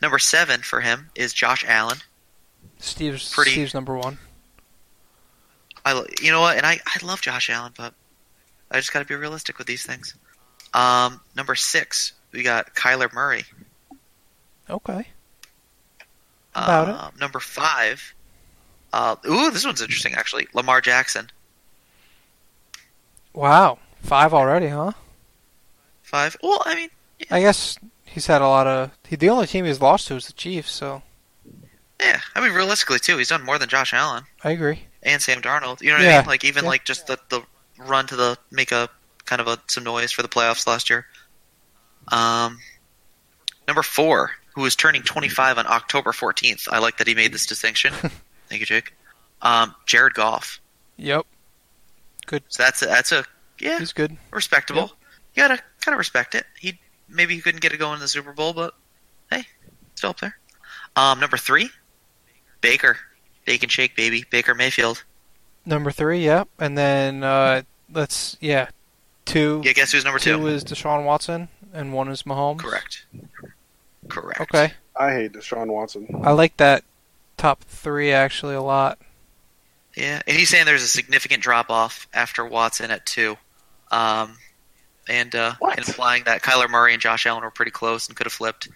number 0.00 0.18
seven 0.18 0.62
for 0.62 0.80
him 0.80 1.10
is 1.14 1.32
Josh 1.32 1.64
Allen. 1.66 1.98
Steve's 2.78 3.32
Pretty- 3.32 3.50
Steve's 3.52 3.74
number 3.74 3.96
one. 3.96 4.18
I 5.84 6.04
you 6.22 6.30
know 6.32 6.40
what, 6.40 6.56
and 6.56 6.66
I 6.66 6.80
I 6.86 7.04
love 7.04 7.20
Josh 7.20 7.50
Allen, 7.50 7.72
but 7.76 7.94
I 8.70 8.76
just 8.76 8.92
got 8.92 9.00
to 9.00 9.04
be 9.04 9.14
realistic 9.14 9.58
with 9.58 9.66
these 9.66 9.84
things. 9.84 10.14
Um, 10.74 11.20
number 11.34 11.54
six, 11.54 12.12
we 12.32 12.42
got 12.42 12.74
Kyler 12.74 13.12
Murray. 13.12 13.44
Okay. 14.68 15.06
About 16.54 16.88
it. 16.88 16.94
Uh, 16.94 17.10
Number 17.20 17.40
five, 17.40 18.14
uh, 18.92 19.16
ooh, 19.26 19.50
this 19.50 19.64
one's 19.64 19.80
interesting 19.80 20.14
actually. 20.14 20.48
Lamar 20.52 20.80
Jackson. 20.80 21.30
Wow, 23.32 23.78
five 24.02 24.34
already, 24.34 24.68
huh? 24.68 24.92
Five. 26.08 26.36
Well, 26.42 26.62
I 26.64 26.74
mean, 26.74 26.88
I 27.30 27.40
guess 27.40 27.78
he's 28.04 28.26
had 28.26 28.40
a 28.40 28.48
lot 28.48 28.66
of. 28.66 28.90
He, 29.06 29.16
the 29.16 29.28
only 29.28 29.46
team 29.46 29.66
he's 29.66 29.80
lost 29.80 30.08
to 30.08 30.14
is 30.16 30.26
the 30.26 30.32
Chiefs, 30.32 30.70
so 30.70 31.02
yeah. 32.00 32.20
I 32.34 32.40
mean, 32.40 32.52
realistically 32.52 32.98
too, 32.98 33.18
he's 33.18 33.28
done 33.28 33.44
more 33.44 33.58
than 33.58 33.68
Josh 33.68 33.92
Allen 33.92 34.24
I 34.42 34.52
agree. 34.52 34.84
and 35.02 35.20
Sam 35.20 35.42
Darnold. 35.42 35.82
You 35.82 35.88
know 35.90 35.98
what 35.98 36.06
I 36.06 36.18
mean? 36.18 36.26
Like 36.26 36.44
even 36.44 36.64
yeah. 36.64 36.70
like 36.70 36.84
just 36.84 37.06
the 37.06 37.18
the 37.28 37.42
run 37.78 38.06
to 38.06 38.16
the 38.16 38.38
make 38.50 38.72
a 38.72 38.88
kind 39.26 39.40
of 39.40 39.48
a 39.48 39.58
some 39.66 39.84
noise 39.84 40.10
for 40.12 40.22
the 40.22 40.28
playoffs 40.28 40.66
last 40.66 40.88
year. 40.88 41.06
Um, 42.10 42.58
number 43.66 43.82
four, 43.82 44.30
who 44.54 44.64
is 44.64 44.74
turning 44.74 45.02
25 45.02 45.58
on 45.58 45.66
October 45.66 46.12
14th. 46.12 46.68
I 46.72 46.78
like 46.78 46.96
that 46.98 47.06
he 47.06 47.14
made 47.14 47.32
this 47.32 47.44
distinction. 47.44 47.92
Thank 48.48 48.60
you, 48.60 48.66
Jake. 48.66 48.94
Um, 49.42 49.74
Jared 49.84 50.14
Goff. 50.14 50.58
Yep, 50.96 51.26
Good. 52.28 52.42
So 52.48 52.62
that's 52.62 52.82
a, 52.82 52.86
that's 52.86 53.12
a 53.12 53.24
yeah 53.58 53.78
he's 53.78 53.92
good. 53.92 54.16
respectable. 54.30 54.92
You 55.34 55.42
gotta 55.42 55.62
kind 55.88 55.94
of 55.94 55.98
respect 55.98 56.34
it. 56.34 56.44
He 56.60 56.78
maybe 57.08 57.34
he 57.34 57.40
couldn't 57.40 57.62
get 57.62 57.72
it 57.72 57.78
going 57.78 57.94
in 57.94 58.00
the 58.00 58.08
Super 58.08 58.34
Bowl, 58.34 58.52
but 58.52 58.74
hey, 59.30 59.44
still 59.94 60.10
up 60.10 60.20
there. 60.20 60.36
Um, 60.96 61.18
number 61.18 61.38
three, 61.38 61.70
Baker, 62.60 62.98
Bacon 63.46 63.70
Shake 63.70 63.96
baby, 63.96 64.26
Baker 64.28 64.54
Mayfield. 64.54 65.02
Number 65.64 65.90
three, 65.90 66.22
yeah, 66.22 66.44
and 66.58 66.76
then 66.76 67.24
uh, 67.24 67.62
let's 67.90 68.36
yeah, 68.42 68.68
two. 69.24 69.62
Yeah, 69.64 69.72
guess 69.72 69.92
who's 69.92 70.04
number 70.04 70.18
two? 70.18 70.36
Two 70.36 70.46
is 70.48 70.62
Deshaun 70.62 71.06
Watson, 71.06 71.48
and 71.72 71.94
one 71.94 72.08
is 72.08 72.24
Mahomes. 72.24 72.58
Correct. 72.58 73.06
Correct. 74.08 74.42
Okay, 74.42 74.74
I 74.94 75.12
hate 75.12 75.32
Deshaun 75.32 75.68
Watson. 75.68 76.06
I 76.22 76.32
like 76.32 76.58
that 76.58 76.84
top 77.38 77.64
three 77.64 78.12
actually 78.12 78.56
a 78.56 78.62
lot. 78.62 78.98
Yeah, 79.96 80.20
and 80.26 80.36
he's 80.36 80.50
saying 80.50 80.66
there's 80.66 80.82
a 80.82 80.86
significant 80.86 81.42
drop 81.42 81.70
off 81.70 82.08
after 82.12 82.44
Watson 82.44 82.90
at 82.90 83.06
two, 83.06 83.38
um, 83.90 84.36
and 85.08 85.34
uh, 85.34 85.54
and 85.62 85.78
implying 85.78 86.24
that 86.24 86.42
Kyler 86.42 86.68
Murray 86.68 86.92
and 86.92 87.02
Josh 87.02 87.26
Allen 87.26 87.42
were 87.42 87.50
pretty 87.50 87.70
close 87.70 88.08
and 88.08 88.16
could 88.16 88.26
have 88.26 88.32
flipped. 88.32 88.68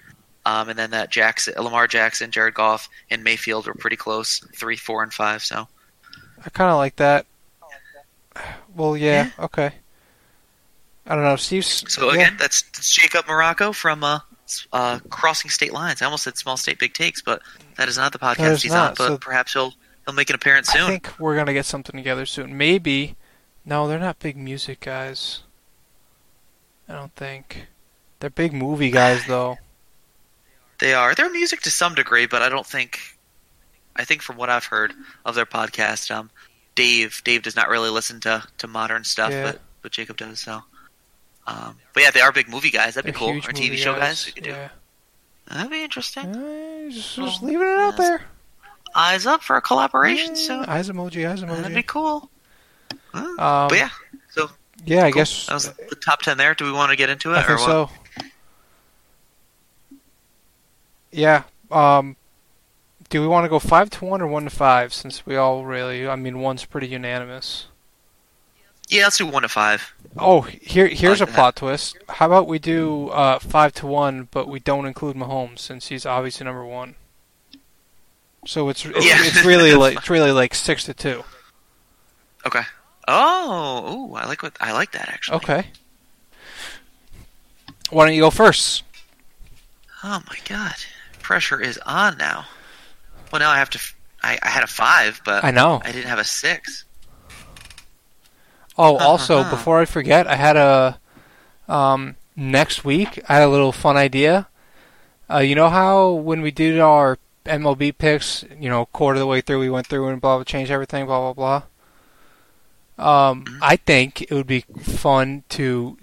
Um, 0.45 0.68
and 0.68 0.78
then 0.78 0.91
that 0.91 1.11
Jackson, 1.11 1.55
Lamar 1.57 1.87
Jackson, 1.87 2.33
Jared 2.33 2.55
Goff, 2.55 2.89
and 3.11 3.22
Mayfield 3.22 3.66
were 3.66 3.74
pretty 3.74 3.97
close, 3.97 4.41
three, 4.57 4.76
four, 4.76 5.03
and 5.05 5.12
five. 5.12 5.43
So 5.43 5.68
I 6.45 6.51
kind 6.51 6.70
of 6.70 6.78
like 6.78 6.97
that. 6.97 7.26
Well, 8.74 8.97
yeah, 8.97 9.30
okay. 9.39 9.72
I 11.07 11.14
don't 11.14 11.24
know. 11.24 11.37
Steve's. 11.37 11.85
So 11.93 12.09
yeah. 12.09 12.14
again, 12.14 12.37
that's, 12.39 12.62
that's 12.62 12.93
Jacob 12.93 13.26
Morocco 13.28 13.72
from 13.72 14.03
uh, 14.03 14.20
uh, 14.72 14.99
Crossing 15.11 15.51
State 15.51 15.72
Lines. 15.72 16.03
I 16.03 16.07
almost 16.07 16.24
said 16.24 16.37
Small 16.37 16.57
State 16.57 16.78
Big 16.78 16.95
Takes, 16.95 17.22
but 17.22 17.43
that 17.76 17.89
is 17.89 17.97
not 17.97 18.12
the 18.12 18.18
podcast 18.18 18.62
he's 18.62 18.72
not, 18.72 18.91
on. 18.91 18.95
But 18.99 19.09
so- 19.09 19.18
perhaps 19.18 19.53
he'll 19.53 19.74
he'll 20.05 20.14
make 20.14 20.30
an 20.30 20.37
appearance 20.37 20.68
soon. 20.68 20.83
I 20.83 20.87
think 20.89 21.20
we're 21.20 21.37
gonna 21.37 21.53
get 21.53 21.66
something 21.66 21.97
together 21.97 22.26
soon. 22.26 22.57
Maybe. 22.57 23.16
No, 23.64 23.87
they're 23.87 23.99
not 23.99 24.18
big 24.18 24.37
music 24.37 24.80
guys. 24.80 25.43
I 26.89 26.95
don't 26.95 27.14
think. 27.14 27.66
They're 28.20 28.30
big 28.30 28.53
movie 28.53 28.91
guys, 28.91 29.24
though. 29.26 29.59
They 30.78 30.95
are. 30.95 31.14
They're 31.14 31.30
music 31.30 31.61
to 31.62 31.70
some 31.70 31.95
degree, 31.95 32.26
but 32.26 32.43
I 32.43 32.49
don't 32.49 32.66
think. 32.66 32.99
I 33.95 34.05
think 34.05 34.22
from 34.22 34.37
what 34.37 34.49
I've 34.51 34.64
heard 34.64 34.93
of 35.24 35.35
their 35.35 35.47
podcast, 35.47 36.11
um, 36.11 36.30
Dave 36.74 37.20
Dave 37.24 37.43
does 37.43 37.57
not 37.57 37.68
really 37.68 37.91
listen 37.91 38.20
to, 38.20 38.43
to 38.59 38.66
modern 38.66 39.05
stuff, 39.05 39.30
Yeah. 39.30 39.45
but 39.53 39.61
what 39.83 39.93
Jacob 39.93 40.16
does. 40.16 40.41
So, 40.41 40.62
um, 41.47 41.76
but 41.93 42.03
yeah, 42.03 42.11
they 42.11 42.20
are 42.20 42.33
big 42.33 42.49
movie 42.49 42.70
guys. 42.70 42.95
That'd 42.95 43.05
be 43.07 43.11
They're 43.12 43.18
cool. 43.18 43.33
huge 43.35 43.49
Or 43.49 43.53
TV 43.53 43.76
show 43.76 43.95
guys. 43.95 44.33
Do. 44.35 44.49
Yeah. 44.51 44.68
That'd 45.49 45.70
be 45.70 45.83
interesting. 45.85 46.35
Uh, 46.35 46.91
just, 46.91 47.16
just 47.16 47.43
leaving 47.43 47.66
it 47.68 47.78
out 47.78 47.97
there. 47.97 48.22
Eyes 48.95 49.26
up 49.26 49.43
for 49.43 49.57
a 49.57 49.61
collaboration 49.62 50.30
Yeah, 50.30 50.35
soon. 50.43 50.64
Eyes 50.66 50.89
emoji, 50.89 51.28
eyes 51.28 51.43
emoji. 51.43 51.57
That'd 51.59 51.74
be 51.74 51.83
cool. 51.83 52.30
Huh. 53.12 53.20
Um, 53.24 53.68
but 53.68 53.76
yeah, 53.78 53.91
yeah, 54.85 55.05
I 55.05 55.11
cool. 55.11 55.20
guess. 55.20 55.47
that 55.47 55.55
was 55.55 55.68
the 55.72 55.97
top 55.97 56.22
ten 56.22 56.37
there. 56.39 56.55
Do 56.55 56.64
we 56.64 56.72
want 56.72 56.91
to 56.91 56.97
get 56.97 57.11
into 57.11 57.33
it 57.33 57.37
I 57.39 57.41
or 57.43 57.45
think 57.57 57.61
what? 57.61 57.66
so. 57.66 57.91
Yeah. 61.11 61.45
Um, 61.70 62.16
do 63.11 63.20
we 63.20 63.26
want 63.26 63.45
to 63.45 63.49
go 63.49 63.59
five 63.59 63.91
to 63.91 64.05
one 64.05 64.22
or 64.22 64.26
one 64.26 64.45
to 64.45 64.51
five? 64.51 64.93
Since 64.95 65.26
we 65.26 65.37
all 65.37 65.64
really, 65.64 66.09
I 66.09 66.16
mean, 66.16 66.41
one's 66.41 66.64
pretty 66.64 66.89
unanimous. 66.89 67.66
Yeah, 68.89 69.05
let's 69.05 69.18
do 69.18 69.26
one 69.26 69.43
to 69.43 69.49
five. 69.49 69.95
Oh, 70.18 70.43
here 70.43 70.87
here's 70.87 71.20
like 71.20 71.28
a 71.28 71.33
that. 71.33 71.35
plot 71.37 71.57
twist. 71.57 71.97
How 72.09 72.26
about 72.26 72.47
we 72.47 72.59
do 72.59 73.09
uh, 73.09 73.39
five 73.39 73.72
to 73.74 73.87
one, 73.87 74.28
but 74.30 74.49
we 74.49 74.61
don't 74.61 74.87
include 74.87 75.16
Mahomes 75.16 75.61
since 75.61 75.89
he's 75.89 76.05
obviously 76.05 76.45
number 76.45 76.64
one. 76.64 76.95
So 78.45 78.68
it's 78.68 78.85
it's, 78.85 79.07
Yeah. 79.07 79.18
it's 79.20 79.45
really 79.45 79.74
like 79.76 79.97
it's 79.99 80.11
really 80.11 80.33
like 80.33 80.55
six 80.55 80.85
to 80.85 80.95
two. 80.95 81.24
Okay. 82.47 82.62
Oh, 83.09 84.09
ooh, 84.11 84.14
I 84.14 84.26
like 84.26 84.42
what 84.42 84.57
I 84.61 84.72
like 84.72 84.92
that 84.92 85.09
actually. 85.09 85.36
Okay. 85.38 85.66
Why 87.90 88.07
don't 88.07 88.14
you 88.14 88.22
go 88.22 88.30
first? 88.30 88.84
Oh 90.05 90.22
my 90.28 90.36
god, 90.48 90.74
pressure 91.20 91.61
is 91.61 91.78
on 91.86 92.16
now. 92.18 92.46
Well, 93.30 93.40
now 93.40 93.50
I 93.50 93.59
have 93.59 93.70
to. 93.70 93.78
f- 93.78 93.96
I, 94.22 94.38
I 94.42 94.48
had 94.48 94.62
a 94.62 94.68
five, 94.68 95.20
but 95.24 95.42
I 95.44 95.50
know. 95.50 95.80
I 95.84 95.90
didn't 95.92 96.09
have 96.09 96.18
a 96.18 96.24
six. 96.24 96.84
Oh, 98.78 98.96
Uh-huh. 98.96 99.05
also, 99.07 99.44
before 99.50 99.80
I 99.80 99.84
forget, 99.84 100.26
I 100.26 100.36
had 100.36 100.57
a 100.57 100.98
um, 101.68 102.16
next 102.36 102.84
week. 102.84 103.20
I 103.28 103.34
had 103.34 103.42
a 103.42 103.48
little 103.48 103.72
fun 103.72 103.96
idea. 103.96 104.48
Uh, 105.30 105.38
you 105.38 105.55
know 105.55 105.68
how 105.68 106.11
when 106.11 106.40
we 106.40 106.50
did 106.50 106.78
our 106.78 107.18
MLB 107.46 107.96
picks, 107.96 108.44
you 108.59 108.68
know, 108.70 108.86
quarter 108.86 109.16
of 109.16 109.20
the 109.20 109.26
way 109.26 109.40
through, 109.40 109.59
we 109.61 109.70
went 109.70 109.86
through 109.86 110.09
and 110.09 110.20
blah 110.20 110.36
blah, 110.36 110.44
changed 110.44 110.70
everything, 110.70 111.07
blah 111.07 111.18
blah 111.20 111.32
blah. 111.34 111.62
Um. 113.03 113.59
I 113.61 113.76
think 113.76 114.22
it 114.22 114.32
would 114.32 114.46
be 114.46 114.64
fun 114.80 115.44
to 115.50 115.98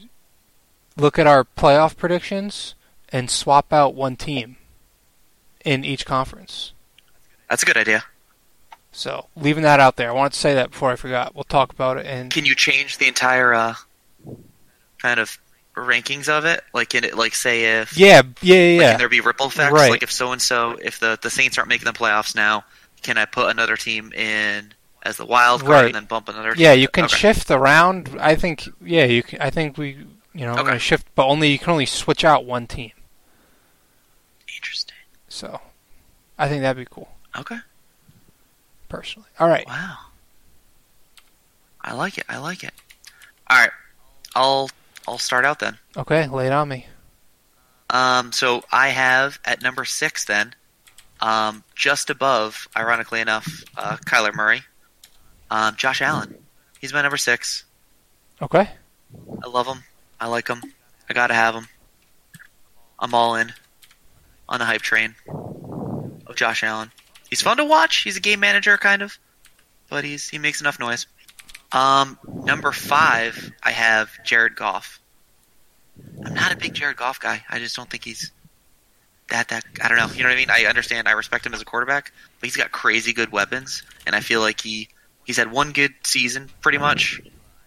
look 0.97 1.17
at 1.17 1.27
our 1.27 1.43
playoff 1.43 1.97
predictions 1.97 2.75
and 3.09 3.29
swap 3.29 3.73
out 3.73 3.95
one 3.95 4.15
team 4.15 4.57
in 5.65 5.83
each 5.83 6.05
conference. 6.05 6.73
That's 7.49 7.63
a 7.63 7.65
good 7.65 7.77
idea. 7.77 8.03
So, 8.91 9.27
leaving 9.35 9.63
that 9.63 9.79
out 9.79 9.97
there, 9.97 10.09
I 10.09 10.13
wanted 10.13 10.33
to 10.33 10.39
say 10.39 10.53
that 10.55 10.71
before 10.71 10.91
I 10.91 10.95
forgot. 10.95 11.35
We'll 11.35 11.43
talk 11.43 11.71
about 11.71 11.97
it 11.97 12.05
and 12.05 12.31
Can 12.31 12.45
you 12.45 12.55
change 12.55 12.97
the 12.97 13.07
entire 13.07 13.53
uh, 13.53 13.75
kind 14.97 15.19
of 15.19 15.37
rankings 15.75 16.27
of 16.27 16.45
it? 16.45 16.61
Like, 16.73 16.95
in 16.95 17.03
it, 17.03 17.15
like 17.15 17.35
say 17.35 17.81
if 17.81 17.97
yeah, 17.97 18.23
yeah, 18.41 18.55
yeah. 18.55 18.77
like, 18.77 18.81
yeah. 18.81 18.91
can 18.91 18.99
there 18.99 19.09
be 19.09 19.21
ripple 19.21 19.47
effects? 19.47 19.73
Right. 19.73 19.91
Like 19.91 20.03
if 20.03 20.11
so 20.11 20.31
and 20.31 20.41
so, 20.41 20.77
if 20.81 20.99
the 20.99 21.19
the 21.21 21.29
Saints 21.29 21.57
aren't 21.57 21.69
making 21.69 21.85
the 21.85 21.93
playoffs 21.93 22.35
now, 22.35 22.63
can 23.01 23.17
I 23.17 23.25
put 23.25 23.49
another 23.49 23.77
team 23.77 24.11
in 24.13 24.73
as 25.03 25.17
the 25.17 25.25
wild 25.25 25.61
card 25.61 25.71
Right. 25.71 25.85
and 25.87 25.95
then 25.95 26.05
bump 26.05 26.29
another? 26.29 26.53
Yeah, 26.57 26.73
you 26.73 26.87
can 26.87 27.05
Okay. 27.05 27.15
shift 27.17 27.49
around. 27.51 28.17
I 28.19 28.35
think. 28.35 28.67
Yeah, 28.81 29.05
you. 29.05 29.23
Can, 29.23 29.41
I 29.41 29.49
think 29.49 29.77
we. 29.77 30.05
You 30.33 30.45
know, 30.45 30.59
Okay. 30.59 30.77
shift, 30.77 31.07
but 31.15 31.25
only 31.25 31.49
you 31.49 31.57
can 31.59 31.71
only 31.71 31.87
switch 31.87 32.23
out 32.23 32.45
one 32.45 32.67
team. 32.67 32.91
Interesting. 34.55 34.95
So, 35.27 35.59
I 36.37 36.47
think 36.47 36.61
that'd 36.61 36.77
be 36.77 36.87
cool, 36.89 37.09
Okay. 37.35 37.57
personally. 38.87 39.27
All 39.39 39.47
right. 39.49 39.65
Wow. 39.67 39.97
I 41.81 41.93
like 41.93 42.17
it. 42.17 42.25
I 42.29 42.37
like 42.37 42.63
it. 42.63 42.73
All 43.49 43.57
right. 43.57 43.71
I'll 44.35 44.69
I'll 45.07 45.17
start 45.17 45.45
out 45.45 45.59
then. 45.59 45.77
Okay, 45.97 46.27
lay 46.27 46.45
it 46.47 46.53
on 46.53 46.69
me. 46.69 46.87
Um, 47.89 48.31
so 48.31 48.63
I 48.71 48.89
have 48.89 49.39
at 49.45 49.63
number 49.63 49.83
six 49.83 50.25
then, 50.25 50.53
um, 51.21 51.63
just 51.75 52.11
above, 52.11 52.67
ironically 52.77 53.19
enough, 53.19 53.63
uh, 53.75 53.97
Kyler 54.05 54.33
Murray, 54.35 54.61
um, 55.49 55.75
Josh 55.75 56.01
Allen. 56.01 56.35
He's 56.79 56.93
my 56.93 57.01
number 57.01 57.17
six. 57.17 57.65
Okay. 58.41 58.69
I 59.43 59.47
love 59.47 59.67
him. 59.67 59.83
I 60.19 60.27
like 60.27 60.47
him. 60.47 60.61
I 61.09 61.13
gotta 61.13 61.33
have 61.33 61.55
him. 61.55 61.67
I'm 62.99 63.13
all 63.13 63.35
in 63.35 63.51
on 64.47 64.59
the 64.59 64.65
hype 64.65 64.81
train 64.81 65.15
of 66.27 66.35
Josh 66.35 66.63
Allen. 66.63 66.91
He's 67.29 67.41
fun 67.41 67.57
to 67.57 67.65
watch. 67.65 67.97
He's 67.97 68.17
a 68.17 68.21
game 68.21 68.39
manager, 68.39 68.77
kind 68.77 69.01
of, 69.01 69.17
but 69.89 70.03
he's 70.03 70.29
he 70.29 70.37
makes 70.37 70.61
enough 70.61 70.79
noise. 70.79 71.07
Um, 71.71 72.17
number 72.43 72.71
five, 72.71 73.51
I 73.61 73.71
have 73.71 74.11
Jared 74.23 74.55
Goff. 74.55 74.99
I'm 76.25 76.33
not 76.33 76.51
a 76.51 76.57
big 76.57 76.73
Jared 76.73 76.97
Goff 76.97 77.19
guy. 77.19 77.43
I 77.49 77.59
just 77.59 77.75
don't 77.75 77.89
think 77.89 78.03
he's 78.03 78.31
that 79.29 79.49
that. 79.49 79.63
I 79.81 79.87
don't 79.87 79.97
know. 79.97 80.07
You 80.13 80.23
know 80.23 80.29
what 80.29 80.35
I 80.35 80.37
mean? 80.37 80.49
I 80.49 80.65
understand. 80.65 81.07
I 81.07 81.11
respect 81.11 81.45
him 81.45 81.53
as 81.53 81.61
a 81.61 81.65
quarterback, 81.65 82.11
but 82.39 82.47
he's 82.47 82.57
got 82.57 82.71
crazy 82.71 83.13
good 83.13 83.31
weapons, 83.31 83.83
and 84.07 84.15
I 84.15 84.21
feel 84.21 84.41
like 84.41 84.61
he 84.61 84.89
he's 85.29 85.37
had 85.37 85.51
one 85.51 85.71
good 85.71 85.93
season, 86.03 86.49
pretty 86.61 86.77
much 86.77 87.21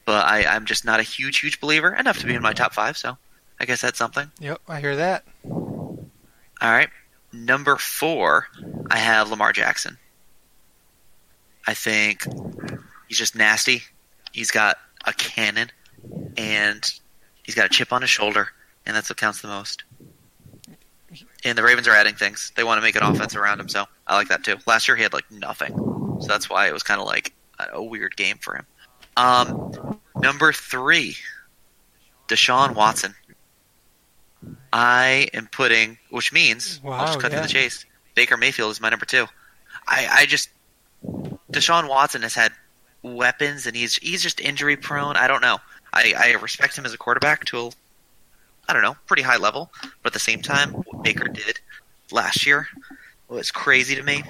but 0.05 0.27
I, 0.27 0.45
I'm 0.45 0.65
just 0.65 0.85
not 0.85 1.01
a 1.01 1.03
huge, 1.03 1.39
huge 1.39 1.61
believer 1.61 1.95
enough 1.95 2.19
to 2.19 2.27
be 2.27 2.35
in 2.35 2.43
my 2.43 2.53
top 2.53 2.75
five. 2.75 2.97
So 2.97 3.17
I 3.61 3.65
guess 3.65 3.81
that's 3.81 3.99
something. 3.99 4.31
Yep, 4.41 4.61
I 4.69 4.81
hear 4.81 4.97
that. 4.97 5.25
All 5.45 6.71
right, 6.71 6.91
number 7.33 7.77
four, 7.77 8.47
I 8.91 8.99
have 8.99 9.31
Lamar 9.31 9.53
Jackson. 9.53 9.99
I 11.67 11.75
think 11.75 12.25
he's 13.09 13.19
just 13.19 13.35
nasty. 13.35 13.83
He's 14.33 14.51
got 14.51 14.79
a 15.05 15.13
cannon, 15.13 15.71
and 16.37 16.93
he's 17.43 17.55
got 17.55 17.67
a 17.67 17.69
chip 17.69 17.93
on 17.93 18.01
his 18.01 18.11
shoulder, 18.11 18.49
and 18.87 18.97
that's 18.97 19.11
what 19.11 19.19
counts 19.19 19.41
the 19.41 19.49
most. 19.49 19.85
And 21.45 21.59
the 21.59 21.63
Ravens 21.63 21.89
are 21.89 21.95
adding 21.95 22.15
things. 22.15 22.53
They 22.57 22.65
want 22.65 22.79
to 22.79 22.83
make 22.83 22.97
an 22.97 23.03
offense 23.03 23.35
around 23.35 23.61
him, 23.61 23.69
so 23.69 23.87
I 24.07 24.17
like 24.17 24.29
that 24.29 24.45
too. 24.45 24.57
Last 24.67 24.87
year 24.87 24.97
he 24.97 25.03
had 25.03 25.13
like 25.13 25.31
nothing, 25.31 25.75
so 26.21 26.27
that's 26.29 26.49
why 26.49 26.69
it 26.69 26.73
was 26.73 26.85
kind 26.85 27.01
of 27.01 27.07
like 27.07 27.33
a, 27.73 27.83
weird 27.83 28.17
game 28.17 28.39
for 28.39 28.57
him. 28.57 28.67
Um, 29.17 30.01
number 30.17 30.53
three, 30.53 31.17
Deshaun 32.29 32.75
Watson. 32.75 33.15
I 34.73 35.29
am 35.35 35.47
putting, 35.47 35.99
which 36.11 36.33
means 36.33 36.81
I'll 36.85 36.91
Wow, 36.91 37.07
just 37.07 37.21
cut 37.21 37.33
yeah. 37.33 37.43
to 37.43 37.47
the 37.47 37.53
chase. 37.53 37.85
Baker 38.15 38.37
Mayfield 38.37 38.71
is 38.71 38.81
my 38.81 38.89
number 38.91 39.07
two. 39.07 39.27
I, 39.87 40.09
I 40.11 40.27
just 40.27 40.51
Deshaun 41.53 41.89
Watson 41.89 42.23
has 42.23 42.35
had 42.35 42.53
weapons, 43.03 43.67
and 43.67 43.77
he's 43.77 43.97
he's 43.97 44.23
just 44.23 44.41
injury 44.41 44.77
prone. 44.77 45.17
I 45.17 45.27
don't 45.27 45.43
know. 45.43 45.59
I, 45.93 46.15
I 46.17 46.33
respect 46.35 46.77
him 46.77 46.87
as 46.87 46.95
a 46.95 46.99
quarterback 46.99 47.45
to 47.47 47.59
a, 47.59 47.71
I 48.69 48.73
don't 48.73 48.83
know, 48.83 48.97
pretty 49.07 49.23
high 49.23 49.37
level, 49.37 49.71
but 50.03 50.09
at 50.09 50.13
the 50.15 50.19
same 50.19 50.41
time, 50.41 50.71
what 50.71 51.03
Baker 51.03 51.29
did 51.29 51.61
last 52.11 52.47
year 52.47 52.67
was 53.29 53.51
crazy 53.51 53.95
to 53.97 54.03
me. 54.03 54.23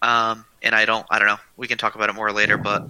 Um, 0.00 0.44
and 0.62 0.74
I 0.74 0.84
don't, 0.84 1.06
I 1.10 1.18
don't 1.18 1.28
know. 1.28 1.38
We 1.56 1.66
can 1.68 1.78
talk 1.78 1.94
about 1.94 2.08
it 2.08 2.14
more 2.14 2.32
later, 2.32 2.56
but 2.56 2.86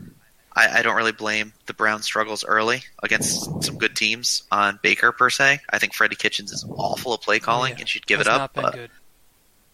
I, 0.55 0.79
I 0.79 0.83
don't 0.83 0.97
really 0.97 1.12
blame 1.12 1.53
the 1.66 1.75
Browns' 1.75 2.05
struggles 2.05 2.45
early 2.45 2.83
against 3.03 3.62
some 3.64 3.79
good 3.79 3.97
teams 3.97 4.43
on 4.53 4.79
Baker 4.83 5.12
per 5.12 5.31
se. 5.31 5.61
I 5.70 5.79
think 5.79 5.95
Freddie 5.95 6.16
Kitchens 6.16 6.53
is 6.53 6.64
awful 6.77 7.14
at 7.14 7.23
play 7.23 7.39
calling 7.39 7.73
Yeah, 7.75 7.81
and 7.81 7.89
should 7.89 8.07
give 8.07 8.20
it 8.20 8.27
up. 8.27 8.53
But, 8.55 8.75
good. 8.75 8.91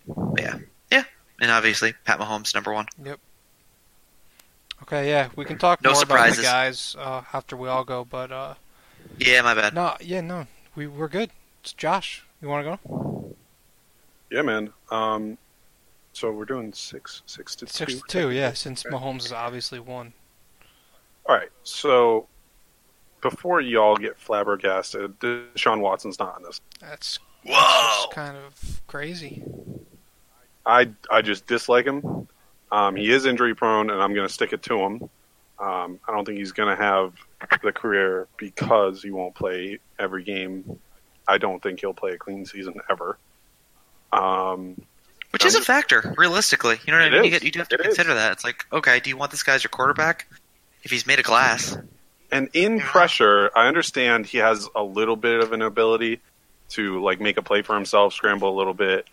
but 0.06 0.40
yeah, 0.40 0.58
yeah, 0.92 1.04
and 1.40 1.50
obviously 1.50 1.94
Pat 2.04 2.18
Mahomes 2.20 2.54
number 2.54 2.72
one. 2.72 2.86
Yep. 3.04 3.18
Okay, 4.84 5.08
yeah, 5.10 5.28
we 5.34 5.44
can 5.44 5.58
talk 5.58 5.82
No 5.82 5.92
more 5.92 6.02
about 6.04 6.28
the 6.28 6.34
surprises. 6.34 6.44
guys 6.44 6.96
uh, 6.98 7.22
after 7.32 7.56
we 7.56 7.68
all 7.68 7.84
go, 7.84 8.04
but 8.04 8.30
uh, 8.30 8.54
Yeah, 9.18 9.42
my 9.42 9.54
bad. 9.54 9.74
no, 9.74 9.96
yeah, 10.00 10.20
no, 10.20 10.46
we 10.76 10.86
we're 10.86 11.08
good. 11.08 11.30
It's 11.62 11.72
Josh. 11.72 12.24
You 12.40 12.48
want 12.48 12.64
to 12.64 12.78
go? 12.88 13.34
Yeah, 14.30 14.42
man. 14.42 14.72
Um, 14.90 15.36
so 16.18 16.32
we're 16.32 16.44
doing 16.44 16.72
six, 16.72 17.22
six 17.26 17.54
to 17.56 17.66
Six 17.68 17.94
two. 17.94 17.98
to 18.00 18.04
two, 18.08 18.30
yeah. 18.30 18.52
Since 18.52 18.82
Mahomes 18.82 19.26
is 19.26 19.32
obviously 19.32 19.78
one. 19.78 20.12
All 21.26 21.36
right. 21.36 21.50
So 21.62 22.26
before 23.22 23.60
y'all 23.60 23.96
get 23.96 24.18
flabbergasted, 24.18 25.20
Deshaun 25.20 25.80
Watson's 25.80 26.18
not 26.18 26.34
on 26.34 26.42
this. 26.42 26.60
That's 26.80 27.20
Whoa! 27.44 27.52
that's 27.52 28.14
kind 28.14 28.36
of 28.36 28.82
crazy. 28.88 29.44
I 30.66 30.90
I 31.08 31.22
just 31.22 31.46
dislike 31.46 31.86
him. 31.86 32.26
Um, 32.72 32.96
he 32.96 33.12
is 33.12 33.24
injury 33.24 33.54
prone, 33.54 33.88
and 33.88 34.02
I'm 34.02 34.12
going 34.12 34.26
to 34.26 34.32
stick 34.32 34.52
it 34.52 34.62
to 34.64 34.76
him. 34.76 35.08
Um, 35.60 36.00
I 36.06 36.12
don't 36.12 36.24
think 36.24 36.38
he's 36.38 36.52
going 36.52 36.76
to 36.76 36.82
have 36.82 37.14
the 37.62 37.72
career 37.72 38.26
because 38.36 39.02
he 39.02 39.10
won't 39.10 39.34
play 39.36 39.78
every 39.98 40.24
game. 40.24 40.78
I 41.28 41.38
don't 41.38 41.62
think 41.62 41.80
he'll 41.80 41.94
play 41.94 42.12
a 42.12 42.18
clean 42.18 42.44
season 42.44 42.74
ever. 42.90 43.18
Um, 44.12 44.80
Which 45.30 45.44
is 45.44 45.54
a 45.54 45.60
factor, 45.60 46.14
realistically. 46.16 46.78
You 46.86 46.92
know 46.92 46.98
what 46.98 47.08
It 47.08 47.14
I 47.14 47.16
mean? 47.16 47.24
You, 47.24 47.30
get, 47.30 47.42
you 47.44 47.50
do 47.50 47.58
have 47.58 47.68
to 47.68 47.74
It 47.76 47.82
consider 47.82 48.14
that. 48.14 48.32
It's 48.32 48.44
like, 48.44 48.64
okay, 48.72 48.98
do 49.00 49.10
you 49.10 49.16
want 49.16 49.30
this 49.30 49.42
guy 49.42 49.54
as 49.54 49.62
your 49.62 49.68
quarterback? 49.70 50.26
If 50.82 50.90
he's 50.90 51.06
made 51.06 51.18
of 51.18 51.24
glass, 51.24 51.76
And 52.30 52.48
in 52.54 52.80
pressure, 52.80 53.50
I 53.54 53.66
understand 53.68 54.26
he 54.26 54.38
has 54.38 54.68
a 54.74 54.82
little 54.82 55.16
bit 55.16 55.40
of 55.40 55.52
an 55.52 55.60
ability 55.60 56.20
to 56.70 57.02
like 57.02 57.20
make 57.20 57.36
a 57.36 57.42
play 57.42 57.62
for 57.62 57.74
himself, 57.74 58.14
scramble 58.14 58.54
a 58.54 58.56
little 58.56 58.74
bit, 58.74 59.06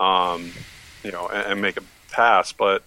um, 0.00 0.52
you 1.04 1.12
know, 1.12 1.28
and, 1.28 1.52
and 1.52 1.62
make 1.62 1.76
a 1.76 1.82
pass. 2.10 2.52
But 2.52 2.82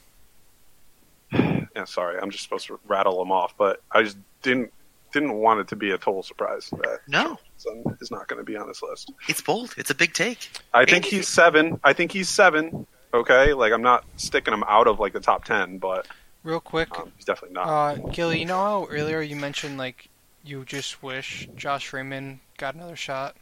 yeah, 1.33 1.85
sorry, 1.85 2.19
I'm 2.19 2.29
just 2.31 2.43
supposed 2.43 2.67
to 2.67 2.79
rattle 2.87 3.21
him 3.21 3.31
off. 3.31 3.53
But 3.57 3.81
I 3.91 4.03
just 4.03 4.17
didn't 4.41 4.73
didn't 5.13 5.33
want 5.33 5.59
it 5.59 5.67
to 5.69 5.75
be 5.75 5.91
a 5.91 5.97
total 5.97 6.23
surprise 6.23 6.69
that 6.71 6.99
No. 7.07 7.37
Johnson 7.59 7.97
is 8.01 8.11
not 8.11 8.27
going 8.27 8.39
to 8.39 8.43
be 8.43 8.55
on 8.55 8.67
this 8.67 8.81
list. 8.81 9.11
It's 9.27 9.41
bold. 9.41 9.73
It's 9.77 9.89
a 9.89 9.95
big 9.95 10.13
take. 10.13 10.49
I 10.73 10.85
think 10.85 11.05
he's 11.05 11.27
seven. 11.27 11.79
I 11.83 11.93
think 11.93 12.11
he's 12.11 12.29
seven. 12.29 12.85
Okay, 13.13 13.53
like 13.53 13.73
I'm 13.73 13.81
not 13.81 14.05
sticking 14.17 14.53
him 14.53 14.63
out 14.67 14.87
of 14.87 14.99
like 14.99 15.13
the 15.13 15.19
top 15.19 15.43
ten, 15.45 15.77
but 15.77 16.07
Real 16.43 16.59
quick, 16.59 16.97
um, 16.97 17.11
he's 17.17 17.25
definitely 17.25 17.55
not. 17.55 17.67
uh, 17.67 17.95
Gilly, 18.11 18.39
you 18.39 18.45
know 18.45 18.57
how 18.59 18.87
earlier 18.89 19.21
you 19.21 19.35
mentioned 19.35 19.77
like 19.77 20.09
you 20.43 20.63
just 20.63 21.03
wish 21.03 21.49
Josh 21.55 21.87
Freeman 21.87 22.39
got 22.57 22.75
another 22.75 22.95
shot? 22.95 23.35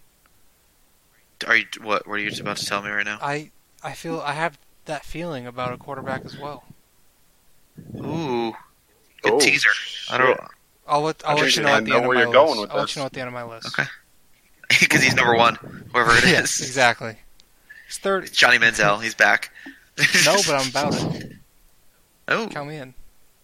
Are 1.45 1.55
you 1.57 1.65
what? 1.83 2.07
What 2.07 2.15
are 2.15 2.17
you 2.23 2.31
about 2.39 2.57
to 2.57 2.65
tell 2.65 2.81
me 2.81 2.89
right 2.89 3.05
now? 3.05 3.19
I 3.21 3.51
I 3.83 3.93
feel 3.93 4.19
I 4.21 4.33
have 4.33 4.57
that 4.85 5.05
feeling 5.05 5.45
about 5.45 5.73
a 5.73 5.77
quarterback 5.77 6.25
as 6.25 6.37
well. 6.39 6.63
Ooh, 7.99 8.53
good 9.21 9.33
Oh, 9.33 9.39
teaser. 9.39 9.69
I 10.09 10.17
don't 10.17 10.27
shit. 10.27 10.39
I'll 10.87 11.01
let 11.01 11.21
I'll 11.27 11.35
let 11.35 11.55
you 11.55 11.63
know 11.63 11.69
at 11.69 11.85
the 11.85 11.91
end 11.93 12.03
of 12.05 12.07
where 12.07 12.15
my 12.17 12.23
you're 12.23 12.31
going 12.33 12.47
list. 12.51 12.61
with 12.61 12.71
I'll 12.71 12.77
let 12.79 12.95
you 12.95 13.01
know 13.01 13.05
at 13.05 13.13
the 13.13 13.19
end 13.19 13.27
of 13.27 13.33
my 13.33 13.43
list. 13.43 13.67
Okay. 13.67 13.87
because 14.79 15.01
he's 15.03 15.15
number 15.15 15.35
one, 15.35 15.55
whoever 15.93 16.11
it 16.11 16.23
is. 16.23 16.29
yes, 16.31 16.59
exactly. 16.61 17.17
It's 17.87 17.97
third. 17.97 18.31
Johnny 18.33 18.57
Manziel, 18.57 19.01
he's 19.01 19.15
back. 19.15 19.51
No, 20.25 20.35
but 20.45 20.49
I'm 20.51 20.69
about 20.69 21.15
it. 21.15 21.31
oh, 22.27 22.47
Count 22.51 22.69
me 22.69 22.77
in. 22.77 22.93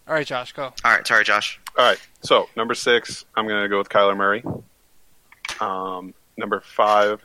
All 0.06 0.14
right, 0.14 0.26
Josh, 0.26 0.52
go. 0.52 0.64
all 0.64 0.72
right. 0.84 1.04
Sorry, 1.06 1.24
Josh. 1.24 1.58
All 1.76 1.84
right, 1.84 1.98
so 2.22 2.48
number 2.56 2.74
six, 2.74 3.24
I'm 3.34 3.48
going 3.48 3.60
to 3.62 3.68
go 3.68 3.78
with 3.78 3.88
Kyler 3.88 4.16
Murray. 4.16 4.44
Um, 5.60 6.14
number 6.36 6.60
five, 6.60 7.20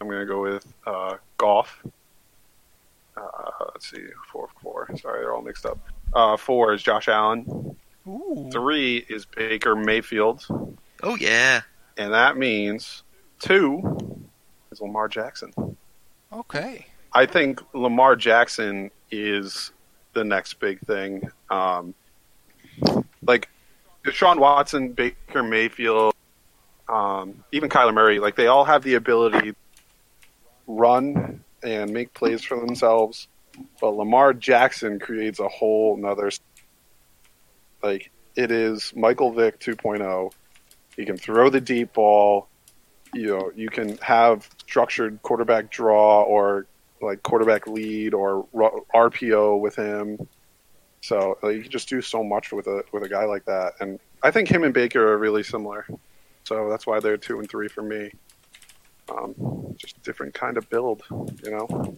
I'm 0.00 0.06
going 0.06 0.20
to 0.20 0.26
go 0.26 0.40
with 0.40 0.66
uh, 0.86 1.16
Goff. 1.36 1.82
Uh, 3.16 3.20
let's 3.74 3.90
see, 3.90 4.02
four, 4.32 4.48
four. 4.62 4.88
Sorry, 4.96 5.20
they're 5.20 5.34
all 5.34 5.42
mixed 5.42 5.66
up. 5.66 5.78
Uh, 6.14 6.36
four 6.38 6.72
is 6.72 6.82
Josh 6.82 7.08
Allen. 7.08 7.76
Ooh. 8.06 8.48
Three 8.50 9.04
is 9.08 9.26
Baker 9.26 9.76
Mayfield, 9.76 10.46
Oh 11.02 11.16
yeah. 11.16 11.60
and 11.98 12.12
that 12.14 12.36
means 12.38 13.02
two 13.40 14.28
is 14.70 14.80
Lamar 14.80 15.08
Jackson. 15.08 15.76
Okay. 16.32 16.86
I 17.12 17.26
think 17.26 17.60
Lamar 17.74 18.14
Jackson 18.14 18.90
is 19.10 19.72
the 20.12 20.22
next 20.22 20.60
big 20.60 20.80
thing. 20.80 21.30
Um, 21.50 21.94
like 23.22 23.48
Deshaun 24.04 24.38
Watson, 24.38 24.92
Baker 24.92 25.42
Mayfield, 25.42 26.14
um, 26.88 27.44
even 27.52 27.68
Kyler 27.68 27.94
Murray, 27.94 28.18
like 28.18 28.36
they 28.36 28.46
all 28.46 28.64
have 28.64 28.82
the 28.82 28.94
ability 28.94 29.52
to 29.52 29.56
run 30.66 31.44
and 31.62 31.92
make 31.92 32.14
plays 32.14 32.42
for 32.42 32.58
themselves. 32.58 33.28
But 33.80 33.90
Lamar 33.90 34.32
Jackson 34.32 34.98
creates 34.98 35.40
a 35.40 35.48
whole 35.48 35.96
nother. 35.96 36.30
Like 37.82 38.10
it 38.36 38.50
is 38.50 38.92
Michael 38.94 39.32
Vick 39.32 39.58
2.0. 39.60 40.32
He 40.96 41.04
can 41.04 41.16
throw 41.16 41.50
the 41.50 41.60
deep 41.60 41.92
ball. 41.92 42.48
You 43.12 43.26
know, 43.26 43.52
you 43.54 43.68
can 43.68 43.96
have 43.98 44.48
structured 44.58 45.20
quarterback 45.22 45.70
draw 45.70 46.22
or 46.22 46.66
like 47.00 47.22
quarterback 47.22 47.66
lead 47.66 48.14
or 48.14 48.46
RPO 48.54 49.60
with 49.60 49.76
him. 49.76 50.28
So 51.00 51.38
like, 51.42 51.56
you 51.56 51.62
can 51.62 51.70
just 51.70 51.88
do 51.88 52.02
so 52.02 52.22
much 52.22 52.52
with 52.52 52.66
a 52.66 52.84
with 52.92 53.02
a 53.02 53.08
guy 53.08 53.24
like 53.24 53.46
that, 53.46 53.74
and 53.80 53.98
I 54.22 54.30
think 54.30 54.48
him 54.48 54.64
and 54.64 54.74
Baker 54.74 55.12
are 55.12 55.18
really 55.18 55.42
similar. 55.42 55.86
So 56.44 56.68
that's 56.68 56.86
why 56.86 57.00
they're 57.00 57.16
two 57.16 57.38
and 57.38 57.48
three 57.48 57.68
for 57.68 57.82
me. 57.82 58.10
Um, 59.10 59.74
just 59.76 60.00
different 60.02 60.34
kind 60.34 60.56
of 60.56 60.68
build, 60.70 61.02
you 61.10 61.50
know. 61.50 61.96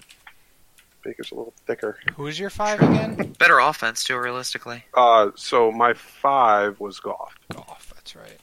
Baker's 1.02 1.32
a 1.32 1.34
little 1.34 1.54
thicker. 1.66 1.98
Who's 2.14 2.38
your 2.38 2.50
five 2.50 2.80
again? 2.80 3.34
Better 3.38 3.58
offense 3.58 4.04
too, 4.04 4.16
realistically. 4.16 4.84
Uh, 4.94 5.30
so 5.34 5.72
my 5.72 5.94
five 5.94 6.78
was 6.80 7.00
Goff. 7.00 7.34
Golf. 7.52 7.92
That's 7.94 8.14
right. 8.14 8.38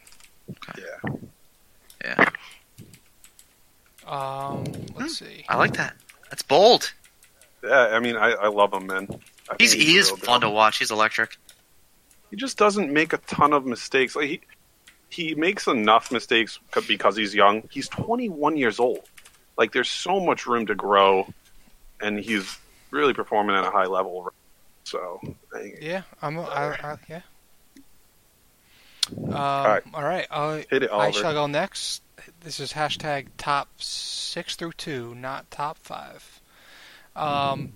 Yeah, 0.78 1.14
Yeah, 2.04 2.30
Um, 4.10 4.66
Hmm. 4.66 4.98
let's 5.00 5.18
see. 5.20 5.46
I 5.48 5.56
like 5.58 5.74
that. 5.74 5.96
That's 6.30 6.42
bold. 6.42 6.92
yeah. 7.64 7.90
I 7.92 8.00
mean, 8.00 8.16
I, 8.16 8.32
I 8.32 8.48
love 8.48 8.74
him, 8.74 8.88
man. 8.88 9.08
I 9.50 9.56
He's 9.60 9.72
think 9.74 9.84
he 9.84 9.98
is 9.98 10.10
fun 10.12 10.40
good. 10.42 10.48
to 10.48 10.50
watch. 10.52 10.78
He's 10.80 10.92
electric. 10.92 11.38
he 12.30 12.36
just 12.38 12.58
doesn't 12.58 12.92
make 12.92 13.14
a 13.14 13.18
ton 13.20 13.54
of 13.54 13.66
mistakes. 13.66 14.16
Like 14.16 14.28
he 14.30 14.42
he 15.10 15.34
makes 15.36 15.66
enough 15.68 16.12
mistakes 16.12 16.60
because 16.88 17.16
he's 17.16 17.34
young. 17.34 17.64
He's 17.72 17.90
21 17.90 18.58
years 18.58 18.80
old. 18.80 19.00
Like 19.58 19.72
there's 19.74 19.90
so 19.90 20.20
much 20.20 20.46
room 20.46 20.66
to 20.68 20.76
grow, 20.76 21.28
and 22.00 22.20
he's 22.20 22.58
really 22.92 23.14
performing 23.14 23.56
at 23.56 23.64
a 23.66 23.72
high 23.72 23.86
level. 23.88 24.32
So 24.84 25.20
I- 25.54 25.74
Yeah, 25.82 26.02
I'm. 26.22 26.38
a- 26.38 26.44
I, 26.44 26.66
I, 26.94 26.98
yeah. 27.10 27.22
Um, 29.18 29.32
right. 29.32 29.84
All 29.94 30.04
right. 30.04 30.28
Uh, 30.30 30.62
hit 30.70 30.84
it, 30.84 30.92
I 30.92 31.12
shall 31.12 31.34
go 31.34 31.48
next. 31.48 32.02
This 32.42 32.60
is 32.60 32.74
hashtag 32.74 33.28
top 33.38 33.70
six 33.78 34.56
through 34.56 34.74
two, 34.74 35.16
not 35.16 35.50
top 35.52 35.78
five. 35.78 36.42
Um, 37.16 37.74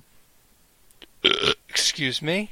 excuse 1.70 2.22
me. 2.22 2.52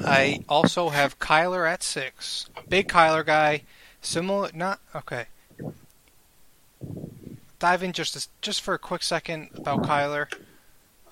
I 0.00 0.40
also 0.48 0.88
have 0.88 1.18
Kyler 1.18 1.68
at 1.68 1.82
six. 1.82 2.48
Big 2.68 2.88
Kyler 2.88 3.24
guy. 3.24 3.62
Similar, 4.00 4.50
not 4.52 4.80
okay. 4.94 5.26
Dive 7.58 7.82
in 7.82 7.92
just 7.92 8.16
a, 8.16 8.28
just 8.42 8.60
for 8.60 8.74
a 8.74 8.78
quick 8.78 9.02
second 9.02 9.50
about 9.54 9.82
Kyler. 9.82 10.26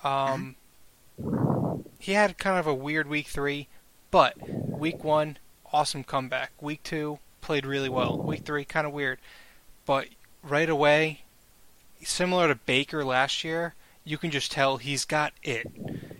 Um, 0.03 0.55
he 1.97 2.11
had 2.11 2.37
kind 2.37 2.59
of 2.59 2.67
a 2.67 2.73
weird 2.73 3.07
week 3.07 3.27
three, 3.27 3.67
but 4.11 4.35
week 4.47 5.03
one, 5.03 5.37
awesome 5.73 6.03
comeback. 6.03 6.51
Week 6.61 6.81
two, 6.83 7.19
played 7.41 7.65
really 7.65 7.89
well. 7.89 8.17
Week 8.17 8.43
three, 8.45 8.63
kind 8.65 8.85
of 8.87 8.93
weird, 8.93 9.19
but 9.85 10.07
right 10.43 10.69
away, 10.69 11.21
similar 12.03 12.47
to 12.47 12.55
Baker 12.55 13.03
last 13.03 13.43
year, 13.43 13.73
you 14.05 14.17
can 14.17 14.31
just 14.31 14.51
tell 14.51 14.77
he's 14.77 15.05
got 15.05 15.33
it. 15.43 15.67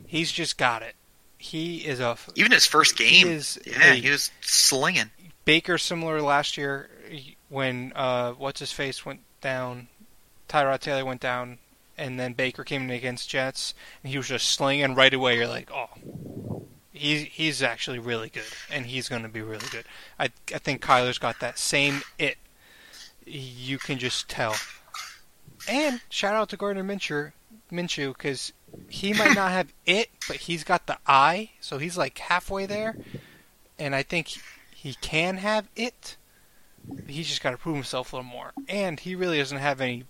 He's 0.05 0.31
just 0.31 0.57
got 0.57 0.81
it. 0.81 0.95
He 1.37 1.77
is 1.85 1.99
a 1.99 2.17
Even 2.35 2.51
his 2.51 2.65
first 2.65 2.97
he 2.97 3.21
game, 3.23 3.27
is 3.27 3.59
yeah, 3.65 3.91
a- 3.93 3.95
he 3.95 4.09
was 4.09 4.31
slinging. 4.41 5.11
Baker 5.45 5.77
similar 5.77 6.19
to 6.19 6.23
last 6.23 6.55
year 6.57 6.89
when 7.49 7.91
uh, 7.95 8.31
what's 8.31 8.59
his 8.61 8.71
face 8.71 9.05
went 9.05 9.19
down, 9.41 9.87
Tyrod 10.47 10.79
Taylor 10.79 11.03
went 11.03 11.19
down, 11.19 11.57
and 11.97 12.17
then 12.17 12.31
Baker 12.31 12.63
came 12.63 12.83
in 12.83 12.89
against 12.91 13.29
Jets, 13.29 13.73
and 14.01 14.11
he 14.11 14.17
was 14.17 14.29
just 14.29 14.49
slinging 14.51 14.95
right 14.95 15.13
away. 15.13 15.35
You're 15.35 15.47
like, 15.47 15.69
oh, 15.73 15.89
he's 17.03 17.23
he's 17.23 17.61
actually 17.61 17.99
really 17.99 18.29
good, 18.29 18.43
and 18.71 18.85
he's 18.85 19.09
going 19.09 19.23
to 19.23 19.29
be 19.29 19.41
really 19.41 19.67
good. 19.71 19.85
I 20.19 20.29
I 20.53 20.57
think 20.57 20.81
Kyler's 20.81 21.17
got 21.17 21.39
that 21.41 21.59
same 21.59 22.01
it. 22.17 22.37
You 23.25 23.77
can 23.77 23.99
just 23.99 24.29
tell. 24.29 24.55
And 25.67 26.01
shout 26.09 26.35
out 26.35 26.49
to 26.49 26.57
Gardner 26.57 26.83
Minshew, 26.83 27.31
Minshew, 27.71 28.13
because 28.13 28.51
he 28.89 29.13
might 29.13 29.35
not 29.35 29.51
have 29.51 29.73
it, 29.85 30.09
but 30.27 30.37
he's 30.37 30.63
got 30.63 30.87
the 30.87 30.97
eye, 31.05 31.51
so 31.59 31.77
he's 31.77 31.97
like 31.97 32.17
halfway 32.17 32.65
there. 32.65 32.97
And 33.79 33.95
I 33.95 34.03
think 34.03 34.29
he 34.73 34.95
can 34.95 35.37
have 35.37 35.67
it. 35.75 36.17
He's 37.07 37.27
just 37.27 37.41
got 37.41 37.51
to 37.51 37.57
prove 37.57 37.75
himself 37.75 38.11
a 38.11 38.17
little 38.17 38.29
more. 38.29 38.51
And 38.67 38.99
he 38.99 39.15
really 39.15 39.37
doesn't 39.37 39.57
have 39.57 39.79
any 39.79 40.03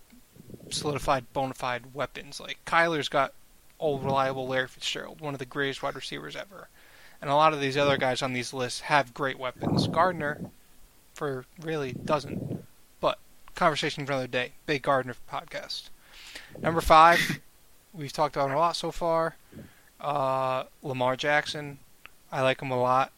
solidified, 0.70 1.32
bona 1.32 1.54
fide 1.54 1.94
weapons. 1.94 2.40
Like 2.40 2.58
Kyler's 2.66 3.08
got 3.08 3.32
old, 3.78 4.04
reliable 4.04 4.48
Larry 4.48 4.68
Fitzgerald, 4.68 5.20
one 5.20 5.34
of 5.34 5.38
the 5.38 5.46
greatest 5.46 5.82
wide 5.82 5.94
receivers 5.94 6.34
ever. 6.34 6.68
And 7.24 7.30
a 7.30 7.36
lot 7.36 7.54
of 7.54 7.60
these 7.62 7.78
other 7.78 7.96
guys 7.96 8.20
on 8.20 8.34
these 8.34 8.52
lists 8.52 8.80
have 8.80 9.14
great 9.14 9.38
weapons. 9.38 9.88
Gardner, 9.88 10.42
for 11.14 11.46
really 11.58 11.92
doesn't. 11.92 12.62
But 13.00 13.18
conversation 13.54 14.04
for 14.04 14.12
another 14.12 14.26
day. 14.26 14.52
Big 14.66 14.82
Gardner 14.82 15.14
podcast. 15.32 15.88
Number 16.60 16.82
five, 16.82 17.40
we've 17.94 18.12
talked 18.12 18.36
about 18.36 18.50
him 18.50 18.56
a 18.56 18.58
lot 18.58 18.76
so 18.76 18.90
far. 18.90 19.36
Uh, 19.98 20.64
Lamar 20.82 21.16
Jackson, 21.16 21.78
I 22.30 22.42
like 22.42 22.60
him 22.60 22.70
a 22.70 22.78
lot. 22.78 23.10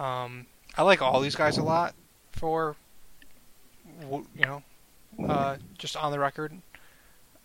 Um, 0.00 0.46
I 0.76 0.82
like 0.82 1.00
all 1.00 1.20
these 1.20 1.36
guys 1.36 1.56
a 1.56 1.62
lot 1.62 1.94
for, 2.32 2.74
you 4.10 4.26
know, 4.38 4.64
uh, 5.28 5.58
just 5.78 5.96
on 5.96 6.10
the 6.10 6.18
record. 6.18 6.60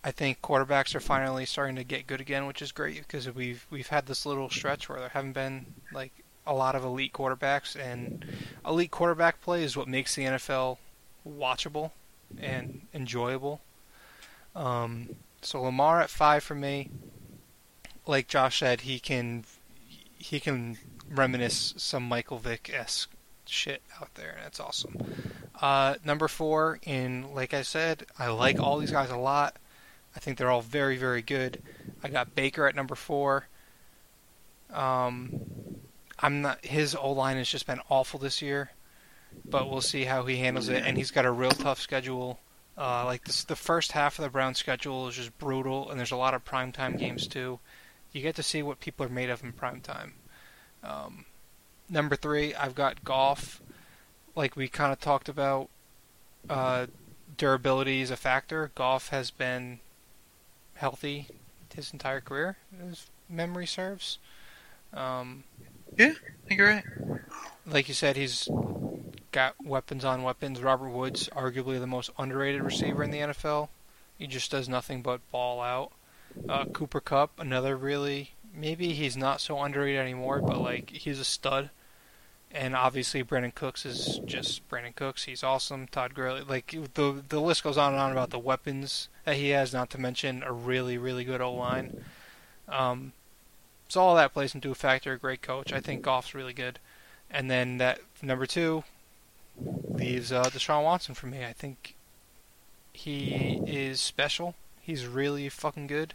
I 0.06 0.12
think 0.12 0.40
quarterbacks 0.40 0.94
are 0.94 1.00
finally 1.00 1.44
starting 1.46 1.74
to 1.74 1.82
get 1.82 2.06
good 2.06 2.20
again, 2.20 2.46
which 2.46 2.62
is 2.62 2.70
great 2.70 2.98
because 2.98 3.28
we've 3.34 3.66
we've 3.70 3.88
had 3.88 4.06
this 4.06 4.24
little 4.24 4.48
stretch 4.48 4.88
where 4.88 5.00
there 5.00 5.08
haven't 5.08 5.32
been 5.32 5.66
like 5.92 6.12
a 6.46 6.54
lot 6.54 6.76
of 6.76 6.84
elite 6.84 7.12
quarterbacks, 7.12 7.74
and 7.74 8.24
elite 8.64 8.92
quarterback 8.92 9.42
play 9.42 9.64
is 9.64 9.76
what 9.76 9.88
makes 9.88 10.14
the 10.14 10.22
NFL 10.22 10.78
watchable 11.28 11.90
and 12.38 12.82
enjoyable. 12.94 13.60
Um, 14.54 15.16
so 15.42 15.60
Lamar 15.60 16.00
at 16.00 16.08
five 16.08 16.44
for 16.44 16.54
me. 16.54 16.88
Like 18.06 18.28
Josh 18.28 18.60
said, 18.60 18.82
he 18.82 19.00
can 19.00 19.42
he 20.16 20.38
can 20.38 20.78
reminisce 21.10 21.74
some 21.78 22.04
Michael 22.04 22.38
Vick 22.38 22.70
esque 22.72 23.10
shit 23.44 23.82
out 24.00 24.14
there, 24.14 24.34
and 24.36 24.44
that's 24.44 24.60
awesome. 24.60 24.98
Uh, 25.60 25.96
number 26.04 26.28
four, 26.28 26.78
and 26.86 27.34
like 27.34 27.52
I 27.52 27.62
said, 27.62 28.06
I 28.16 28.28
like 28.28 28.60
all 28.60 28.78
these 28.78 28.92
guys 28.92 29.10
a 29.10 29.16
lot. 29.16 29.56
I 30.16 30.18
think 30.18 30.38
they're 30.38 30.50
all 30.50 30.62
very 30.62 30.96
very 30.96 31.22
good. 31.22 31.62
I 32.02 32.08
got 32.08 32.34
Baker 32.34 32.66
at 32.66 32.74
number 32.74 32.94
four. 32.96 33.46
Um, 34.72 35.40
I'm 36.18 36.40
not. 36.42 36.64
His 36.64 36.94
O 36.96 37.12
line 37.12 37.36
has 37.36 37.48
just 37.48 37.66
been 37.66 37.80
awful 37.88 38.18
this 38.18 38.40
year. 38.42 38.70
but 39.44 39.70
we'll 39.70 39.80
see 39.80 40.04
how 40.04 40.24
he 40.24 40.36
handles 40.38 40.68
it. 40.68 40.82
And 40.84 40.96
he's 40.96 41.10
got 41.10 41.26
a 41.26 41.30
real 41.30 41.50
tough 41.50 41.80
schedule. 41.80 42.40
Uh, 42.78 43.04
like 43.04 43.24
this, 43.24 43.44
the 43.44 43.56
first 43.56 43.92
half 43.92 44.18
of 44.18 44.22
the 44.22 44.30
Browns 44.30 44.58
schedule 44.58 45.08
is 45.08 45.16
just 45.16 45.36
brutal, 45.38 45.90
and 45.90 45.98
there's 45.98 46.10
a 46.12 46.16
lot 46.16 46.34
of 46.34 46.44
primetime 46.44 46.98
games 46.98 47.26
too. 47.26 47.58
You 48.12 48.22
get 48.22 48.36
to 48.36 48.42
see 48.42 48.62
what 48.62 48.80
people 48.80 49.06
are 49.06 49.10
made 49.10 49.30
of 49.30 49.42
in 49.42 49.52
primetime. 49.52 50.12
Um, 50.82 51.24
number 51.88 52.16
three, 52.16 52.54
I've 52.54 52.74
got 52.74 53.04
Goff. 53.04 53.62
Like 54.34 54.56
we 54.56 54.68
kind 54.68 54.92
of 54.92 55.00
talked 55.00 55.28
about, 55.28 55.70
uh, 56.50 56.86
durability 57.36 58.02
is 58.02 58.10
a 58.10 58.16
factor. 58.16 58.70
Goff 58.74 59.08
has 59.08 59.30
been 59.30 59.80
healthy 60.76 61.28
his 61.74 61.92
entire 61.92 62.20
career, 62.20 62.56
as 62.90 63.06
memory 63.28 63.66
serves. 63.66 64.18
Um, 64.94 65.44
Yeah, 65.98 66.12
I 66.16 66.48
think 66.48 66.58
you're 66.58 66.68
right. 66.68 66.84
like 67.66 67.88
you 67.88 67.94
said, 67.94 68.16
he's 68.16 68.48
got 69.32 69.54
weapons 69.64 70.04
on 70.04 70.22
weapons. 70.22 70.60
Robert 70.62 70.88
Woods, 70.88 71.28
arguably 71.36 71.78
the 71.78 71.86
most 71.86 72.10
underrated 72.18 72.62
receiver 72.62 73.02
in 73.02 73.10
the 73.10 73.18
NFL. 73.18 73.68
He 74.18 74.26
just 74.26 74.50
does 74.50 74.68
nothing 74.68 75.02
but 75.02 75.20
ball 75.30 75.60
out. 75.60 75.92
Uh, 76.48 76.64
Cooper 76.66 77.00
Kupp, 77.00 77.38
another 77.38 77.76
really 77.76 78.30
maybe 78.54 78.94
he's 78.94 79.16
not 79.16 79.40
so 79.40 79.60
underrated 79.62 80.00
anymore, 80.00 80.40
but 80.40 80.58
like 80.58 80.90
he's 80.90 81.20
a 81.20 81.24
stud. 81.24 81.70
And 82.50 82.74
obviously, 82.74 83.22
Brandin 83.22 83.54
Cooks 83.54 83.84
is 83.84 84.20
just 84.24 84.66
Brandin 84.70 84.94
Cooks. 84.94 85.24
He's 85.24 85.42
awesome. 85.42 85.88
Todd 85.88 86.14
Gurley, 86.14 86.42
like 86.42 86.74
the 86.94 87.22
the 87.28 87.40
list 87.40 87.62
goes 87.62 87.76
on 87.76 87.92
and 87.92 88.00
on 88.00 88.12
about 88.12 88.30
the 88.30 88.38
weapons 88.38 89.08
that 89.26 89.36
he 89.36 89.50
has. 89.50 89.74
Not 89.74 89.90
to 89.90 90.00
mention 90.00 90.42
a 90.42 90.52
really 90.52 90.96
really 90.96 91.24
good 91.24 91.42
O 91.42 91.52
line. 91.52 92.02
Um, 92.68 93.12
so 93.88 94.00
all 94.00 94.16
that 94.16 94.32
plays 94.32 94.54
into 94.54 94.70
a 94.70 94.74
factor. 94.74 95.12
A 95.12 95.18
great 95.18 95.42
coach. 95.42 95.72
I 95.72 95.80
think 95.80 96.02
Goff's 96.02 96.34
really 96.34 96.54
good. 96.54 96.78
And 97.30 97.50
then 97.50 97.76
that 97.78 98.00
number 98.22 98.46
two 98.46 98.84
leaves 99.88 100.32
uh, 100.32 100.44
Deshaun 100.44 100.84
Watson 100.84 101.14
for 101.14 101.26
me. 101.26 101.44
I 101.44 101.52
think 101.52 101.94
he 102.92 103.60
is 103.66 104.00
special. 104.00 104.54
He's 104.80 105.06
really 105.06 105.48
fucking 105.48 105.86
good. 105.88 106.14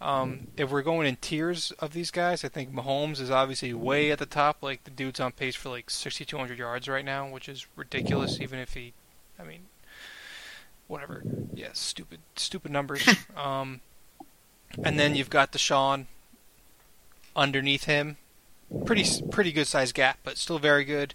Um, 0.00 0.48
if 0.58 0.70
we're 0.70 0.82
going 0.82 1.06
in 1.06 1.16
tiers 1.16 1.72
of 1.78 1.92
these 1.94 2.10
guys, 2.10 2.44
I 2.44 2.48
think 2.48 2.72
Mahomes 2.72 3.18
is 3.18 3.30
obviously 3.30 3.72
way 3.72 4.10
at 4.10 4.18
the 4.18 4.26
top. 4.26 4.62
Like 4.62 4.84
the 4.84 4.90
dude's 4.90 5.20
on 5.20 5.32
pace 5.32 5.56
for 5.56 5.70
like 5.70 5.88
6,200 5.88 6.58
yards 6.58 6.86
right 6.86 7.04
now, 7.04 7.28
which 7.28 7.48
is 7.48 7.66
ridiculous. 7.76 8.40
Even 8.40 8.58
if 8.58 8.74
he, 8.74 8.92
I 9.38 9.44
mean, 9.44 9.60
whatever. 10.88 11.22
Yeah, 11.54 11.70
stupid, 11.72 12.20
stupid 12.36 12.70
numbers. 12.70 13.08
um, 13.36 13.80
and 14.82 14.98
then 14.98 15.14
you've 15.14 15.30
got 15.30 15.52
Deshaun 15.52 16.06
underneath 17.34 17.84
him, 17.84 18.16
pretty 18.84 19.04
pretty 19.30 19.52
good 19.52 19.66
size 19.66 19.92
gap, 19.92 20.18
but 20.24 20.38
still 20.38 20.58
very 20.58 20.84
good. 20.84 21.14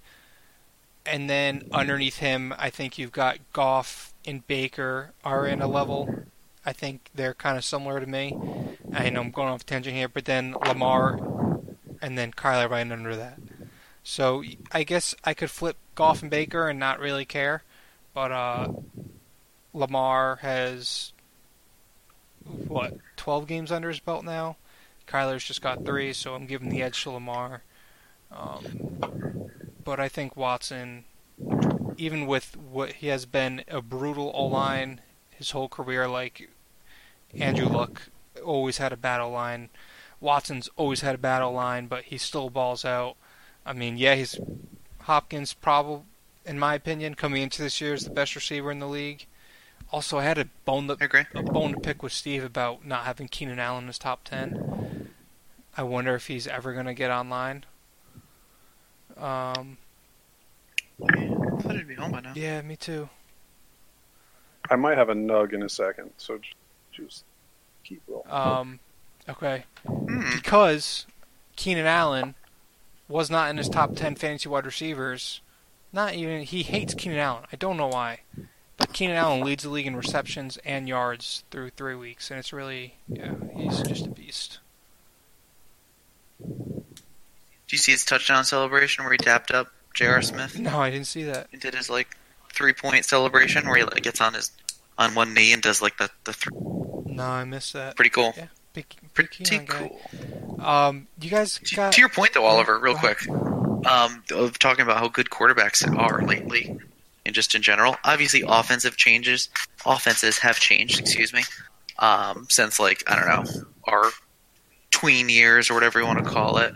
And 1.06 1.30
then 1.30 1.68
underneath 1.72 2.18
him, 2.18 2.54
I 2.58 2.70
think 2.70 2.98
you've 2.98 3.12
got 3.12 3.40
Goff 3.54 4.14
and 4.26 4.46
Baker 4.46 5.12
are 5.24 5.48
in 5.48 5.62
a 5.62 5.68
level. 5.68 6.26
I 6.64 6.74
think 6.74 7.10
they're 7.16 7.34
kind 7.34 7.58
of 7.58 7.66
similar 7.66 8.00
to 8.00 8.06
me. 8.06 8.38
I 8.94 9.10
know 9.10 9.22
I'm 9.22 9.32
going 9.32 9.48
off 9.48 9.66
tangent 9.66 9.96
here, 9.96 10.08
but 10.08 10.26
then 10.26 10.56
Lamar 10.66 11.20
and 12.02 12.18
then 12.18 12.32
Kyler 12.32 12.70
right 12.70 12.90
under 12.92 13.16
that. 13.16 13.40
So 14.04 14.44
I 14.72 14.84
guess 14.84 15.16
I 15.24 15.34
could 15.34 15.50
flip 15.50 15.78
Goff 15.96 16.22
and 16.22 16.30
Baker 16.30 16.68
and 16.68 16.80
not 16.80 17.00
really 17.00 17.26
care, 17.26 17.64
but 18.14 18.32
uh, 18.32 18.68
Lamar 19.74 20.38
has 20.38 21.14
what 22.68 22.98
12 23.18 23.48
games 23.48 23.72
under 23.72 23.90
his 23.90 24.00
belt 24.00 24.24
now. 24.24 24.58
Kyler's 25.08 25.44
just 25.44 25.62
got 25.62 25.86
three, 25.86 26.14
so 26.14 26.36
I'm 26.36 26.46
giving 26.46 26.70
the 26.70 26.82
edge 26.82 27.04
to 27.04 27.12
Lamar. 27.12 27.64
Um, 28.32 29.00
but 29.84 30.00
I 30.00 30.08
think 30.08 30.38
Watson, 30.38 31.06
even 31.98 32.26
with 32.26 32.56
what 32.56 32.94
he 32.94 33.08
has 33.08 33.26
been 33.26 33.64
a 33.68 33.82
brutal 33.82 34.32
O 34.34 34.46
line 34.46 35.02
his 35.32 35.52
whole 35.52 35.68
career, 35.68 36.08
like 36.08 36.50
Andrew 37.38 37.68
Luck 37.68 38.04
always 38.44 38.78
had 38.78 38.94
a 38.94 38.98
battle 38.98 39.32
line. 39.32 39.70
Watson's 40.20 40.70
always 40.76 41.02
had 41.02 41.16
a 41.16 41.18
battle 41.18 41.52
line, 41.52 41.88
but 41.88 42.06
he 42.06 42.18
still 42.18 42.50
balls 42.50 42.86
out. 42.86 43.16
I 43.66 43.74
mean, 43.74 43.98
yeah, 43.98 44.16
he's 44.16 44.40
Hopkins 45.02 45.54
probably, 45.54 46.04
in 46.46 46.60
my 46.60 46.76
opinion, 46.76 47.16
coming 47.16 47.42
into 47.42 47.62
this 47.62 47.82
year 47.82 47.94
is 47.94 48.04
the 48.04 48.12
best 48.12 48.36
receiver 48.36 48.72
in 48.72 48.80
the 48.80 48.88
league. 48.88 49.26
Also, 49.92 50.18
I 50.20 50.24
had 50.24 50.38
a 50.38 50.46
bone 50.66 50.88
to, 50.88 50.98
I 51.00 51.26
a 51.38 51.44
bone 51.44 51.74
to 51.74 51.80
pick 51.80 52.02
with 52.02 52.14
Steve 52.14 52.44
about 52.46 52.86
not 52.86 53.04
having 53.06 53.28
Keenan 53.28 53.60
Allen 53.60 53.84
in 53.84 53.88
his 53.88 54.00
top 54.00 54.24
ten. 54.24 55.10
I 55.76 55.84
wonder 55.84 56.16
if 56.16 56.28
he's 56.28 56.48
ever 56.48 56.74
going 56.74 56.86
to 56.86 56.94
get 56.94 57.12
online. 57.12 57.66
Um, 59.18 59.78
I 61.04 61.26
thought 61.62 61.76
he'd 61.76 61.88
be 61.88 61.96
home 61.96 62.12
by 62.12 62.22
now. 62.22 62.34
yeah, 62.36 62.62
me 62.62 62.76
too. 62.76 63.10
I 64.70 64.76
might 64.78 64.98
have 64.98 65.10
a 65.10 65.14
nug 65.14 65.54
in 65.54 65.64
a 65.64 65.70
second, 65.70 66.12
so 66.18 66.38
just, 66.38 66.56
just 66.92 67.26
keep 67.84 68.02
rolling. 68.08 68.30
Um, 68.32 68.80
okay, 69.28 69.66
Hmm. 69.86 70.22
because 70.36 71.06
Keenan 71.58 71.86
Allen 71.88 72.36
was 73.10 73.30
not 73.30 73.50
in 73.50 73.58
his 73.58 73.68
top 73.68 73.96
ten 73.96 74.16
fantasy 74.16 74.48
wide 74.48 74.66
receivers. 74.66 75.42
Not 75.92 76.14
even 76.14 76.44
he 76.44 76.64
hates 76.64 76.94
Keenan 76.94 77.20
Allen. 77.20 77.44
I 77.52 77.58
don't 77.58 77.76
know 77.76 77.88
why, 77.88 78.22
but 78.38 78.46
Keenan 78.94 79.16
Allen 79.18 79.42
leads 79.42 79.64
the 79.64 79.70
league 79.70 79.88
in 79.88 79.96
receptions 79.96 80.58
and 80.66 80.88
yards 80.88 81.44
through 81.52 81.72
three 81.72 81.96
weeks, 81.96 82.30
and 82.32 82.40
it's 82.40 82.54
really 82.54 82.96
yeah, 83.08 83.34
he's 83.56 83.82
just 83.82 84.06
a 84.06 84.10
beast. 84.10 84.60
Do 86.40 87.76
you 87.76 87.78
see 87.78 87.92
his 87.92 88.04
touchdown 88.04 88.44
celebration 88.44 89.04
where 89.04 89.12
he 89.14 89.18
tapped 89.18 89.52
up 89.52 89.68
J.R. 89.94 90.22
Smith 90.22 90.58
No, 90.60 90.80
I 90.80 90.90
didn't 90.90 91.08
see 91.08 91.24
that. 91.24 91.48
He 91.52 91.58
did 91.58 91.74
his 91.76 91.90
like 91.90 92.18
three 92.54 92.74
point 92.74 93.06
celebration 93.06 93.66
where 93.68 93.78
he 93.78 93.84
like 93.84 94.04
gets 94.04 94.20
on 94.22 94.34
his 94.34 94.52
on 94.98 95.16
one 95.16 95.34
knee 95.34 95.54
and 95.54 95.62
does 95.62 95.82
like 95.82 95.98
the 95.98 96.10
the 96.26 96.34
three. 96.34 96.56
No, 97.06 97.24
I 97.24 97.44
missed 97.44 97.74
that. 97.74 97.96
pretty 97.96 98.10
cool. 98.10 98.34
Yeah, 98.38 98.48
big, 98.74 98.86
big 99.14 99.30
Pretty 99.32 99.66
cool. 99.66 100.00
Um, 100.60 101.08
you 101.20 101.30
guys 101.30 101.60
To, 101.60 101.76
got 101.76 101.94
to 101.94 102.00
your 102.00 102.10
point 102.10 102.34
though, 102.34 102.46
Oliver, 102.46 102.78
real 102.80 102.96
quick, 102.96 103.28
um, 103.30 104.24
of 104.32 104.58
talking 104.60 104.84
about 104.84 104.98
how 104.98 105.08
good 105.08 105.30
quarterbacks 105.30 105.86
are 105.98 106.22
lately, 106.24 106.78
and 107.26 107.36
just 107.36 107.56
in 107.56 107.62
general. 107.62 107.96
Obviously, 108.04 108.44
offensive 108.48 108.98
changes, 108.98 109.50
offenses 109.86 110.40
have 110.40 110.60
changed. 110.60 111.00
Excuse 111.00 111.34
me, 111.34 111.44
um, 112.00 112.48
since 112.50 112.80
like 112.80 113.04
I 113.08 113.16
don't 113.16 113.28
know 113.28 113.62
our 113.88 114.12
tween 114.92 115.30
years 115.30 115.70
or 115.70 115.74
whatever 115.74 116.00
you 116.00 116.06
want 116.06 116.24
to 116.24 116.30
call 116.30 116.58
it, 116.58 116.76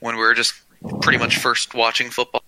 when 0.00 0.16
we 0.16 0.22
were 0.22 0.34
just 0.34 0.54
pretty 1.00 1.18
much 1.18 1.36
first 1.36 1.74
watching 1.74 2.10
football 2.10 2.42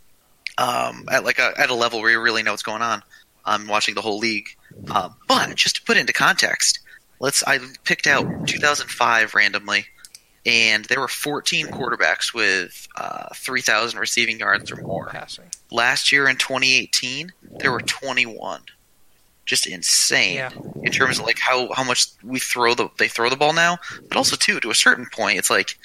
um, 0.59 1.07
at 1.11 1.25
like 1.25 1.39
a, 1.39 1.53
at 1.59 1.71
a 1.71 1.75
level 1.75 2.01
where 2.01 2.11
you 2.11 2.21
really 2.21 2.43
know 2.43 2.53
what's 2.53 2.63
going 2.63 2.83
on. 2.83 3.03
I'm 3.45 3.67
watching 3.67 3.95
the 3.95 4.03
whole 4.03 4.19
league, 4.19 4.49
um, 4.95 5.17
but 5.27 5.55
just 5.55 5.77
to 5.77 5.83
put 5.83 5.97
it 5.97 6.01
into 6.01 6.13
context, 6.13 6.81
let's 7.21 7.43
I 7.45 7.59
picked 7.85 8.07
out 8.07 8.47
2005 8.47 9.35
randomly 9.35 9.87
and 10.47 10.85
there 10.87 11.01
were 11.01 11.09
14 11.09 11.67
quarterbacks 11.67 12.33
with 12.35 12.89
uh, 12.97 13.29
3,000 13.35 13.99
receiving 13.99 14.39
yards 14.39 14.71
or 14.71 14.77
more. 14.77 15.07
passing. 15.07 15.45
Last 15.71 16.13
year 16.13 16.29
in 16.29 16.37
2018, 16.37 17.33
there 17.59 17.71
were 17.73 17.81
21. 17.81 18.63
Just 19.47 19.67
insane 19.67 20.37
Yeah. 20.37 20.51
in 20.85 20.93
terms 20.93 21.19
of 21.19 21.25
like 21.27 21.39
how, 21.39 21.73
how 21.73 21.83
much 21.85 22.07
we 22.23 22.39
throw 22.39 22.75
the 22.75 22.89
they 22.99 23.09
throw 23.09 23.29
the 23.29 23.37
ball 23.37 23.53
now, 23.53 23.79
but 24.09 24.17
also 24.17 24.37
too 24.37 24.61
to 24.61 24.71
a 24.71 24.75
certain 24.75 25.07
point, 25.13 25.39
it's 25.39 25.51
like 25.51 25.77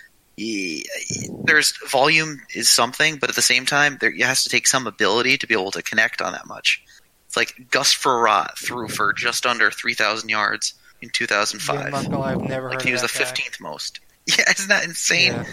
there's 1.45 1.73
volume 1.89 2.41
is 2.53 2.69
something, 2.69 3.17
but 3.17 3.29
at 3.29 3.35
the 3.35 3.41
same 3.41 3.65
time, 3.65 3.97
there 4.01 4.11
you 4.11 4.25
has 4.25 4.43
to 4.43 4.49
take 4.49 4.67
some 4.67 4.85
ability 4.87 5.37
to 5.37 5.47
be 5.47 5.53
able 5.53 5.71
to 5.71 5.81
connect 5.81 6.21
on 6.21 6.33
that 6.33 6.45
much. 6.45 6.83
It's 7.27 7.37
like 7.37 7.55
Gus 7.71 7.93
Frerotte 7.95 8.57
threw 8.57 8.87
for 8.87 9.13
just 9.13 9.45
under 9.45 9.71
3,000 9.71 10.29
yards 10.29 10.73
in 11.01 11.09
2005. 11.09 11.75
I'm 11.85 11.91
not 11.91 12.03
gonna 12.05 12.19
lie, 12.19 12.31
I've 12.33 12.41
never 12.41 12.69
like 12.69 12.79
heard 12.81 12.85
he 12.87 12.91
was 12.91 13.01
the 13.01 13.07
that 13.07 13.35
guy. 13.35 13.41
15th 13.41 13.59
most. 13.61 13.99
Yeah, 14.37 14.49
isn't 14.51 14.69
that 14.69 14.83
insane? 14.85 15.33
Yeah. 15.33 15.45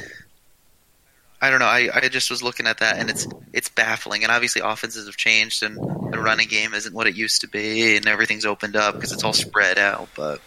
I 1.42 1.50
don't 1.50 1.58
know. 1.58 1.66
I, 1.66 1.88
I 1.92 2.08
just 2.08 2.30
was 2.30 2.42
looking 2.42 2.66
at 2.66 2.78
that 2.78 2.98
and 2.98 3.10
it's 3.10 3.26
it's 3.52 3.68
baffling. 3.68 4.22
And 4.22 4.30
obviously 4.32 4.62
offenses 4.64 5.06
have 5.06 5.16
changed 5.16 5.62
and 5.62 5.76
the 5.76 6.18
running 6.18 6.48
game 6.48 6.72
isn't 6.72 6.94
what 6.94 7.06
it 7.06 7.14
used 7.16 7.40
to 7.42 7.48
be 7.48 7.96
and 7.96 8.06
everything's 8.06 8.46
opened 8.46 8.76
up 8.76 8.94
because 8.94 9.12
it's 9.12 9.24
all 9.24 9.32
spread 9.32 9.76
out. 9.78 10.08
But 10.16 10.40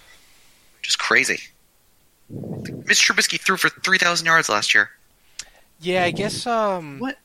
just 0.81 0.97
crazy. 0.99 1.39
Mr. 2.33 3.11
Trubisky 3.13 3.39
threw 3.39 3.57
for 3.57 3.69
three 3.69 3.97
thousand 3.97 4.25
yards 4.25 4.49
last 4.49 4.73
year. 4.73 4.89
Yeah, 5.79 6.03
I 6.05 6.11
guess 6.11 6.47
um 6.47 6.99
What? 6.99 7.17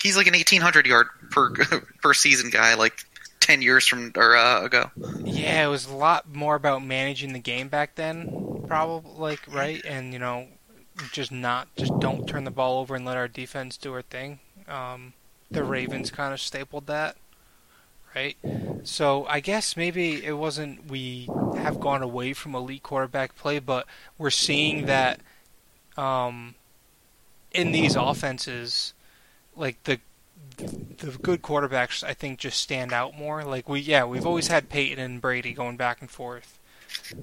He's 0.00 0.16
like 0.16 0.26
an 0.28 0.34
eighteen 0.34 0.62
hundred 0.62 0.86
yard 0.86 1.08
per 1.30 1.52
per 2.02 2.14
season 2.14 2.50
guy, 2.50 2.74
like 2.74 3.04
ten 3.40 3.60
years 3.62 3.86
from 3.86 4.12
or 4.16 4.36
uh, 4.36 4.64
ago. 4.64 4.90
yeah, 5.24 5.66
it 5.66 5.68
was 5.68 5.86
a 5.86 5.94
lot 5.94 6.32
more 6.32 6.54
about 6.54 6.84
managing 6.84 7.32
the 7.32 7.38
game 7.40 7.68
back 7.68 7.96
then, 7.96 8.26
probably 8.72 9.12
like 9.18 9.40
right, 9.48 9.84
and 9.84 10.14
you 10.14 10.18
know, 10.18 10.46
just 11.12 11.30
not 11.30 11.68
just 11.76 11.98
don't 11.98 12.26
turn 12.26 12.44
the 12.44 12.50
ball 12.50 12.80
over 12.80 12.94
and 12.94 13.04
let 13.04 13.18
our 13.18 13.28
defense 13.28 13.76
do 13.76 13.92
our 13.92 14.00
thing. 14.00 14.38
Um, 14.66 15.12
the 15.50 15.62
Ravens 15.62 16.10
kind 16.10 16.32
of 16.32 16.40
stapled 16.40 16.86
that, 16.86 17.16
right? 18.14 18.34
So 18.82 19.26
I 19.26 19.40
guess 19.40 19.76
maybe 19.76 20.24
it 20.24 20.38
wasn't 20.38 20.88
we 20.90 21.28
have 21.56 21.80
gone 21.80 22.02
away 22.02 22.32
from 22.32 22.54
elite 22.54 22.82
quarterback 22.82 23.36
play, 23.36 23.58
but 23.58 23.86
we're 24.16 24.30
seeing 24.30 24.86
that 24.86 25.20
um, 25.98 26.54
in 27.50 27.72
these 27.72 27.94
offenses, 27.94 28.94
like 29.54 29.82
the 29.84 30.00
the 30.56 31.18
good 31.20 31.42
quarterbacks 31.42 32.02
I 32.02 32.14
think 32.14 32.38
just 32.38 32.58
stand 32.58 32.94
out 32.94 33.18
more. 33.18 33.44
Like 33.44 33.68
we 33.68 33.80
yeah, 33.80 34.06
we've 34.06 34.26
always 34.26 34.46
had 34.46 34.70
Peyton 34.70 34.98
and 34.98 35.20
Brady 35.20 35.52
going 35.52 35.76
back 35.76 36.00
and 36.00 36.10
forth. 36.10 36.58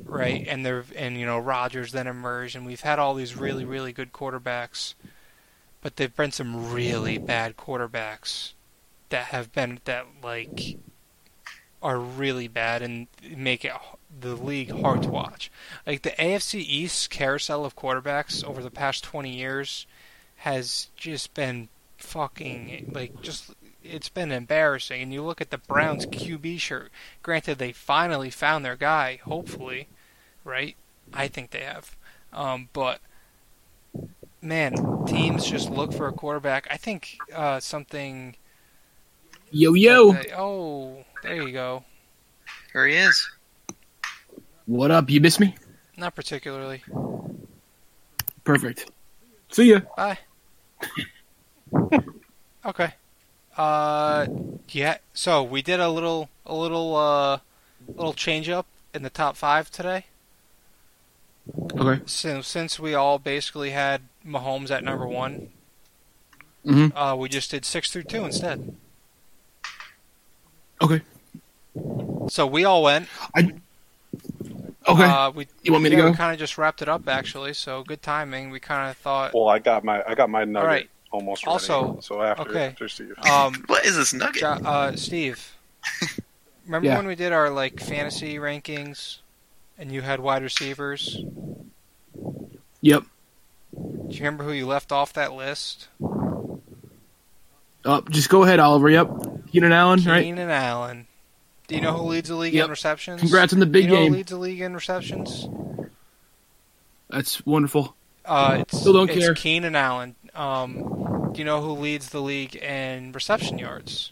Right? 0.06 0.46
And 0.48 0.66
they're 0.66 0.86
and 0.96 1.18
you 1.18 1.26
know, 1.26 1.40
Rodgers 1.40 1.92
then 1.92 2.08
emerged 2.08 2.56
and 2.56 2.66
we've 2.66 2.82
had 2.82 3.00
all 3.00 3.14
these 3.14 3.36
really, 3.36 3.66
really 3.66 3.92
good 3.92 4.14
quarterbacks. 4.14 4.94
But 5.82 5.96
there've 5.96 6.16
been 6.16 6.32
some 6.32 6.72
really 6.74 7.18
bad 7.18 7.56
quarterbacks 7.56 8.54
that 9.10 9.26
have 9.26 9.52
been 9.54 9.80
that 9.86 10.06
like 10.22 10.78
are 11.82 11.98
really 11.98 12.48
bad 12.48 12.82
and 12.82 13.08
make 13.36 13.64
it 13.64 13.72
the 14.20 14.36
league 14.36 14.72
hard 14.82 15.04
to 15.04 15.10
watch. 15.10 15.52
Like 15.86 16.02
the 16.02 16.12
AFC 16.12 16.56
East 16.56 17.10
carousel 17.10 17.66
of 17.66 17.76
quarterbacks 17.76 18.44
over 18.44 18.62
the 18.62 18.72
past 18.72 19.04
20 19.04 19.30
years 19.30 19.86
has 20.38 20.90
just 20.96 21.34
been 21.34 21.70
fucking 21.98 22.92
like 22.94 23.22
just 23.22 23.54
it's 23.84 24.10
been 24.10 24.32
embarrassing. 24.32 25.02
And 25.02 25.14
you 25.14 25.24
look 25.24 25.42
at 25.42 25.50
the 25.52 25.58
Browns 25.58 26.06
QB 26.06 26.60
shirt. 26.60 26.92
Granted, 27.24 27.58
they 27.58 27.72
finally 27.72 28.30
found 28.30 28.64
their 28.66 28.76
guy. 28.76 29.20
Hopefully, 29.24 29.88
right? 30.44 30.76
I 31.14 31.28
think 31.28 31.52
they 31.52 31.62
have. 31.62 31.96
Um, 32.34 32.70
but 32.74 33.00
man, 34.42 34.76
teams 35.08 35.46
just 35.50 35.70
look 35.70 35.94
for 35.94 36.08
a 36.08 36.14
quarterback. 36.14 36.68
I 36.70 36.78
think 36.78 37.18
uh, 37.34 37.60
something. 37.60 38.36
Yo 39.52 39.74
yo, 39.74 40.14
they- 40.14 40.32
oh, 40.36 41.04
there 41.24 41.42
you 41.42 41.52
go. 41.52 41.84
Here 42.72 42.86
he 42.86 42.96
is. 42.96 43.28
what 44.68 44.92
up? 44.92 45.10
You 45.10 45.20
miss 45.22 45.40
me? 45.40 45.56
Not 45.98 46.16
particularly. 46.16 46.84
Perfect. 48.44 48.92
See 49.52 49.72
ya. 49.72 49.80
Bye. 49.98 50.20
okay. 52.66 52.94
Uh, 53.60 54.26
yeah. 54.70 54.98
So 55.14 55.44
we 55.44 55.62
did 55.62 55.80
a 55.82 55.90
little, 55.90 56.30
a 56.46 56.56
little, 56.56 56.96
uh, 56.96 57.40
little 57.88 58.14
change 58.14 58.48
up 58.48 58.66
in 58.94 59.04
the 59.04 59.10
top 59.10 59.36
five 59.36 59.70
today. 59.70 60.06
Okay. 61.74 62.02
Since 62.06 62.48
since 62.48 62.80
we 62.80 62.94
all 62.94 63.20
basically 63.20 63.72
had 63.72 64.04
Mahomes 64.26 64.70
at 64.72 64.84
number 64.84 65.06
one, 65.08 65.50
Mhm. 66.66 66.94
uh, 66.96 67.16
we 67.18 67.28
just 67.28 67.52
did 67.52 67.66
six 67.66 67.92
through 67.92 68.04
two 68.04 68.24
instead. 68.24 68.76
Okay. 70.82 71.02
So 72.30 72.46
we 72.48 72.64
all 72.66 72.84
went. 72.84 73.10
I. 73.36 73.52
Okay. 74.88 75.04
Uh, 75.04 75.32
we 75.32 75.48
You 75.64 75.72
want 75.72 75.84
me 75.84 75.90
to 75.90 75.96
go? 75.96 76.10
We 76.12 76.16
kind 76.16 76.34
of 76.34 76.40
just 76.40 76.58
wrapped 76.58 76.82
it 76.82 76.88
up 76.90 77.08
actually. 77.08 77.54
So 77.54 77.84
good 77.84 78.02
timing. 78.02 78.52
We 78.52 78.60
kind 78.60 78.90
of 78.90 78.98
thought. 78.98 79.34
Well, 79.34 79.50
I 79.50 79.60
got 79.60 79.84
my 79.84 80.04
I 80.08 80.16
got 80.16 80.30
my 80.30 80.46
nugget 80.46 80.68
right. 80.68 80.90
Almost 81.12 81.46
ready. 81.46 81.54
Also- 81.54 82.00
so 82.02 82.22
after, 82.22 82.50
okay. 82.50 82.66
after 82.68 82.88
Steve. 82.90 83.14
Um, 83.30 83.64
What 83.68 83.86
is 83.86 83.96
this 83.96 84.14
nugget? 84.14 84.42
Jo- 84.42 84.48
uh, 84.66 84.96
Steve, 84.96 85.56
remember 86.66 86.88
Yeah. 86.88 86.98
when 86.98 87.08
we 87.08 87.16
did 87.16 87.32
our 87.34 87.50
like 87.50 87.80
fantasy 87.80 88.36
rankings, 88.36 89.18
and 89.78 89.92
you 89.92 90.02
had 90.02 90.20
wide 90.20 90.44
receivers? 90.44 91.18
Yep. 92.82 93.04
Do 93.74 94.16
you 94.16 94.20
remember 94.20 94.44
who 94.44 94.52
you 94.52 94.66
left 94.66 94.92
off 94.92 95.14
that 95.14 95.34
list? 95.34 95.88
Uh, 97.86 98.02
just 98.10 98.30
go 98.30 98.44
ahead, 98.44 98.60
Oliver. 98.60 98.90
Yep. 98.90 99.10
Keenan 99.52 99.72
Allen, 99.72 100.04
right? 100.04 100.24
Keenan 100.24 100.50
Allen. 100.50 101.08
Do 101.68 101.76
you 101.76 101.82
know 101.82 101.94
who 101.94 102.04
leads 102.08 102.30
the 102.30 102.36
league 102.36 102.54
Yep. 102.54 102.66
in 102.66 102.70
receptions? 102.72 103.22
Congrats 103.22 103.54
on 103.54 103.60
the 103.60 103.66
big 103.66 103.84
Do 103.86 103.90
you 103.90 103.96
know 103.96 104.02
game. 104.04 104.12
Who 104.12 104.18
leads 104.18 104.32
the 104.32 104.38
league 104.38 104.62
in 104.62 104.74
receptions? 104.74 105.48
That's 107.10 107.46
wonderful. 107.46 107.96
Uh, 108.26 108.58
it's, 108.62 108.80
Still 108.80 108.94
don't 108.94 109.10
it's 109.10 109.20
care. 109.20 109.34
Keenan 109.34 109.76
Allen. 109.76 110.16
Um, 110.36 111.32
do 111.34 111.40
you 111.40 111.46
know 111.46 111.62
who 111.62 111.72
leads 111.74 112.10
the 112.10 112.22
league 112.22 112.56
in 112.56 113.12
reception 113.12 113.58
yards? 113.60 114.12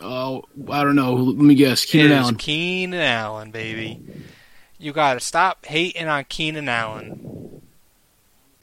Oh, 0.00 0.42
I 0.70 0.82
don't 0.82 0.96
know. 0.96 1.14
Let 1.14 1.36
me 1.36 1.54
guess. 1.54 1.84
Keenan 1.84 2.10
It 2.12 2.14
Allen. 2.16 2.34
Keenan 2.36 3.00
Allen, 3.00 3.50
baby. 3.50 4.00
You 4.78 4.92
gotta 4.92 5.20
stop 5.20 5.64
hating 5.66 6.08
on 6.08 6.24
Keenan 6.24 6.68
Allen. 6.68 7.62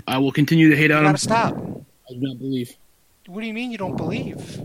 I 0.08 0.18
will 0.18 0.32
continue 0.32 0.70
to 0.70 0.76
hate 0.76 0.90
You 0.90 0.96
on 0.98 1.04
him. 1.06 1.12
gotta 1.14 1.18
stop. 1.20 1.54
I 1.56 2.14
do 2.14 2.20
not 2.20 2.38
believe. 2.38 2.76
What 3.28 3.42
do 3.42 3.48
you 3.48 3.54
mean 3.54 3.72
you 3.72 3.78
don't 3.78 3.96
believe? 3.96 4.60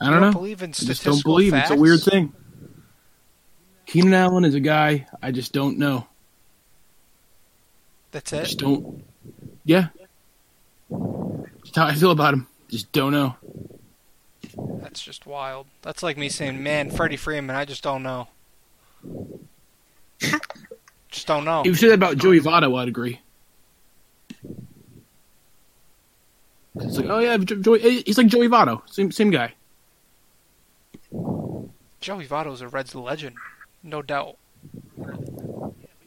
I 0.00 0.04
You 0.06 0.10
don't 0.12 0.20
know. 0.20 0.32
believe 0.32 0.62
in 0.62 0.70
I 0.70 0.72
just 0.72 1.04
don't 1.04 1.22
believe. 1.22 1.50
facts? 1.52 1.70
It's 1.70 1.78
a 1.78 1.80
weird 1.82 2.00
thing. 2.00 2.32
Keenan 3.86 4.14
Allen 4.14 4.44
is 4.44 4.54
a 4.54 4.60
guy 4.60 5.06
I 5.20 5.32
just 5.32 5.52
don't 5.52 5.78
know. 5.78 6.06
That's 8.12 8.32
I 8.32 8.42
just 8.44 8.58
don't. 8.58 9.04
Yeah. 9.70 9.86
That's 10.90 11.76
how 11.76 11.86
I 11.86 11.94
feel 11.94 12.10
about 12.10 12.34
him. 12.34 12.48
Just 12.68 12.90
don't 12.90 13.12
know. 13.12 13.36
That's 14.82 15.00
just 15.00 15.26
wild. 15.26 15.68
That's 15.82 16.02
like 16.02 16.18
me 16.18 16.28
saying, 16.28 16.60
"Man, 16.60 16.90
Freddie 16.90 17.16
Freeman, 17.16 17.54
I 17.54 17.64
just 17.66 17.84
don't 17.84 18.02
know." 18.02 18.26
just 21.08 21.28
don't 21.28 21.44
know. 21.44 21.60
If 21.60 21.66
you 21.66 21.74
said 21.74 21.90
that 21.90 21.94
about 21.94 22.18
Joey 22.18 22.40
Votto, 22.40 22.76
I'd 22.76 22.88
agree. 22.88 23.20
It's 26.74 26.96
like, 26.96 27.06
oh 27.06 27.20
yeah, 27.20 27.36
Joey. 27.36 28.02
He's 28.02 28.18
like 28.18 28.26
Joey 28.26 28.48
Votto, 28.48 28.82
same 28.90 29.12
same 29.12 29.30
guy. 29.30 29.54
Joey 32.00 32.26
Votto's 32.26 32.60
a 32.60 32.66
Reds 32.66 32.96
legend, 32.96 33.36
no 33.84 34.02
doubt. 34.02 34.36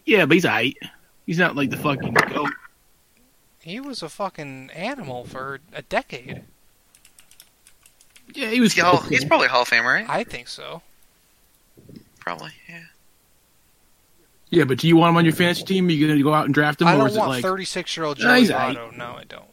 Yeah, 0.03 0.26
but 0.26 0.34
he's 0.34 0.45
alright. 0.45 0.78
He's 1.26 1.39
not 1.39 1.55
like 1.55 1.70
the 1.70 1.78
fucking 1.78 2.14
goat. 2.14 2.49
He 3.64 3.80
was 3.80 4.03
a 4.03 4.09
fucking 4.09 4.72
animal 4.72 5.24
for 5.26 5.59
a 5.74 5.82
decade. 5.82 6.43
Yeah, 8.34 8.49
he 8.49 8.59
was. 8.59 8.74
He's, 8.74 8.84
Hall- 8.84 9.01
he's 9.01 9.24
probably 9.26 9.47
Hall 9.47 9.61
of 9.61 9.68
Fame, 9.68 9.86
right? 9.86 10.05
I 10.09 10.24
think 10.24 10.47
so. 10.47 10.82
Probably, 12.20 12.51
yeah. 12.70 12.84
Yeah, 14.49 14.64
but 14.66 14.78
do 14.80 14.88
you 14.88 14.95
want 14.97 15.11
him 15.11 15.18
on 15.18 15.26
your 15.26 15.34
fantasy 15.34 15.64
team? 15.64 15.88
Are 15.88 15.91
you 15.91 16.07
gonna 16.07 16.22
go 16.22 16.34
out 16.34 16.45
and 16.45 16.53
draft 16.53 16.82
him, 16.82 16.88
I 16.88 16.93
or 16.95 16.97
don't 16.99 17.07
is 17.09 17.16
it 17.16 17.20
want 17.20 17.30
like 17.32 17.43
36-year-old 17.43 18.18
Joey 18.18 18.39
he's 18.41 18.49
aight. 18.51 18.76
Votto. 18.76 18.95
No, 18.97 19.14
I 19.14 19.24
don't. 19.24 19.45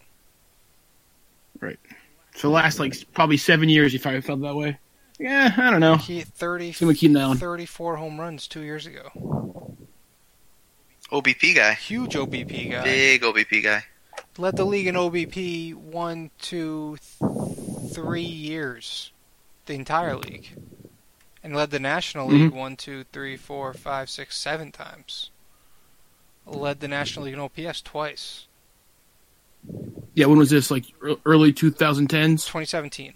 for 2.32 2.46
the 2.46 2.48
last 2.48 2.78
like 2.78 2.94
probably 3.12 3.36
seven 3.36 3.68
years? 3.68 3.92
you 3.92 4.00
I 4.04 4.20
felt 4.20 4.40
that 4.42 4.54
way. 4.54 4.78
Yeah, 5.18 5.52
I 5.56 5.70
don't 5.70 5.80
know. 5.80 5.96
He 5.96 6.22
30, 6.22 6.72
Same 6.72 6.88
with 6.88 6.98
Keenan 6.98 7.20
Allen. 7.22 7.38
34 7.38 7.96
home 7.96 8.18
runs 8.18 8.46
two 8.48 8.62
years 8.62 8.86
ago. 8.86 9.10
OBP 11.12 11.54
guy. 11.56 11.74
Huge 11.74 12.14
OBP 12.14 12.70
guy. 12.70 12.84
Big 12.84 13.22
OBP 13.22 13.62
guy. 13.62 13.84
Led 14.38 14.56
the 14.56 14.64
league 14.64 14.86
in 14.86 14.94
OBP 14.94 15.74
one, 15.74 16.30
two, 16.38 16.96
th- 17.18 17.92
three 17.92 18.22
years. 18.22 19.12
The 19.66 19.74
entire 19.74 20.16
league. 20.16 20.48
And 21.42 21.54
led 21.54 21.70
the 21.70 21.78
National 21.80 22.28
Mhm. 22.28 22.32
League 22.32 22.52
one, 22.52 22.76
two, 22.76 23.04
three, 23.12 23.36
four, 23.36 23.72
five, 23.72 24.10
six, 24.10 24.36
seven 24.36 24.72
times. 24.72 25.30
Led 26.46 26.80
the 26.80 26.88
National 26.88 27.24
League 27.26 27.34
in 27.34 27.40
OPS 27.40 27.80
twice. 27.80 28.46
Yeah, 30.14 30.26
when 30.26 30.38
was 30.38 30.50
this? 30.50 30.70
Like 30.70 30.84
early 31.24 31.52
2010s? 31.52 32.44
2017. 32.46 33.14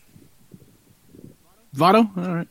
Votto. 1.77 2.17
All 2.17 2.35
right. 2.37 2.49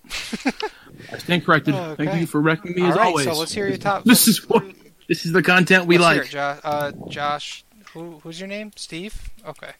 I 1.12 1.18
stand 1.18 1.46
corrected. 1.46 1.76
Oh, 1.76 1.96
Thank 1.98 2.20
you 2.20 2.28
for 2.28 2.42
wrecking 2.42 2.74
me 2.76 2.82
All 2.84 2.90
as 2.92 2.96
right, 2.98 3.06
always. 3.08 3.26
so 3.26 3.34
let's 3.34 3.54
hear 3.54 3.68
your 3.68 3.78
top. 3.78 4.04
This 4.04 4.28
is 4.28 4.48
what 4.50 4.64
this 5.08 5.26
is 5.26 5.32
the 5.32 5.42
content 5.44 5.86
we 5.86 5.98
let's 5.98 6.18
like. 6.18 6.28
it, 6.28 6.32
Josh. 6.32 6.60
Uh, 6.64 6.92
Josh, 7.10 7.64
who, 7.94 8.20
who's 8.20 8.40
your 8.40 8.48
name? 8.48 8.72
Steve. 8.76 9.30
Okay, 9.46 9.72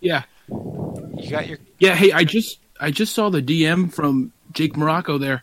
Yeah, 0.00 0.22
you 0.48 1.28
got 1.30 1.46
your. 1.48 1.58
yeah. 1.78 1.94
Hey, 1.94 2.12
I 2.12 2.24
just 2.24 2.58
I 2.80 2.90
just 2.90 3.14
saw 3.14 3.28
the 3.30 3.42
DM 3.42 3.92
from 3.92 4.32
Jake 4.52 4.76
Morocco 4.76 5.18
there, 5.18 5.42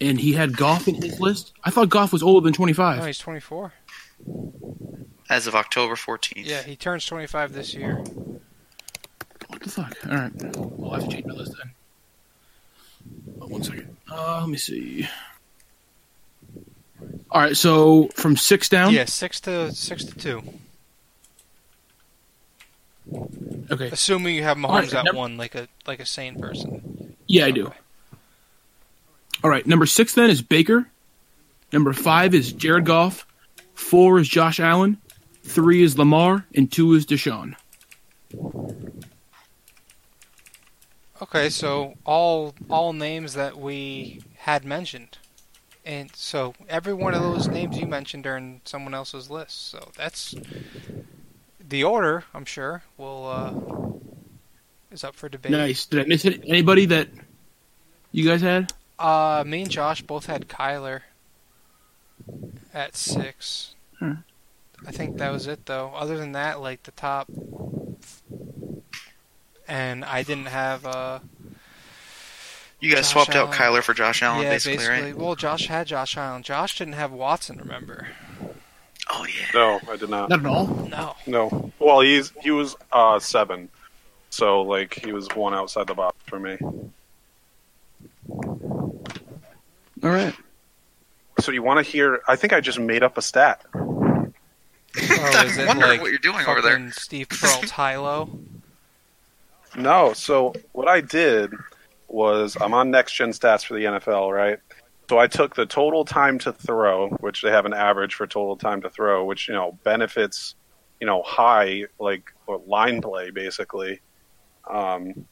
and 0.00 0.20
he 0.20 0.32
had 0.32 0.56
Goff 0.56 0.86
in 0.88 0.94
his 0.96 1.18
list. 1.20 1.52
I 1.64 1.70
thought 1.70 1.88
Goff 1.88 2.12
was 2.12 2.22
older 2.22 2.44
than 2.44 2.52
25. 2.52 2.98
No, 3.00 3.04
he's 3.06 3.18
24. 3.18 3.72
As 5.28 5.46
of 5.46 5.54
October 5.56 5.94
14th. 5.96 6.44
Yeah, 6.46 6.62
he 6.62 6.76
turns 6.76 7.04
25 7.06 7.52
this 7.52 7.74
year. 7.74 7.96
What 9.48 9.60
the 9.62 9.70
fuck? 9.70 9.96
All 10.08 10.14
right, 10.14 10.32
Well, 10.56 10.92
I'll 10.92 11.00
have 11.00 11.08
to 11.08 11.14
change 11.14 11.26
my 11.26 11.34
list 11.34 11.52
then. 11.58 11.72
Oh, 13.40 13.46
one 13.48 13.62
second. 13.64 13.96
Uh, 14.10 14.40
let 14.40 14.48
me 14.48 14.56
see. 14.56 15.08
All 17.30 17.40
right, 17.40 17.56
so 17.56 18.08
from 18.14 18.36
six 18.36 18.68
down. 18.68 18.92
Yeah, 18.92 19.04
six 19.06 19.40
to 19.42 19.72
six 19.72 20.04
to 20.04 20.14
two. 20.14 20.42
Okay. 23.70 23.88
Assuming 23.90 24.34
you 24.34 24.42
have 24.42 24.56
Mahomes 24.56 24.68
Alright, 24.68 24.94
at 24.94 25.04
number- 25.04 25.18
one, 25.18 25.36
like 25.36 25.54
a 25.54 25.68
like 25.86 26.00
a 26.00 26.06
sane 26.06 26.40
person. 26.40 27.16
Yeah, 27.26 27.46
I 27.46 27.50
do. 27.50 27.72
All 29.44 29.50
right, 29.50 29.66
number 29.66 29.86
six 29.86 30.14
then 30.14 30.30
is 30.30 30.42
Baker. 30.42 30.88
Number 31.72 31.92
five 31.92 32.34
is 32.34 32.52
Jared 32.52 32.84
Goff. 32.86 33.26
Four 33.74 34.18
is 34.18 34.28
Josh 34.28 34.60
Allen. 34.60 34.96
Three 35.42 35.82
is 35.82 35.98
Lamar, 35.98 36.46
and 36.54 36.70
two 36.72 36.94
is 36.94 37.04
Deshaun. 37.06 37.54
Okay, 41.22 41.48
so 41.48 41.94
all 42.04 42.54
all 42.68 42.92
names 42.92 43.34
that 43.34 43.56
we 43.56 44.20
had 44.38 44.64
mentioned, 44.64 45.18
and 45.84 46.14
so 46.14 46.54
every 46.68 46.92
one 46.92 47.14
of 47.14 47.22
those 47.22 47.48
names 47.48 47.78
you 47.78 47.86
mentioned 47.86 48.26
are 48.26 48.36
in 48.36 48.60
someone 48.64 48.92
else's 48.94 49.30
list. 49.30 49.70
So 49.70 49.90
that's 49.96 50.34
the 51.68 51.84
order. 51.84 52.24
I'm 52.34 52.44
sure 52.44 52.82
will 52.96 53.26
uh, 53.26 54.94
is 54.94 55.04
up 55.04 55.14
for 55.14 55.28
debate. 55.28 55.52
Nice. 55.52 55.86
Did 55.86 56.00
I 56.00 56.04
miss 56.06 56.24
it? 56.24 56.42
Anybody 56.46 56.86
that 56.86 57.08
you 58.12 58.28
guys 58.28 58.40
had? 58.40 58.72
Uh, 58.98 59.44
me 59.46 59.62
and 59.62 59.70
Josh 59.70 60.02
both 60.02 60.26
had 60.26 60.48
Kyler 60.48 61.00
at 62.72 62.96
six. 62.96 63.74
Hmm. 63.98 64.12
I 64.86 64.90
think 64.92 65.18
that 65.18 65.32
was 65.32 65.46
it 65.46 65.66
though. 65.66 65.92
Other 65.94 66.16
than 66.18 66.32
that, 66.32 66.60
like 66.60 66.82
the 66.84 66.92
top, 66.92 67.28
and 69.68 70.04
I 70.04 70.22
didn't 70.22 70.46
have. 70.46 70.84
Uh, 70.86 71.18
You 72.80 72.90
guys 72.90 73.06
Josh 73.06 73.12
swapped 73.12 73.30
out 73.36 73.48
Allen. 73.48 73.58
Kyler 73.58 73.82
for 73.82 73.94
Josh 73.94 74.22
Allen, 74.22 74.42
yeah, 74.44 74.50
basically, 74.50 74.76
basically. 74.78 75.12
right? 75.12 75.16
Well, 75.16 75.34
Josh 75.34 75.66
had 75.66 75.86
Josh 75.86 76.16
Allen. 76.16 76.42
Josh 76.42 76.78
didn't 76.78 76.94
have 76.94 77.10
Watson. 77.12 77.58
Remember? 77.58 78.08
Oh 79.08 79.24
yeah. 79.26 79.46
No, 79.54 79.80
I 79.90 79.96
did 79.96 80.10
not. 80.10 80.30
Not 80.30 80.40
at 80.40 80.46
all. 80.46 80.66
No. 80.66 81.14
No. 81.26 81.72
Well, 81.78 82.00
he's 82.00 82.32
he 82.42 82.50
was 82.50 82.76
uh 82.90 83.18
seven, 83.18 83.68
so 84.30 84.62
like 84.62 84.94
he 84.94 85.12
was 85.12 85.28
one 85.34 85.54
outside 85.54 85.86
the 85.86 85.94
box 85.94 86.16
for 86.26 86.40
me. 86.40 86.56
All 90.02 90.10
right. 90.10 90.34
So 91.40 91.52
you 91.52 91.62
want 91.62 91.84
to 91.84 91.90
hear? 91.90 92.20
I 92.26 92.36
think 92.36 92.52
I 92.52 92.60
just 92.60 92.78
made 92.78 93.02
up 93.02 93.16
a 93.18 93.22
stat. 93.22 93.64
Oh, 93.74 94.32
is 94.96 95.58
it 95.58 95.60
I'm 95.60 95.66
wondering 95.68 95.90
like 95.90 96.00
what 96.00 96.10
you're 96.10 96.18
doing 96.18 96.44
over 96.46 96.62
there. 96.62 96.72
fucking 96.72 96.92
Steve 96.92 97.28
Peralt's 97.28 97.70
high 97.70 97.96
low? 97.96 98.30
No. 99.76 100.12
So 100.14 100.54
what 100.72 100.88
I 100.88 101.00
did 101.00 101.52
was 102.08 102.56
I'm 102.60 102.74
on 102.74 102.90
next 102.90 103.12
gen 103.14 103.30
stats 103.30 103.64
for 103.64 103.74
the 103.74 103.84
NFL, 103.84 104.32
right? 104.34 104.58
So 105.08 105.18
I 105.18 105.28
took 105.28 105.54
the 105.54 105.66
total 105.66 106.04
time 106.04 106.38
to 106.40 106.52
throw, 106.52 107.10
which 107.20 107.42
they 107.42 107.50
have 107.50 107.64
an 107.64 107.74
average 107.74 108.14
for 108.14 108.26
total 108.26 108.56
time 108.56 108.82
to 108.82 108.90
throw, 108.90 109.24
which 109.24 109.46
you 109.48 109.54
know 109.54 109.78
benefits, 109.84 110.56
you 111.00 111.06
know, 111.06 111.22
high 111.22 111.84
like 112.00 112.32
or 112.46 112.60
line 112.66 113.00
play 113.00 113.30
basically, 113.30 114.00
um, 114.68 115.26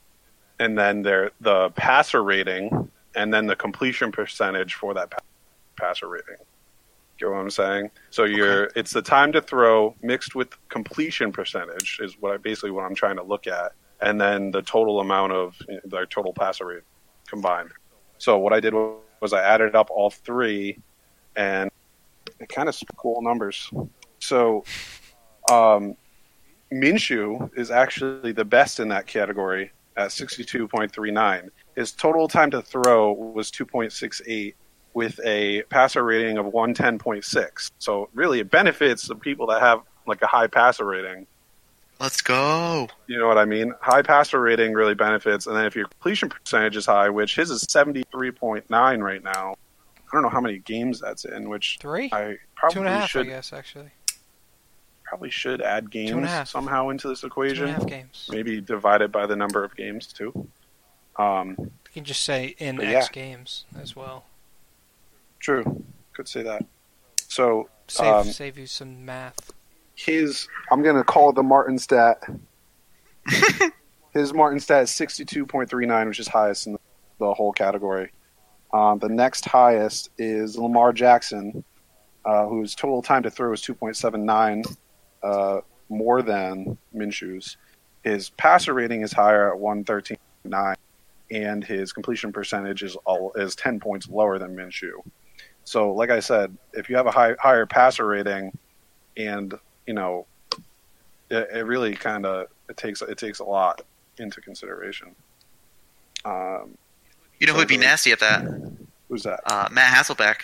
and 0.61 0.79
then 0.79 1.03
their 1.03 1.33
the 1.41 1.71
passer 1.71 2.23
rating, 2.23 2.91
and 3.17 3.35
then 3.35 3.47
the 3.47 3.57
completion 3.57 4.13
percentage 4.13 4.75
for 4.75 4.95
that 4.95 5.13
passer 5.77 6.09
rating. 6.09 6.37
Get 7.19 7.31
what 7.31 7.39
I'm 7.39 7.51
saying? 7.51 7.91
So 8.11 8.25
you're 8.25 8.71
it's 8.77 8.93
the 8.93 9.03
time 9.03 9.33
to 9.33 9.41
throw 9.41 9.97
mixed 10.03 10.37
with 10.37 10.49
completion 10.69 11.33
percentage 11.33 11.99
is 12.01 12.17
what 12.21 12.33
I 12.33 12.37
basically 12.37 12.71
what 12.71 12.85
I'm 12.85 12.95
trying 12.95 13.17
to 13.17 13.25
look 13.25 13.49
at, 13.49 13.73
and 14.01 14.21
then 14.21 14.53
the 14.53 14.63
total 14.63 15.01
amount 15.01 15.33
of 15.33 15.57
their 15.85 16.07
total 16.07 16.33
passer 16.33 16.67
rate 16.67 16.83
combined. 17.27 17.71
So 18.19 18.39
what 18.39 18.53
I 18.53 18.61
did 18.61 18.73
was 18.75 19.01
I 19.33 19.43
added 19.43 19.75
up 19.75 19.91
all 19.91 20.11
three, 20.11 20.79
and 21.37 21.71
it 22.41 22.49
kind 22.49 22.69
of 22.69 22.77
cool 22.97 23.23
numbers. 23.23 23.71
So, 24.19 24.65
um, 25.51 25.97
Minshew 26.73 27.51
is 27.57 27.71
actually 27.71 28.33
the 28.33 28.45
best 28.45 28.81
in 28.81 28.89
that 28.89 29.07
category 29.07 29.71
at 29.97 30.09
62.39. 30.09 31.51
His 31.77 31.93
total 31.93 32.29
time 32.29 32.51
to 32.51 32.63
throw 32.63 33.13
was 33.13 33.51
2.68 33.51 34.55
with 34.95 35.21
a 35.25 35.63
passer 35.65 36.05
rating 36.05 36.39
of 36.39 36.47
110.6. 36.47 37.71
So 37.79 38.09
really, 38.15 38.41
it 38.41 38.51
benefits 38.51 39.07
the 39.07 39.17
people 39.17 39.47
that 39.49 39.61
have 39.61 39.81
like 40.07 40.23
a 40.23 40.27
high 40.27 40.47
passer 40.47 40.85
rating. 40.85 41.27
Let's 42.05 42.21
go. 42.21 42.87
You 43.07 43.19
know 43.19 43.27
what 43.27 43.39
I 43.39 43.47
mean? 43.47 43.73
High 43.81 44.03
passer 44.03 44.39
rating 44.39 44.75
really 44.75 44.95
benefits, 44.95 45.47
and 45.47 45.57
then 45.57 45.65
if 45.65 45.75
your 45.75 45.87
completion 45.89 46.29
percentage 46.29 46.77
is 46.77 46.85
high, 46.85 47.09
which 47.09 47.35
his 47.35 47.51
is 47.51 47.65
73.9 47.65 49.03
right 49.03 49.25
now. 49.25 49.55
I 49.97 50.09
don't 50.13 50.21
know 50.23 50.29
how 50.29 50.43
many 50.43 50.59
games 50.59 51.01
that's 51.01 51.25
in, 51.25 51.49
which 51.49 51.79
Three? 51.81 52.11
I 52.13 52.37
probably 52.57 52.75
Two 52.75 52.81
and 52.81 52.89
a 52.89 52.93
half, 52.93 53.09
should 53.09 53.27
I 53.27 53.31
guess, 53.31 53.55
actually. 53.55 53.89
probably 55.05 55.31
should 55.31 55.63
add 55.63 55.91
games 55.91 56.29
somehow 56.47 56.91
into 56.91 57.09
this 57.09 57.25
equation. 57.25 57.69
a 57.69 57.73
half 57.73 57.87
games. 57.87 58.29
Maybe 58.31 58.61
divided 58.61 59.11
by 59.11 59.25
the 59.25 59.35
number 59.35 59.65
of 59.65 59.75
games 59.75 60.07
too. 60.09 60.47
Um, 61.17 61.57
You 61.59 61.71
can 61.95 62.05
just 62.05 62.23
say 62.23 62.55
in 62.59 62.83
X 62.83 62.93
yeah. 62.93 63.07
games 63.15 63.65
as 63.81 63.97
well. 63.97 64.27
true, 65.41 65.83
could 66.13 66.29
say 66.29 66.43
that. 66.43 66.67
So 67.17 67.71
Save 67.89 68.07
Um, 68.15 68.25
save 68.27 68.59
you 68.59 68.67
some 68.67 69.07
math. 69.07 69.54
His 69.95 70.49
I'm 70.71 70.83
gonna 70.83 71.05
call 71.05 71.31
it 71.31 71.35
the 71.35 71.43
Martin 71.43 71.79
stat. 71.79 72.23
his 74.13 74.33
Martin 74.35 74.61
stat 74.61 74.85
is 74.85 74.91
62.39, 74.91 76.09
which 76.09 76.19
is 76.19 76.29
highest 76.29 76.67
in 76.67 76.77
the 77.19 77.35
whole 77.35 77.53
category. 77.53 78.13
Um, 78.73 78.99
the 78.99 79.09
next 79.09 79.45
highest 79.45 80.11
is 80.19 80.59
Lamar 80.59 80.93
Jackson, 80.93 81.65
uh, 82.25 82.47
whose 82.47 82.75
total 82.75 83.03
time 83.03 83.23
to 83.23 83.31
throw 83.31 83.53
is 83.53 83.63
2.79, 83.63 84.77
uh, 85.23 85.61
more 85.89 86.23
than 86.23 86.77
Minshew's. 86.95 87.57
His 88.03 88.31
passer 88.31 88.75
rating 88.75 89.03
is 89.03 89.13
higher 89.13 89.55
at 89.55 89.61
113.9, 89.61 90.75
and 91.31 91.65
his 91.65 91.93
completion 91.93 92.33
percentage 92.33 92.83
is 92.83 92.97
all, 93.07 93.33
is 93.37 93.55
10 93.55 93.81
points 93.81 94.09
lower 94.09 94.39
than 94.39 94.55
Minshew. 94.55 95.03
So, 95.65 95.93
like 95.93 96.11
I 96.11 96.21
said, 96.21 96.57
if 96.75 96.91
you 96.91 96.97
have 96.97 97.07
a 97.07 97.11
high, 97.11 97.35
higher 97.41 97.65
passer 97.65 98.07
rating, 98.07 98.57
and 99.17 99.55
you 99.87 99.95
know, 99.95 100.27
it, 101.31 101.49
it 101.53 101.65
really 101.67 101.95
kind 101.95 102.27
of 102.27 102.49
it 102.69 102.77
takes 102.77 103.03
it 103.03 103.19
takes 103.19 103.39
a 103.41 103.45
lot 103.45 103.83
into 104.19 104.41
consideration. 104.41 105.15
Um, 106.25 106.77
You 107.41 107.47
know 107.47 107.55
who'd 107.55 107.69
be 107.69 107.77
nasty 107.77 108.13
at 108.13 108.21
that? 108.21 108.43
who's 109.09 109.25
that? 109.25 109.41
Uh, 109.47 109.69
Matt 109.71 109.93
Hasselbeck. 109.95 110.37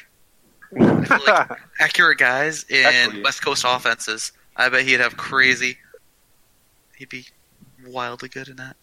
Like 0.72 1.50
accurate 1.80 2.18
guys 2.18 2.64
in 2.68 2.84
Equity. 2.84 3.22
West 3.22 3.42
Coast 3.44 3.64
offenses. 3.66 4.32
I 4.56 4.68
bet 4.68 4.84
he'd 4.84 5.00
have 5.00 5.16
crazy. 5.16 5.78
He'd 6.96 7.08
be 7.08 7.24
wildly 7.86 8.28
good 8.28 8.48
in 8.48 8.56
that. 8.56 8.76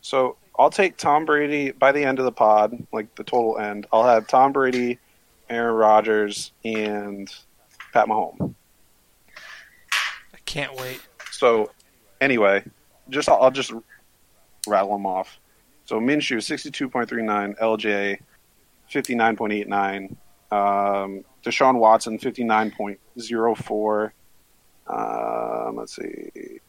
So 0.00 0.36
I'll 0.58 0.70
take 0.70 0.96
Tom 0.96 1.24
Brady 1.24 1.72
by 1.72 1.90
the 1.92 2.04
end 2.04 2.18
of 2.20 2.24
the 2.24 2.32
pod, 2.32 2.86
like 2.92 3.12
the 3.16 3.24
total 3.24 3.58
end. 3.58 3.86
I'll 3.92 4.04
have 4.06 4.28
Tom 4.28 4.52
Brady, 4.52 4.98
Aaron 5.50 5.74
Rodgers, 5.74 6.52
and 6.64 7.28
Pat 7.92 8.06
Mahomes. 8.06 8.54
Can't 10.46 10.74
wait. 10.76 11.00
So 11.32 11.70
anyway, 12.20 12.64
just 13.10 13.28
I'll, 13.28 13.42
I'll 13.42 13.50
just 13.50 13.72
rattle 14.66 14.92
them 14.92 15.06
off. 15.06 15.38
So 15.84 16.00
Minshew 16.00 16.42
sixty 16.42 16.70
two 16.70 16.88
point 16.88 17.08
three 17.08 17.22
nine, 17.22 17.54
LJ 17.54 18.18
fifty 18.88 19.14
nine 19.14 19.36
point 19.36 19.52
eight 19.52 19.68
nine, 19.68 20.16
um, 20.50 21.24
Deshaun 21.44 21.78
Watson 21.78 22.18
fifty 22.18 22.42
nine 22.44 22.70
point 22.70 22.98
zero 23.18 23.54
four. 23.54 24.12
Um, 24.86 25.76
let's 25.76 25.96
see, 25.96 26.60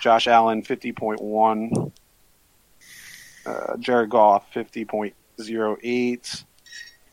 Josh 0.00 0.26
Allen 0.28 0.62
fifty 0.62 0.92
point 0.92 1.20
one, 1.20 1.92
uh, 3.46 3.76
Jared 3.78 4.10
Goff 4.10 4.52
fifty 4.52 4.84
point 4.84 5.14
zero 5.40 5.76
eight. 5.82 6.44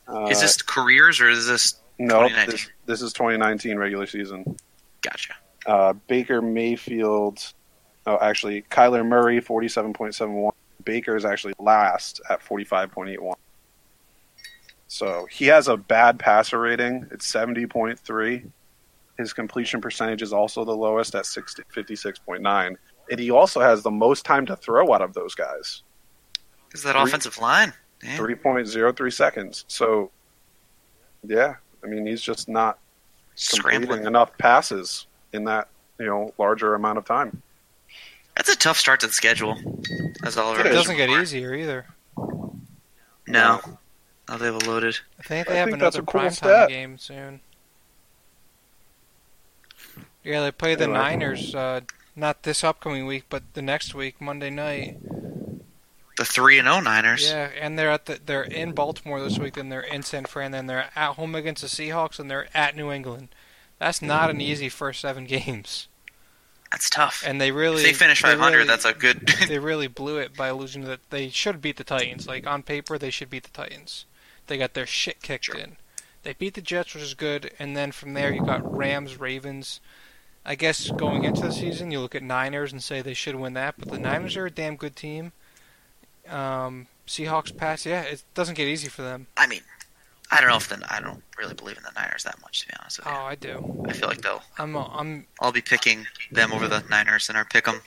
Uh, 0.08 0.26
Is 0.26 0.42
this 0.42 0.62
careers 0.62 1.20
or 1.22 1.30
is 1.30 1.48
this? 1.48 1.76
no? 1.98 2.28
2019? 2.28 2.52
This, 2.52 2.70
this 2.86 3.02
is 3.02 3.14
twenty 3.14 3.38
nineteen 3.38 3.78
regular 3.78 4.06
season. 4.06 4.58
Gotcha. 5.06 5.34
Uh, 5.66 5.94
Baker 6.08 6.42
Mayfield. 6.42 7.54
Oh, 8.08 8.18
actually, 8.22 8.62
Kyler 8.64 9.06
Murray, 9.06 9.40
forty-seven 9.40 9.94
point 9.94 10.14
seven 10.16 10.36
one. 10.36 10.54
Baker 10.84 11.16
is 11.16 11.26
actually 11.26 11.54
last 11.60 12.22
at 12.30 12.42
forty-five 12.42 12.92
point 12.92 13.10
eight 13.10 13.22
one. 13.22 13.38
So 14.88 15.26
he 15.32 15.46
has 15.48 15.68
a 15.68 15.78
bad 15.78 16.20
passer 16.20 16.60
rating. 16.60 17.08
It's 17.12 17.26
seventy 17.26 17.66
point 17.66 18.00
three. 18.00 18.44
His 19.18 19.34
completion 19.34 19.80
percentage 19.82 20.22
is 20.22 20.34
also 20.34 20.66
the 20.66 20.76
lowest 20.76 21.16
at 21.16 21.26
60, 21.26 21.64
56.9. 21.74 22.76
And 23.10 23.20
he 23.20 23.32
also 23.32 23.62
has 23.62 23.82
the 23.82 23.90
most 23.90 24.26
time 24.26 24.46
to 24.48 24.58
throw 24.58 24.92
out 24.94 25.02
of 25.02 25.14
those 25.14 25.34
guys. 25.34 25.84
Is 26.74 26.84
that 26.84 26.92
Three- 26.96 27.04
offensive 27.04 27.38
line? 27.38 27.72
Damn. 28.02 28.20
3.03 28.20 29.14
seconds. 29.14 29.64
So, 29.70 30.12
yeah, 31.24 31.56
I 31.82 31.88
mean, 31.88 32.06
he's 32.06 32.22
just 32.22 32.50
not 32.50 32.78
completing 33.36 33.82
Scrambling. 33.82 34.06
enough 34.08 34.38
passes 34.38 35.06
in 35.34 35.44
that, 35.46 35.68
you 36.00 36.06
know, 36.06 36.34
larger 36.38 36.74
amount 36.76 36.98
of 36.98 37.06
time. 37.06 37.42
That's 38.36 38.50
a 38.50 38.58
tough 38.58 38.78
start 38.78 39.00
to 39.02 39.08
the 39.08 39.14
schedule. 39.14 39.58
As 40.24 40.38
all 40.38 40.56
It 40.58 40.64
doesn't 40.64 40.98
get 40.98 41.10
easier 41.10 41.54
either. 41.54 41.86
No. 43.28 43.60
Oh, 44.28 44.38
they 44.38 44.46
have 44.46 44.56
a 44.56 44.70
loaded. 44.70 44.98
I 45.20 45.24
think 45.24 45.48
I 45.50 45.54
they 45.54 45.60
have 45.60 45.68
think 45.70 45.78
another 45.78 46.02
a 46.02 46.06
cool 46.06 46.22
primetime 46.22 46.34
stat. 46.34 46.70
game 46.70 46.98
soon. 46.98 47.42
Yeah, 50.24 50.42
they 50.42 50.52
play 50.52 50.76
the 50.76 50.86
Anyway. 50.86 50.98
Niners. 51.00 51.54
Uh, 51.56 51.82
not 52.16 52.44
this 52.44 52.64
upcoming 52.64 53.06
week, 53.06 53.26
but 53.30 53.44
the 53.54 53.62
next 53.62 53.94
week, 53.94 54.20
Monday 54.20 54.50
night. 54.50 54.98
The 56.18 56.26
three 56.26 56.58
and 56.58 56.68
O 56.68 56.80
Niners. 56.80 57.28
Yeah, 57.30 57.50
and 57.60 57.78
they're 57.78 57.92
at 57.92 58.06
the 58.06 58.20
they're 58.26 58.44
in 58.44 58.72
Baltimore 58.72 59.22
this 59.22 59.38
week, 59.38 59.56
then 59.56 59.70
they're 59.70 59.82
in 59.82 60.02
San 60.04 60.26
Fran, 60.26 60.52
then 60.52 60.66
they're 60.68 60.90
at 60.96 61.16
home 61.16 61.36
against 61.36 61.62
the 61.62 61.68
Seahawks, 61.68 62.20
and 62.20 62.32
they're 62.32 62.48
at 62.54 62.76
New 62.76 62.90
England. 62.92 63.30
That's 63.80 64.02
not 64.02 64.30
an 64.30 64.40
easy 64.40 64.70
first 64.70 65.02
seven 65.02 65.26
games, 65.26 65.90
That's 66.72 66.90
tough. 66.90 67.22
and 67.28 67.42
they 67.42 67.52
really 67.52 67.82
if 67.82 67.88
they 67.88 67.94
finish 67.94 68.22
they 68.22 68.30
500, 68.30 68.56
really- 68.56 68.68
that's 68.68 68.86
a 68.86 68.94
good. 68.94 69.28
they 69.48 69.60
really 69.60 69.88
blew 69.88 70.18
it 70.18 70.36
by 70.38 70.52
losing 70.52 70.84
that 70.86 71.02
they 71.10 71.28
should 71.30 71.62
beat 71.62 71.76
the 71.76 71.84
Titans. 71.84 72.28
Like 72.28 72.48
on 72.48 72.64
paper, 72.64 72.98
they 72.98 73.10
should 73.10 73.30
beat 73.30 73.44
the 73.44 73.50
Titans. 73.50 74.06
They 74.48 74.58
got 74.58 74.74
their 74.74 74.86
shit 74.86 75.22
kicked 75.22 75.50
in. 75.50 75.76
They 76.24 76.34
beat 76.34 76.54
the 76.54 76.62
Jets, 76.62 76.94
which 76.94 77.04
is 77.04 77.14
good, 77.14 77.52
and 77.60 77.76
then 77.76 77.92
from 77.92 78.14
there 78.14 78.34
you 78.34 78.44
got 78.44 78.76
Rams, 78.76 79.20
Ravens, 79.20 79.80
I 80.46 80.56
guess 80.56 80.90
going 80.92 81.24
into 81.24 81.42
the 81.42 81.52
season, 81.52 81.92
you 81.92 82.00
look 82.00 82.16
at 82.16 82.24
Niners 82.24 82.72
and 82.72 82.82
say 82.82 83.02
they 83.02 83.14
should 83.14 83.36
win 83.36 83.54
that, 83.54 83.76
but 83.78 83.90
the 83.90 84.00
Niners 84.00 84.38
are 84.38 84.46
a 84.46 84.52
damn 84.52 84.76
good 84.76 84.96
team. 84.96 85.34
Um, 86.30 86.88
Seahawks, 87.08 87.56
Pats, 87.56 87.86
yeah, 87.86 88.02
it 88.02 88.24
doesn't 88.34 88.56
get 88.56 88.68
easy 88.68 88.88
for 88.90 89.02
them. 89.04 89.28
I 89.38 89.46
mean, 89.48 89.62
I 90.32 90.42
don't 90.42 90.50
know 90.50 90.58
if 90.58 90.68
the 90.68 90.84
I 90.90 91.00
don't 91.00 91.22
really 91.38 91.54
believe 91.54 91.78
in 91.78 91.84
the 91.84 91.92
Niners 92.00 92.24
that 92.24 92.42
much 92.42 92.62
to 92.62 92.68
be 92.68 92.74
honest 92.80 92.98
with 93.00 93.08
you. 93.08 93.14
Oh. 93.14 93.26
I 93.26 93.36
do. 93.36 93.86
I 93.88 93.94
feel 93.94 94.10
like 94.10 94.22
they'll 94.22 94.42
I'm, 94.58 94.76
I'm. 94.76 95.28
I'll 95.40 95.52
be 95.52 95.62
picking 95.62 96.06
them 96.32 96.52
over 96.52 96.68
the 96.68 96.84
Niners 96.90 97.30
in 97.30 97.36
our 97.36 97.46
pick 97.46 97.68
'em. 97.68 97.82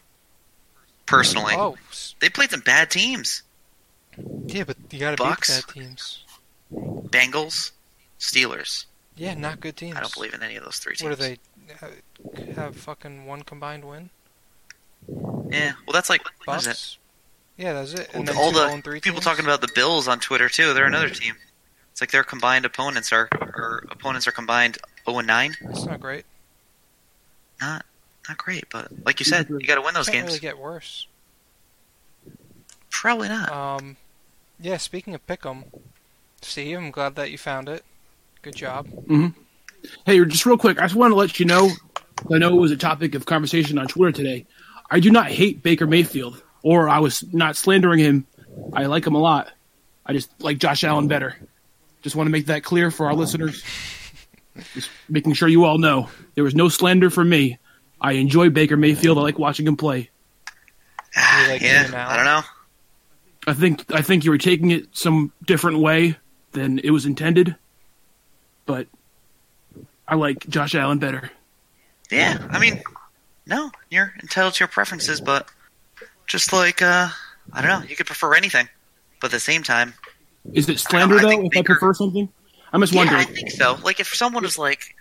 Personally, 1.06 1.55
Oh, 1.56 1.77
they 2.20 2.28
played 2.28 2.51
some 2.51 2.60
bad 2.60 2.90
teams. 2.90 3.43
yeah, 4.47 4.65
but 4.65 4.77
you 4.90 5.01
gotta 5.01 5.16
Bucks? 5.16 5.56
beat 5.56 5.66
bad 5.66 5.89
teams. 5.89 6.24
Bengals, 6.73 7.73
Steelers. 8.20 8.85
Yeah, 9.16 9.35
not 9.35 9.59
good 9.59 9.77
teams. 9.77 9.97
I 9.97 10.01
don't 10.01 10.12
believe 10.15 10.35
in 10.35 10.43
any 10.43 10.56
of 10.56 10.65
those 10.65 10.77
three 10.78 10.94
teams. 10.94 11.09
What 11.09 11.19
do 11.19 11.23
they 11.24 11.39
have, 11.81 12.56
have? 12.56 12.77
Fucking 12.77 13.24
one 13.27 13.43
combined 13.43 13.85
win. 13.85 14.10
Yeah, 15.51 15.73
well, 15.86 15.94
that's 15.94 16.10
like 16.10 16.23
what 16.44 16.59
is 16.60 16.66
it? 16.66 16.70
Bucks. 16.70 16.98
Yeah, 17.59 17.72
that's 17.74 17.93
it. 17.93 18.10
And 18.14 18.26
then 18.26 18.36
all 18.36 18.52
the 18.52 18.80
3 18.82 19.01
people 19.01 19.16
teams? 19.16 19.24
talking 19.24 19.44
about 19.44 19.60
the 19.60 19.68
Bills 19.74 20.09
on 20.09 20.20
Twitter 20.20 20.48
too. 20.48 20.72
They're 20.72 20.86
another 20.86 21.10
team. 21.10 21.35
It's 21.93 22.01
like 22.01 22.12
their 22.12 22.22
combined 22.22 22.64
opponents 22.64 23.12
are 23.12 23.28
or 23.32 23.85
opponents 23.90 24.26
are 24.28 24.32
combined 24.32 24.78
0 25.05 25.18
and 25.18 25.26
9. 25.26 25.56
That's 25.62 25.85
not 25.85 26.01
great. 26.01 26.24
Not 27.60 27.85
not 28.28 28.39
great, 28.39 28.64
but 28.70 28.89
like 29.05 29.18
you 29.18 29.24
said, 29.24 29.48
you 29.51 29.59
got 29.66 29.74
to 29.74 29.80
win 29.82 29.94
those 29.94 30.06
Can't 30.06 30.18
games. 30.18 30.28
really 30.28 30.39
get 30.39 30.59
worse. 30.59 31.06
Probably 32.90 33.28
not. 33.28 33.51
Um, 33.51 33.97
yeah. 34.60 34.76
Speaking 34.76 35.14
of 35.14 35.26
pick'em, 35.26 35.64
Steve, 36.40 36.78
I'm 36.78 36.90
glad 36.90 37.16
that 37.16 37.30
you 37.30 37.39
found 37.39 37.68
it. 37.68 37.85
Good 38.43 38.55
job. 38.55 38.86
Mm-hmm. 38.86 39.28
Hey, 40.06 40.24
just 40.24 40.47
real 40.47 40.59
quick, 40.59 40.78
I 40.78 40.82
just 40.82 40.94
want 40.94 41.10
to 41.12 41.16
let 41.16 41.39
you 41.40 41.47
know. 41.47 41.70
I 42.32 42.39
know 42.39 42.48
it 42.56 42.60
was 42.60 42.70
a 42.72 42.76
topic 42.76 43.14
of 43.14 43.26
conversation 43.26 43.78
on 43.78 43.86
Twitter 43.89 44.12
today. 44.12 44.47
I 44.90 45.01
do 45.01 45.10
not 45.10 45.28
hate 45.28 45.62
Baker 45.62 45.86
Mayfield, 45.86 46.43
or 46.62 46.89
I 46.89 46.98
was 46.98 47.24
not 47.32 47.56
slandering 47.56 48.01
him. 48.01 48.26
I 48.72 48.86
like 48.86 49.06
him 49.06 49.14
a 49.14 49.20
lot. 49.20 49.51
I 50.05 50.12
just 50.12 50.30
like 50.43 50.59
Josh 50.59 50.85
Allen 50.85 51.09
better. 51.09 51.36
Just 52.02 52.16
want 52.16 52.26
to 52.26 52.32
make 52.32 52.47
that 52.47 52.62
clear 52.62 52.90
for 52.90 53.06
our 53.06 53.14
listeners. 53.14 53.62
Just 54.74 54.90
making 55.09 55.35
sure 55.35 55.48
you 55.48 55.64
all 55.64 55.78
know 55.78 56.09
there 56.35 56.44
was 56.44 56.55
no 56.55 56.68
slander 56.68 57.10
for 57.10 57.24
me. 57.24 57.59
I 58.01 58.12
enjoy 58.12 58.51
Baker 58.51 58.76
Mayfield. 58.76 59.18
I 59.18 59.22
like 59.22 59.39
watching 59.39 59.66
him 59.66 59.76
play. 59.76 60.10
Ah, 61.16 61.47
like 61.48 61.60
yeah, 61.60 61.85
Keenan 61.85 62.01
I 62.01 62.16
don't 62.16 62.24
know. 62.24 62.43
I 63.47 63.55
think 63.55 63.93
I 63.93 64.02
think 64.02 64.24
you 64.24 64.30
were 64.30 64.39
taking 64.39 64.70
it 64.70 64.89
some 64.93 65.32
different 65.44 65.78
way 65.78 66.16
than 66.52 66.78
it 66.78 66.90
was 66.90 67.06
intended, 67.06 67.56
but 68.66 68.86
I 70.06 70.14
like 70.16 70.48
Josh 70.48 70.74
Allen 70.74 70.98
better. 70.98 71.30
Yeah, 72.10 72.47
I 72.51 72.59
mean, 72.59 72.82
no, 73.47 73.70
you're 73.90 74.14
entitled 74.22 74.55
to 74.55 74.60
your 74.60 74.68
preferences, 74.68 75.20
but 75.20 75.48
just 76.29 76.53
like 76.53 76.81
uh, 76.83 77.09
I 77.53 77.63
don't 77.63 77.81
know, 77.81 77.87
you 77.89 77.97
could 77.97 78.07
prefer 78.07 78.35
anything, 78.35 78.69
but 79.21 79.27
at 79.29 79.33
the 79.33 79.41
same 79.41 79.63
time, 79.63 79.95
Is 80.53 80.69
it 80.69 80.79
slander 80.79 81.17
I 81.19 81.23
though 81.23 81.45
if 81.47 81.57
I 81.57 81.63
prefer 81.63 81.93
something? 81.95 82.29
I'm 82.73 82.81
just 82.81 82.93
yeah, 82.93 82.99
wondering. 83.01 83.21
I 83.21 83.25
think 83.25 83.51
so. 83.51 83.77
Like 83.83 83.99
if 83.99 84.09
someone 84.09 84.43
was 84.43 84.59
like, 84.59 84.95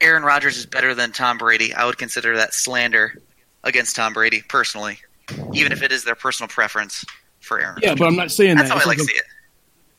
Aaron 0.00 0.22
Rodgers 0.22 0.56
is 0.56 0.66
better 0.66 0.94
than 0.94 1.12
Tom 1.12 1.38
Brady, 1.38 1.74
I 1.74 1.84
would 1.86 1.98
consider 1.98 2.36
that 2.36 2.54
slander 2.54 3.20
against 3.64 3.96
Tom 3.96 4.12
Brady 4.12 4.42
personally, 4.48 4.98
even 5.52 5.72
if 5.72 5.82
it 5.82 5.90
is 5.90 6.04
their 6.04 6.14
personal 6.14 6.48
preference 6.48 7.04
for 7.40 7.58
Aaron. 7.60 7.78
yeah, 7.82 7.94
but 7.94 8.06
I'm 8.06 8.16
not 8.16 8.30
saying 8.30 8.56
That's 8.56 8.68
that. 8.68 8.74
how 8.74 8.76
I 8.76 8.78
It's 8.78 8.86
like 8.86 8.98
like, 8.98 9.06
a, 9.06 9.10
see 9.10 9.16
it. 9.16 9.24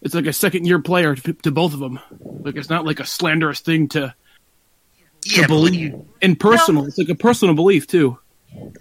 it's 0.04 0.16
like 0.16 0.26
a 0.26 0.34
second 0.34 0.66
year 0.66 0.80
player 0.80 1.16
to, 1.16 1.34
to 1.34 1.52
both 1.52 1.74
of 1.74 1.80
them. 1.80 2.00
Like 2.22 2.56
it's 2.56 2.70
not 2.70 2.86
like 2.86 3.00
a 3.00 3.06
slanderous 3.06 3.60
thing 3.60 3.90
to, 3.90 4.14
to 5.24 5.42
Yeah, 5.42 5.48
believe 5.48 5.74
you, 5.76 6.08
in 6.22 6.36
personal. 6.38 6.86
It's 6.86 6.98
like 6.98 7.10
a 7.10 7.16
personal 7.16 7.56
belief 7.56 7.88
too. 7.88 8.18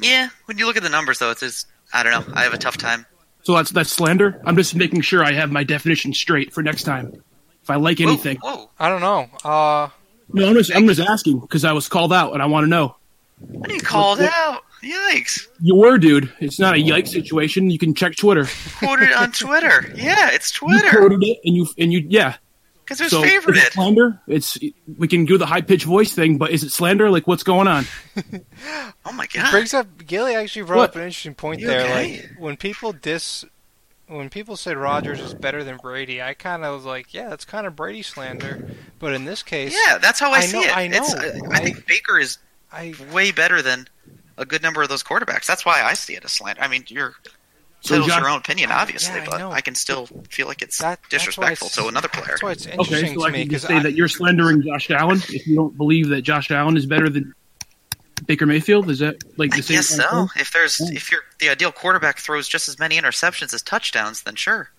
Yeah, 0.00 0.28
when 0.46 0.58
you 0.58 0.66
look 0.66 0.76
at 0.76 0.82
the 0.82 0.88
numbers 0.88 1.18
though, 1.18 1.30
it's 1.30 1.40
just 1.40 1.66
I 1.92 2.02
don't 2.02 2.12
know. 2.12 2.34
I 2.34 2.42
have 2.42 2.54
a 2.54 2.58
tough 2.58 2.76
time. 2.76 3.06
So 3.42 3.54
that's 3.54 3.70
that's 3.70 3.90
slander. 3.92 4.40
I'm 4.44 4.56
just 4.56 4.74
making 4.74 5.02
sure 5.02 5.22
I 5.24 5.32
have 5.32 5.50
my 5.52 5.64
definition 5.64 6.12
straight 6.14 6.52
for 6.52 6.62
next 6.62 6.84
time. 6.84 7.22
If 7.62 7.70
I 7.70 7.76
like 7.76 8.00
anything, 8.00 8.38
Whoa, 8.42 8.70
I 8.78 8.88
don't 8.88 9.00
know. 9.00 9.28
Uh, 9.44 9.88
no, 10.32 10.48
I'm 10.48 10.54
just 10.54 10.74
I'm 10.74 10.86
just 10.86 11.00
asking 11.00 11.40
because 11.40 11.64
I 11.64 11.72
was 11.72 11.88
called 11.88 12.12
out 12.12 12.32
and 12.32 12.42
I 12.42 12.46
want 12.46 12.64
to 12.64 12.68
know. 12.68 12.96
when 13.40 13.70
you 13.70 13.80
called 13.80 14.20
out, 14.20 14.62
yikes! 14.82 15.46
You 15.60 15.76
were, 15.76 15.98
dude. 15.98 16.32
It's 16.40 16.58
not 16.58 16.74
a 16.74 16.78
yikes 16.78 17.08
situation. 17.08 17.70
You 17.70 17.78
can 17.78 17.94
check 17.94 18.16
Twitter. 18.16 18.46
Quoted 18.78 19.10
it 19.10 19.16
on 19.16 19.32
Twitter. 19.32 19.92
Yeah, 19.94 20.30
it's 20.32 20.60
You 20.60 20.68
Twitter 20.68 20.98
quoted 20.98 21.22
it 21.22 21.38
and 21.44 21.54
you 21.56 21.66
and 21.78 21.92
you 21.92 22.04
yeah. 22.08 22.36
Because 22.84 23.00
it 23.00 23.04
was 23.04 23.12
So 23.12 23.22
is 23.24 23.56
it 23.56 23.72
slander? 23.72 24.20
It's 24.26 24.58
we 24.98 25.08
can 25.08 25.24
do 25.24 25.38
the 25.38 25.46
high 25.46 25.62
pitched 25.62 25.84
voice 25.86 26.12
thing, 26.14 26.36
but 26.38 26.50
is 26.50 26.62
it 26.62 26.70
slander? 26.70 27.10
Like 27.10 27.26
what's 27.26 27.42
going 27.42 27.66
on? 27.68 27.86
Oh 29.06 29.12
my 29.12 29.24
It 29.24 29.32
god! 29.34 29.50
brings 29.50 29.74
up 29.74 29.86
Gilly 30.06 30.34
actually 30.34 30.62
brought 30.66 30.78
What? 30.78 30.90
up 30.90 30.96
an 30.96 31.02
interesting 31.02 31.34
point 31.34 31.60
You 31.60 31.66
there. 31.68 31.80
okay? 31.82 32.20
Like 32.22 32.30
when 32.38 32.56
people 32.56 32.92
diss, 32.92 33.44
when 34.06 34.30
people 34.30 34.56
said 34.56 34.76
Rodgers 34.76 35.20
is 35.20 35.34
better 35.34 35.62
than 35.64 35.76
Brady, 35.78 36.22
I 36.22 36.34
kind 36.34 36.64
of 36.64 36.74
was 36.74 36.84
like, 36.84 37.12
yeah, 37.14 37.28
that's 37.28 37.44
kind 37.44 37.66
of 37.66 37.74
Brady 37.76 38.02
slander. 38.02 38.70
But 38.98 39.12
in 39.14 39.24
this 39.24 39.42
case, 39.42 39.76
Yeah, 39.86 39.98
that's 39.98 40.20
how 40.20 40.32
I, 40.32 40.36
I 40.38 40.40
see 40.40 40.52
know- 40.60 40.62
it. 40.64 40.76
I 40.76 40.86
know. 40.88 40.96
It's, 40.98 41.14
uh, 41.14 41.38
I, 41.52 41.56
I- 41.56 41.60
think 41.60 41.86
Baker 41.86 42.18
is 42.18 42.38
I 42.72 42.94
way 43.12 43.30
better 43.30 43.60
than 43.62 43.86
a 44.36 44.44
good 44.46 44.62
number 44.62 44.82
of 44.82 44.88
those 44.88 45.02
quarterbacks. 45.02 45.46
That's 45.46 45.64
why 45.66 45.82
I 45.82 45.94
see 45.94 46.14
it 46.16 46.24
as 46.24 46.32
slander. 46.32 46.60
I 46.62 46.68
mean, 46.68 46.84
you're 46.88 47.14
So 47.84 47.96
entitled 47.96 48.08
Josh- 48.10 48.20
your 48.20 48.30
own 48.30 48.38
opinion, 48.38 48.70
obviously, 48.72 49.14
Yeah, 49.16 49.22
I 49.22 49.26
but 49.26 49.38
know. 49.38 49.52
I 49.52 49.60
can 49.60 49.74
still 49.74 50.06
feel 50.30 50.46
like 50.46 50.62
it's 50.62 50.78
that, 50.78 51.00
disrespectful 51.10 51.66
it's- 51.66 51.82
to 51.82 51.88
another 51.88 52.08
player. 52.08 52.28
That's 52.28 52.42
why 52.42 52.52
it's 52.52 52.66
Okay, 52.66 52.76
interesting 52.78 53.18
so 53.20 53.24
I 53.24 53.28
to 53.28 53.32
me 53.32 53.42
can 53.42 53.50
just 53.50 53.66
because 53.68 53.76
say 53.76 53.82
that 53.82 53.94
you're 53.94 54.08
slandering 54.08 54.62
Josh 54.62 54.90
Allen 54.90 55.18
if 55.28 55.46
you 55.46 55.54
don't 55.54 55.76
believe 55.76 56.08
that 56.08 56.22
Josh 56.22 56.50
Allen 56.50 56.78
is 56.78 56.86
better 56.86 57.10
than 57.10 57.34
Baker 58.26 58.46
Mayfield. 58.46 58.88
Is 58.90 59.00
that 59.00 59.16
like 59.36 59.50
the 59.50 59.58
I 59.58 59.60
same? 59.60 59.74
guess 59.76 59.88
so. 59.88 60.08
thing? 60.08 60.28
If 60.36 60.52
there's 60.52 60.80
Yeah. 60.80 60.96
if 60.96 61.12
you're 61.12 61.20
the 61.40 61.50
ideal 61.50 61.72
quarterback 61.72 62.18
throws 62.20 62.48
just 62.48 62.68
as 62.70 62.78
many 62.78 62.98
interceptions 62.98 63.52
as 63.52 63.60
touchdowns, 63.62 64.22
then 64.22 64.34
sure. 64.34 64.70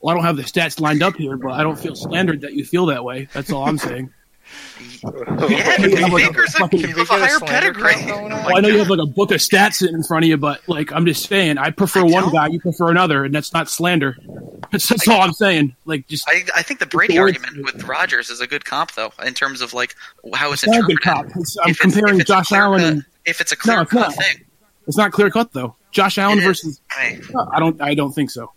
Well, 0.00 0.14
I 0.14 0.16
don't 0.16 0.24
have 0.24 0.36
the 0.36 0.42
stats 0.44 0.80
lined 0.80 1.02
up 1.02 1.16
here, 1.16 1.36
but 1.36 1.52
I 1.52 1.62
don't 1.62 1.78
feel 1.78 1.94
slandered 1.96 2.40
that 2.42 2.54
you 2.54 2.64
feel 2.64 2.86
that 2.86 3.04
way. 3.04 3.28
That's 3.34 3.50
all 3.52 3.68
I'm 3.68 3.78
saying. 3.78 4.10
Yeah, 5.04 5.80
you 5.86 5.96
have, 5.96 6.12
like, 6.12 6.24
a 6.24 6.28
Baker's 6.28 6.54
a, 6.54 6.58
fucking- 6.58 6.80
you 6.80 6.86
have 6.88 6.98
a 6.98 7.04
higher 7.04 7.38
pedigree. 7.40 7.92
count 7.94 8.06
going 8.06 8.32
on? 8.32 8.40
Oh 8.40 8.46
Well, 8.46 8.56
I 8.56 8.60
know 8.60 8.68
you 8.68 8.78
have 8.78 8.88
like 8.88 9.00
a 9.00 9.06
book 9.06 9.30
of 9.30 9.38
stats 9.38 9.74
sitting 9.74 9.94
in 9.94 10.02
front 10.02 10.24
of 10.24 10.28
you, 10.28 10.36
but 10.36 10.60
like 10.68 10.92
I'm 10.92 11.04
just 11.06 11.26
saying, 11.28 11.58
I 11.58 11.70
prefer 11.70 12.00
I 12.00 12.04
one 12.04 12.30
guy, 12.30 12.46
you 12.48 12.60
prefer 12.60 12.90
another, 12.90 13.24
and 13.24 13.34
that's 13.34 13.52
not 13.52 13.68
slander. 13.68 14.16
That's, 14.72 14.88
that's 14.88 15.06
all 15.06 15.20
I'm 15.20 15.32
saying. 15.34 15.76
Like 15.84 16.08
just 16.08 16.24
I, 16.26 16.42
I 16.56 16.62
think 16.62 16.80
the 16.80 16.86
Brady 16.86 17.16
argument 17.18 17.64
with 17.64 17.84
Rodgers 17.84 18.28
is 18.30 18.40
a 18.40 18.46
good 18.46 18.64
comp, 18.64 18.92
though, 18.94 19.12
in 19.24 19.32
terms 19.34 19.60
of 19.60 19.72
like 19.72 19.94
how 20.34 20.52
it's 20.52 20.64
it's 20.64 20.72
not 20.72 20.80
a 20.80 20.82
good 20.82 20.92
interpreted. 20.92 21.32
cop. 21.32 21.40
It's, 21.40 21.56
I'm 21.62 21.70
If 21.70 21.76
it's- 21.76 21.94
comparing 21.94 22.20
it's 22.20 22.28
Josh 22.28 22.50
Allen 22.50 22.80
cut- 22.80 22.88
and 22.92 23.04
if 23.24 23.40
it's 23.40 23.52
a 23.52 23.56
No, 23.56 23.60
clear 23.60 23.82
it's 23.82 23.90
cut 23.92 24.00
not. 24.00 24.14
thing. 24.14 24.44
it's 24.88 24.96
not 24.96 25.12
clear 25.12 25.30
cut 25.30 25.52
though. 25.52 25.76
Josh 25.92 26.18
Allen 26.18 26.40
versus 26.40 26.80
Hey, 26.90 27.20
I 27.52 27.60
don't 27.60 27.80
I 27.80 27.94
don't 27.94 28.12
think 28.12 28.30
so. 28.30 28.50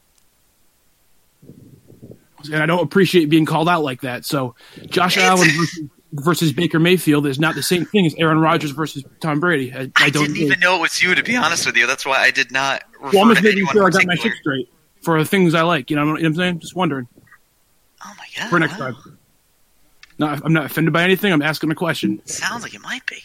And 2.50 2.62
I 2.62 2.66
don't 2.66 2.84
appreciate 2.84 3.30
being 3.30 3.46
called 3.46 3.70
out 3.70 3.84
like 3.84 4.02
that. 4.02 4.26
So 4.26 4.56
Josh 4.88 5.18
Allen 5.18 5.48
versus, 5.50 5.80
versus 6.14 6.54
Baker 6.54 6.80
Mayfield 6.80 7.26
is 7.26 7.40
not 7.40 7.56
the 7.56 7.64
same 7.64 7.86
thing 7.86 8.06
as 8.06 8.16
Aaron 8.16 8.40
Rodgers 8.40 8.72
versus 8.72 9.04
Tom 9.20 9.40
Brady. 9.40 9.74
I, 9.74 9.78
I 9.78 9.92
I, 9.96 10.10
don't 10.10 10.28
didn't 10.28 10.38
even 10.38 10.60
know 10.60 10.78
it 10.78 10.82
was 10.82 11.02
you, 11.02 11.16
to 11.16 11.24
be 11.24 11.36
honest 11.36 11.66
with 11.66 11.76
you. 11.76 11.88
That's 11.88 12.06
why 12.06 12.18
I 12.20 12.32
did 12.32 12.52
not 12.52 12.84
Well, 13.02 13.20
I'm 13.20 13.30
just 13.30 13.44
making 13.44 13.66
sure 13.68 13.86
I 13.86 13.90
got 13.90 14.06
my 14.06 14.16
shit 14.16 14.34
straight 14.34 14.70
for 15.02 15.20
the 15.20 15.26
things 15.26 15.54
I 15.54 15.62
like. 15.62 15.90
You 15.90 15.96
know, 15.96 16.12
what 16.12 16.24
I'm 16.24 16.36
saying? 16.36 16.60
Just 16.60 16.76
wondering 16.76 17.08
Oh 18.06 18.14
my 18.18 18.26
god! 18.38 18.50
for 18.50 18.60
next 18.60 18.80
wow. 18.80 18.92
time. 18.92 19.18
No, 20.20 20.28
I'm 20.28 20.54
not 20.54 20.66
offended 20.66 20.94
by 20.94 21.04
anything. 21.04 21.32
I'm 21.32 21.42
asking 21.44 21.72
a 21.72 21.76
question. 21.76 22.22
Sounds 22.26 22.64
like 22.64 22.74
it 22.74 22.82
might 22.82 23.06
be. 23.06 23.18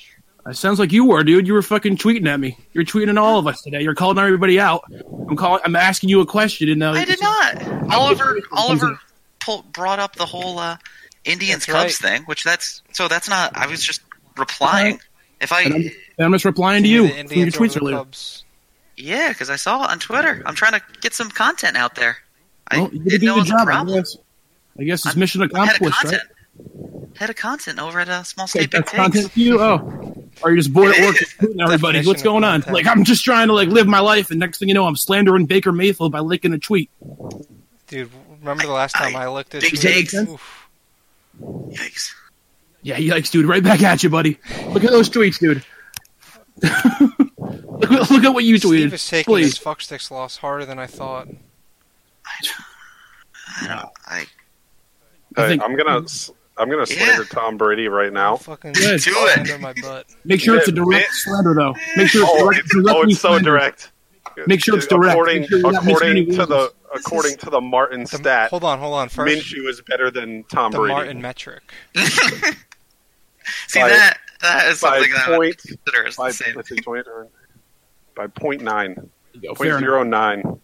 It 0.47 0.57
sounds 0.57 0.79
like 0.79 0.93
you 0.93 1.05
were, 1.05 1.23
dude. 1.23 1.47
You 1.47 1.53
were 1.53 1.63
fucking 1.63 1.99
tweeting 1.99 2.27
at 2.27 2.41
me. 2.41 2.59
You're 2.73 2.85
tweeting 2.85 3.09
at 3.09 3.19
all 3.19 3.39
of 3.39 3.47
us 3.47 3.63
today. 3.63 3.81
You're 3.81 3.95
calling 3.95 4.19
everybody 4.19 4.59
out. 4.59 4.85
I'm 5.29 5.37
calling. 5.37 5.63
I'm 5.65 5.77
asking 5.77 6.09
you 6.09 6.21
a 6.21 6.27
question, 6.27 6.69
and 6.69 6.83
uh, 6.83 6.93
I 6.93 7.05
did 7.05 7.21
not. 7.21 7.93
Oliver 7.93 8.41
Oliver 8.53 8.99
pull, 9.45 9.63
brought 9.73 9.99
up 9.99 10.17
the 10.17 10.27
whole 10.27 10.59
uh, 10.59 10.77
Indians 11.25 11.67
That's 11.67 11.99
Cubs 11.99 11.99
thing, 11.99 12.23
which 12.25 12.45
that's 12.45 12.83
so 12.93 13.09
that's 13.09 13.29
not. 13.29 13.57
I 13.57 13.67
was 13.67 13.83
just 13.83 14.01
replying. 14.37 15.01
If 15.41 15.53
I 15.53 15.63
And 15.63 15.75
I'm, 15.75 15.81
and 16.19 16.27
I'm 16.27 16.33
just 16.33 16.45
replying 16.45 16.83
to 16.85 16.89
you 16.89 17.09
from 17.09 17.17
your 17.39 17.47
tweets 17.49 17.75
the 17.75 17.81
earlier. 17.81 17.97
Cubs. 17.97 18.45
yeah, 18.97 19.29
because 19.31 19.51
I 19.51 19.57
saw 19.57 19.85
it 19.85 19.91
on 19.91 19.99
Twitter. 19.99 20.43
I'm 20.47 20.55
trying 20.55 20.73
to 20.73 20.83
get 21.01 21.15
some 21.15 21.31
content 21.31 21.77
out 21.77 21.95
there. 21.97 22.17
I 22.69 22.79
Well, 22.81 22.91
you 22.93 22.99
did 23.01 23.07
a 23.07 23.11
didn't 23.11 23.27
know 23.27 23.33
it 23.33 23.35
good 23.35 23.41
was 23.41 23.49
a 23.51 23.65
job. 23.65 23.69
I 23.69 23.85
guess. 23.97 24.17
I 24.79 24.85
guess 24.85 24.99
it's 25.01 25.07
I'm- 25.09 25.19
mission 25.19 25.43
of 25.43 25.51
accomplished, 25.51 25.83
right? 26.05 26.13
content. 26.13 26.23
Head 27.17 27.31
of 27.31 27.37
content 27.37 27.79
over 27.79 28.01
at 28.01 28.09
uh, 28.09 28.23
Small 28.23 28.45
Okay, 28.45 28.61
State 28.61 28.71
Big 28.71 28.81
that's 28.85 28.93
content 28.93 29.31
for 29.33 29.39
you. 29.39 29.61
Oh, 29.61 30.15
are 30.43 30.51
you 30.51 30.57
just 30.57 30.73
bored 30.73 30.95
at 30.95 31.01
work 31.05 31.17
just 31.19 31.37
tweeting 31.39 31.61
at 31.61 31.67
everybody? 31.67 32.07
What's 32.07 32.23
going 32.23 32.45
on? 32.45 32.63
Like 32.69 32.87
I'm 32.87 33.05
just 33.05 33.25
trying 33.25 33.49
to 33.49 33.53
like 33.55 33.69
live 33.69 33.87
my 33.87 34.01
life, 34.01 34.31
and 34.31 34.39
next 34.41 34.59
thing 34.59 34.69
you 34.69 34.75
know, 34.75 34.87
I'm 34.87 34.97
slandering 34.97 35.47
Baker 35.47 35.73
Mayfield 35.73 36.13
by 36.13 36.21
linking 36.21 36.53
a 36.53 36.59
tweet. 36.59 36.91
Dude, 37.89 38.11
remember 38.43 38.67
the 38.67 38.73
last 38.73 38.95
time 38.95 39.17
I, 39.17 39.29
looked 39.29 39.55
at 39.55 39.63
Big 39.63 39.73
you? 39.73 39.79
takes. 39.79 40.15
Oof. 40.15 40.69
Yikes! 41.41 42.11
Yeah, 42.83 42.99
yikes, 42.99 43.31
dude! 43.31 43.47
Right 43.47 43.63
back 43.63 43.83
at 43.83 44.03
you, 44.03 44.11
buddy. 44.11 44.39
Look 44.69 44.85
at 44.85 44.91
those 44.91 45.09
tweets, 45.09 45.39
dude. 45.39 45.65
look, 46.63 47.91
at- 47.91 48.11
look 48.11 48.25
at 48.25 48.35
what 48.35 48.45
you 48.45 48.59
Steve 48.59 48.71
tweeted. 48.91 48.93
is 48.93 49.09
taking 49.09 49.33
Please. 49.33 49.47
his 49.47 49.59
fuck 49.59 49.81
sticks 49.81 50.11
loss 50.11 50.37
harder 50.37 50.65
than 50.67 50.79
I 50.79 50.87
thought. 50.87 51.29
I 52.27 52.33
don't. 53.69 53.91
I. 54.07 54.27
I 55.37 55.49
think, 55.49 55.63
I'm 55.63 55.77
gonna 55.77 56.03
s- 56.03 56.31
I'm 56.59 56.69
gonna 56.69 56.87
slander 56.87 57.25
Tom 57.25 57.57
Brady 57.57 57.89
right 57.89 58.13
now. 58.13 58.37
Fucking 58.37 58.75
Yeah, 58.79 58.97
do 58.99 59.13
it. 59.17 59.39
under 59.39 59.59
my 59.59 59.73
butt. 59.81 60.07
Make 60.25 60.41
sure 60.41 60.57
it's 60.59 60.69
a 60.69 60.73
direct 60.73 60.91
man. 60.91 61.05
slander, 61.11 61.55
though. 61.55 61.75
Make 61.97 62.09
sure 62.09 62.23
it's 62.23 62.31
Oh, 62.35 62.45
direct. 62.51 62.65
it's, 62.67 62.75
oh, 62.89 63.03
it's 63.03 63.19
so 63.21 63.29
slander. 63.31 63.51
direct. 63.51 63.91
Make 64.47 64.63
sure 64.65 64.77
it's 64.77 64.87
direct. 64.87 65.13
According, 65.13 65.47
sure 65.47 65.59
you're 65.59 65.73
not 65.73 65.85
missing 65.85 65.97
according 65.97 66.27
to 66.37 66.47
the 66.47 66.73
according 66.95 67.37
to 67.39 67.51
the 67.51 67.61
Martin 67.61 68.01
The- 68.03 68.07
stat, 68.19 68.51
hold 68.51 68.65
on, 68.65 68.79
hold 68.79 68.95
on. 68.95 69.09
First, 69.09 69.35
Minshew 69.47 69.69
is 69.69 69.81
better 69.83 70.11
than 70.11 70.45
Tom 70.45 70.73
the 70.73 70.79
Brady 70.79 70.95
Martin 70.95 71.23
metric. 71.23 71.63
See 73.69 73.81
By- 73.81 73.89
that 73.89 74.19
that 74.41 74.67
is 74.69 74.81
something 74.81 75.11
that 75.13 75.29
I 75.29 75.39
would 75.39 75.59
consider 75.59 76.07
as 76.07 76.17
by 76.17 76.29
the 76.29 76.35
same. 76.35 76.57
let's 76.57 76.69
see, 76.69 76.81
point 76.81 77.07
by 78.15 78.27
point 78.27 78.63
nine, 78.63 79.11
Yo, 79.41 79.51
point 79.55 79.59
fair 79.59 79.69
enough. 79.71 79.81
zero 79.81 80.03
nine. 80.03 80.61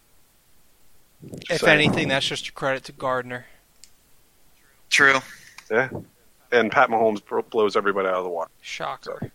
Just 1.31 1.51
If 1.51 1.59
saying. 1.61 1.79
anything, 1.89 2.07
that's 2.07 2.25
just 2.27 2.47
a 2.47 2.51
credit 2.53 2.85
to 2.85 2.91
Gardner. 2.93 3.45
True. 4.89 5.19
yeah. 5.69 5.89
And 6.51 6.71
Pat 6.71 6.89
Mahomes 6.89 7.21
blows 7.49 7.75
everybody 7.75 8.07
out 8.07 8.15
of 8.15 8.23
the 8.23 8.29
water. 8.29 8.49
Shocker. 8.61 9.31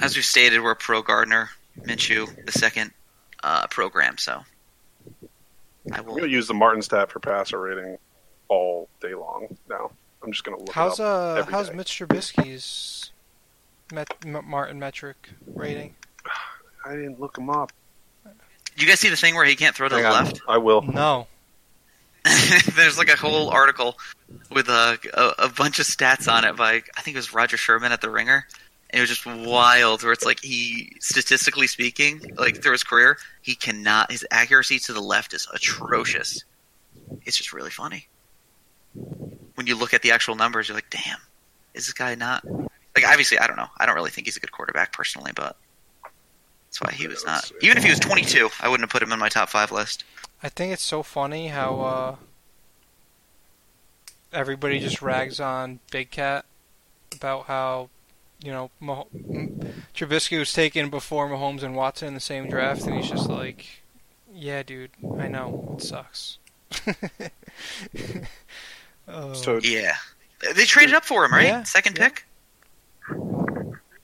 As 0.00 0.16
we 0.16 0.22
stated, 0.22 0.60
we're 0.60 0.74
pro 0.74 1.02
Gardner 1.02 1.50
Minshew, 1.80 2.44
the 2.44 2.52
second 2.52 2.90
uh, 3.44 3.66
program. 3.68 4.18
So 4.18 4.42
I 5.92 5.98
I'm 5.98 6.06
will. 6.06 6.16
gonna 6.16 6.26
use 6.28 6.48
the 6.48 6.54
Martin 6.54 6.82
stat 6.82 7.10
for 7.10 7.20
passer 7.20 7.60
rating 7.60 7.98
all 8.48 8.88
day 9.00 9.14
long. 9.14 9.56
Now 9.68 9.90
I'm 10.22 10.32
just 10.32 10.44
gonna 10.44 10.58
look 10.58 10.72
How's 10.72 10.98
it 10.98 11.04
up. 11.04 11.36
uh 11.36 11.40
every 11.40 11.52
how's 11.52 11.68
day. 11.68 11.76
Mitch 11.76 11.98
Trubisky's 11.98 13.10
met, 13.92 14.08
M- 14.26 14.44
Martin 14.46 14.78
metric 14.78 15.30
rating? 15.46 15.94
I 16.86 16.92
didn't 16.96 17.20
look 17.20 17.38
him 17.38 17.50
up. 17.50 17.72
Did 18.74 18.82
you 18.82 18.88
guys 18.88 18.98
see 19.00 19.08
the 19.08 19.16
thing 19.16 19.34
where 19.36 19.44
he 19.44 19.54
can't 19.56 19.74
throw 19.76 19.88
to 19.88 19.94
Hang 19.94 20.02
the 20.02 20.08
on. 20.10 20.24
left? 20.24 20.40
I 20.48 20.58
will. 20.58 20.82
No. 20.82 21.28
There's 22.74 22.96
like 22.98 23.08
a 23.08 23.16
whole 23.16 23.50
article 23.50 23.96
with 24.50 24.68
a, 24.68 24.98
a 25.12 25.44
a 25.44 25.48
bunch 25.50 25.78
of 25.78 25.86
stats 25.86 26.30
on 26.32 26.44
it 26.44 26.56
by 26.56 26.82
I 26.96 27.00
think 27.02 27.14
it 27.14 27.18
was 27.18 27.34
Roger 27.34 27.56
Sherman 27.58 27.92
at 27.92 28.00
the 28.00 28.08
Ringer. 28.10 28.46
And 28.94 29.00
it 29.00 29.02
was 29.02 29.10
just 29.10 29.26
wild. 29.26 30.04
Where 30.04 30.12
it's 30.12 30.24
like 30.24 30.38
he, 30.40 30.92
statistically 31.00 31.66
speaking, 31.66 32.22
like 32.36 32.62
through 32.62 32.70
his 32.70 32.84
career, 32.84 33.18
he 33.42 33.56
cannot. 33.56 34.12
His 34.12 34.24
accuracy 34.30 34.78
to 34.78 34.92
the 34.92 35.00
left 35.00 35.34
is 35.34 35.48
atrocious. 35.52 36.44
It's 37.26 37.36
just 37.36 37.52
really 37.52 37.72
funny. 37.72 38.06
When 39.56 39.66
you 39.66 39.76
look 39.76 39.94
at 39.94 40.02
the 40.02 40.12
actual 40.12 40.36
numbers, 40.36 40.68
you're 40.68 40.76
like, 40.76 40.90
damn, 40.90 41.18
is 41.74 41.86
this 41.86 41.92
guy 41.92 42.14
not? 42.14 42.44
Like 42.94 43.04
obviously, 43.04 43.36
I 43.36 43.48
don't 43.48 43.56
know. 43.56 43.66
I 43.78 43.84
don't 43.84 43.96
really 43.96 44.12
think 44.12 44.28
he's 44.28 44.36
a 44.36 44.40
good 44.40 44.52
quarterback 44.52 44.92
personally, 44.92 45.32
but 45.34 45.56
that's 46.68 46.80
why 46.80 46.92
he 46.92 47.08
was 47.08 47.24
not. 47.24 47.50
Even 47.62 47.76
if 47.76 47.82
he 47.82 47.90
was 47.90 47.98
22, 47.98 48.48
I 48.60 48.68
wouldn't 48.68 48.84
have 48.84 48.90
put 48.90 49.02
him 49.02 49.12
in 49.12 49.18
my 49.18 49.28
top 49.28 49.48
five 49.48 49.72
list. 49.72 50.04
I 50.40 50.48
think 50.50 50.72
it's 50.72 50.84
so 50.84 51.02
funny 51.02 51.48
how 51.48 51.80
uh, 51.80 52.16
everybody 54.32 54.78
just 54.78 55.02
rags 55.02 55.40
on 55.40 55.80
Big 55.90 56.12
Cat 56.12 56.44
about 57.12 57.46
how 57.46 57.90
you 58.42 58.52
know 58.52 58.70
Mah- 58.80 59.04
Trubisky 59.94 60.38
was 60.38 60.52
taken 60.52 60.90
before 60.90 61.28
Mahomes 61.28 61.62
and 61.62 61.74
Watson 61.74 62.08
in 62.08 62.14
the 62.14 62.20
same 62.20 62.48
draft, 62.48 62.82
and 62.84 62.94
he's 62.94 63.08
just 63.10 63.28
like, 63.28 63.66
"Yeah, 64.32 64.62
dude, 64.62 64.90
I 65.18 65.28
know 65.28 65.76
it 65.78 65.82
sucks." 65.82 66.38
oh, 69.08 69.32
So 69.34 69.58
Yeah, 69.62 69.94
they 70.54 70.64
traded 70.64 70.94
up 70.94 71.04
for 71.04 71.24
him, 71.24 71.32
right? 71.32 71.46
Yeah, 71.46 71.62
Second 71.62 71.96
yeah. 71.98 72.08
pick. 72.08 72.26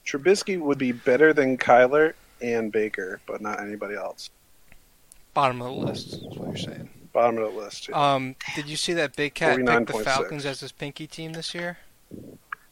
Trubisky 0.05 0.59
would 0.59 0.77
be 0.77 0.91
better 0.91 1.33
than 1.33 1.57
Kyler 1.57 2.13
and 2.41 2.71
Baker, 2.71 3.19
but 3.25 3.41
not 3.41 3.61
anybody 3.61 3.95
else. 3.95 4.29
bottom 5.33 5.61
of 5.61 5.67
the 5.67 5.85
list 5.85 6.13
is 6.13 6.23
what 6.23 6.47
you're 6.49 6.57
saying. 6.57 6.89
Bottom 7.13 7.37
of 7.37 7.53
the 7.53 7.59
list. 7.59 7.89
yeah. 7.89 8.13
Um, 8.13 8.35
did 8.55 8.67
you 8.67 8.77
see 8.77 8.93
that 8.93 9.15
Big 9.15 9.33
Cat 9.33 9.57
picked 9.57 9.67
the 9.67 9.93
49.6. 9.93 10.03
Falcons 10.03 10.45
as 10.45 10.59
his 10.61 10.71
pinky 10.71 11.07
team 11.07 11.33
this 11.33 11.53
year? 11.53 11.77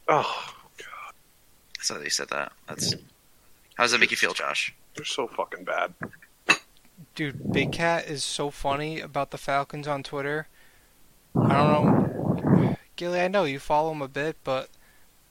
oh, 0.08 0.54
I 1.80 1.82
saw 1.82 1.98
you 1.98 2.10
said 2.10 2.28
that. 2.28 2.52
That's 2.68 2.94
how 3.74 3.84
does 3.84 3.92
that 3.92 3.98
make 3.98 4.10
you 4.10 4.16
feel, 4.16 4.34
Josh? 4.34 4.74
they're 4.96 5.04
so 5.04 5.26
fucking 5.28 5.64
bad. 5.64 5.94
Dude, 7.14 7.52
Big 7.52 7.72
Cat 7.72 8.06
is 8.06 8.22
so 8.22 8.50
funny 8.50 9.00
about 9.00 9.30
the 9.30 9.38
Falcons 9.38 9.88
on 9.88 10.02
Twitter. 10.02 10.46
I 11.34 11.48
don't 11.56 12.56
know, 12.62 12.76
Gilly. 12.96 13.20
I 13.20 13.28
know 13.28 13.44
you 13.44 13.58
follow 13.58 13.92
him 13.92 14.02
a 14.02 14.08
bit, 14.08 14.36
but 14.44 14.68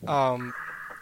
um, 0.08 0.54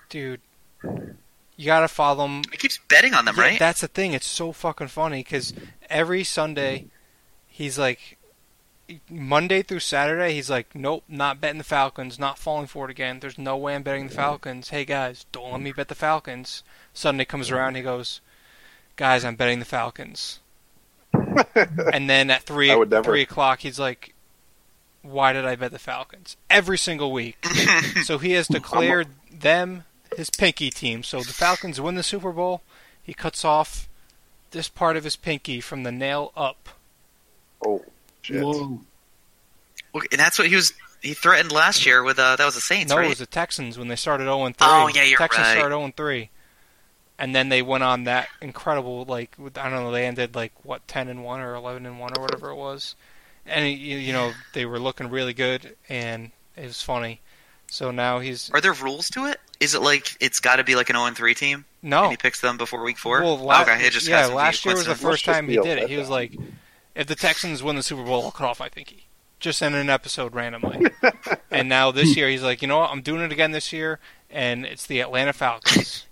dude, 0.10 0.42
you 0.84 1.66
gotta 1.66 1.88
follow 1.88 2.26
him. 2.26 2.44
He 2.52 2.58
keeps 2.58 2.80
betting 2.90 3.14
on 3.14 3.26
them, 3.26 3.36
Yeah, 3.38 3.44
right? 3.44 3.60
That's 3.60 3.82
the 3.82 3.88
thing. 3.88 4.14
It's 4.14 4.28
so 4.28 4.52
fucking 4.52 4.88
funny 4.90 5.24
because 5.24 5.54
every 5.90 6.24
Sunday, 6.24 6.88
he's 7.46 7.78
like, 7.80 8.17
Monday 9.10 9.62
through 9.62 9.80
Saturday, 9.80 10.34
he's 10.34 10.50
like, 10.50 10.74
nope, 10.74 11.04
not 11.08 11.42
betting 11.42 11.58
the 11.58 11.64
Falcons, 11.64 12.18
not 12.18 12.38
falling 12.40 12.68
for 12.68 12.86
it 12.86 12.92
again. 12.92 13.20
There's 13.20 13.38
no 13.38 13.58
way 13.58 13.76
I'm 13.76 13.84
betting 13.84 14.08
the 14.08 14.14
Falcons. 14.14 14.70
Hey 14.70 14.86
guys, 14.86 15.26
don't 15.32 15.52
let 15.52 15.62
me 15.62 15.72
bet 15.72 15.88
the 15.90 15.96
Falcons. 15.96 16.64
Sunday 16.94 17.26
comes 17.26 17.52
around, 17.52 17.76
he 17.76 17.82
goes, 17.82 18.22
guys, 18.96 19.26
I'm 19.26 19.36
betting 19.36 19.60
the 19.60 19.66
Falcons. 19.66 20.40
and 21.94 22.10
then 22.10 22.30
at 22.30 22.44
three 22.44 22.68
never. 22.68 23.04
three 23.04 23.22
o'clock, 23.22 23.60
he's 23.60 23.80
like, 23.80 24.14
why 25.02 25.34
did 25.34 25.46
I 25.46 25.56
bet 25.56 25.72
the 25.72 25.80
Falcons 25.80 26.38
every 26.50 26.78
single 26.78 27.12
week? 27.12 27.38
so 28.04 28.18
he 28.18 28.32
has 28.34 28.48
declared 28.48 29.08
them 29.32 29.84
his 30.16 30.30
pinky 30.30 30.70
team. 30.70 31.04
So 31.04 31.20
the 31.20 31.34
Falcons 31.34 31.80
win 31.80 31.96
the 31.96 32.04
Super 32.04 32.32
Bowl. 32.32 32.62
He 33.02 33.14
cuts 33.14 33.46
off 33.46 33.88
this 34.52 34.70
part 34.70 34.98
of 34.98 35.04
his 35.04 35.16
pinky 35.16 35.62
from 35.62 35.84
the 35.84 35.92
nail 35.92 36.32
up. 36.36 36.70
Oh, 37.66 37.84
shit. 38.28 38.44
Whoa. 38.44 38.80
Well, 39.94 40.04
and 40.12 40.20
that's 40.20 40.38
what 40.38 40.48
he 40.48 40.56
was. 40.56 40.74
He 41.02 41.14
threatened 41.14 41.52
last 41.52 41.86
year 41.86 42.04
with 42.04 42.20
uh, 42.20 42.36
that 42.36 42.46
was 42.46 42.56
the 42.56 42.62
Saints, 42.62 42.90
no, 42.90 42.98
right? 42.98 43.06
it 43.06 43.10
was 43.10 43.20
the 43.20 43.26
Texans 43.26 43.78
when 43.78 43.88
they 43.88 43.96
started 43.96 44.24
0 44.26 44.46
3. 44.46 44.54
Oh, 44.62 44.90
yeah, 44.94 45.04
you're 45.04 45.18
Texans 45.18 45.46
right. 45.46 45.58
started 45.58 45.76
0 45.76 45.94
3. 45.96 46.30
And 47.20 47.36
then 47.36 47.50
they 47.50 47.62
went 47.62 47.84
on 47.84 48.04
that 48.04 48.28
incredible, 48.42 49.06
like, 49.06 49.36
I 49.56 49.70
don't 49.70 49.84
know, 49.84 49.92
they 49.92 50.06
ended, 50.06 50.36
like, 50.36 50.54
what, 50.64 50.88
10 50.88 51.08
and 51.08 51.24
1 51.24 51.40
or 51.40 51.56
11 51.56 51.86
and 51.86 52.00
1 52.00 52.18
or 52.18 52.22
whatever 52.22 52.50
it 52.52 52.56
was. 52.56 52.96
And, 53.46 53.68
you, 53.68 53.98
you 53.98 54.14
know, 54.14 54.34
they 54.54 54.66
were 54.66 54.80
looking 54.80 55.10
really 55.10 55.34
good, 55.34 55.76
and 55.90 56.32
it 56.56 56.66
was 56.66 56.82
funny. 56.82 57.22
So 57.70 57.92
now 57.92 58.20
he's. 58.20 58.50
Are 58.52 58.62
there 58.62 58.74
rules 58.74 59.10
to 59.12 59.26
it? 59.26 59.40
Is 59.60 59.74
it 59.74 59.82
like 59.82 60.16
it's 60.20 60.40
got 60.40 60.58
to 60.58 60.64
be 60.64 60.76
like 60.76 60.90
an 60.90 60.96
0 60.96 61.10
3 61.12 61.34
team, 61.34 61.66
No. 61.82 62.04
and 62.04 62.12
he 62.12 62.18
picks 62.18 62.40
them 62.42 62.58
before 62.58 62.84
week 62.84 62.98
four? 62.98 63.22
Well, 63.22 63.38
la- 63.38 63.62
okay, 63.64 63.86
it 63.86 63.92
just 63.92 64.08
yeah, 64.08 64.18
has 64.18 64.28
to 64.28 64.32
be 64.34 64.38
last 64.38 64.66
year 64.66 64.76
was 64.76 64.86
the 64.86 64.96
first 64.96 65.26
time 65.26 65.48
he 65.48 65.58
did 65.58 65.78
it. 65.80 65.90
He 65.90 65.98
was 65.98 66.08
letdown. 66.08 66.12
like, 66.12 66.32
if 66.98 67.08
the 67.08 67.16
Texans 67.16 67.64
win 67.64 67.76
the 67.78 67.84
Super 67.84 68.04
Bowl, 68.04 68.26
I'll 68.26 68.32
cut 68.32 68.48
off 68.50 68.60
my 68.60 68.68
pinky. 68.70 69.06
Just 69.40 69.62
in 69.62 69.76
an 69.76 69.90
episode 69.90 70.34
randomly. 70.34 70.88
and 71.52 71.70
now 71.70 71.92
this 71.92 72.18
year, 72.18 72.28
he's 72.28 72.42
like, 72.44 72.62
you 72.64 72.68
know 72.68 72.80
what? 72.80 72.90
I'm 72.90 73.02
doing 73.02 73.22
it 73.22 73.32
again 73.32 73.52
this 73.52 73.72
year, 73.72 74.00
and 74.32 74.66
it's 74.66 74.86
the 74.88 75.00
Atlanta 75.00 75.32
Falcons. 75.32 76.08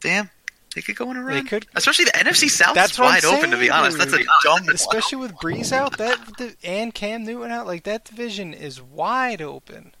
Damn, 0.00 0.30
they 0.74 0.82
could 0.82 0.96
go 0.96 1.08
on 1.08 1.16
a 1.16 1.22
run. 1.22 1.34
They 1.36 1.48
could, 1.48 1.66
Especially 1.74 2.04
the 2.06 2.10
NFC 2.12 2.50
South 2.50 2.74
That's 2.74 2.92
is 2.92 2.98
what 2.98 3.06
I'm 3.06 3.12
wide 3.14 3.24
open. 3.24 3.50
To 3.52 3.56
be 3.56 3.68
saying, 3.68 3.72
honest, 3.72 3.98
that's 3.98 4.12
a 4.12 4.18
dude. 4.18 4.26
dumb. 4.44 4.68
especially 4.68 5.18
with 5.18 5.32
Brees 5.36 5.72
out, 5.72 5.96
that 5.98 6.18
the, 6.36 6.54
and 6.64 6.92
Cam 6.92 7.24
Newton 7.24 7.50
out, 7.52 7.66
like 7.66 7.84
that 7.84 8.04
division 8.04 8.52
is 8.52 8.82
wide 8.82 9.40
open. 9.40 9.94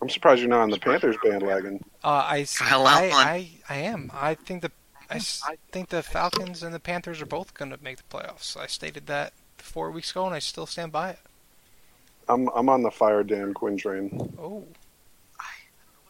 I'm 0.00 0.08
surprised 0.08 0.40
you're 0.40 0.48
not 0.50 0.60
on 0.60 0.70
the 0.70 0.78
Panthers 0.78 1.16
bandwagon. 1.22 1.84
Uh, 2.04 2.24
I, 2.26 2.40
s- 2.42 2.58
Kyle 2.58 2.86
I, 2.86 3.10
I, 3.12 3.50
I 3.68 3.76
am. 3.78 4.10
I 4.14 4.34
think 4.34 4.62
the, 4.62 4.70
I 5.10 5.16
s- 5.16 5.42
think 5.70 5.88
the 5.90 6.02
Falcons 6.02 6.62
and 6.62 6.74
the 6.74 6.80
Panthers 6.80 7.20
are 7.22 7.26
both 7.26 7.54
going 7.54 7.70
to 7.70 7.78
make 7.82 7.98
the 7.98 8.16
playoffs. 8.16 8.56
I 8.56 8.66
stated 8.66 9.06
that 9.06 9.32
four 9.58 9.90
weeks 9.90 10.10
ago, 10.10 10.26
and 10.26 10.34
I 10.34 10.38
still 10.38 10.66
stand 10.66 10.92
by 10.92 11.10
it. 11.10 11.18
I'm 12.28 12.48
I'm 12.48 12.68
on 12.68 12.82
the 12.82 12.90
fire 12.90 13.22
Dan 13.22 13.54
Quinn 13.54 13.76
train. 13.76 14.34
Oh. 14.38 14.64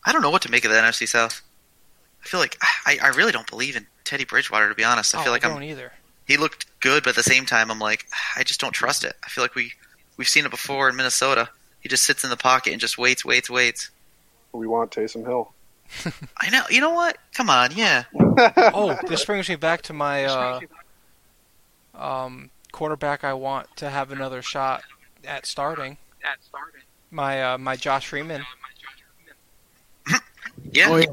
I 0.09 0.13
don't 0.13 0.23
know 0.23 0.31
what 0.31 0.43
to 0.43 0.51
make 0.51 0.65
of 0.65 0.71
the 0.71 0.77
NFC 0.77 1.07
South. 1.09 1.43
I 2.25 2.29
feel 2.29 2.39
like 2.39 2.57
I, 2.87 2.99
I 3.03 3.09
really 3.09 3.33
don't 3.33 3.49
believe 3.51 3.75
in 3.77 3.87
Teddy 4.05 4.25
Bridgewater. 4.25 4.69
To 4.69 4.75
be 4.75 4.85
honest, 4.85 5.15
I 5.15 5.21
oh, 5.21 5.25
feel 5.25 5.33
like 5.33 5.45
I 5.45 5.49
I'm. 5.49 5.55
don't 5.55 5.65
either. 5.65 5.93
He 6.27 6.37
looked 6.37 6.67
good, 6.81 7.03
but 7.03 7.11
at 7.11 7.17
the 7.17 7.23
same 7.23 7.45
time, 7.45 7.71
I'm 7.71 7.79
like, 7.81 8.07
I 8.37 8.45
just 8.45 8.61
don't 8.61 8.73
trust 8.73 9.05
it. 9.05 9.15
I 9.25 9.29
feel 9.29 9.43
like 9.43 9.55
we 9.55 9.73
we've 10.17 10.29
seen 10.29 10.45
it 10.45 10.51
before 10.51 10.89
in 10.89 10.97
Minnesota. 10.97 11.49
He 11.81 11.89
just 11.89 12.05
sits 12.05 12.25
in 12.25 12.31
the 12.31 12.37
pocket 12.37 12.73
and 12.73 12.81
just 12.81 12.99
waits, 12.99 13.25
waits, 13.25 13.51
waits. 13.51 13.91
We 14.53 14.67
want 14.67 14.91
Taysom 14.93 15.25
Hill. 15.27 15.53
I 16.37 16.51
know. 16.51 16.63
You 16.71 16.81
know 16.81 16.91
what? 16.95 17.19
Come 17.35 17.51
on, 17.51 17.71
yeah. 17.75 18.05
Oh, 18.75 18.99
this 19.09 19.25
brings 19.25 19.49
me 19.49 19.57
back 19.57 19.81
to 19.83 19.93
my 19.95 20.25
uh, 20.27 20.61
um, 21.95 22.51
quarterback. 22.71 23.25
I 23.25 23.33
want 23.33 23.75
to 23.77 23.89
have 23.89 24.13
another 24.13 24.43
shot 24.43 24.83
at 25.27 25.47
starting. 25.47 25.97
At 26.23 26.37
starting. 26.45 26.83
My 27.11 27.43
uh, 27.55 27.59
my 27.59 27.77
Josh 27.77 28.07
Freeman. 28.09 28.43
Yeah. 30.73 30.89
Oh, 30.91 30.97
yeah. 30.97 31.07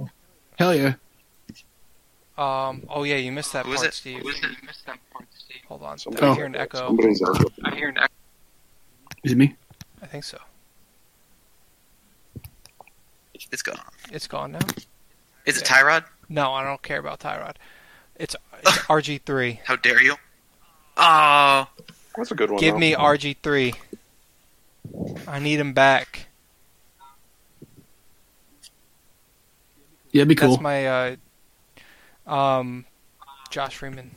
Hell 0.57 0.75
yeah. 0.75 0.93
Um, 2.37 2.83
oh 2.89 3.03
yeah, 3.03 3.17
you 3.17 3.31
missed 3.31 3.53
that 3.53 3.65
Who 3.65 3.73
is 3.73 3.77
part, 3.81 3.89
it? 3.89 3.93
Steve. 3.93 4.23
Hold 5.67 5.83
on, 5.83 5.97
Somebody- 5.99 6.33
hear 6.35 6.45
an 6.45 6.55
echo? 6.55 6.87
I'm 6.87 6.97
hearing 6.97 7.95
an 7.97 8.03
echo. 8.03 8.13
Is 9.23 9.31
it 9.33 9.37
me? 9.37 9.55
I 10.01 10.07
think 10.07 10.23
so. 10.23 10.39
It's 13.51 13.61
gone. 13.61 13.79
It's 14.11 14.27
gone 14.27 14.53
now. 14.53 14.59
Is 15.45 15.57
it 15.61 15.69
Yeah. 15.69 15.77
Tyrod? 15.77 16.03
No, 16.29 16.53
I 16.53 16.63
don't 16.63 16.81
care 16.81 16.99
about 16.99 17.19
Tyrod. 17.19 17.55
It's, 18.15 18.35
it's 18.59 18.77
RG 18.79 19.21
three. 19.25 19.59
How 19.65 19.75
dare 19.75 20.01
you? 20.01 20.15
Oh, 20.97 21.67
That's 22.15 22.31
a 22.31 22.35
good 22.35 22.51
one. 22.51 22.59
Give 22.59 22.75
though. 22.75 22.79
me 22.79 22.93
RG 22.93 23.37
three. 23.43 23.73
I 25.27 25.39
need 25.39 25.59
him 25.59 25.73
back. 25.73 26.27
Yeah, 30.11 30.21
it'd 30.21 30.27
be 30.27 30.35
cool. 30.35 30.51
That's 30.51 30.61
my 30.61 30.85
uh, 30.87 31.15
um, 32.27 32.85
Josh 33.49 33.75
Freeman. 33.75 34.11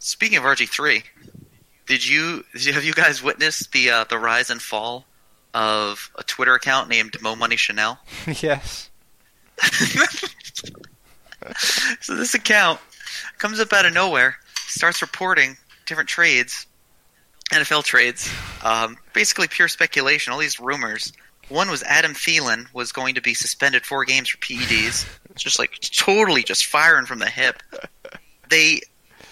Speaking 0.00 0.38
of 0.38 0.44
RG3, 0.44 1.02
did 1.86 2.06
you 2.06 2.44
have 2.72 2.84
you 2.84 2.92
guys 2.92 3.22
witnessed 3.22 3.72
the 3.72 3.90
uh, 3.90 4.04
the 4.04 4.18
rise 4.18 4.50
and 4.50 4.60
fall 4.60 5.04
of 5.56 6.10
a 6.16 6.22
Twitter 6.22 6.54
account 6.54 6.88
named 6.90 7.16
Mo 7.22 7.34
Money 7.34 7.56
Chanel? 7.56 7.98
yes. 8.26 8.90
so 12.00 12.14
this 12.14 12.34
account 12.34 12.78
comes 13.38 13.58
up 13.58 13.72
out 13.72 13.86
of 13.86 13.94
nowhere, 13.94 14.36
starts 14.66 15.00
reporting 15.00 15.56
different 15.86 16.10
trades, 16.10 16.66
NFL 17.52 17.84
trades, 17.84 18.30
um, 18.62 18.98
basically 19.14 19.48
pure 19.48 19.68
speculation. 19.68 20.32
All 20.32 20.38
these 20.38 20.60
rumors. 20.60 21.12
One 21.48 21.70
was 21.70 21.82
Adam 21.84 22.12
Thielen 22.12 22.66
was 22.74 22.90
going 22.92 23.14
to 23.14 23.22
be 23.22 23.32
suspended 23.32 23.86
four 23.86 24.04
games 24.04 24.28
for 24.28 24.38
PEDs. 24.38 25.06
Just 25.36 25.58
like 25.58 25.78
totally 25.80 26.42
just 26.42 26.66
firing 26.66 27.06
from 27.06 27.20
the 27.20 27.30
hip. 27.30 27.62
They 28.50 28.80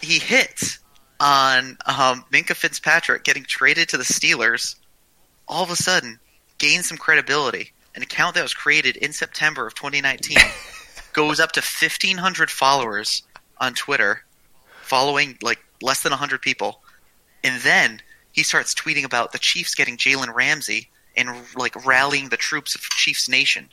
he 0.01 0.21
hit 0.21 0.79
on 1.19 1.77
um, 1.87 2.25
Minkah 2.33 2.55
Fitzpatrick 2.55 3.25
getting 3.25 3.43
traded 3.43 3.89
to 3.91 3.97
the 3.97 4.05
Steelers. 4.05 4.77
All 5.49 5.63
of 5.63 5.71
a 5.71 5.77
sudden, 5.77 6.19
gained 6.59 6.85
some 6.85 6.99
credibility. 6.99 7.73
An 7.95 8.03
account 8.03 8.35
that 8.35 8.43
was 8.43 8.55
created 8.55 8.97
in 8.97 9.13
September 9.13 9.67
of 9.67 9.75
2019 9.75 10.37
goes 11.13 11.39
up 11.39 11.53
to 11.53 11.61
1,500 11.61 12.51
followers 12.51 13.23
on 13.59 13.75
Twitter, 13.75 14.25
following 14.83 15.39
like 15.43 15.59
less 15.81 16.03
than 16.03 16.11
100 16.11 16.43
people, 16.43 16.81
and 17.45 17.61
then 17.63 18.01
he 18.33 18.43
starts 18.43 18.75
tweeting 18.75 19.05
about 19.05 19.33
the 19.33 19.39
Chiefs 19.39 19.75
getting 19.75 19.97
Jalen 19.97 20.35
Ramsey 20.35 20.89
and 21.17 21.31
like 21.55 21.87
rallying 21.87 22.31
the 22.31 22.37
troops 22.37 22.75
of 22.75 22.81
Chiefs 22.81 23.29
Nation 23.29 23.69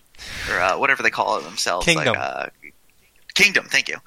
or 0.49 0.59
uh, 0.59 0.77
whatever 0.77 1.01
they 1.01 1.09
call 1.09 1.37
it 1.37 1.43
themselves. 1.43 1.85
Kingdom. 1.85 2.13
Like, 2.13 2.17
uh, 2.17 2.45
Kingdom. 3.33 3.65
Thank 3.65 3.89
you. 3.89 3.97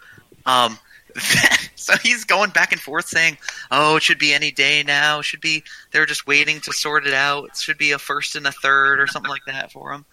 Um, 0.47 0.79
so 1.77 1.97
he's 1.97 2.25
going 2.25 2.51
back 2.51 2.73
and 2.73 2.81
forth 2.81 3.07
saying, 3.07 3.39
"Oh, 3.71 3.97
it 3.97 4.03
should 4.03 4.19
be 4.19 4.35
any 4.35 4.51
day 4.51 4.83
now. 4.83 5.21
It 5.21 5.25
should 5.25 5.41
be 5.41 5.63
they're 5.93 6.07
just 6.07 6.27
waiting 6.27 6.61
to 6.63 6.73
sort 6.73 7.07
it 7.07 7.15
out. 7.15 7.45
It 7.47 7.57
should 7.57 7.79
be 7.79 7.93
a 7.93 7.99
first 7.99 8.37
and 8.37 8.47
a 8.47 8.53
third 8.53 9.01
or 9.01 9.07
something 9.07 9.31
like 9.31 9.45
that 9.47 9.73
for 9.73 9.93
him." 9.93 10.05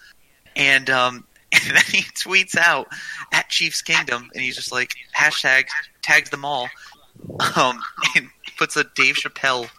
And 0.56 0.90
um, 0.90 1.26
and 1.52 1.76
then 1.76 1.84
he 1.88 2.04
tweets 2.04 2.56
out 2.56 2.88
at 3.34 3.50
Chiefs 3.50 3.82
Kingdom, 3.82 4.30
and 4.34 4.44
he's 4.44 4.56
just 4.56 4.72
like 4.72 4.94
hashtag 5.18 5.66
tags 6.02 6.30
them 6.30 6.46
all, 6.46 6.70
um, 7.56 7.80
and 8.16 8.28
puts 8.58 8.78
a 8.78 8.86
Dave 8.96 9.16
Chappelle 9.16 9.70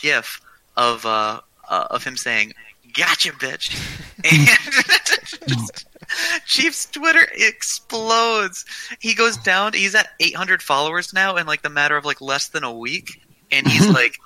gif 0.00 0.40
of 0.76 1.06
uh, 1.06 1.40
uh 1.68 1.86
of 1.90 2.04
him 2.04 2.16
saying, 2.16 2.54
"Gotcha, 2.94 3.30
bitch." 3.32 3.78
And 4.24 4.46
Chiefs 6.46 6.86
Twitter 6.86 7.26
explodes. 7.32 8.64
He 9.00 9.14
goes 9.14 9.36
down. 9.36 9.72
He's 9.72 9.94
at 9.94 10.08
800 10.20 10.62
followers 10.62 11.12
now 11.12 11.36
in 11.36 11.46
like 11.46 11.62
the 11.62 11.70
matter 11.70 11.96
of 11.96 12.04
like 12.04 12.20
less 12.20 12.48
than 12.48 12.64
a 12.64 12.72
week, 12.72 13.20
and 13.50 13.66
he's 13.66 13.88
like 13.94 14.16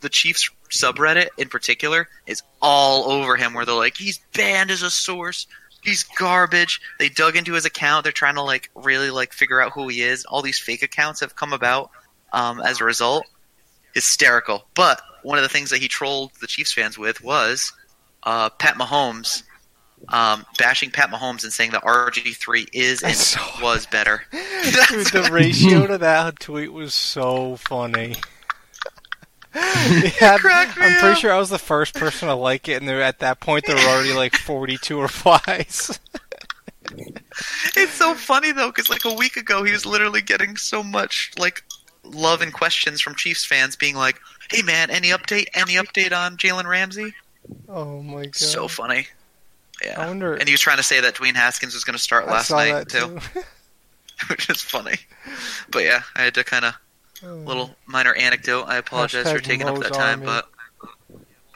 the 0.00 0.08
Chiefs 0.08 0.50
subreddit 0.70 1.28
in 1.38 1.48
particular 1.48 2.08
is 2.26 2.42
all 2.60 3.10
over 3.10 3.36
him. 3.36 3.54
Where 3.54 3.64
they're 3.64 3.74
like, 3.74 3.96
he's 3.96 4.18
banned 4.34 4.70
as 4.70 4.82
a 4.82 4.90
source. 4.90 5.46
He's 5.82 6.02
garbage. 6.02 6.80
They 6.98 7.08
dug 7.08 7.36
into 7.36 7.52
his 7.52 7.64
account. 7.64 8.04
They're 8.04 8.12
trying 8.12 8.34
to 8.34 8.42
like 8.42 8.70
really 8.74 9.10
like 9.10 9.32
figure 9.32 9.60
out 9.60 9.72
who 9.72 9.88
he 9.88 10.02
is. 10.02 10.24
All 10.24 10.42
these 10.42 10.58
fake 10.58 10.82
accounts 10.82 11.20
have 11.20 11.36
come 11.36 11.52
about 11.52 11.90
um, 12.32 12.60
as 12.60 12.80
a 12.80 12.84
result. 12.84 13.24
Hysterical. 13.94 14.66
But 14.74 15.00
one 15.22 15.38
of 15.38 15.42
the 15.42 15.48
things 15.48 15.70
that 15.70 15.80
he 15.80 15.88
trolled 15.88 16.32
the 16.40 16.46
Chiefs 16.46 16.72
fans 16.72 16.98
with 16.98 17.22
was 17.22 17.72
uh, 18.24 18.50
Pat 18.50 18.74
Mahomes 18.74 19.44
um, 20.08 20.44
bashing 20.58 20.90
Pat 20.90 21.10
Mahomes 21.10 21.42
and 21.44 21.52
saying 21.52 21.72
that 21.72 21.82
RG3 21.82 22.68
is 22.72 23.02
and 23.02 23.14
saw 23.14 23.62
was 23.62 23.86
better. 23.90 24.22
Dude, 24.32 25.06
the 25.08 25.28
ratio 25.32 25.86
to 25.88 25.98
that 25.98 26.38
tweet 26.40 26.72
was 26.72 26.94
so 26.94 27.56
funny. 27.56 28.16
Had- 29.52 30.40
I'm 30.44 30.68
pretty 30.72 30.96
up. 31.12 31.16
sure 31.18 31.32
I 31.32 31.38
was 31.38 31.48
the 31.50 31.58
first 31.58 31.94
person 31.94 32.28
to 32.28 32.34
like 32.34 32.68
it, 32.68 32.82
and 32.82 32.90
at 32.90 33.20
that 33.20 33.40
point 33.40 33.64
there 33.66 33.74
were 33.76 33.82
already 33.90 34.12
like 34.12 34.36
42 34.36 35.00
replies. 35.00 35.98
it's 37.74 37.92
so 37.92 38.14
funny 38.14 38.52
though, 38.52 38.68
because 38.68 38.90
like 38.90 39.04
a 39.06 39.14
week 39.14 39.36
ago 39.36 39.64
he 39.64 39.72
was 39.72 39.86
literally 39.86 40.20
getting 40.20 40.56
so 40.56 40.82
much 40.82 41.32
like 41.38 41.64
love 42.04 42.42
and 42.42 42.52
questions 42.52 43.00
from 43.00 43.14
Chiefs 43.14 43.44
fans, 43.46 43.76
being 43.76 43.96
like, 43.96 44.20
"Hey 44.50 44.60
man, 44.62 44.90
any 44.90 45.08
update? 45.08 45.46
Any 45.54 45.74
update 45.74 46.12
on 46.12 46.36
Jalen 46.36 46.66
Ramsey?" 46.66 47.14
oh 47.68 48.02
my 48.02 48.24
god! 48.26 48.36
So 48.36 48.68
funny. 48.68 49.06
Yeah. 49.84 50.00
I 50.00 50.06
wonder- 50.06 50.34
And 50.34 50.48
he 50.48 50.52
was 50.52 50.60
trying 50.60 50.78
to 50.78 50.82
say 50.82 51.00
that 51.00 51.14
Dwayne 51.14 51.34
Haskins 51.34 51.74
was 51.74 51.84
going 51.84 51.96
to 51.96 52.02
start 52.02 52.26
last 52.26 52.50
night 52.50 52.88
too, 52.88 53.20
too. 53.34 53.40
which 54.30 54.48
is 54.50 54.62
funny. 54.62 54.96
But 55.70 55.84
yeah, 55.84 56.02
I 56.14 56.22
had 56.22 56.34
to 56.34 56.44
kind 56.44 56.64
of 56.64 56.74
oh. 57.24 57.34
little 57.34 57.76
minor 57.86 58.14
anecdote. 58.14 58.64
I 58.64 58.76
apologize 58.76 59.30
for 59.30 59.38
taking 59.38 59.66
up 59.66 59.74
Mo's 59.74 59.84
that 59.84 59.94
time, 59.94 60.20
Army. 60.20 60.26
but 60.26 60.50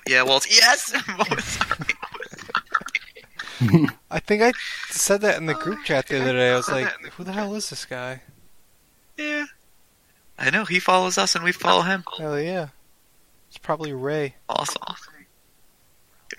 yeah, 0.06 0.22
well, 0.22 0.40
yes, 0.48 0.92
Mo's 1.18 1.58
Army. 3.60 3.88
I 4.10 4.20
think 4.20 4.42
I 4.42 4.52
said 4.88 5.20
that 5.20 5.36
in 5.36 5.46
the 5.46 5.54
group 5.54 5.84
chat 5.84 6.06
the 6.06 6.20
other 6.20 6.32
day. 6.32 6.50
I 6.50 6.56
was 6.56 6.68
like, 6.68 6.88
"Who 7.12 7.24
the 7.24 7.32
hell 7.32 7.54
is 7.54 7.70
this 7.70 7.84
guy?" 7.84 8.22
yeah. 9.16 9.46
I 10.38 10.48
know 10.48 10.64
he 10.64 10.80
follows 10.80 11.18
us 11.18 11.34
and 11.34 11.44
we 11.44 11.52
follow 11.52 11.82
him. 11.82 12.02
Hell 12.16 12.40
yeah! 12.40 12.68
It's 13.48 13.58
probably 13.58 13.92
Ray. 13.92 14.36
Awesome. 14.48 14.80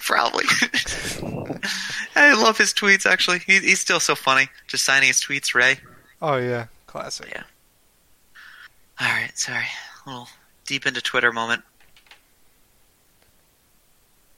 Probably. 0.03 0.45
I 2.15 2.33
love 2.33 2.57
his 2.57 2.73
tweets. 2.73 3.05
Actually, 3.05 3.39
he, 3.39 3.59
he's 3.59 3.79
still 3.79 3.99
so 3.99 4.15
funny. 4.15 4.47
Just 4.67 4.83
signing 4.85 5.07
his 5.07 5.21
tweets, 5.21 5.53
Ray. 5.53 5.79
Oh 6.21 6.37
yeah, 6.37 6.67
classic. 6.87 7.29
Yeah. 7.31 7.43
All 8.99 9.07
right, 9.07 9.37
sorry, 9.37 9.65
a 10.05 10.09
little 10.09 10.27
deep 10.65 10.85
into 10.85 11.01
Twitter 11.01 11.31
moment. 11.31 11.63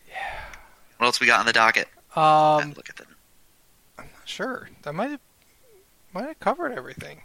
Yeah. 0.09 0.15
What 0.97 1.07
else 1.07 1.19
we 1.19 1.27
got 1.27 1.39
on 1.39 1.45
the 1.45 1.53
docket? 1.53 1.87
Um, 2.15 2.73
Look 2.75 2.89
at 2.89 2.97
that. 2.97 4.07
sure. 4.25 4.69
That 4.83 4.93
might 4.93 5.11
have 5.11 5.19
might 6.13 6.27
have 6.27 6.39
covered 6.39 6.73
everything. 6.73 7.21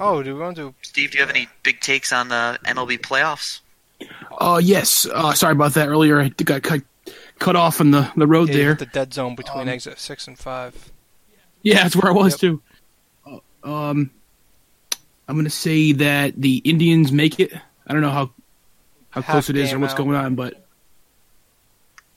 Oh, 0.00 0.22
do 0.22 0.34
we 0.34 0.40
want 0.40 0.56
to? 0.56 0.74
Steve, 0.82 1.10
do 1.12 1.18
you 1.18 1.24
have 1.24 1.34
any 1.34 1.48
big 1.62 1.80
takes 1.80 2.12
on 2.12 2.28
the 2.28 2.58
MLB 2.64 2.98
playoffs? 3.00 3.60
Uh, 4.38 4.60
yes. 4.62 5.06
Uh, 5.06 5.32
sorry 5.34 5.52
about 5.52 5.74
that 5.74 5.88
earlier. 5.88 6.18
I 6.20 6.30
think 6.30 6.50
I 6.50 6.58
cut 6.60 6.80
cut 7.42 7.56
off 7.56 7.80
in 7.80 7.90
the 7.90 8.10
the 8.16 8.26
road 8.26 8.48
Yeah, 8.48 8.54
you 8.54 8.60
there. 8.60 8.68
hit 8.70 8.78
the 8.78 8.86
dead 8.86 9.12
zone 9.12 9.34
between 9.34 9.62
Um, 9.62 9.68
exit 9.68 9.98
six 9.98 10.26
and 10.28 10.38
five. 10.38 10.92
Yeah, 11.62 11.82
that's 11.82 11.96
where 11.96 12.10
I 12.10 12.14
was 12.14 12.32
Yep. 12.34 12.40
too. 12.40 12.62
Uh, 13.64 13.68
um, 13.90 14.10
I'm 15.28 15.36
gonna 15.36 15.50
say 15.50 15.92
that 15.92 16.34
the 16.40 16.56
Indians 16.58 17.12
make 17.12 17.38
it. 17.40 17.52
I 17.86 17.92
don't 17.92 18.02
know 18.02 18.10
how 18.10 18.30
how 19.10 19.20
Half 19.22 19.30
close 19.32 19.50
it 19.50 19.56
is 19.56 19.72
or 19.72 19.78
what's 19.78 19.92
out. 19.92 19.98
going 19.98 20.16
on, 20.16 20.34
but 20.34 20.64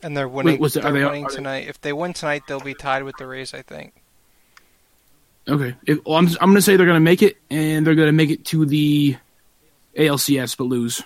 And 0.02 0.16
they're 0.16 0.28
winning. 0.30 0.60
was 0.60 0.76
it- 0.76 0.82
they're 0.84 0.92
are 0.92 0.94
they- 0.94 1.04
winning 1.06 1.26
are 1.26 1.30
they- 1.30 1.36
tonight. 1.36 1.68
If 1.68 1.82
they 1.82 1.92
win 1.94 2.14
tonight, 2.14 2.44
they'll 2.48 2.60
be 2.60 2.74
tied 2.74 3.04
with 3.04 3.18
the 3.18 3.28
Rays. 3.28 3.54
I 3.54 3.62
think. 3.64 3.94
okay. 5.48 5.76
If, 5.86 6.00
well, 6.06 6.16
I'm 6.18 6.28
I'm 6.42 6.50
gonna 6.50 6.62
say 6.62 6.76
they're 6.78 6.86
gonna 6.88 7.00
make 7.00 7.22
it, 7.22 7.38
and 7.50 7.86
they're 7.86 7.96
gonna 7.96 8.12
make 8.14 8.30
it 8.30 8.46
to 8.46 8.66
the 8.66 9.18
ALCS, 9.98 10.56
but 10.58 10.66
lose 10.66 11.02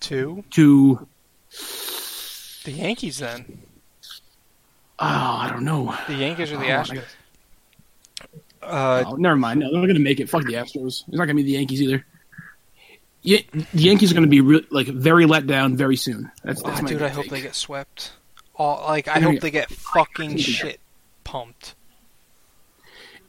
Two. 0.00 0.44
to. 0.52 1.06
The 2.64 2.72
Yankees 2.72 3.18
then. 3.18 3.60
Oh, 4.98 5.06
I 5.06 5.48
don't 5.50 5.64
know. 5.64 5.96
The 6.06 6.14
Yankees 6.14 6.52
or 6.52 6.56
the 6.56 6.66
Oh, 6.66 6.68
Astros. 6.68 7.04
Uh, 8.62 9.04
Oh, 9.06 9.16
never 9.16 9.36
mind. 9.36 9.60
No, 9.60 9.70
they're 9.70 9.80
not 9.80 9.86
gonna 9.86 9.98
make 9.98 10.20
it. 10.20 10.28
Fuck 10.30 10.44
the 10.44 10.54
Astros. 10.54 10.86
It's 10.86 11.08
not 11.08 11.24
gonna 11.26 11.34
be 11.34 11.42
the 11.42 11.52
Yankees 11.52 11.82
either. 11.82 12.04
Yeah, 13.22 13.38
the 13.52 13.82
Yankees 13.82 14.10
are 14.10 14.14
gonna 14.14 14.26
be 14.26 14.40
re- 14.40 14.66
like 14.70 14.86
very 14.86 15.26
let 15.26 15.46
down 15.46 15.76
very 15.76 15.96
soon. 15.96 16.30
That's, 16.42 16.62
that's 16.62 16.80
oh, 16.80 16.82
my 16.82 16.88
dude, 16.88 16.98
big 16.98 17.06
I 17.06 17.10
hope 17.10 17.26
they 17.28 17.40
get 17.40 17.54
swept. 17.54 18.12
All 18.56 18.82
like 18.86 19.08
I 19.08 19.18
hope 19.20 19.32
get 19.34 19.42
they 19.42 19.50
get 19.50 19.70
fucking 19.70 20.36
shit 20.38 20.80
pumped. 21.24 21.74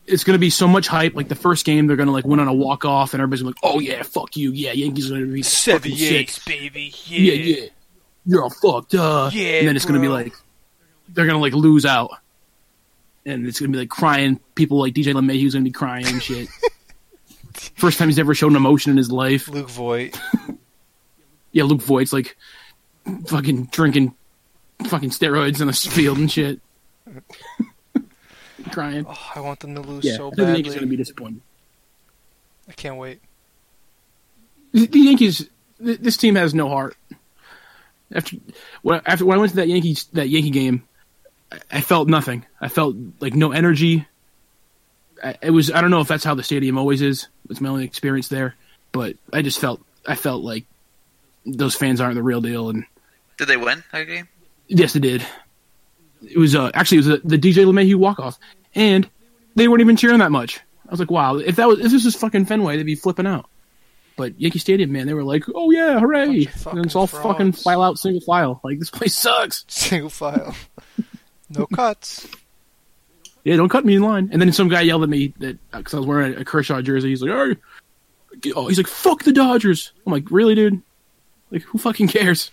it's 0.05 0.23
going 0.23 0.35
to 0.35 0.39
be 0.39 0.51
so 0.51 0.67
much 0.67 0.87
hype. 0.87 1.15
Like 1.15 1.29
the 1.29 1.35
first 1.35 1.65
game, 1.65 1.87
they're 1.87 1.95
going 1.95 2.07
to 2.07 2.13
like 2.13 2.25
win 2.25 2.39
on 2.39 2.47
a 2.47 2.53
walk 2.53 2.85
off, 2.85 3.13
and 3.13 3.21
everybody's 3.21 3.43
like, 3.43 3.55
"Oh 3.63 3.79
yeah, 3.79 4.03
fuck 4.03 4.37
you, 4.37 4.51
yeah, 4.51 4.71
Yankees 4.73 5.09
are 5.11 5.15
going 5.15 5.27
to 5.27 5.33
be 5.33 5.41
fucking 5.41 5.95
sick. 5.95 6.45
baby. 6.45 6.93
Yeah, 7.05 7.33
yeah, 7.33 7.65
you're 8.25 8.43
all 8.43 8.49
fucked." 8.49 8.93
Uh. 8.95 9.29
Yeah, 9.33 9.59
and 9.59 9.67
then 9.67 9.75
it's 9.75 9.85
going 9.85 9.95
to 9.95 10.01
be 10.01 10.07
like 10.07 10.33
they're 11.09 11.25
going 11.25 11.37
to 11.37 11.41
like 11.41 11.53
lose 11.53 11.85
out, 11.85 12.11
and 13.25 13.45
it's 13.45 13.59
going 13.59 13.71
to 13.71 13.75
be 13.77 13.81
like 13.81 13.89
crying. 13.89 14.39
People 14.55 14.79
like 14.79 14.93
DJ 14.93 15.13
LeMahieu's 15.13 15.53
going 15.53 15.63
to 15.63 15.69
be 15.69 15.73
crying 15.73 16.05
and 16.07 16.21
shit. 16.21 16.49
First 17.75 17.97
time 17.97 18.09
he's 18.09 18.19
ever 18.19 18.35
shown 18.35 18.55
emotion 18.55 18.91
in 18.91 18.97
his 18.97 19.11
life. 19.11 19.47
Luke 19.47 19.69
Voit. 19.69 20.19
Yeah, 21.51 21.63
Luke 21.63 21.81
Voit's 21.81 22.11
like 22.11 22.35
fucking 23.27 23.67
drinking 23.67 24.13
fucking 24.87 25.11
steroids 25.11 25.61
in 25.61 25.67
the 25.67 25.73
field 25.73 26.17
and 26.17 26.29
shit. 26.29 26.59
crying. 28.71 29.05
Oh, 29.07 29.31
I 29.35 29.39
want 29.39 29.61
them 29.61 29.73
to 29.75 29.79
lose 29.79 30.03
Yeah, 30.03 30.17
so 30.17 30.27
I 30.27 30.29
think 30.31 30.47
the 30.47 30.53
Yankees 30.53 30.73
going 30.73 30.85
to 30.85 30.89
be 30.89 30.97
disappointed. 30.97 31.41
I 32.67 32.73
can't 32.73 32.97
wait. 32.97 33.21
The 34.73 34.87
the 34.87 34.99
Yankees, 34.99 35.49
th- 35.81 35.99
this 35.99 36.17
team 36.17 36.35
has 36.35 36.53
no 36.53 36.67
heart. 36.67 36.97
After 38.13 38.37
when 38.81 39.01
after 39.05 39.25
when 39.25 39.37
I 39.37 39.39
went 39.39 39.51
to 39.51 39.55
that 39.57 39.67
Yankees 39.67 40.05
that 40.13 40.29
Yankee 40.29 40.51
game, 40.51 40.87
I, 41.51 41.59
I 41.71 41.81
felt 41.81 42.07
nothing. 42.07 42.45
I 42.61 42.67
felt 42.67 42.95
like 43.19 43.33
no 43.33 43.51
energy. 43.51 44.05
I, 45.23 45.35
it 45.41 45.49
was 45.51 45.71
I 45.71 45.81
don't 45.81 45.91
know 45.91 46.01
if 46.01 46.07
that's 46.07 46.23
how 46.23 46.35
the 46.35 46.43
stadium 46.43 46.77
always 46.77 47.01
is. 47.01 47.27
It's 47.49 47.61
my 47.61 47.69
only 47.69 47.85
experience 47.85 48.27
there, 48.27 48.55
but 48.91 49.15
I 49.33 49.41
just 49.41 49.59
felt 49.59 49.81
I 50.05 50.15
felt 50.15 50.43
like 50.43 50.65
those 51.45 51.75
fans 51.75 52.01
aren't 52.01 52.15
the 52.15 52.23
real 52.23 52.41
deal. 52.41 52.69
And 52.69 52.85
Did 53.37 53.47
they 53.47 53.57
win 53.57 53.83
that 53.91 54.03
game? 54.05 54.27
yes, 54.67 54.95
it 54.95 55.01
did. 55.01 55.25
It 56.27 56.37
was 56.37 56.55
uh, 56.55 56.71
actually 56.73 56.97
it 56.99 57.05
was 57.05 57.21
the, 57.21 57.37
the 57.37 57.37
DJ 57.37 57.65
LeMahieu 57.65 57.95
walk 57.95 58.19
off, 58.19 58.37
and 58.73 59.07
they 59.55 59.67
weren't 59.67 59.81
even 59.81 59.95
cheering 59.95 60.19
that 60.19 60.31
much. 60.31 60.59
I 60.87 60.91
was 60.91 60.99
like, 60.99 61.11
wow, 61.11 61.37
if 61.37 61.55
that 61.55 61.67
was 61.67 61.79
if 61.79 61.91
this 61.91 62.05
was 62.05 62.15
fucking 62.15 62.45
Fenway, 62.45 62.77
they'd 62.77 62.83
be 62.83 62.95
flipping 62.95 63.25
out. 63.27 63.49
But 64.17 64.39
Yankee 64.39 64.59
Stadium, 64.59 64.91
man, 64.91 65.07
they 65.07 65.13
were 65.13 65.23
like, 65.23 65.43
"Oh 65.53 65.71
yeah, 65.71 65.99
hooray!" 65.99 66.47
And 66.67 66.85
it's 66.85 66.95
all 66.95 67.07
fucking 67.07 67.31
fucking 67.31 67.51
file 67.51 67.81
out 67.81 67.97
single 67.97 68.21
file. 68.21 68.61
Like 68.63 68.79
this 68.79 68.89
place 68.89 69.15
sucks. 69.17 69.65
Single 69.67 70.09
file. 70.09 70.55
no 71.49 71.65
cuts. 71.67 72.27
Yeah, 73.43 73.57
don't 73.57 73.69
cut 73.69 73.85
me 73.85 73.95
in 73.95 74.01
line. 74.01 74.29
And 74.31 74.41
then 74.41 74.51
some 74.53 74.69
guy 74.69 74.81
yelled 74.81 75.03
at 75.03 75.09
me 75.09 75.33
that 75.39 75.57
uh, 75.73 75.79
because 75.79 75.93
I 75.93 75.97
was 75.97 76.07
wearing 76.07 76.35
a 76.35 76.45
Kershaw 76.45 76.81
jersey. 76.81 77.09
He's 77.09 77.21
like, 77.21 77.57
"Hey," 78.41 78.51
oh, 78.55 78.67
he's 78.67 78.77
like, 78.77 78.87
"Fuck 78.87 79.23
the 79.23 79.33
Dodgers." 79.33 79.91
I'm 80.05 80.13
like, 80.13 80.31
"Really, 80.31 80.55
dude? 80.55 80.81
Like, 81.51 81.63
who 81.63 81.77
fucking 81.77 82.07
cares?" 82.07 82.51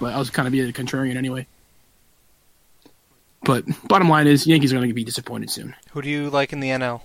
But 0.00 0.14
I 0.14 0.18
was 0.18 0.30
kind 0.30 0.48
of 0.48 0.52
being 0.52 0.68
a 0.68 0.72
contrarian 0.72 1.16
anyway. 1.16 1.46
But 3.44 3.64
bottom 3.86 4.08
line 4.08 4.26
is, 4.26 4.46
Yankees 4.46 4.72
are 4.72 4.76
going 4.76 4.88
to 4.88 4.94
be 4.94 5.04
disappointed 5.04 5.50
soon. 5.50 5.74
Who 5.92 6.02
do 6.02 6.08
you 6.08 6.28
like 6.28 6.52
in 6.52 6.60
the 6.60 6.68
NL? 6.70 7.02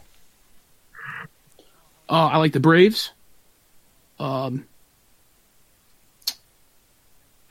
Uh, 2.09 2.27
I 2.27 2.37
like 2.37 2.53
the 2.53 2.59
Braves. 2.59 3.11
Um, 4.19 4.65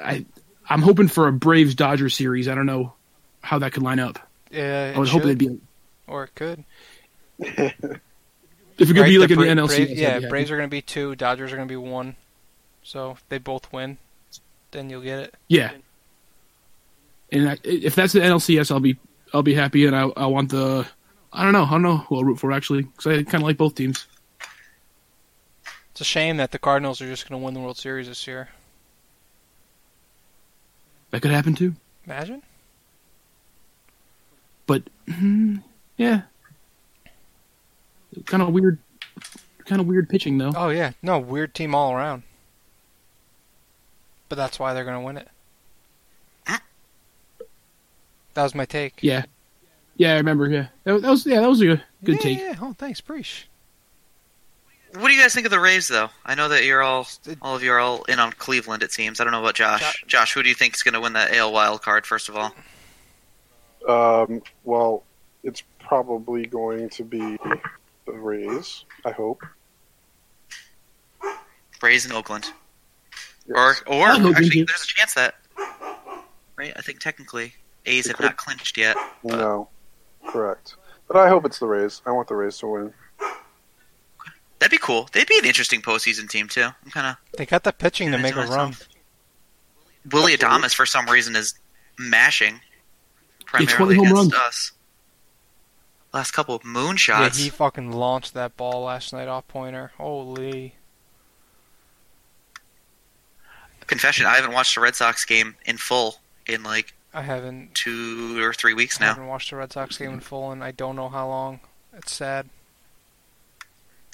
I 0.00 0.24
I'm 0.68 0.82
hoping 0.82 1.08
for 1.08 1.28
a 1.28 1.32
Braves 1.32 1.74
Dodgers 1.74 2.14
series. 2.14 2.48
I 2.48 2.54
don't 2.54 2.66
know 2.66 2.94
how 3.42 3.58
that 3.58 3.72
could 3.72 3.82
line 3.82 3.98
up. 3.98 4.18
Yeah, 4.50 4.92
I 4.94 4.98
was 4.98 5.10
hoping 5.10 5.28
it'd 5.28 5.38
be 5.38 5.58
or 6.06 6.24
it 6.24 6.34
could. 6.34 6.64
if 7.38 7.60
it 7.70 7.80
could 8.78 8.96
Right, 8.96 9.06
be 9.06 9.18
like 9.18 9.30
in 9.30 9.36
Bra- 9.36 9.46
the 9.46 9.50
NLC. 9.50 9.96
Yeah. 9.96 10.20
Braves 10.28 10.50
are 10.50 10.56
going 10.56 10.68
to 10.68 10.74
be 10.74 10.82
two. 10.82 11.14
Dodgers 11.16 11.52
are 11.52 11.56
going 11.56 11.68
to 11.68 11.72
be 11.72 11.76
one. 11.76 12.16
So 12.82 13.12
if 13.12 13.28
they 13.28 13.38
both 13.38 13.72
win, 13.72 13.98
then 14.70 14.90
you'll 14.90 15.00
get 15.02 15.18
it. 15.20 15.34
Yeah. 15.48 15.72
And 17.32 17.48
I, 17.50 17.58
if 17.64 17.94
that's 17.94 18.12
the 18.12 18.20
NLCS, 18.20 18.70
I'll 18.70 18.80
be 18.80 18.96
I'll 19.32 19.42
be 19.42 19.54
happy, 19.54 19.86
and 19.86 19.96
I 19.96 20.02
I 20.16 20.26
want 20.26 20.50
the 20.50 20.86
I 21.32 21.42
don't 21.42 21.52
know 21.52 21.64
I 21.64 21.70
don't 21.70 21.82
know 21.82 21.96
who 21.98 22.16
I'll 22.16 22.24
root 22.24 22.38
for 22.38 22.52
actually 22.52 22.82
because 22.82 23.06
I 23.06 23.22
kind 23.24 23.42
of 23.42 23.42
like 23.42 23.56
both 23.56 23.74
teams. 23.74 24.06
It's 25.94 26.00
a 26.00 26.04
shame 26.04 26.38
that 26.38 26.50
the 26.50 26.58
Cardinals 26.58 27.00
are 27.00 27.06
just 27.06 27.28
going 27.28 27.40
to 27.40 27.44
win 27.44 27.54
the 27.54 27.60
World 27.60 27.78
Series 27.78 28.08
this 28.08 28.26
year. 28.26 28.48
That 31.12 31.22
could 31.22 31.30
happen 31.30 31.54
too. 31.54 31.76
Imagine. 32.04 32.42
But 34.66 34.82
mm, 35.06 35.62
yeah, 35.96 36.22
kind 38.24 38.42
of 38.42 38.52
weird, 38.52 38.80
kind 39.66 39.80
of 39.80 39.86
weird 39.86 40.08
pitching 40.08 40.36
though. 40.36 40.52
Oh 40.56 40.70
yeah, 40.70 40.94
no 41.00 41.20
weird 41.20 41.54
team 41.54 41.76
all 41.76 41.92
around. 41.92 42.24
But 44.28 44.34
that's 44.34 44.58
why 44.58 44.74
they're 44.74 44.82
going 44.82 44.98
to 44.98 45.06
win 45.06 45.18
it. 45.18 45.28
That 48.34 48.42
was 48.42 48.52
my 48.56 48.64
take. 48.64 48.94
Yeah, 49.00 49.26
yeah, 49.96 50.14
I 50.14 50.16
remember. 50.16 50.48
Yeah, 50.48 50.66
that, 50.82 51.02
that 51.02 51.08
was 51.08 51.24
yeah, 51.24 51.40
that 51.40 51.48
was 51.48 51.60
a 51.60 51.66
good, 51.66 51.82
good 52.02 52.16
yeah, 52.16 52.20
take. 52.20 52.38
Yeah. 52.40 52.54
Oh, 52.60 52.72
thanks, 52.72 53.00
Preach. 53.00 53.46
What 54.96 55.08
do 55.08 55.14
you 55.14 55.20
guys 55.20 55.34
think 55.34 55.44
of 55.46 55.50
the 55.50 55.58
Rays, 55.60 55.88
though? 55.88 56.08
I 56.24 56.34
know 56.36 56.48
that 56.48 56.64
you're 56.64 56.82
all, 56.82 57.06
all 57.42 57.56
of 57.56 57.62
you 57.64 57.72
are 57.72 57.80
all 57.80 58.04
in 58.04 58.20
on 58.20 58.30
Cleveland. 58.32 58.82
It 58.84 58.92
seems. 58.92 59.20
I 59.20 59.24
don't 59.24 59.32
know 59.32 59.40
about 59.40 59.54
Josh. 59.56 59.80
Jo- 59.80 60.06
Josh, 60.06 60.32
who 60.34 60.42
do 60.42 60.48
you 60.48 60.54
think 60.54 60.74
is 60.74 60.82
going 60.84 60.94
to 60.94 61.00
win 61.00 61.14
that 61.14 61.34
AL 61.34 61.52
wild 61.52 61.82
card? 61.82 62.06
First 62.06 62.28
of 62.28 62.36
all, 62.36 62.54
Um, 63.88 64.40
well, 64.62 65.02
it's 65.42 65.62
probably 65.80 66.46
going 66.46 66.88
to 66.90 67.02
be 67.04 67.18
the 68.06 68.12
Rays. 68.12 68.84
I 69.04 69.10
hope. 69.10 69.42
Rays 71.82 72.06
in 72.06 72.12
Oakland, 72.12 72.50
Yes. 73.46 73.82
or 73.86 73.92
or 73.94 74.06
I'm 74.08 74.26
actually, 74.28 74.48
to. 74.50 74.64
there's 74.64 74.84
a 74.84 74.86
chance 74.86 75.12
that. 75.14 75.34
Right, 76.56 76.72
I 76.76 76.80
think 76.82 77.00
technically 77.00 77.52
A's 77.84 78.06
It 78.06 78.10
have 78.10 78.16
could- 78.18 78.24
not 78.26 78.36
clinched 78.38 78.78
yet. 78.78 78.96
no, 79.22 79.68
correct. 80.28 80.76
But 81.08 81.16
I 81.18 81.28
hope 81.28 81.44
it's 81.44 81.58
the 81.58 81.66
Rays. 81.66 82.00
I 82.06 82.10
want 82.12 82.28
the 82.28 82.36
Rays 82.36 82.56
to 82.58 82.68
win. 82.68 82.94
That'd 84.58 84.70
be 84.70 84.78
cool. 84.78 85.08
They'd 85.12 85.26
be 85.26 85.38
an 85.38 85.44
interesting 85.44 85.82
postseason 85.82 86.28
team 86.28 86.48
too. 86.48 86.62
I'm 86.84 86.90
kind 86.90 87.06
of 87.08 87.16
They 87.36 87.44
got 87.46 87.64
the 87.64 87.72
pitching 87.72 88.12
to 88.12 88.18
make 88.18 88.34
a 88.34 88.46
run. 88.46 88.74
Willy 90.10 90.34
Absolutely. 90.34 90.36
Adames 90.68 90.74
for 90.74 90.86
some 90.86 91.06
reason 91.06 91.34
is 91.36 91.54
mashing 91.98 92.54
Yeah, 92.54 93.46
20 93.46 93.66
primarily 93.66 93.96
home 93.96 94.06
against 94.06 94.32
runs. 94.32 94.34
us. 94.34 94.72
Last 96.12 96.30
couple 96.30 96.54
of 96.54 96.62
Yeah, 96.64 96.70
moonshots. 96.72 97.36
he 97.36 97.50
fucking 97.50 97.90
launched 97.92 98.34
that 98.34 98.56
ball 98.56 98.84
last 98.84 99.12
night 99.12 99.28
off 99.28 99.48
pointer. 99.48 99.92
Holy. 99.98 100.76
Confession: 103.86 104.24
I 104.24 104.36
haven't 104.36 104.52
watched 104.52 104.76
a 104.76 104.80
Red 104.80 104.94
Sox 104.96 105.24
game 105.26 105.56
in 105.66 105.76
full 105.76 106.16
in 106.46 106.62
like 106.62 106.94
I 107.12 107.20
haven't 107.22 107.74
two 107.74 108.42
or 108.42 108.54
three 108.54 108.72
weeks 108.72 108.98
now. 108.98 109.06
I 109.06 109.08
haven't 109.10 109.26
watched 109.26 109.50
the 109.50 109.56
Red 109.56 109.72
Sox 109.72 109.98
game 109.98 110.12
in 110.14 110.20
full, 110.20 110.52
and 110.52 110.64
I 110.64 110.70
don't 110.70 110.96
know 110.96 111.08
how 111.10 111.28
long. 111.28 111.60
It's 111.92 112.14
sad, 112.14 112.48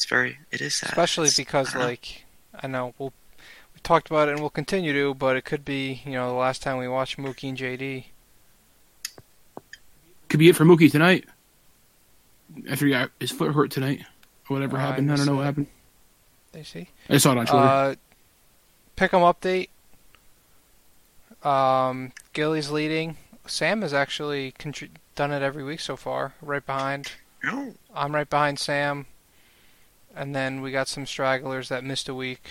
It's 0.01 0.07
very. 0.09 0.39
It 0.51 0.63
is 0.63 0.77
sad. 0.77 0.89
especially 0.89 1.25
It's- 1.29 1.37
because 1.37 1.69
I 1.69 1.73
don't 1.73 1.81
know. 1.83 1.87
like 1.89 2.25
I 2.63 2.67
know 2.69 2.95
we'll 2.97 3.13
we 3.75 3.81
talked 3.83 4.09
about 4.09 4.29
it 4.29 4.33
and 4.33 4.41
we'll 4.41 4.49
continue 4.49 4.95
to, 4.95 5.13
but 5.13 5.37
it 5.37 5.43
could 5.45 5.63
be 5.63 6.01
you 6.07 6.13
know 6.13 6.29
the 6.29 6.39
last 6.39 6.63
time 6.63 6.79
we 6.79 6.89
watched 6.89 7.19
Mookie 7.19 7.51
and 7.51 7.59
JD. 7.59 8.07
Could 10.31 10.41
be 10.41 10.49
it 10.49 10.57
for 10.57 10.65
Mookie 10.65 10.91
tonight. 10.91 11.27
After 12.71 12.87
he 12.87 12.93
got 12.93 13.11
his 13.21 13.31
foot 13.31 13.53
hurt 13.53 13.71
tonight, 13.71 14.01
or 14.49 14.55
whatever 14.57 14.79
I 14.79 14.81
happened. 14.81 15.13
I, 15.13 15.17
don't 15.17 15.27
know 15.27 15.37
what 15.37 15.45
happened. 15.45 15.67
They 16.53 16.63
see. 16.63 16.89
I 17.11 17.19
saw 17.19 17.33
it 17.33 17.39
on 17.39 17.47
Twitter. 17.47 17.63
Uh, 17.63 17.95
pick 18.97 19.13
'em 19.13 19.21
update. 19.21 19.69
Um, 21.47 22.13
Gilly's 22.33 22.71
leading. 22.71 23.19
Sam 23.47 23.83
has 23.83 23.93
actually 23.93 24.53
contri- 24.53 24.91
done 25.15 25.31
it 25.31 25.43
every 25.43 25.63
week 25.63 25.81
so 25.81 25.95
far. 25.95 26.33
Right 26.41 26.65
behind. 26.65 27.13
No. 27.45 27.75
I'm 27.95 28.15
right 28.15 28.29
behind 28.29 28.59
Sam. 28.59 29.05
And 30.15 30.35
then 30.35 30.61
we 30.61 30.71
got 30.73 30.89
some 30.89 31.07
stragglers 31.07 31.69
that 31.69 31.85
missed 31.85 32.09
a 32.09 32.15
week. 32.15 32.43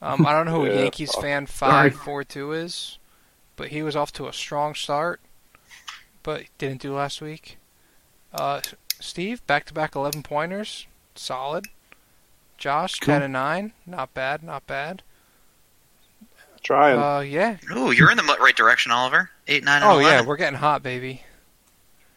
Um, 0.00 0.26
I 0.26 0.32
don't 0.32 0.46
know 0.46 0.52
who 0.60 0.66
Yeah, 0.72 0.80
Yankees 0.80 1.12
fuck. 1.12 1.22
fan 1.22 1.46
five 1.46 1.94
four 1.94 2.24
two 2.24 2.52
is, 2.52 2.98
but 3.56 3.68
he 3.68 3.82
was 3.82 3.94
off 3.94 4.12
to 4.14 4.26
a 4.26 4.32
strong 4.32 4.74
start, 4.74 5.20
but 6.22 6.44
didn't 6.58 6.82
do 6.82 6.92
last 6.94 7.20
week. 7.22 7.58
Uh, 8.34 8.60
Steve 8.98 9.46
back 9.46 9.64
to 9.66 9.74
back 9.74 9.94
eleven 9.94 10.22
pointers, 10.22 10.86
solid. 11.14 11.66
Josh 12.58 12.98
Cool. 13.00 13.14
ten 13.14 13.22
and 13.22 13.32
nine, 13.32 13.72
not 13.86 14.12
bad, 14.14 14.42
not 14.42 14.66
bad. 14.66 15.02
Trying. 16.62 16.98
Uh, 16.98 17.20
yeah. 17.20 17.56
Ooh, 17.76 17.90
you're 17.90 18.10
in 18.10 18.16
the 18.16 18.36
right 18.40 18.54
direction, 18.54 18.92
Oliver. 18.92 19.30
Eight, 19.48 19.64
nine, 19.64 19.82
and 19.82 19.90
Oh 19.90 19.98
yeah, 19.98 20.24
we're 20.24 20.36
getting 20.36 20.58
hot, 20.58 20.82
baby. 20.82 21.22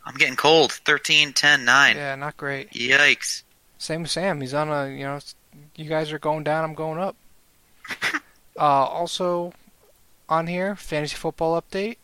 I'm 0.05 0.13
getting 0.15 0.35
cold. 0.35 0.71
13, 0.71 1.33
10, 1.33 1.65
9. 1.65 1.95
Yeah, 1.95 2.13
not 2.13 2.37
great. 2.37 2.69
Yikes. 2.71 3.41
Same 3.85 4.01
with 4.01 4.09
Sam. 4.09 4.41
He's 4.41 4.55
on 4.55 4.69
a, 4.69 4.89
you 4.89 5.03
know, 5.03 5.19
you 5.75 5.87
guys 5.87 6.11
are 6.11 6.17
going 6.17 6.43
down, 6.43 6.63
I'm 6.63 6.73
going 6.73 6.99
up. 6.99 7.15
uh, 8.57 8.59
also 8.59 9.53
on 10.27 10.47
here, 10.47 10.75
fantasy 10.75 11.15
football 11.15 11.61
update. 11.61 11.97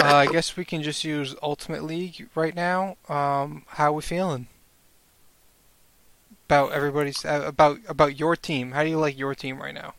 Uh, 0.00 0.14
I 0.14 0.26
guess 0.26 0.56
we 0.56 0.64
can 0.64 0.84
just 0.84 1.02
use 1.02 1.34
Ultimate 1.42 1.82
League 1.82 2.28
right 2.36 2.54
now. 2.54 2.96
Um, 3.08 3.64
how 3.66 3.92
we 3.92 4.02
feeling? 4.02 4.46
About 6.46 6.70
everybody's 6.70 7.24
uh, 7.24 7.42
about 7.44 7.78
about 7.88 8.16
your 8.18 8.36
team. 8.36 8.70
How 8.70 8.84
do 8.84 8.90
you 8.90 8.98
like 8.98 9.18
your 9.18 9.34
team 9.34 9.60
right 9.60 9.74
now? 9.74 9.94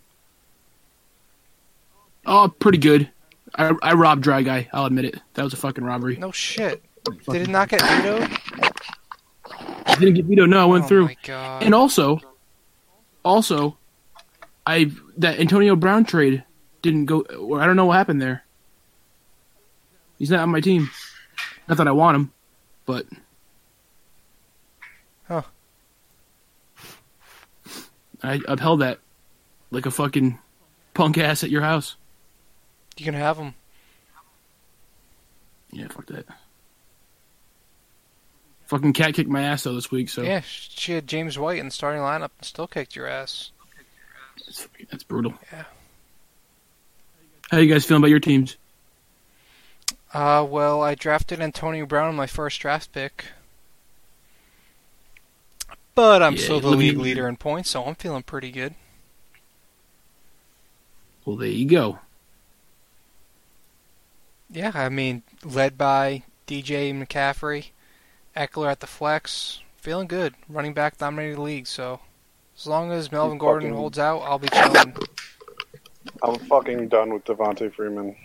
oh, 2.26 2.54
pretty 2.60 2.78
good. 2.78 3.10
I 3.56 3.74
I 3.82 3.94
robbed 3.94 4.24
Dry 4.24 4.44
Guy. 4.44 4.70
I'll 4.72 4.86
admit 4.86 5.06
it. 5.06 5.20
That 5.34 5.44
was 5.44 5.54
a 5.54 5.58
fucking 5.58 5.84
robbery. 5.84 6.16
No 6.16 6.32
shit. 6.32 6.84
Did 7.30 7.42
it 7.42 7.50
not 7.50 7.68
get 7.70 7.82
vetoed? 7.82 8.65
I 9.86 9.96
didn't 9.96 10.16
get 10.16 10.26
veto. 10.26 10.46
No, 10.46 10.62
I 10.62 10.66
went 10.66 10.86
oh 10.86 10.88
through. 10.88 11.06
my 11.06 11.18
god. 11.24 11.64
And 11.64 11.74
also, 11.74 12.20
also, 13.24 13.78
I 14.66 14.92
that 15.18 15.40
Antonio 15.40 15.76
Brown 15.76 16.06
trade 16.06 16.44
didn't 16.82 17.06
go. 17.06 17.22
Or 17.22 17.62
I 17.62 17.66
don't 17.66 17.76
know 17.76 17.86
what 17.86 17.98
happened 17.98 18.22
there. 18.22 18.44
He's 20.20 20.30
not 20.32 20.40
on 20.42 20.50
my 20.50 20.62
team. 20.62 20.90
Not 21.68 21.78
that 21.78 21.88
I 21.88 21.92
want 21.92 22.16
him, 22.16 22.32
but 22.86 23.06
Huh. 25.28 25.42
I 28.22 28.40
upheld 28.48 28.82
that 28.82 29.00
like 29.72 29.86
a 29.86 29.92
fucking 29.92 30.40
punk 30.94 31.18
ass 31.18 31.44
at 31.44 31.50
your 31.50 31.62
house. 31.64 31.96
you 32.98 33.06
can 33.06 33.14
have 33.16 33.38
him. 33.38 33.54
Yeah, 35.72 35.88
fuck 35.90 36.06
that. 36.08 36.26
Fucking 38.68 38.94
cat 38.94 39.14
kicked 39.14 39.30
my 39.30 39.42
ass 39.44 39.64
though 39.64 39.76
this 39.76 39.92
week, 39.92 40.10
so 40.10 40.24
Yeah, 40.24 40.42
she 40.44 40.94
had 40.94 41.08
James 41.08 41.38
White 41.38 41.60
in 41.60 41.66
the 41.68 41.72
starting 41.72 42.02
lineup 42.02 42.32
and 42.38 42.46
still 42.46 42.68
kicked 42.68 42.96
your 42.96 43.08
ass. 43.08 43.52
That's, 44.46 44.68
that's 44.90 45.04
brutal. 45.04 45.34
Yeah. 45.52 45.66
How 47.52 47.58
you 47.60 47.72
guys 47.72 47.86
feeling 47.86 48.02
about 48.02 48.10
your 48.10 48.20
teams? 48.20 48.58
Uh, 50.14 50.46
well, 50.50 50.82
I 50.82 50.96
drafted 50.96 51.42
Antonio 51.42 51.86
Brown 51.86 52.10
in 52.10 52.16
my 52.16 52.26
first 52.28 52.60
draft 52.60 52.92
pick. 52.92 53.26
But 55.94 56.22
I'm 56.22 56.36
Yeah, 56.36 56.42
still 56.42 56.60
the 56.60 56.70
league 56.70 56.98
leader 56.98 57.28
in 57.28 57.38
points, 57.38 57.70
so 57.70 57.84
I'm 57.86 57.96
feeling 57.96 58.24
pretty 58.24 58.52
good. 58.52 58.76
Well, 61.24 61.38
there 61.38 61.48
you 61.48 61.68
go. 61.68 62.00
Yeah, 64.50 64.72
I 64.74 64.90
mean, 64.90 65.24
led 65.44 65.78
by 65.78 66.24
DJ 66.48 66.94
McCaffrey, 66.94 67.68
Ekeler 68.36 68.70
at 68.70 68.80
the 68.82 68.88
flex, 68.88 69.62
feeling 69.78 70.08
good. 70.08 70.36
Running 70.50 70.74
back 70.74 70.98
dominated 70.98 71.36
the 71.38 71.42
league, 71.42 71.68
so 71.68 72.00
as 72.58 72.68
long 72.68 72.92
as 72.92 73.12
Melvin 73.12 73.38
Gordon 73.38 73.70
fucking- 73.70 73.78
holds 73.80 74.00
out, 74.00 74.20
I'll 74.20 74.40
be 74.40 74.50
chilling. 74.50 74.96
I'm 76.24 76.36
fucking 76.40 76.88
done 76.90 77.14
with 77.14 77.26
Devonta 77.26 77.74
Freeman. 77.74 78.16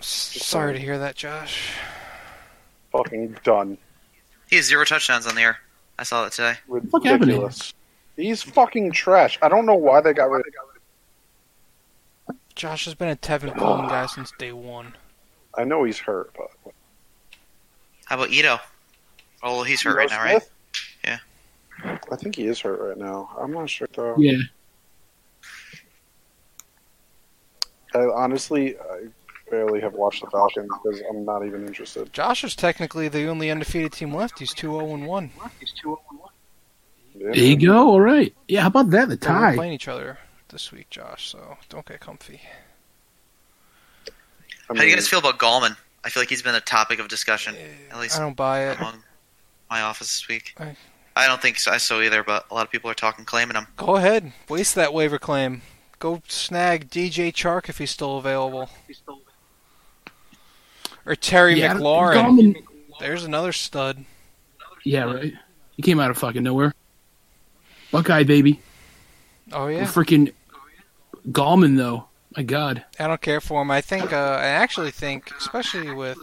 S- 0.00 0.06
Sorry 0.42 0.72
to 0.74 0.78
hear 0.78 0.98
that, 0.98 1.14
Josh. 1.14 1.74
Fucking 2.90 3.36
done. 3.44 3.78
He 4.50 4.56
has 4.56 4.66
zero 4.66 4.84
touchdowns 4.84 5.26
on 5.26 5.34
the 5.34 5.42
air. 5.42 5.58
I 5.98 6.02
saw 6.04 6.24
that 6.24 6.32
today. 6.32 6.54
fuck 6.90 7.04
happened 7.04 7.04
to 7.04 7.06
him? 7.06 7.20
Ridiculous. 7.20 7.74
He's 8.16 8.42
fucking 8.42 8.92
trash. 8.92 9.38
I 9.40 9.48
don't 9.48 9.64
know 9.66 9.74
why 9.74 10.00
they 10.00 10.12
got 10.12 10.30
rid 10.30 10.40
of 10.40 10.46
him. 10.46 12.38
Josh 12.54 12.84
has 12.84 12.94
been 12.94 13.08
a 13.08 13.16
Tevin 13.16 13.56
Coleman 13.56 13.88
guy 13.88 14.06
since 14.06 14.32
day 14.38 14.52
one. 14.52 14.94
I 15.56 15.64
know 15.64 15.84
he's 15.84 15.98
hurt, 15.98 16.34
but 16.36 16.74
How 18.12 18.18
about 18.18 18.30
Ito? 18.30 18.58
Oh, 19.42 19.62
he's 19.62 19.80
hurt 19.80 19.96
right 19.96 20.04
Ito 20.04 20.16
now, 20.16 20.22
right? 20.22 20.42
Yeah. 21.02 21.18
I 21.82 22.16
think 22.16 22.36
he 22.36 22.44
is 22.46 22.60
hurt 22.60 22.78
right 22.78 22.98
now. 22.98 23.30
I'm 23.40 23.52
not 23.52 23.70
sure 23.70 23.88
though. 23.94 24.14
Yeah. 24.18 24.36
I, 27.94 28.00
honestly, 28.00 28.76
I 28.76 29.06
barely 29.50 29.80
have 29.80 29.94
watched 29.94 30.22
the 30.22 30.28
Falcons 30.30 30.68
because 30.84 31.00
I'm 31.08 31.24
not 31.24 31.46
even 31.46 31.66
interested. 31.66 32.12
Josh 32.12 32.44
is 32.44 32.54
technically 32.54 33.08
the 33.08 33.28
only 33.28 33.50
undefeated 33.50 33.92
team 33.92 34.14
left. 34.14 34.38
He's 34.40 34.52
2 34.52 34.72
0 34.72 34.84
1. 35.06 35.30
Yeah. 37.14 37.30
There 37.32 37.34
you 37.34 37.56
go. 37.56 37.92
All 37.92 38.00
right. 38.02 38.34
Yeah. 38.46 38.60
How 38.60 38.66
about 38.66 38.90
that? 38.90 39.08
The 39.08 39.16
But 39.16 39.26
We're 39.30 39.40
tie. 39.40 39.54
playing 39.54 39.72
each 39.72 39.88
other 39.88 40.18
this 40.50 40.70
week, 40.70 40.90
Josh, 40.90 41.30
so 41.30 41.56
don't 41.70 41.86
get 41.86 42.00
comfy. 42.00 42.42
I 44.06 44.10
How 44.68 44.74
do 44.74 44.86
you 44.86 44.94
guys 44.94 45.08
feel 45.08 45.20
about 45.20 45.38
Gallman? 45.38 45.78
I 46.04 46.08
feel 46.10 46.20
like 46.20 46.28
he's 46.30 46.42
been 46.42 46.54
a 46.54 46.60
topic 46.60 46.98
of 46.98 47.08
discussion, 47.08 47.54
at 47.90 47.98
least 48.00 48.16
I 48.16 48.20
don't 48.20 48.36
buy 48.36 48.70
it. 48.70 48.78
among 48.78 49.02
my 49.70 49.82
office 49.82 50.08
this 50.08 50.28
week. 50.28 50.54
I- 50.58 50.76
I 51.14 51.26
don't 51.26 51.42
think 51.42 51.58
so, 51.58 51.76
so 51.76 52.00
either, 52.00 52.22
but 52.24 52.46
a 52.50 52.54
lot 52.54 52.64
of 52.64 52.72
people 52.72 52.90
are 52.90 52.94
talking, 52.94 53.26
claiming 53.26 53.54
him. 53.54 53.66
Go 53.76 53.96
ahead. 53.96 54.32
Waste 54.48 54.74
that 54.76 54.94
waiver 54.94 55.18
claim. 55.18 55.60
Go 55.98 56.22
snag 56.26 56.88
DJ 56.88 57.30
Chark 57.30 57.68
if 57.68 57.76
he's 57.76 57.90
still 57.90 58.16
available. 58.16 58.70
Or 61.04 61.14
Terry 61.14 61.58
Yeah, 61.60 61.74
McLaurin. 61.74 62.14
Gallman- 62.14 62.64
There's 63.00 63.24
another 63.24 63.52
stud. 63.52 64.04
Yeah, 64.84 65.04
right. 65.04 65.34
He 65.76 65.82
came 65.82 66.00
out 66.00 66.10
of 66.10 66.16
fucking 66.18 66.42
nowhere. 66.42 66.74
Buckeye 67.90 68.22
baby. 68.24 68.60
Oh, 69.52 69.66
yeah. 69.66 69.84
Freaking 69.84 70.32
Gallman 71.28 71.76
though. 71.76 72.06
My 72.36 72.42
God. 72.42 72.84
I 72.98 73.06
don't 73.06 73.20
care 73.20 73.40
for 73.40 73.60
him. 73.62 73.70
I 73.70 73.80
think, 73.80 74.12
uh, 74.12 74.16
I 74.40 74.46
actually 74.46 74.90
think, 74.90 75.30
especially 75.38 75.92
with 75.92 76.18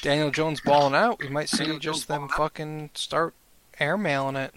Daniel 0.00 0.30
Jones 0.30 0.60
balling 0.60 0.94
out, 0.94 1.18
we 1.20 1.28
might 1.28 1.48
see 1.48 1.78
just 1.78 2.08
them 2.08 2.28
fucking 2.28 2.90
start 2.94 3.34
airmailing 3.80 4.36
it. 4.42 4.54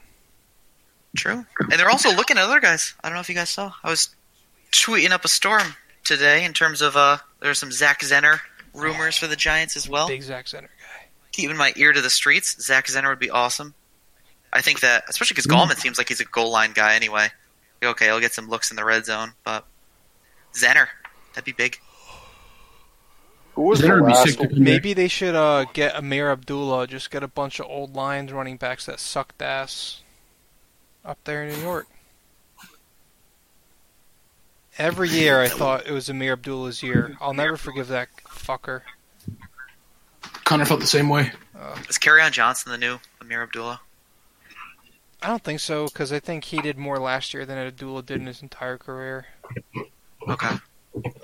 True. 1.17 1.45
And 1.59 1.71
they're 1.73 1.89
also 1.89 2.11
looking 2.15 2.37
at 2.37 2.43
other 2.43 2.59
guys. 2.59 2.93
I 3.03 3.07
don't 3.09 3.15
know 3.15 3.21
if 3.21 3.29
you 3.29 3.35
guys 3.35 3.49
saw. 3.49 3.73
I 3.83 3.89
was 3.89 4.15
tweeting 4.71 5.11
up 5.11 5.23
a 5.25 5.29
storm 5.29 5.75
today 6.03 6.43
in 6.45 6.53
terms 6.53 6.81
of 6.81 6.95
uh 6.97 7.17
there's 7.39 7.57
some 7.57 7.71
Zach 7.71 8.01
Zenner 8.01 8.39
rumors 8.73 9.17
for 9.17 9.27
the 9.27 9.35
Giants 9.37 9.75
as 9.77 9.87
well. 9.89 10.07
Big 10.07 10.21
Zach 10.23 10.45
Zenner 10.45 10.61
guy. 10.63 11.07
Keeping 11.31 11.55
my 11.57 11.73
ear 11.77 11.93
to 11.93 12.01
the 12.01 12.09
streets, 12.09 12.61
Zach 12.63 12.87
Zenner 12.87 13.09
would 13.09 13.19
be 13.19 13.29
awesome. 13.29 13.73
I 14.51 14.61
think 14.61 14.81
that, 14.81 15.03
especially 15.09 15.35
because 15.35 15.47
Mm. 15.47 15.55
Gallman 15.69 15.77
seems 15.77 15.97
like 15.97 16.09
he's 16.09 16.19
a 16.21 16.25
goal 16.25 16.51
line 16.51 16.71
guy 16.73 16.95
anyway. 16.95 17.29
Okay, 17.83 18.05
he'll 18.05 18.19
get 18.19 18.33
some 18.33 18.47
looks 18.49 18.69
in 18.71 18.77
the 18.77 18.85
red 18.85 19.05
zone, 19.05 19.33
but 19.43 19.65
Zenner, 20.55 20.87
that'd 21.33 21.45
be 21.45 21.51
big. 21.51 21.79
who 23.53 23.63
was 23.63 23.79
the 23.79 23.87
Zenner 23.87 24.01
would 24.01 24.07
be 24.07 24.13
last? 24.13 24.25
sick 24.25 24.37
to 24.39 24.47
come 24.47 24.57
back. 24.57 24.57
Maybe 24.59 24.93
they 24.93 25.07
should 25.07 25.35
uh, 25.35 25.65
get 25.73 25.95
Ameer 25.95 26.31
Abdullah, 26.31 26.87
just 26.87 27.11
get 27.11 27.23
a 27.23 27.27
bunch 27.27 27.59
of 27.59 27.67
old 27.67 27.95
Lions 27.95 28.31
running 28.31 28.57
backs 28.57 28.85
that 28.85 28.99
sucked 28.99 29.41
ass 29.41 30.01
up 31.03 31.17
there 31.25 31.43
in 31.43 31.53
New 31.53 31.61
York. 31.61 31.87
Every 34.77 35.09
year 35.09 35.41
I 35.41 35.47
thought 35.47 35.87
it 35.87 35.91
was 35.91 36.09
Ameer 36.09 36.33
Abdullah's 36.33 36.83
year. 36.83 37.15
I'll 37.21 37.33
never 37.33 37.55
forgive 37.55 37.87
that 37.89 38.09
fucker. 38.27 38.81
Connor 40.43 40.65
felt 40.65 40.79
the 40.79 40.87
same 40.87 41.09
way. 41.09 41.31
Is 41.89 41.99
on 42.07 42.31
Johnson 42.31 42.71
the 42.71 42.77
new 42.77 42.99
Amir 43.21 43.43
Abdullah? 43.43 43.81
I 45.21 45.27
don't 45.27 45.43
think 45.43 45.59
so, 45.59 45.85
because 45.85 46.11
I 46.11 46.19
think 46.19 46.43
he 46.43 46.61
did 46.61 46.77
more 46.77 46.99
last 46.99 47.33
year 47.33 47.45
than 47.45 47.57
Abdullah 47.57 48.03
did 48.03 48.19
in 48.21 48.27
his 48.27 48.41
entire 48.41 48.77
career. 48.77 49.25
Okay. 50.27 50.55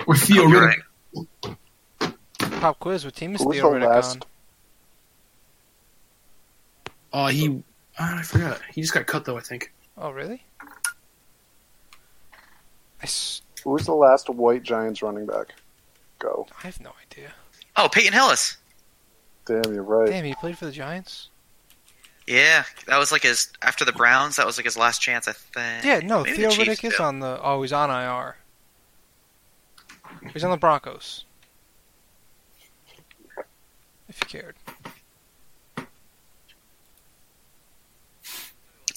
Or 0.06 0.16
Theo 0.16 0.48
You're 0.48 0.62
Riddick. 0.62 1.26
right. 2.04 2.60
Pop 2.62 2.80
quiz, 2.80 3.06
what 3.06 3.16
team 3.16 3.34
is 3.36 3.42
Who 3.42 3.48
was 3.50 3.58
Theo 3.58 3.72
the 3.74 3.80
Riddick 3.86 4.04
on? 4.12 4.22
Oh, 7.14 7.28
he. 7.28 7.64
ah, 8.00 8.20
I 8.20 8.22
forgot. 8.24 8.62
He 8.74 8.82
just 8.82 8.94
got 8.94 9.06
cut 9.08 9.26
though. 9.26 9.38
I 9.38 9.42
think. 9.42 9.74
Oh, 9.98 10.12
really? 10.12 10.44
I, 13.02 13.04
s- 13.04 13.42
Who 13.64 13.72
was 13.72 13.86
the 13.86 13.94
last 13.94 14.30
white 14.30 14.64
Giants 14.64 15.02
running 15.02 15.26
back? 15.26 15.54
Go. 16.20 16.48
I 16.64 16.68
have 16.68 16.80
no 16.82 16.92
idea. 17.10 17.32
Oh, 17.76 17.90
Peyton 17.92 18.14
Hillis. 18.14 18.58
Damn, 19.46 19.74
you're 19.74 19.84
right. 19.84 20.08
Damn, 20.08 20.24
he 20.24 20.36
played 20.36 20.58
for 20.58 20.66
the 20.66 20.72
Giants? 20.72 21.30
Yeah, 22.28 22.64
that 22.86 22.98
was 23.00 23.12
like 23.12 23.24
his 23.24 23.52
after 23.64 23.84
the 23.84 23.92
Browns. 23.92 24.36
That 24.36 24.46
was 24.46 24.58
like 24.58 24.66
his 24.66 24.78
last 24.78 25.02
chance, 25.02 25.28
I 25.28 25.34
think. 25.34 25.84
Yeah, 25.84 26.00
no, 26.08 26.24
Maybe 26.24 26.38
Theo 26.38 26.52
Riddick 26.52 26.84
is 26.86 27.00
on 27.00 27.20
the. 27.20 27.40
Oh, 27.42 27.62
he's 27.64 27.74
on 27.74 27.90
IR. 27.90 28.38
He's 30.34 30.44
on 30.44 30.52
the 30.52 30.58
Broncos. 30.58 31.26
If 34.08 34.20
you 34.22 34.28
cared. 34.28 34.56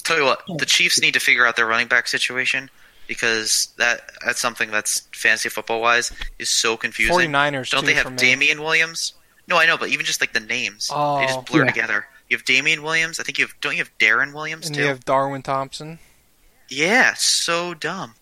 Tell 0.03 0.17
you 0.17 0.25
what, 0.25 0.43
the 0.59 0.65
Chiefs 0.65 1.01
need 1.01 1.13
to 1.15 1.19
figure 1.19 1.47
out 1.47 1.55
their 1.55 1.65
running 1.65 1.87
back 1.87 2.07
situation 2.07 2.69
because 3.07 3.69
that 3.77 4.01
that's 4.23 4.39
something 4.39 4.69
that's 4.69 5.01
fantasy 5.13 5.49
football 5.49 5.81
wise 5.81 6.11
is 6.37 6.49
so 6.49 6.77
confusing. 6.77 7.15
49ers, 7.31 7.71
Don't 7.71 7.85
they 7.85 7.95
have 7.95 8.11
me. 8.11 8.17
Damien 8.17 8.61
Williams? 8.61 9.13
No, 9.47 9.57
I 9.57 9.65
know, 9.65 9.77
but 9.77 9.89
even 9.89 10.05
just 10.05 10.21
like 10.21 10.33
the 10.33 10.39
names, 10.39 10.87
they 10.89 10.93
Oh. 10.95 11.23
just 11.25 11.45
blur 11.45 11.65
Yeah. 11.65 11.71
together. 11.71 12.07
You 12.29 12.37
have 12.37 12.45
Damien 12.45 12.83
Williams. 12.83 13.19
I 13.19 13.23
think 13.23 13.37
you 13.39 13.45
have. 13.45 13.53
Don't 13.61 13.73
you 13.73 13.79
have 13.83 13.95
Darren 13.99 14.33
Williams 14.33 14.65
And 14.67 14.75
too? 14.75 14.81
you 14.81 14.87
have 14.87 15.05
Darwin 15.05 15.41
Thompson. 15.43 15.99
Yeah, 16.67 17.13
so 17.15 17.73
dumb. 17.75 18.15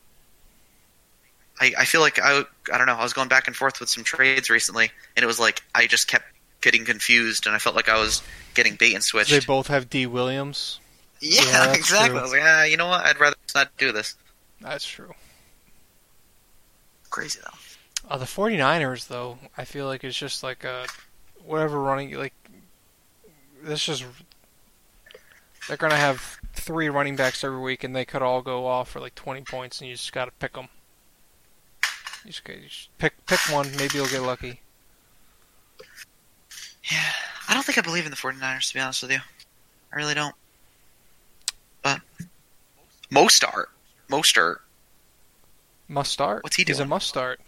I, 1.63 1.81
I 1.81 1.85
feel 1.85 2.01
like 2.01 2.19
I 2.19 2.43
I 2.71 2.77
don't 2.77 2.87
know. 2.87 2.95
I 2.95 3.03
was 3.03 3.13
going 3.13 3.29
back 3.29 3.47
and 3.47 3.55
forth 3.55 3.79
with 3.79 3.89
some 3.89 4.03
trades 4.03 4.49
recently, 4.49 4.91
and 5.15 5.23
it 5.23 5.27
was 5.27 5.39
like 5.39 5.63
I 5.73 5.87
just 5.87 6.07
kept 6.07 6.25
getting 6.61 6.85
confused, 6.85 7.45
and 7.45 7.55
I 7.55 7.59
felt 7.59 7.75
like 7.75 7.89
I 7.89 7.99
was 7.99 8.21
getting 8.53 8.75
bait 8.75 8.93
and 8.93 9.03
switched. 9.03 9.31
They 9.31 9.39
both 9.39 9.67
have 9.67 9.89
D. 9.89 10.05
Williams. 10.05 10.79
yeah, 11.21 11.41
Yeah, 11.45 11.73
exactly. 11.73 12.09
true. 12.09 12.19
I 12.19 12.21
was 12.21 12.31
like, 12.31 12.41
ah, 12.43 12.63
you 12.63 12.77
know 12.77 12.87
what? 12.87 13.05
I'd 13.05 13.19
rather 13.19 13.35
not 13.55 13.75
do 13.77 13.91
this. 13.91 14.15
That's 14.61 14.85
true. 14.85 15.13
Crazy 17.09 17.39
though. 17.43 18.09
Uh, 18.09 18.17
the 18.17 18.25
49ers, 18.25 19.07
though, 19.07 19.37
I 19.57 19.63
feel 19.63 19.85
like 19.85 20.03
it's 20.03 20.17
just 20.17 20.43
like 20.43 20.63
a 20.65 20.85
whatever 21.45 21.79
running 21.79 22.13
like 22.15 22.33
this 23.61 23.85
just 23.85 24.05
they're 25.67 25.77
gonna 25.77 25.95
have 25.95 26.37
three 26.53 26.89
running 26.89 27.15
backs 27.15 27.43
every 27.43 27.59
week, 27.59 27.83
and 27.83 27.95
they 27.95 28.05
could 28.05 28.21
all 28.21 28.41
go 28.41 28.65
off 28.65 28.89
for 28.89 28.99
like 28.99 29.15
20 29.15 29.41
points, 29.41 29.79
and 29.79 29.89
you 29.89 29.95
just 29.95 30.11
gotta 30.11 30.31
pick 30.31 30.53
them. 30.53 30.67
You 32.25 32.31
just, 32.31 32.47
you 32.47 32.55
just 32.67 32.97
pick 32.97 33.25
pick 33.25 33.39
one, 33.51 33.69
maybe 33.77 33.95
you'll 33.95 34.07
get 34.07 34.21
lucky. 34.21 34.61
Yeah, 36.91 36.99
I 37.47 37.53
don't 37.53 37.63
think 37.65 37.77
I 37.77 37.81
believe 37.81 38.05
in 38.05 38.11
the 38.11 38.17
49ers 38.17 38.67
to 38.69 38.73
be 38.73 38.79
honest 38.79 39.01
with 39.01 39.11
you. 39.11 39.19
I 39.91 39.95
really 39.95 40.13
don't. 40.13 40.35
But 41.81 42.01
Mostart, 43.11 43.65
Mostert, 44.09 44.57
Must 45.87 46.11
start. 46.11 46.43
What's 46.43 46.55
he 46.55 46.63
He's 46.65 46.79
a 46.79 46.85
must 46.85 47.07
start. 47.07 47.39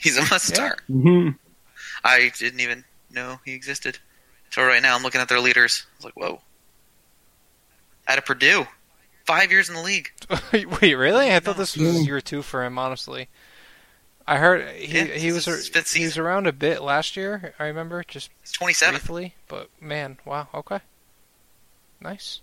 he's 0.00 0.16
a 0.16 0.22
must 0.22 0.46
start. 0.46 0.80
hmm 0.86 1.30
I 2.02 2.30
didn't 2.38 2.60
even 2.60 2.84
know 3.10 3.38
he 3.44 3.52
existed. 3.54 3.98
So 4.50 4.64
right 4.64 4.82
now 4.82 4.94
I'm 4.96 5.02
looking 5.02 5.20
at 5.20 5.28
their 5.28 5.40
leaders. 5.40 5.86
I 5.86 5.96
was 5.98 6.04
like, 6.04 6.14
whoa. 6.16 6.40
Out 8.06 8.18
of 8.18 8.24
Purdue, 8.24 8.66
five 9.24 9.50
years 9.50 9.68
in 9.68 9.74
the 9.74 9.82
league. 9.82 10.10
Wait, 10.52 10.94
really? 10.94 11.32
I 11.32 11.40
thought 11.40 11.56
this 11.56 11.76
was 11.76 12.06
year 12.06 12.20
two 12.20 12.42
for 12.42 12.64
him. 12.64 12.78
Honestly, 12.78 13.28
I 14.26 14.38
heard 14.38 14.68
he 14.76 14.98
Yeah, 14.98 15.04
he 15.04 15.32
was 15.32 15.44
this 15.44 15.54
is 15.54 15.66
his 15.66 15.68
fifth 15.68 15.92
he 15.92 16.04
was 16.04 16.16
around 16.18 16.46
a 16.46 16.52
bit 16.52 16.82
last 16.82 17.16
year. 17.16 17.54
I 17.58 17.66
remember 17.66 18.02
just 18.04 18.30
27. 18.52 18.94
briefly, 18.94 19.34
but 19.48 19.68
man, 19.80 20.18
wow, 20.24 20.48
okay, 20.54 20.80
nice. 22.00 22.40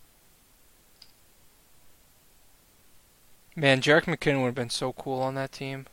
Man, 3.55 3.81
Jerick 3.81 4.05
McKinnon 4.05 4.39
would 4.39 4.47
have 4.47 4.55
been 4.55 4.69
so 4.69 4.93
cool 4.93 5.21
on 5.21 5.35
that 5.35 5.51
team. 5.51 5.87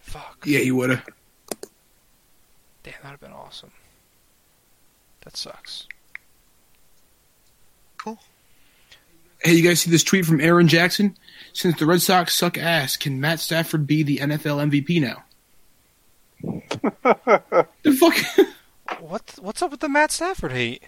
Fuck. 0.00 0.44
Yeah, 0.44 0.60
he 0.60 0.70
would 0.70 0.90
have. 0.90 1.04
Damn, 2.82 2.94
that'd 3.02 3.10
have 3.10 3.20
been 3.20 3.32
awesome. 3.32 3.72
That 5.24 5.36
sucks. 5.36 5.88
Cool. 7.98 8.18
Hey, 9.42 9.54
you 9.54 9.62
guys 9.62 9.80
see 9.80 9.90
this 9.90 10.04
tweet 10.04 10.24
from 10.24 10.40
Aaron 10.40 10.68
Jackson? 10.68 11.16
Since 11.56 11.78
the 11.78 11.86
Red 11.86 12.02
Sox 12.02 12.34
suck 12.34 12.58
ass, 12.58 12.98
can 12.98 13.18
Matt 13.18 13.40
Stafford 13.40 13.86
be 13.86 14.02
the 14.02 14.18
NFL 14.18 14.70
MVP 14.70 15.00
now? 15.00 15.24
the 17.82 17.92
fuck? 17.92 18.14
What 19.00 19.36
what's 19.40 19.62
up 19.62 19.70
with 19.70 19.80
the 19.80 19.88
Matt 19.88 20.12
Stafford 20.12 20.52
hate? 20.52 20.82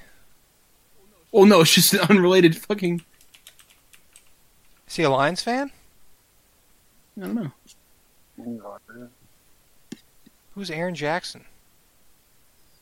well, 1.33 1.47
no, 1.47 1.63
it's 1.63 1.73
just 1.73 1.95
an 1.95 2.01
unrelated 2.11 2.55
fucking. 2.55 3.01
Is 4.87 4.97
he 4.97 5.05
a 5.05 5.11
Lions 5.11 5.43
fan? 5.43 5.73
I 7.17 7.21
don't 7.23 7.53
know. 8.37 9.09
Who's 10.55 10.71
Aaron 10.71 10.95
Jackson? 10.95 11.47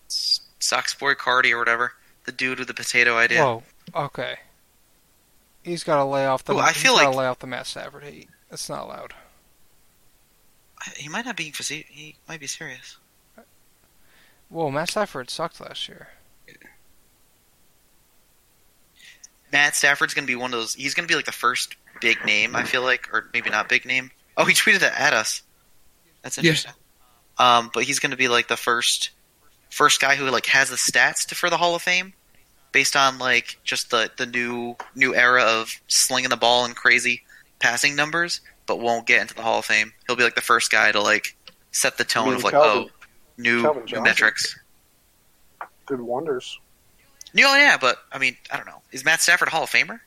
Sox 0.08 0.92
boy 0.92 1.14
Cardi 1.14 1.52
or 1.52 1.58
whatever. 1.60 1.92
The 2.24 2.32
dude 2.32 2.58
with 2.58 2.66
the 2.66 2.74
potato 2.74 3.16
idea. 3.16 3.44
Whoa. 3.44 3.62
Okay. 3.94 4.38
He's 5.66 5.82
got 5.82 5.96
to 5.96 6.04
lay 6.04 6.24
off 6.26 6.44
the. 6.44 6.54
Ooh, 6.54 6.58
I 6.58 6.72
he's 6.72 6.80
feel 6.82 6.94
gotta 6.94 7.08
like- 7.08 7.16
lay 7.16 7.26
off 7.26 7.40
the 7.40 7.46
Matt 7.48 7.66
Stafford 7.66 8.04
hate. 8.04 8.28
That's 8.48 8.68
not 8.68 8.84
allowed. 8.84 9.14
He 10.96 11.08
might 11.08 11.24
not 11.24 11.36
be 11.36 11.50
face- 11.50 11.68
he 11.88 12.14
might 12.28 12.38
be 12.38 12.46
serious. 12.46 12.98
Whoa, 14.48 14.70
Matt 14.70 14.90
Stafford 14.90 15.28
sucked 15.28 15.60
last 15.60 15.88
year. 15.88 16.10
Matt 19.52 19.74
Stafford's 19.74 20.14
gonna 20.14 20.26
be 20.26 20.36
one 20.36 20.52
of 20.52 20.60
those. 20.60 20.74
He's 20.74 20.94
gonna 20.94 21.08
be 21.08 21.14
like 21.16 21.24
the 21.24 21.32
first 21.32 21.76
big 22.00 22.24
name. 22.24 22.54
I 22.54 22.64
feel 22.64 22.82
like, 22.82 23.08
or 23.12 23.28
maybe 23.32 23.50
not 23.50 23.68
big 23.68 23.84
name. 23.84 24.10
Oh, 24.36 24.44
he 24.44 24.54
tweeted 24.54 24.80
that 24.80 24.98
at 25.00 25.12
us. 25.12 25.42
That's 26.22 26.36
Yeah. 26.38 26.42
interesting. 26.50 26.72
Um, 27.38 27.70
but 27.72 27.84
he's 27.84 27.98
gonna 27.98 28.16
be 28.16 28.28
like 28.28 28.48
the 28.48 28.56
first, 28.56 29.10
first 29.70 30.00
guy 30.00 30.14
who 30.16 30.28
like 30.30 30.46
has 30.46 30.68
the 30.70 30.76
stats 30.76 31.26
to, 31.28 31.34
for 31.34 31.50
the 31.50 31.56
Hall 31.58 31.74
of 31.74 31.82
Fame, 31.82 32.12
based 32.76 32.94
on 32.94 33.16
like 33.16 33.58
just 33.64 33.90
the 33.90 34.10
the 34.18 34.26
new 34.26 34.76
new 34.94 35.14
era 35.14 35.42
of 35.42 35.80
slinging 35.88 36.28
the 36.28 36.36
ball 36.36 36.66
and 36.66 36.76
crazy 36.76 37.22
passing 37.58 37.96
numbers, 37.96 38.42
but 38.66 38.80
won't 38.80 39.06
get 39.06 39.22
into 39.22 39.32
the 39.34 39.40
Hall 39.40 39.60
of 39.60 39.64
Fame. 39.64 39.94
He'll 40.06 40.14
be 40.14 40.24
like 40.24 40.34
the 40.34 40.42
first 40.42 40.70
guy 40.70 40.92
to 40.92 41.00
like 41.00 41.34
set 41.70 41.96
the 41.96 42.04
tone 42.04 42.26
mean 42.26 42.34
of 42.34 42.44
like 42.44 42.52
Calvin- 42.52 42.90
oh 42.90 43.06
new, 43.38 43.62
new 43.90 44.02
metrics. 44.02 44.58
Did 45.88 46.02
wonders. 46.02 46.58
No, 47.32 47.54
yeah, 47.54 47.78
but 47.80 47.96
I 48.12 48.18
mean, 48.18 48.36
I 48.52 48.58
don't 48.58 48.66
know. 48.66 48.82
Is 48.92 49.06
Matt 49.06 49.22
Stafford 49.22 49.48
a 49.48 49.52
Hall 49.52 49.62
of 49.62 49.70
Famer? 49.70 50.00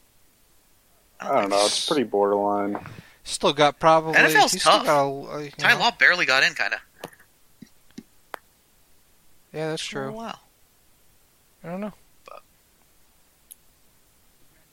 I 1.19 1.41
don't 1.41 1.49
know. 1.49 1.65
It's 1.65 1.87
pretty 1.87 2.03
borderline. 2.03 2.77
Still 3.23 3.51
got 3.51 3.79
probably. 3.79 4.13
NFL's 4.13 4.51
he's 4.51 4.61
still 4.61 4.73
tough. 4.73 4.85
got 4.85 5.05
a- 5.07 5.31
uh, 5.33 5.37
you 5.39 5.51
Ty 5.57 5.73
know. 5.73 5.79
Law 5.79 5.91
barely 5.97 6.27
got 6.27 6.43
in, 6.43 6.53
kind 6.53 6.75
of. 6.75 6.79
Yeah, 9.53 9.69
that's 9.71 9.83
true. 9.83 10.09
Oh, 10.09 10.11
wow. 10.11 10.35
I 11.63 11.69
don't 11.69 11.81
know. 11.81 11.93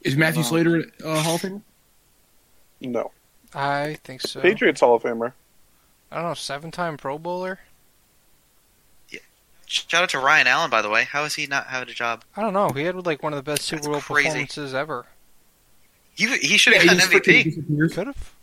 Is 0.06 0.16
Matthew 0.16 0.42
No. 0.42 0.48
Slater 0.48 0.84
a 1.04 1.08
uh, 1.08 1.22
Hall 1.22 1.34
of 1.34 1.42
Famer? 1.42 1.62
No. 2.80 3.10
I 3.54 3.98
think 4.04 4.20
so. 4.20 4.40
Patriots 4.40 4.80
Hall 4.80 4.94
of 4.94 5.02
Famer. 5.02 5.32
I 6.10 6.16
don't 6.16 6.24
know. 6.26 6.34
Seven-time 6.34 6.96
Pro 6.96 7.18
Bowler. 7.18 7.60
Shout 9.68 10.04
out 10.04 10.08
to 10.10 10.20
Ryan 10.20 10.46
Allen, 10.46 10.70
by 10.70 10.80
the 10.80 10.88
way. 10.88 11.04
How 11.04 11.24
is 11.24 11.34
he 11.34 11.48
not 11.48 11.66
having 11.66 11.88
a 11.88 11.92
job? 11.92 12.22
I 12.36 12.40
don't 12.42 12.54
know. 12.54 12.68
He 12.68 12.84
had 12.84 13.04
like 13.04 13.20
one 13.24 13.32
of 13.32 13.36
the 13.36 13.42
best 13.42 13.62
Super 13.62 13.82
That's 13.82 13.88
Bowl 13.88 14.00
crazy. 14.00 14.28
performances 14.28 14.74
ever. 14.74 15.06
He 16.14 16.26
he 16.38 16.56
should 16.56 16.74
have 16.74 16.82
he 16.82 16.88
gotten 16.88 17.00
just 17.00 17.12
MVP. 17.12 17.92
Could 17.92 18.06
have. 18.06 18.34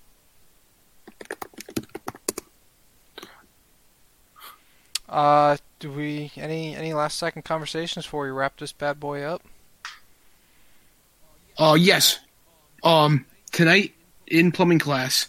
Uh, 5.08 5.58
do 5.80 5.92
we 5.92 6.32
any 6.36 6.76
any 6.76 6.94
last 6.94 7.18
second 7.18 7.44
conversations 7.44 8.06
before 8.06 8.24
we 8.26 8.32
wrap 8.32 8.58
this 8.58 8.74
bad 8.74 9.00
boy 9.00 9.22
up? 9.22 9.42
Uh, 11.58 11.78
yes. 11.80 12.20
Um, 12.84 13.26
tonight 13.52 13.94
in 14.28 14.52
plumbing 14.52 14.80
class, 14.80 15.28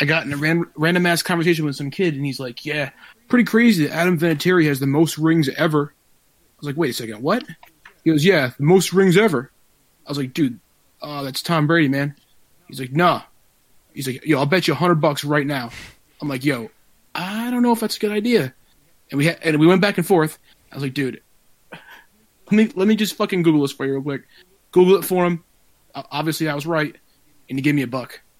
I 0.00 0.04
got 0.04 0.24
in 0.24 0.32
a 0.32 0.36
ran- 0.36 0.66
random 0.76 1.06
ass 1.06 1.22
conversation 1.22 1.64
with 1.64 1.76
some 1.76 1.90
kid, 1.90 2.14
and 2.14 2.24
he's 2.24 2.40
like, 2.40 2.64
"Yeah, 2.64 2.90
pretty 3.28 3.44
crazy 3.44 3.86
that 3.86 3.94
Adam 3.94 4.18
Vinatieri 4.18 4.66
has 4.66 4.80
the 4.80 4.86
most 4.86 5.18
rings 5.18 5.48
ever." 5.50 5.92
I 5.94 6.54
was 6.60 6.66
like, 6.66 6.76
"Wait 6.76 6.90
a 6.90 6.92
second, 6.94 7.22
what?" 7.22 7.44
He 8.04 8.10
goes, 8.10 8.24
"Yeah, 8.24 8.52
the 8.56 8.64
most 8.64 8.92
rings 8.92 9.16
ever." 9.16 9.50
I 10.06 10.10
was 10.10 10.18
like, 10.18 10.34
"Dude, 10.34 10.58
uh, 11.02 11.22
that's 11.22 11.42
Tom 11.42 11.66
Brady, 11.66 11.88
man." 11.88 12.14
He's 12.68 12.80
like, 12.80 12.92
"Nah." 12.92 13.22
He's 13.94 14.06
like, 14.06 14.24
"Yo, 14.26 14.38
I'll 14.38 14.46
bet 14.46 14.68
you 14.68 14.74
a 14.74 14.76
hundred 14.76 14.96
bucks 14.96 15.24
right 15.24 15.46
now." 15.46 15.70
I'm 16.20 16.28
like, 16.28 16.44
"Yo, 16.44 16.70
I 17.14 17.50
don't 17.50 17.62
know 17.62 17.72
if 17.72 17.80
that's 17.80 17.96
a 17.96 18.00
good 18.00 18.12
idea." 18.12 18.54
And 19.10 19.18
we 19.18 19.30
and 19.30 19.58
we 19.58 19.66
went 19.66 19.80
back 19.80 19.98
and 19.98 20.06
forth. 20.06 20.38
I 20.72 20.76
was 20.76 20.82
like, 20.82 20.94
"Dude, 20.94 21.22
let 21.72 22.52
me 22.52 22.70
let 22.74 22.88
me 22.88 22.96
just 22.96 23.14
fucking 23.14 23.42
Google 23.42 23.62
this 23.62 23.72
for 23.72 23.86
you 23.86 23.92
real 23.92 24.02
quick." 24.02 24.22
Google 24.72 24.96
it 24.96 25.04
for 25.04 25.24
him. 25.24 25.42
O- 25.96 26.04
Obviously, 26.12 26.48
I 26.48 26.54
was 26.54 26.66
right, 26.66 26.94
and 27.48 27.58
he 27.58 27.62
gave 27.62 27.74
me 27.74 27.82
a 27.82 27.86
buck. 27.88 28.20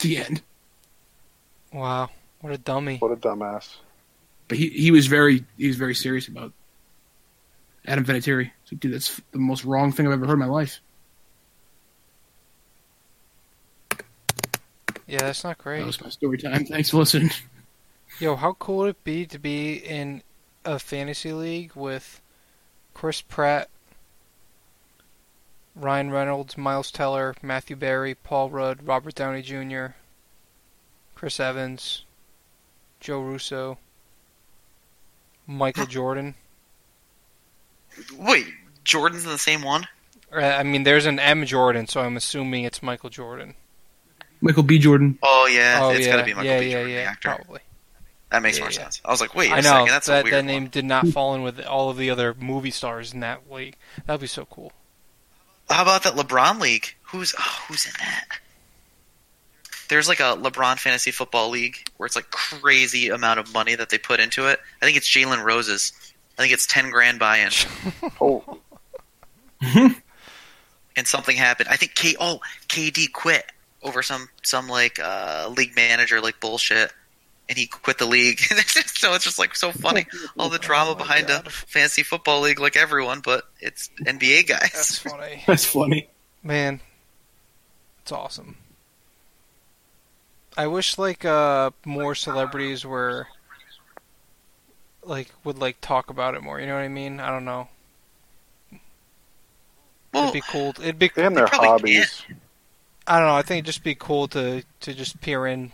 The 0.00 0.18
end. 0.18 0.42
Wow, 1.72 2.10
what 2.42 2.52
a 2.52 2.58
dummy! 2.58 2.98
What 2.98 3.12
a 3.12 3.16
dumbass. 3.16 3.76
But 4.46 4.58
he 4.58 4.68
he 4.68 4.90
was 4.90 5.06
very 5.06 5.46
he 5.56 5.68
was 5.68 5.76
very 5.76 5.94
serious 5.94 6.28
about 6.28 6.52
Adam 7.86 8.04
Vinatieri. 8.04 8.50
It's 8.62 8.72
like, 8.72 8.80
dude, 8.80 8.92
that's 8.92 9.18
the 9.32 9.38
most 9.38 9.64
wrong 9.64 9.92
thing 9.92 10.06
I've 10.06 10.12
ever 10.12 10.26
heard 10.26 10.34
in 10.34 10.38
my 10.40 10.44
life. 10.46 10.80
Yeah, 15.06 15.20
that's 15.20 15.44
not 15.44 15.58
great. 15.58 15.76
That 15.78 15.82
great. 15.82 15.86
was 15.86 16.00
my 16.02 16.08
story 16.10 16.38
time. 16.38 16.64
Thanks 16.66 16.90
for 16.90 16.98
listening. 16.98 17.30
Yo, 18.18 18.36
how 18.36 18.54
cool 18.54 18.78
would 18.78 18.90
it 18.90 19.04
be 19.04 19.24
to 19.26 19.38
be 19.38 19.74
in 19.74 20.22
a 20.64 20.78
fantasy 20.78 21.32
league 21.32 21.72
with 21.74 22.20
Chris 22.92 23.20
Pratt, 23.22 23.68
Ryan 25.76 26.10
Reynolds, 26.10 26.56
Miles 26.56 26.90
Teller, 26.90 27.34
Matthew 27.42 27.76
Berry, 27.76 28.14
Paul 28.14 28.50
Rudd, 28.50 28.86
Robert 28.86 29.14
Downey 29.14 29.42
Jr., 29.42 29.88
Chris 31.14 31.38
Evans, 31.38 32.04
Joe 32.98 33.20
Russo, 33.20 33.78
Michael 35.46 35.86
Jordan. 35.86 36.34
Wait, 38.16 38.46
Jordan's 38.84 39.24
in 39.24 39.30
the 39.30 39.38
same 39.38 39.62
one? 39.62 39.86
Uh, 40.32 40.38
I 40.38 40.62
mean, 40.62 40.82
there's 40.82 41.06
an 41.06 41.18
M 41.18 41.44
Jordan, 41.46 41.86
so 41.86 42.00
I'm 42.00 42.16
assuming 42.16 42.64
it's 42.64 42.82
Michael 42.82 43.10
Jordan. 43.10 43.54
Michael 44.40 44.62
B. 44.64 44.78
Jordan. 44.78 45.18
Oh 45.22 45.46
yeah, 45.50 45.78
oh 45.82 45.90
it's 45.90 46.06
yeah, 46.06 46.12
got 46.12 46.18
to 46.18 46.24
be 46.24 46.34
Michael 46.34 46.44
yeah, 46.52 46.60
B. 46.60 46.70
Jordan, 46.72 46.90
yeah, 46.90 46.96
the 47.04 47.10
actor. 47.10 47.28
probably. 47.36 47.60
That 48.30 48.42
makes 48.42 48.58
Yeah, 48.58 48.64
more 48.64 48.70
yeah. 48.70 48.78
sense. 48.78 49.00
I 49.04 49.10
was 49.10 49.20
like, 49.20 49.34
wait 49.34 49.50
a 49.50 49.54
I 49.54 49.56
know 49.60 49.62
second, 49.62 49.88
that's 49.88 50.06
that 50.08 50.20
a 50.20 50.24
weird 50.24 50.32
that 50.34 50.38
one. 50.38 50.46
name 50.46 50.66
did 50.66 50.84
not 50.84 51.06
fall 51.08 51.34
in 51.34 51.42
with 51.42 51.64
all 51.64 51.88
of 51.90 51.96
the 51.96 52.10
other 52.10 52.34
movie 52.38 52.70
stars 52.70 53.14
in 53.14 53.20
that 53.20 53.50
league. 53.50 53.76
That'd 54.04 54.20
be 54.20 54.26
so 54.26 54.44
cool. 54.44 54.72
How 55.68 55.82
about 55.82 56.04
that 56.04 56.14
LeBron 56.14 56.60
league? 56.60 56.94
Who's 57.02 57.34
oh, 57.38 57.64
who's 57.68 57.86
in 57.86 57.92
that? 57.98 58.24
There's 59.88 60.08
like 60.08 60.20
a 60.20 60.36
LeBron 60.36 60.78
fantasy 60.78 61.10
football 61.10 61.50
league 61.50 61.76
where 61.96 62.06
it's 62.06 62.16
like 62.16 62.30
crazy 62.30 63.08
amount 63.08 63.38
of 63.38 63.52
money 63.52 63.74
that 63.74 63.90
they 63.90 63.98
put 63.98 64.20
into 64.20 64.48
it. 64.48 64.58
I 64.82 64.84
think 64.84 64.96
it's 64.96 65.08
Jalen 65.08 65.44
Rose's. 65.44 65.92
I 66.38 66.42
think 66.42 66.52
it's 66.52 66.66
ten 66.66 66.90
grand 66.90 67.18
buy-in, 67.18 67.50
Oh, 68.20 68.58
and 69.62 71.06
something 71.06 71.36
happened. 71.36 71.68
I 71.70 71.76
think 71.76 71.94
K 71.94 72.14
oh 72.20 72.40
KD 72.68 73.12
quit 73.12 73.44
over 73.82 74.02
some 74.02 74.28
some 74.42 74.68
like 74.68 74.98
uh, 74.98 75.52
league 75.56 75.74
manager 75.76 76.20
like 76.20 76.40
bullshit, 76.40 76.92
and 77.48 77.56
he 77.58 77.66
quit 77.66 77.98
the 77.98 78.06
league. 78.06 78.38
so 78.66 79.14
it's 79.14 79.24
just 79.24 79.38
like 79.38 79.54
so 79.54 79.70
funny, 79.72 80.06
all 80.38 80.48
the 80.48 80.58
drama 80.58 80.92
Oh 80.92 80.94
behind 80.94 81.28
God. 81.28 81.46
a 81.46 81.50
fantasy 81.50 82.02
football 82.02 82.40
league 82.40 82.58
like 82.60 82.76
everyone, 82.76 83.20
but 83.20 83.44
it's 83.60 83.90
NBA 84.02 84.46
guys. 84.48 84.70
That's 84.72 84.98
funny. 84.98 85.42
That's 85.46 85.64
funny. 85.64 86.08
Man, 86.42 86.80
it's 88.02 88.12
awesome. 88.12 88.56
I 90.56 90.66
wish 90.68 90.96
like 90.98 91.24
uh 91.24 91.70
more 91.84 92.14
celebrities 92.14 92.84
were 92.86 93.26
like 95.02 95.28
would 95.44 95.58
like 95.58 95.80
talk 95.80 96.10
about 96.10 96.34
it 96.34 96.42
more. 96.42 96.58
You 96.60 96.66
know 96.66 96.74
what 96.74 96.82
I 96.82 96.88
mean? 96.88 97.20
I 97.20 97.28
don't 97.30 97.44
know. 97.44 97.68
well, 100.12 100.24
It'd 100.24 100.34
be 100.34 100.40
cool. 100.50 100.70
It'd 100.80 100.98
be. 100.98 101.10
and 101.16 101.36
their 101.36 101.46
probably 101.46 101.68
hobbies. 101.96 102.22
I 103.06 103.18
don't 103.18 103.28
know. 103.28 103.34
I 103.36 103.42
think 103.42 103.58
it'd 103.58 103.66
just 103.66 103.84
be 103.84 103.94
cool 103.94 104.28
to 104.28 104.64
to 104.80 104.94
just 104.94 105.20
peer 105.20 105.46
in, 105.46 105.72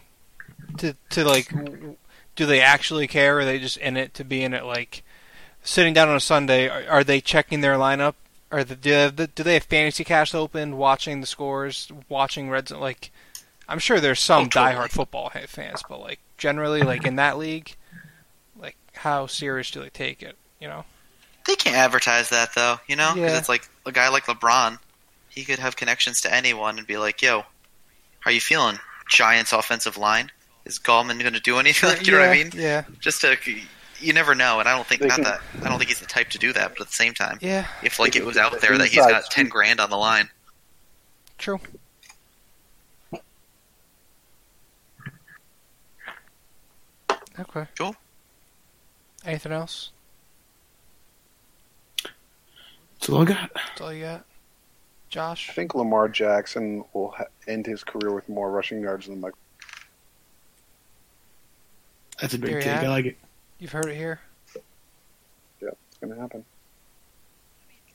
to 0.79 0.95
to 1.11 1.25
like, 1.25 1.53
do 2.37 2.47
they 2.47 2.61
actually 2.61 3.07
care? 3.07 3.37
Or 3.37 3.41
are 3.41 3.45
they 3.45 3.59
just 3.59 3.77
in 3.77 3.97
it 3.97 4.15
to 4.15 4.25
be 4.25 4.43
in 4.43 4.55
it? 4.55 4.65
Like, 4.65 5.03
sitting 5.63 5.93
down 5.95 6.09
on 6.09 6.17
a 6.17 6.21
Sunday, 6.21 6.69
are, 6.69 6.85
are 6.91 7.05
they 7.05 7.21
checking 7.21 7.61
their 7.61 7.75
lineup? 7.77 8.15
Are 8.51 8.65
the, 8.65 8.77
do, 8.77 9.11
they 9.11 9.27
do 9.29 9.43
they 9.43 9.55
have 9.55 9.63
fantasy 9.65 10.05
cash 10.05 10.35
open, 10.35 10.77
watching 10.77 11.21
the 11.21 11.27
scores, 11.27 11.91
watching 12.09 12.51
Reds? 12.51 12.71
Like, 12.71 13.11
I'm 13.69 13.79
sure 13.79 13.99
there's 14.01 14.21
some 14.21 14.45
Oh, 14.45 14.49
diehard 14.49 14.91
football 14.91 15.31
fans, 15.47 15.83
but 15.89 16.01
like 16.01 16.21
generally, 16.37 16.85
like 16.85 17.07
in 17.07 17.17
that 17.17 17.39
league, 17.39 17.75
like 18.61 18.77
how 18.95 19.27
serious 19.27 19.71
do 19.71 19.81
they 19.81 19.89
take 19.89 20.23
it? 20.23 20.37
You 20.61 20.69
know? 20.69 20.85
They 21.47 21.57
can't 21.57 21.77
advertise 21.77 22.29
that 22.29 22.55
though, 22.55 22.77
you 22.87 22.95
know, 22.97 23.13
because 23.15 23.33
Yeah. 23.33 23.39
it's 23.39 23.49
like 23.49 23.69
a 23.87 23.93
guy 23.93 24.09
like 24.11 24.25
LeBron. 24.27 24.79
he 25.31 25.45
could 25.45 25.59
have 25.59 25.77
connections 25.77 26.21
to 26.21 26.33
anyone 26.35 26.77
and 26.77 26.87
be 26.87 26.99
like, 26.99 27.23
"Yo, 27.23 27.47
how 28.21 28.31
you 28.31 28.41
feeling? 28.41 28.79
Giants 29.09 29.53
offensive 29.53 29.97
line 29.97 30.31
is 30.65 30.79
Gallman 30.79 31.21
going 31.21 31.33
to 31.35 31.41
do 31.41 31.59
anything? 31.59 31.91
Like, 31.91 32.07
you 32.07 32.13
know 32.13 32.21
what 32.21 32.29
I 32.31 32.35
mean? 32.35 32.51
Yeah, 32.55 32.85
Just 33.01 33.21
to 33.23 33.37
you 34.01 34.13
never 34.13 34.35
know, 34.35 34.59
and 34.61 34.69
I 34.69 34.75
don't 34.77 34.87
think 34.87 35.01
They 35.03 35.07
not 35.09 35.17
can- 35.17 35.25
that 35.25 35.41
I 35.63 35.69
don't 35.69 35.79
think 35.79 35.89
he's 35.91 36.01
the 36.01 36.07
type 36.07 36.29
to 36.31 36.39
do 36.39 36.53
that, 36.53 36.71
but 36.73 36.81
at 36.83 36.87
the 36.89 36.93
same 36.93 37.15
time, 37.15 37.39
yeah, 37.41 37.67
if 37.83 37.99
like 38.01 38.17
it 38.17 38.25
was 38.25 38.37
out 38.37 38.61
there 38.61 38.77
that 38.79 38.89
he's 38.89 39.05
got 39.07 39.25
ten 39.31 39.49
grand 39.49 39.79
on 39.81 39.91
the 39.91 39.97
line, 39.97 40.29
true. 41.39 41.61
Okay. 47.39 47.67
Cool. 47.79 47.95
Anything 49.25 49.53
else? 49.53 49.91
That's 52.99 53.09
all 53.09 53.23
I 53.23 53.25
got. 53.25 53.51
That's 53.55 53.81
all 53.81 53.93
you 53.93 54.05
got? 54.05 54.25
Josh? 55.09 55.49
I 55.51 55.53
think 55.53 55.75
Lamar 55.75 56.09
Jackson 56.09 56.85
will 56.93 57.11
ha- 57.13 57.25
end 57.47 57.67
his 57.67 57.85
career 57.85 58.13
with 58.15 58.29
more 58.29 58.51
rushing 58.51 58.81
yards 58.81 59.07
than 59.07 59.21
Mike. 59.21 59.35
That's 62.23 62.35
a 62.35 62.39
big 62.39 62.51
There 62.51 62.59
you 62.59 62.63
take. 62.65 62.73
have 62.73 62.85
I 62.85 62.89
like 62.89 63.05
it. 63.05 63.19
You've 63.59 63.73
heard 63.73 63.87
it 63.87 63.97
here? 63.97 64.21
Yeah, 65.61 65.69
it's 65.89 65.99
going 66.01 66.15
to 66.15 66.21
happen. 66.21 66.45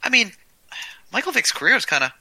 I 0.03 0.09
mean, 0.09 0.31
Michael 1.11 1.31
Vick's 1.31 1.51
career 1.51 1.75
is 1.75 1.85
kind 1.85 2.03
of 2.03 2.11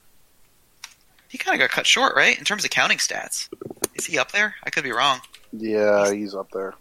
he 1.27 1.37
kind 1.37 1.53
of 1.55 1.59
got 1.59 1.73
cut 1.75 1.85
short, 1.85 2.15
right? 2.15 2.37
In 2.37 2.45
terms 2.45 2.63
of 2.63 2.69
counting 2.71 2.97
stats, 2.97 3.49
is 3.93 4.05
he 4.05 4.17
up 4.17 4.31
there? 4.31 4.55
I 4.63 4.69
could 4.69 4.83
be 4.85 4.91
wrong. 4.93 5.19
Yeah, 5.51 6.11
he's 6.13 6.33
up 6.33 6.49
there. 6.51 6.73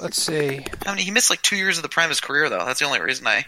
Let's 0.00 0.20
see. 0.22 0.64
I 0.86 0.94
mean, 0.94 1.04
he 1.04 1.10
missed 1.10 1.30
like 1.30 1.42
two 1.42 1.56
years 1.56 1.76
of 1.78 1.82
the 1.82 1.88
prime 1.88 2.04
of 2.06 2.10
his 2.10 2.20
career, 2.20 2.48
though. 2.48 2.64
That's 2.64 2.78
the 2.80 2.86
only 2.86 3.00
reason 3.00 3.26
I. 3.26 3.44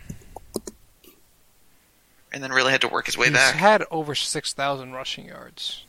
And 2.32 2.42
then 2.42 2.50
really 2.52 2.72
had 2.72 2.80
to 2.82 2.88
work 2.88 3.06
his 3.06 3.16
way 3.16 3.26
He's 3.26 3.34
back. 3.34 3.54
had 3.54 3.84
over 3.90 4.14
6,000 4.14 4.92
rushing 4.92 5.26
yards. 5.26 5.84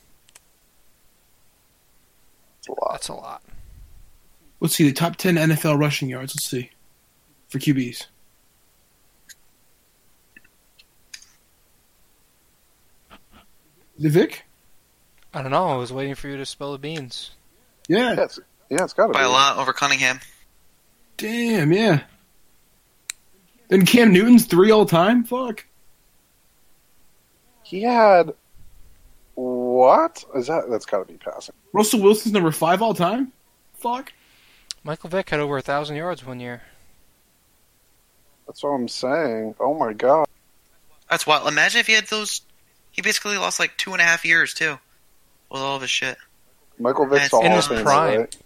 It's 2.68 2.78
a 2.80 2.82
lot. 2.82 2.92
That's 2.92 3.08
a 3.10 3.14
lot. 3.14 3.44
Let's 4.60 4.76
see 4.76 4.86
the 4.86 4.94
top 4.94 5.16
ten 5.16 5.36
NFL 5.36 5.80
rushing 5.80 6.10
yards. 6.10 6.36
Let's 6.36 6.50
see 6.50 6.72
for 7.48 7.60
QBs. 7.60 8.08
Is 13.98 14.06
it 14.06 14.10
Vick? 14.10 14.44
I 15.34 15.42
don't 15.42 15.52
know. 15.52 15.68
I 15.68 15.76
was 15.76 15.92
waiting 15.92 16.16
for 16.16 16.28
you 16.28 16.38
to 16.38 16.46
spill 16.46 16.72
the 16.72 16.78
beans. 16.78 17.32
Yeah. 17.88 18.14
Yeah, 18.14 18.24
it's, 18.24 18.40
yeah, 18.70 18.84
it's 18.84 18.94
got 18.94 19.08
to 19.08 19.10
be 19.10 19.14
by 19.14 19.22
be. 19.22 19.26
a 19.28 19.30
lot 19.30 19.58
over 19.58 19.74
Cunningham. 19.74 20.20
Damn. 21.18 21.72
Yeah. 21.72 22.04
Then 23.70 23.86
Cam 23.86 24.14
Newton's 24.14 24.46
three 24.46 24.72
all 24.72 24.86
time. 24.86 25.24
Fuck. 25.24 25.66
He 27.64 27.82
had 27.82 28.34
what? 29.36 30.24
Is 30.36 30.48
that? 30.48 30.70
That's 30.70 30.86
got 30.86 31.06
to 31.06 31.12
be 31.12 31.18
passing. 31.18 31.56
Russell 31.78 32.02
Wilson's 32.02 32.34
number 32.34 32.52
five 32.52 32.82
all 32.82 32.94
time. 32.94 33.32
Fuck. 33.76 34.12
Michael 34.84 35.10
Vick 35.10 35.30
had 35.30 35.40
over 35.40 35.54
a 35.54 35.58
1,000 35.58 35.96
yards 35.96 36.26
one 36.26 36.40
year. 36.40 36.62
That's 38.48 38.64
what 38.64 38.70
I'm 38.72 38.88
saying. 38.88 39.56
Oh 39.60 39.74
my 39.74 39.94
god. 39.94 40.26
That's 41.10 41.28
wild. 41.28 41.48
Imagine 41.48 41.80
if 41.82 41.88
he 41.88 41.94
had 41.94 42.08
those. 42.08 42.42
He 42.92 43.02
basically 43.02 43.38
lost 43.38 43.60
like 43.60 43.78
two 43.78 43.92
and 43.94 44.02
a 44.02 44.06
half 44.06 44.26
years 44.26 44.54
too, 44.54 44.78
with 45.52 45.62
all 45.62 45.76
of 45.76 45.82
his 45.82 45.92
shit. 45.92 46.18
Michael 46.80 47.06
Vick's 47.06 47.24
That's 47.24 47.34
all 47.34 47.46
in 47.46 47.52
his 47.52 47.68
Famer, 47.68 47.84
prime. 47.84 48.20
right? 48.22 48.38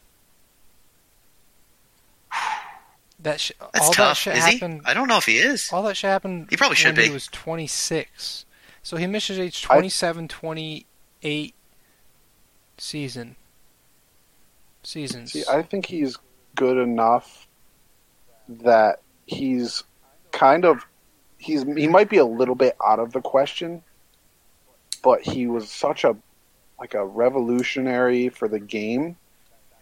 That 3.20 3.40
sh- 3.40 3.52
That's 3.72 3.86
all 3.86 3.92
that 3.92 3.96
tough. 3.96 4.18
shit 4.18 4.36
Is 4.36 4.44
happened. 4.44 4.82
he? 4.82 4.88
I 4.88 4.96
don't 4.96 5.08
know 5.08 5.18
if 5.18 5.26
he 5.28 5.38
is. 5.38 5.70
All 5.72 5.84
that 5.84 5.96
shit 5.96 6.10
happened. 6.10 6.48
He 6.50 6.58
probably 6.58 6.76
should 6.76 6.98
when 6.98 7.06
He 7.06 7.12
was 7.12 7.28
26, 7.28 8.46
so 8.82 8.98
he 8.98 9.06
missed 9.06 9.28
his 9.28 9.38
age 9.38 9.64
I- 9.70 9.76
27, 9.76 10.28
28 10.28 11.56
season. 12.82 13.36
Seasons. 14.84 15.32
See, 15.34 15.44
I 15.50 15.62
think 15.62 15.86
he's 15.86 16.18
good 16.56 16.78
enough 16.78 17.48
that 18.50 19.02
he's 19.28 19.84
kind 20.32 20.66
of 20.66 20.86
he's 21.38 21.64
he 21.64 21.88
might 21.88 22.10
be 22.10 22.18
a 22.18 22.26
little 22.26 22.56
bit 22.56 22.76
out 22.84 23.00
of 23.00 23.14
the 23.14 23.22
question, 23.22 23.84
but 25.04 25.22
he 25.22 25.46
was 25.48 25.70
such 25.70 26.04
a 26.04 26.16
like 26.80 26.96
a 26.96 27.06
revolutionary 27.06 28.30
for 28.30 28.48
the 28.48 28.60
game 28.60 29.16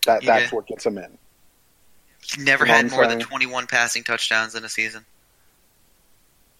that 0.06 0.22
Yeah. 0.24 0.40
that's 0.40 0.52
what 0.52 0.68
gets 0.68 0.86
him 0.86 0.98
in. 0.98 1.18
He 2.22 2.44
never 2.44 2.66
You 2.66 2.72
know 2.72 2.76
had 2.76 2.86
what 2.86 2.92
I'm 2.92 2.98
more 2.98 3.08
than 3.08 3.20
21 3.22 3.68
passing 3.68 4.04
touchdowns 4.04 4.54
in 4.54 4.66
a 4.66 4.70
season. 4.70 5.06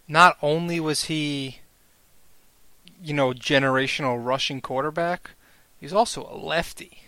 Not 0.08 0.38
only 0.42 0.80
was 0.80 1.04
he, 1.04 1.60
you 3.04 3.14
know, 3.14 3.34
generational 3.34 4.24
rushing 4.24 4.62
quarterback, 4.62 5.32
he's 5.80 5.94
also 5.94 6.24
a 6.32 6.36
lefty. 6.38 7.00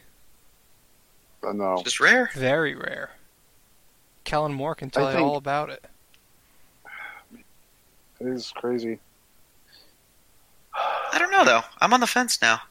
I 1.48 1.54
know. 1.54 1.82
Just 1.84 2.00
rare. 2.00 2.30
Very 2.36 2.76
rare. 2.76 3.12
Kellen 4.24 4.54
Moore 4.54 4.76
can 4.76 4.90
tell 4.90 5.08
I 5.08 5.12
you 5.12 5.18
think- 5.18 5.28
all 5.28 5.38
about 5.38 5.70
it. 5.70 5.84
It 8.20 8.28
is 8.28 8.52
crazy. 8.56 9.00
I 10.76 11.18
don't 11.18 11.32
know 11.32 11.44
though. 11.44 11.62
I'm 11.80 11.94
on 11.94 12.00
the 12.00 12.08
fence 12.08 12.42
now. 12.42 12.62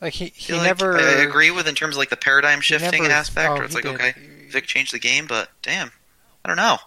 Like 0.00 0.14
he, 0.14 0.26
I 0.26 0.32
he 0.34 0.52
like 0.54 0.62
never. 0.62 0.96
I 0.98 1.02
I 1.02 1.22
agree 1.22 1.50
with 1.50 1.68
in 1.68 1.74
terms 1.74 1.94
of 1.96 1.98
like 1.98 2.08
the 2.10 2.16
paradigm 2.16 2.60
shifting 2.60 3.02
never- 3.02 3.14
aspect, 3.14 3.50
oh, 3.50 3.54
where 3.54 3.64
it's 3.64 3.74
like, 3.74 3.84
did. 3.84 3.94
okay, 3.94 4.14
Vick 4.50 4.64
changed 4.66 4.92
the 4.94 4.98
game, 4.98 5.26
but 5.26 5.50
damn, 5.62 5.90
I 6.44 6.48
don't 6.48 6.56
know. 6.56 6.78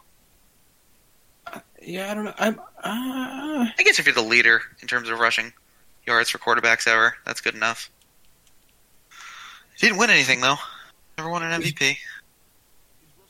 Yeah, 1.82 2.12
I 2.12 2.14
don't 2.14 2.26
know. 2.26 2.34
I'm. 2.38 2.60
Uh, 2.60 3.70
I 3.78 3.84
guess 3.84 4.00
if 4.00 4.06
you're 4.06 4.14
the 4.16 4.22
leader 4.22 4.62
in 4.82 4.88
terms 4.88 5.08
of 5.10 5.20
rushing 5.20 5.54
yards 6.06 6.30
for 6.30 6.38
quarterbacks 6.40 6.88
ever, 6.88 7.16
that's 7.26 7.42
good 7.42 7.56
enough. 7.56 7.90
He 9.80 9.88
didn't 9.88 10.00
win 10.00 10.10
anything 10.10 10.42
though. 10.42 10.58
Never 11.18 11.30
won 11.30 11.44
an 11.44 11.62
MVP. 11.62 11.98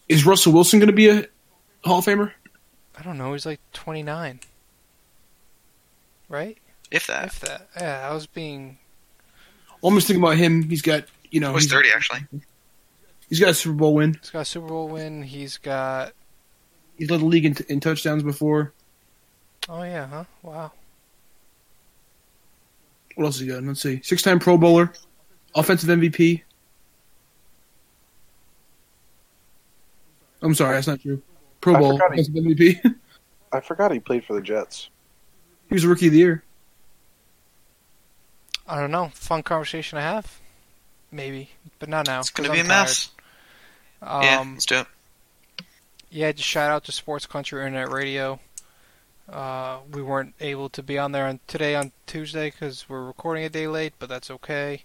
is 0.07 0.25
Russell 0.25 0.53
Wilson 0.53 0.79
going 0.79 0.87
to 0.87 0.93
be 0.93 1.09
a 1.09 1.25
Hall 1.83 1.99
of 1.99 2.05
Famer? 2.05 2.31
I 2.97 3.01
don't 3.03 3.17
know. 3.17 3.33
He's 3.33 3.45
like 3.45 3.59
29, 3.73 4.39
right? 6.27 6.57
If 6.91 7.07
that. 7.07 7.27
If 7.27 7.39
that. 7.41 7.67
Yeah, 7.77 8.07
I 8.09 8.13
was 8.13 8.27
being. 8.27 8.77
Almost 9.81 10.07
thinking 10.07 10.23
about 10.23 10.37
him. 10.37 10.63
He's 10.63 10.81
got 10.81 11.05
you 11.31 11.39
know 11.39 11.49
He 11.49 11.55
was 11.55 11.63
he's, 11.65 11.71
30 11.71 11.89
actually. 11.95 12.19
he's 13.29 13.39
got 13.39 13.49
a 13.49 13.53
Super 13.53 13.75
Bowl 13.75 13.93
win. 13.93 14.15
He's 14.19 14.31
got 14.31 14.39
a 14.41 14.45
Super 14.45 14.67
Bowl 14.67 14.89
win. 14.89 15.23
He's 15.23 15.57
got. 15.57 16.13
He's 16.97 17.09
led 17.09 17.21
the 17.21 17.25
league 17.25 17.45
in, 17.45 17.55
in 17.69 17.79
touchdowns 17.79 18.23
before. 18.23 18.73
Oh 19.69 19.83
yeah, 19.83 20.07
huh? 20.07 20.23
Wow. 20.41 20.71
What 23.15 23.25
else 23.25 23.35
has 23.39 23.41
he 23.41 23.53
got? 23.53 23.63
Let's 23.63 23.81
see. 23.81 24.01
Six 24.03 24.21
time 24.21 24.39
Pro 24.39 24.57
Bowler, 24.57 24.91
offensive 25.55 25.89
MVP. 25.89 26.41
I'm 30.41 30.53
sorry, 30.55 30.75
that's 30.75 30.87
not 30.87 31.01
true. 31.01 31.21
Pro 31.61 31.75
I 31.75 31.79
Bowl, 31.79 31.91
forgot 31.97 32.13
he- 32.15 32.21
offensive 32.21 32.43
MVP. 32.43 32.95
I 33.51 33.59
forgot 33.61 33.91
he 33.91 33.99
played 33.99 34.23
for 34.25 34.33
the 34.33 34.41
Jets. 34.41 34.89
he 35.69 35.73
was 35.73 35.85
rookie 35.85 36.07
of 36.07 36.13
the 36.13 36.19
year. 36.19 36.43
I 38.67 38.79
don't 38.79 38.91
know. 38.91 39.09
Fun 39.13 39.41
conversation 39.41 39.95
to 39.97 40.01
have. 40.01 40.39
Maybe, 41.11 41.49
but 41.79 41.89
not 41.89 42.05
now. 42.05 42.19
It's 42.19 42.29
gonna 42.29 42.51
be 42.51 42.59
a 42.59 42.61
I'm 42.61 42.67
mess. 42.67 43.09
tired. 44.01 44.23
yeah, 44.23 44.39
Um, 44.39 44.53
let's 44.53 44.65
do 44.67 44.75
it. 44.81 44.87
yeah, 46.11 46.31
just 46.31 46.47
shout 46.47 46.69
out 46.69 46.83
to 46.85 46.91
Sports 46.91 47.25
Country 47.25 47.65
Internet 47.65 47.91
Radio. 47.91 48.39
Uh, 49.27 49.79
we 49.91 50.03
weren't 50.03 50.35
able 50.39 50.69
to 50.69 50.83
be 50.83 50.99
on 50.99 51.11
there 51.11 51.25
on 51.25 51.39
today 51.47 51.73
on 51.75 51.91
Tuesday 52.05 52.51
because 52.51 52.87
we're 52.87 53.03
recording 53.03 53.43
a 53.43 53.49
day 53.49 53.67
late, 53.67 53.93
but 53.97 54.07
that's 54.09 54.29
okay. 54.29 54.83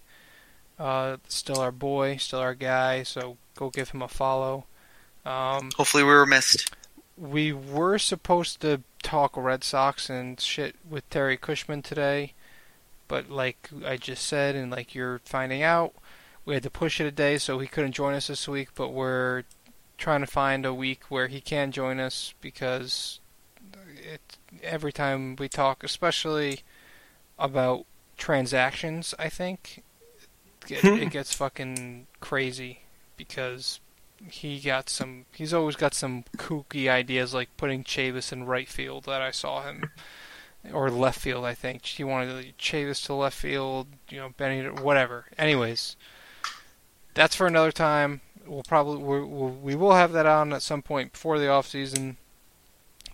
Uh, 0.77 1.17
still 1.27 1.59
our 1.59 1.71
boy, 1.71 2.17
still 2.17 2.39
our 2.39 2.53
guy, 2.55 3.03
so 3.03 3.37
go 3.55 3.69
give 3.69 3.91
him 3.91 4.01
a 4.01 4.07
follow. 4.07 4.65
Um, 5.25 5.71
Hopefully 5.77 6.03
we 6.03 6.09
were 6.09 6.25
missed. 6.25 6.75
we 7.17 7.51
were 7.53 7.97
supposed 7.97 8.61
to 8.61 8.81
talk 9.01 9.37
Red 9.37 9.63
Sox 9.63 10.09
and 10.09 10.39
shit 10.39 10.75
with 10.87 11.09
Terry 11.09 11.37
Cushman 11.37 11.81
today, 11.81 12.33
but 13.07 13.29
like 13.29 13.69
I 13.85 13.97
just 13.97 14.25
said, 14.25 14.55
and 14.55 14.69
like 14.69 14.93
you're 14.93 15.21
finding 15.25 15.63
out, 15.63 15.93
we 16.43 16.53
had 16.53 16.63
to 16.63 16.69
push 16.69 16.99
it 16.99 17.07
a 17.07 17.11
day, 17.11 17.37
so 17.37 17.57
he 17.59 17.67
couldn't 17.67 17.93
join 17.93 18.13
us 18.13 18.27
this 18.27 18.47
week. 18.47 18.69
But 18.75 18.89
we're 18.89 19.43
trying 19.97 20.21
to 20.21 20.27
find 20.27 20.65
a 20.65 20.73
week 20.73 21.03
where 21.09 21.27
he 21.27 21.39
can 21.39 21.71
join 21.71 21.99
us 21.99 22.33
because 22.41 23.19
it 23.97 24.37
every 24.61 24.91
time 24.91 25.35
we 25.37 25.47
talk, 25.47 25.83
especially 25.83 26.59
about 27.39 27.85
transactions, 28.17 29.15
I 29.17 29.29
think 29.29 29.83
it, 30.71 30.83
it 30.83 31.11
gets 31.11 31.33
fucking 31.33 32.07
crazy 32.19 32.81
because 33.17 33.79
he 34.29 34.59
got 34.59 34.89
some. 34.89 35.25
He's 35.33 35.53
always 35.53 35.75
got 35.75 35.93
some 35.93 36.23
kooky 36.37 36.89
ideas, 36.89 37.33
like 37.33 37.49
putting 37.57 37.83
Chavis 37.83 38.31
in 38.31 38.45
right 38.45 38.67
field 38.67 39.05
that 39.05 39.21
I 39.21 39.31
saw 39.31 39.63
him, 39.63 39.89
or 40.73 40.89
left 40.89 41.19
field. 41.19 41.45
I 41.45 41.53
think 41.53 41.85
he 41.85 42.03
wanted 42.03 42.57
Chavis 42.57 43.05
to 43.05 43.13
left 43.13 43.37
field. 43.37 43.87
You 44.09 44.19
know, 44.19 44.29
Benny, 44.37 44.63
to- 44.63 44.81
whatever. 44.83 45.25
Anyways, 45.37 45.95
that's 47.13 47.35
for 47.35 47.47
another 47.47 47.71
time. 47.71 48.21
We'll 48.45 48.63
probably 48.63 49.01
we'll, 49.03 49.49
we 49.49 49.75
will 49.75 49.93
have 49.95 50.11
that 50.13 50.25
on 50.25 50.53
at 50.53 50.61
some 50.61 50.81
point 50.81 51.13
before 51.13 51.39
the 51.39 51.49
off 51.49 51.67
season. 51.67 52.17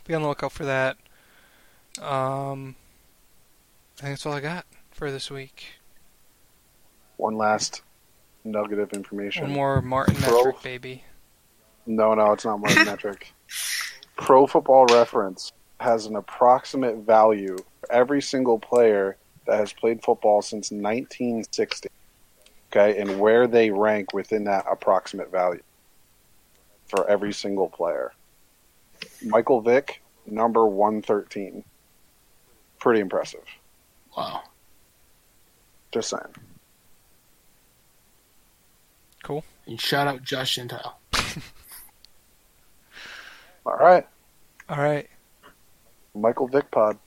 Be 0.06 0.14
on 0.14 0.22
the 0.24 0.28
lookout 0.28 0.52
for 0.52 0.66
that. 0.66 0.98
Um, 2.02 2.76
I 4.00 4.02
think 4.04 4.14
that's 4.14 4.26
all 4.26 4.34
I 4.34 4.40
got 4.40 4.66
for 4.92 5.12
this 5.12 5.30
week. 5.30 5.81
One 7.22 7.38
last 7.38 7.84
nugget 8.44 8.80
of 8.80 8.94
information. 8.94 9.44
One 9.44 9.52
more 9.52 9.82
Martin 9.84 10.16
Pro- 10.16 10.38
metric, 10.38 10.64
baby. 10.64 11.04
No, 11.86 12.16
no, 12.16 12.32
it's 12.32 12.46
not 12.46 12.60
Martin 12.60 12.84
metric. 12.86 13.32
Pro 14.18 14.48
Football 14.48 14.88
Reference 14.88 15.52
has 15.80 16.08
an 16.08 16.16
approximate 16.16 16.98
value 17.06 17.58
for 17.80 17.92
every 17.92 18.24
single 18.24 18.58
player 18.58 19.18
that 19.46 19.60
has 19.60 19.72
played 19.72 20.04
football 20.04 20.42
since 20.42 20.72
1960. 20.72 21.90
Okay, 22.72 23.00
and 23.00 23.20
where 23.20 23.46
they 23.46 23.70
rank 23.70 24.14
within 24.14 24.46
that 24.46 24.66
approximate 24.68 25.32
value 25.32 25.62
for 26.88 27.08
every 27.08 27.34
single 27.34 27.70
player. 27.70 28.14
Michael 29.24 29.62
Vick, 29.62 30.02
number 30.26 30.66
113. 30.66 31.64
Pretty 32.80 33.00
impressive. 33.00 33.46
Wow. 34.18 34.42
Just 35.92 36.10
saying. 36.10 36.34
Cool. 39.24 39.44
And 39.68 39.80
shout 39.80 40.08
out 40.08 40.24
Josh 40.24 40.56
Gentile. 40.56 40.98
All 43.66 43.78
right. 43.78 44.06
All 44.70 44.82
right. 44.82 45.08
Michael 46.16 46.48
Vick 46.48 46.70
pod. 46.72 46.98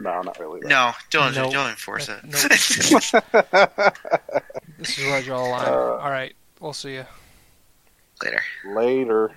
No, 0.00 0.20
not 0.22 0.38
really. 0.38 0.60
though. 0.60 0.68
No, 0.68 0.92
don't 1.10 1.34
Nope. 1.34 1.52
don't 1.52 1.70
enforce 1.70 2.08
it. 2.08 2.18
Nope. 2.24 2.34
This 4.78 4.98
is 4.98 5.04
where 5.06 5.14
I 5.16 5.22
draw 5.22 5.38
a 5.46 5.48
line. 5.48 5.68
Uh, 5.68 5.72
all 5.72 6.10
right. 6.10 6.34
We'll 6.60 6.72
see 6.72 6.94
you. 6.94 7.04
Later. 8.22 8.42
Later. 8.66 9.30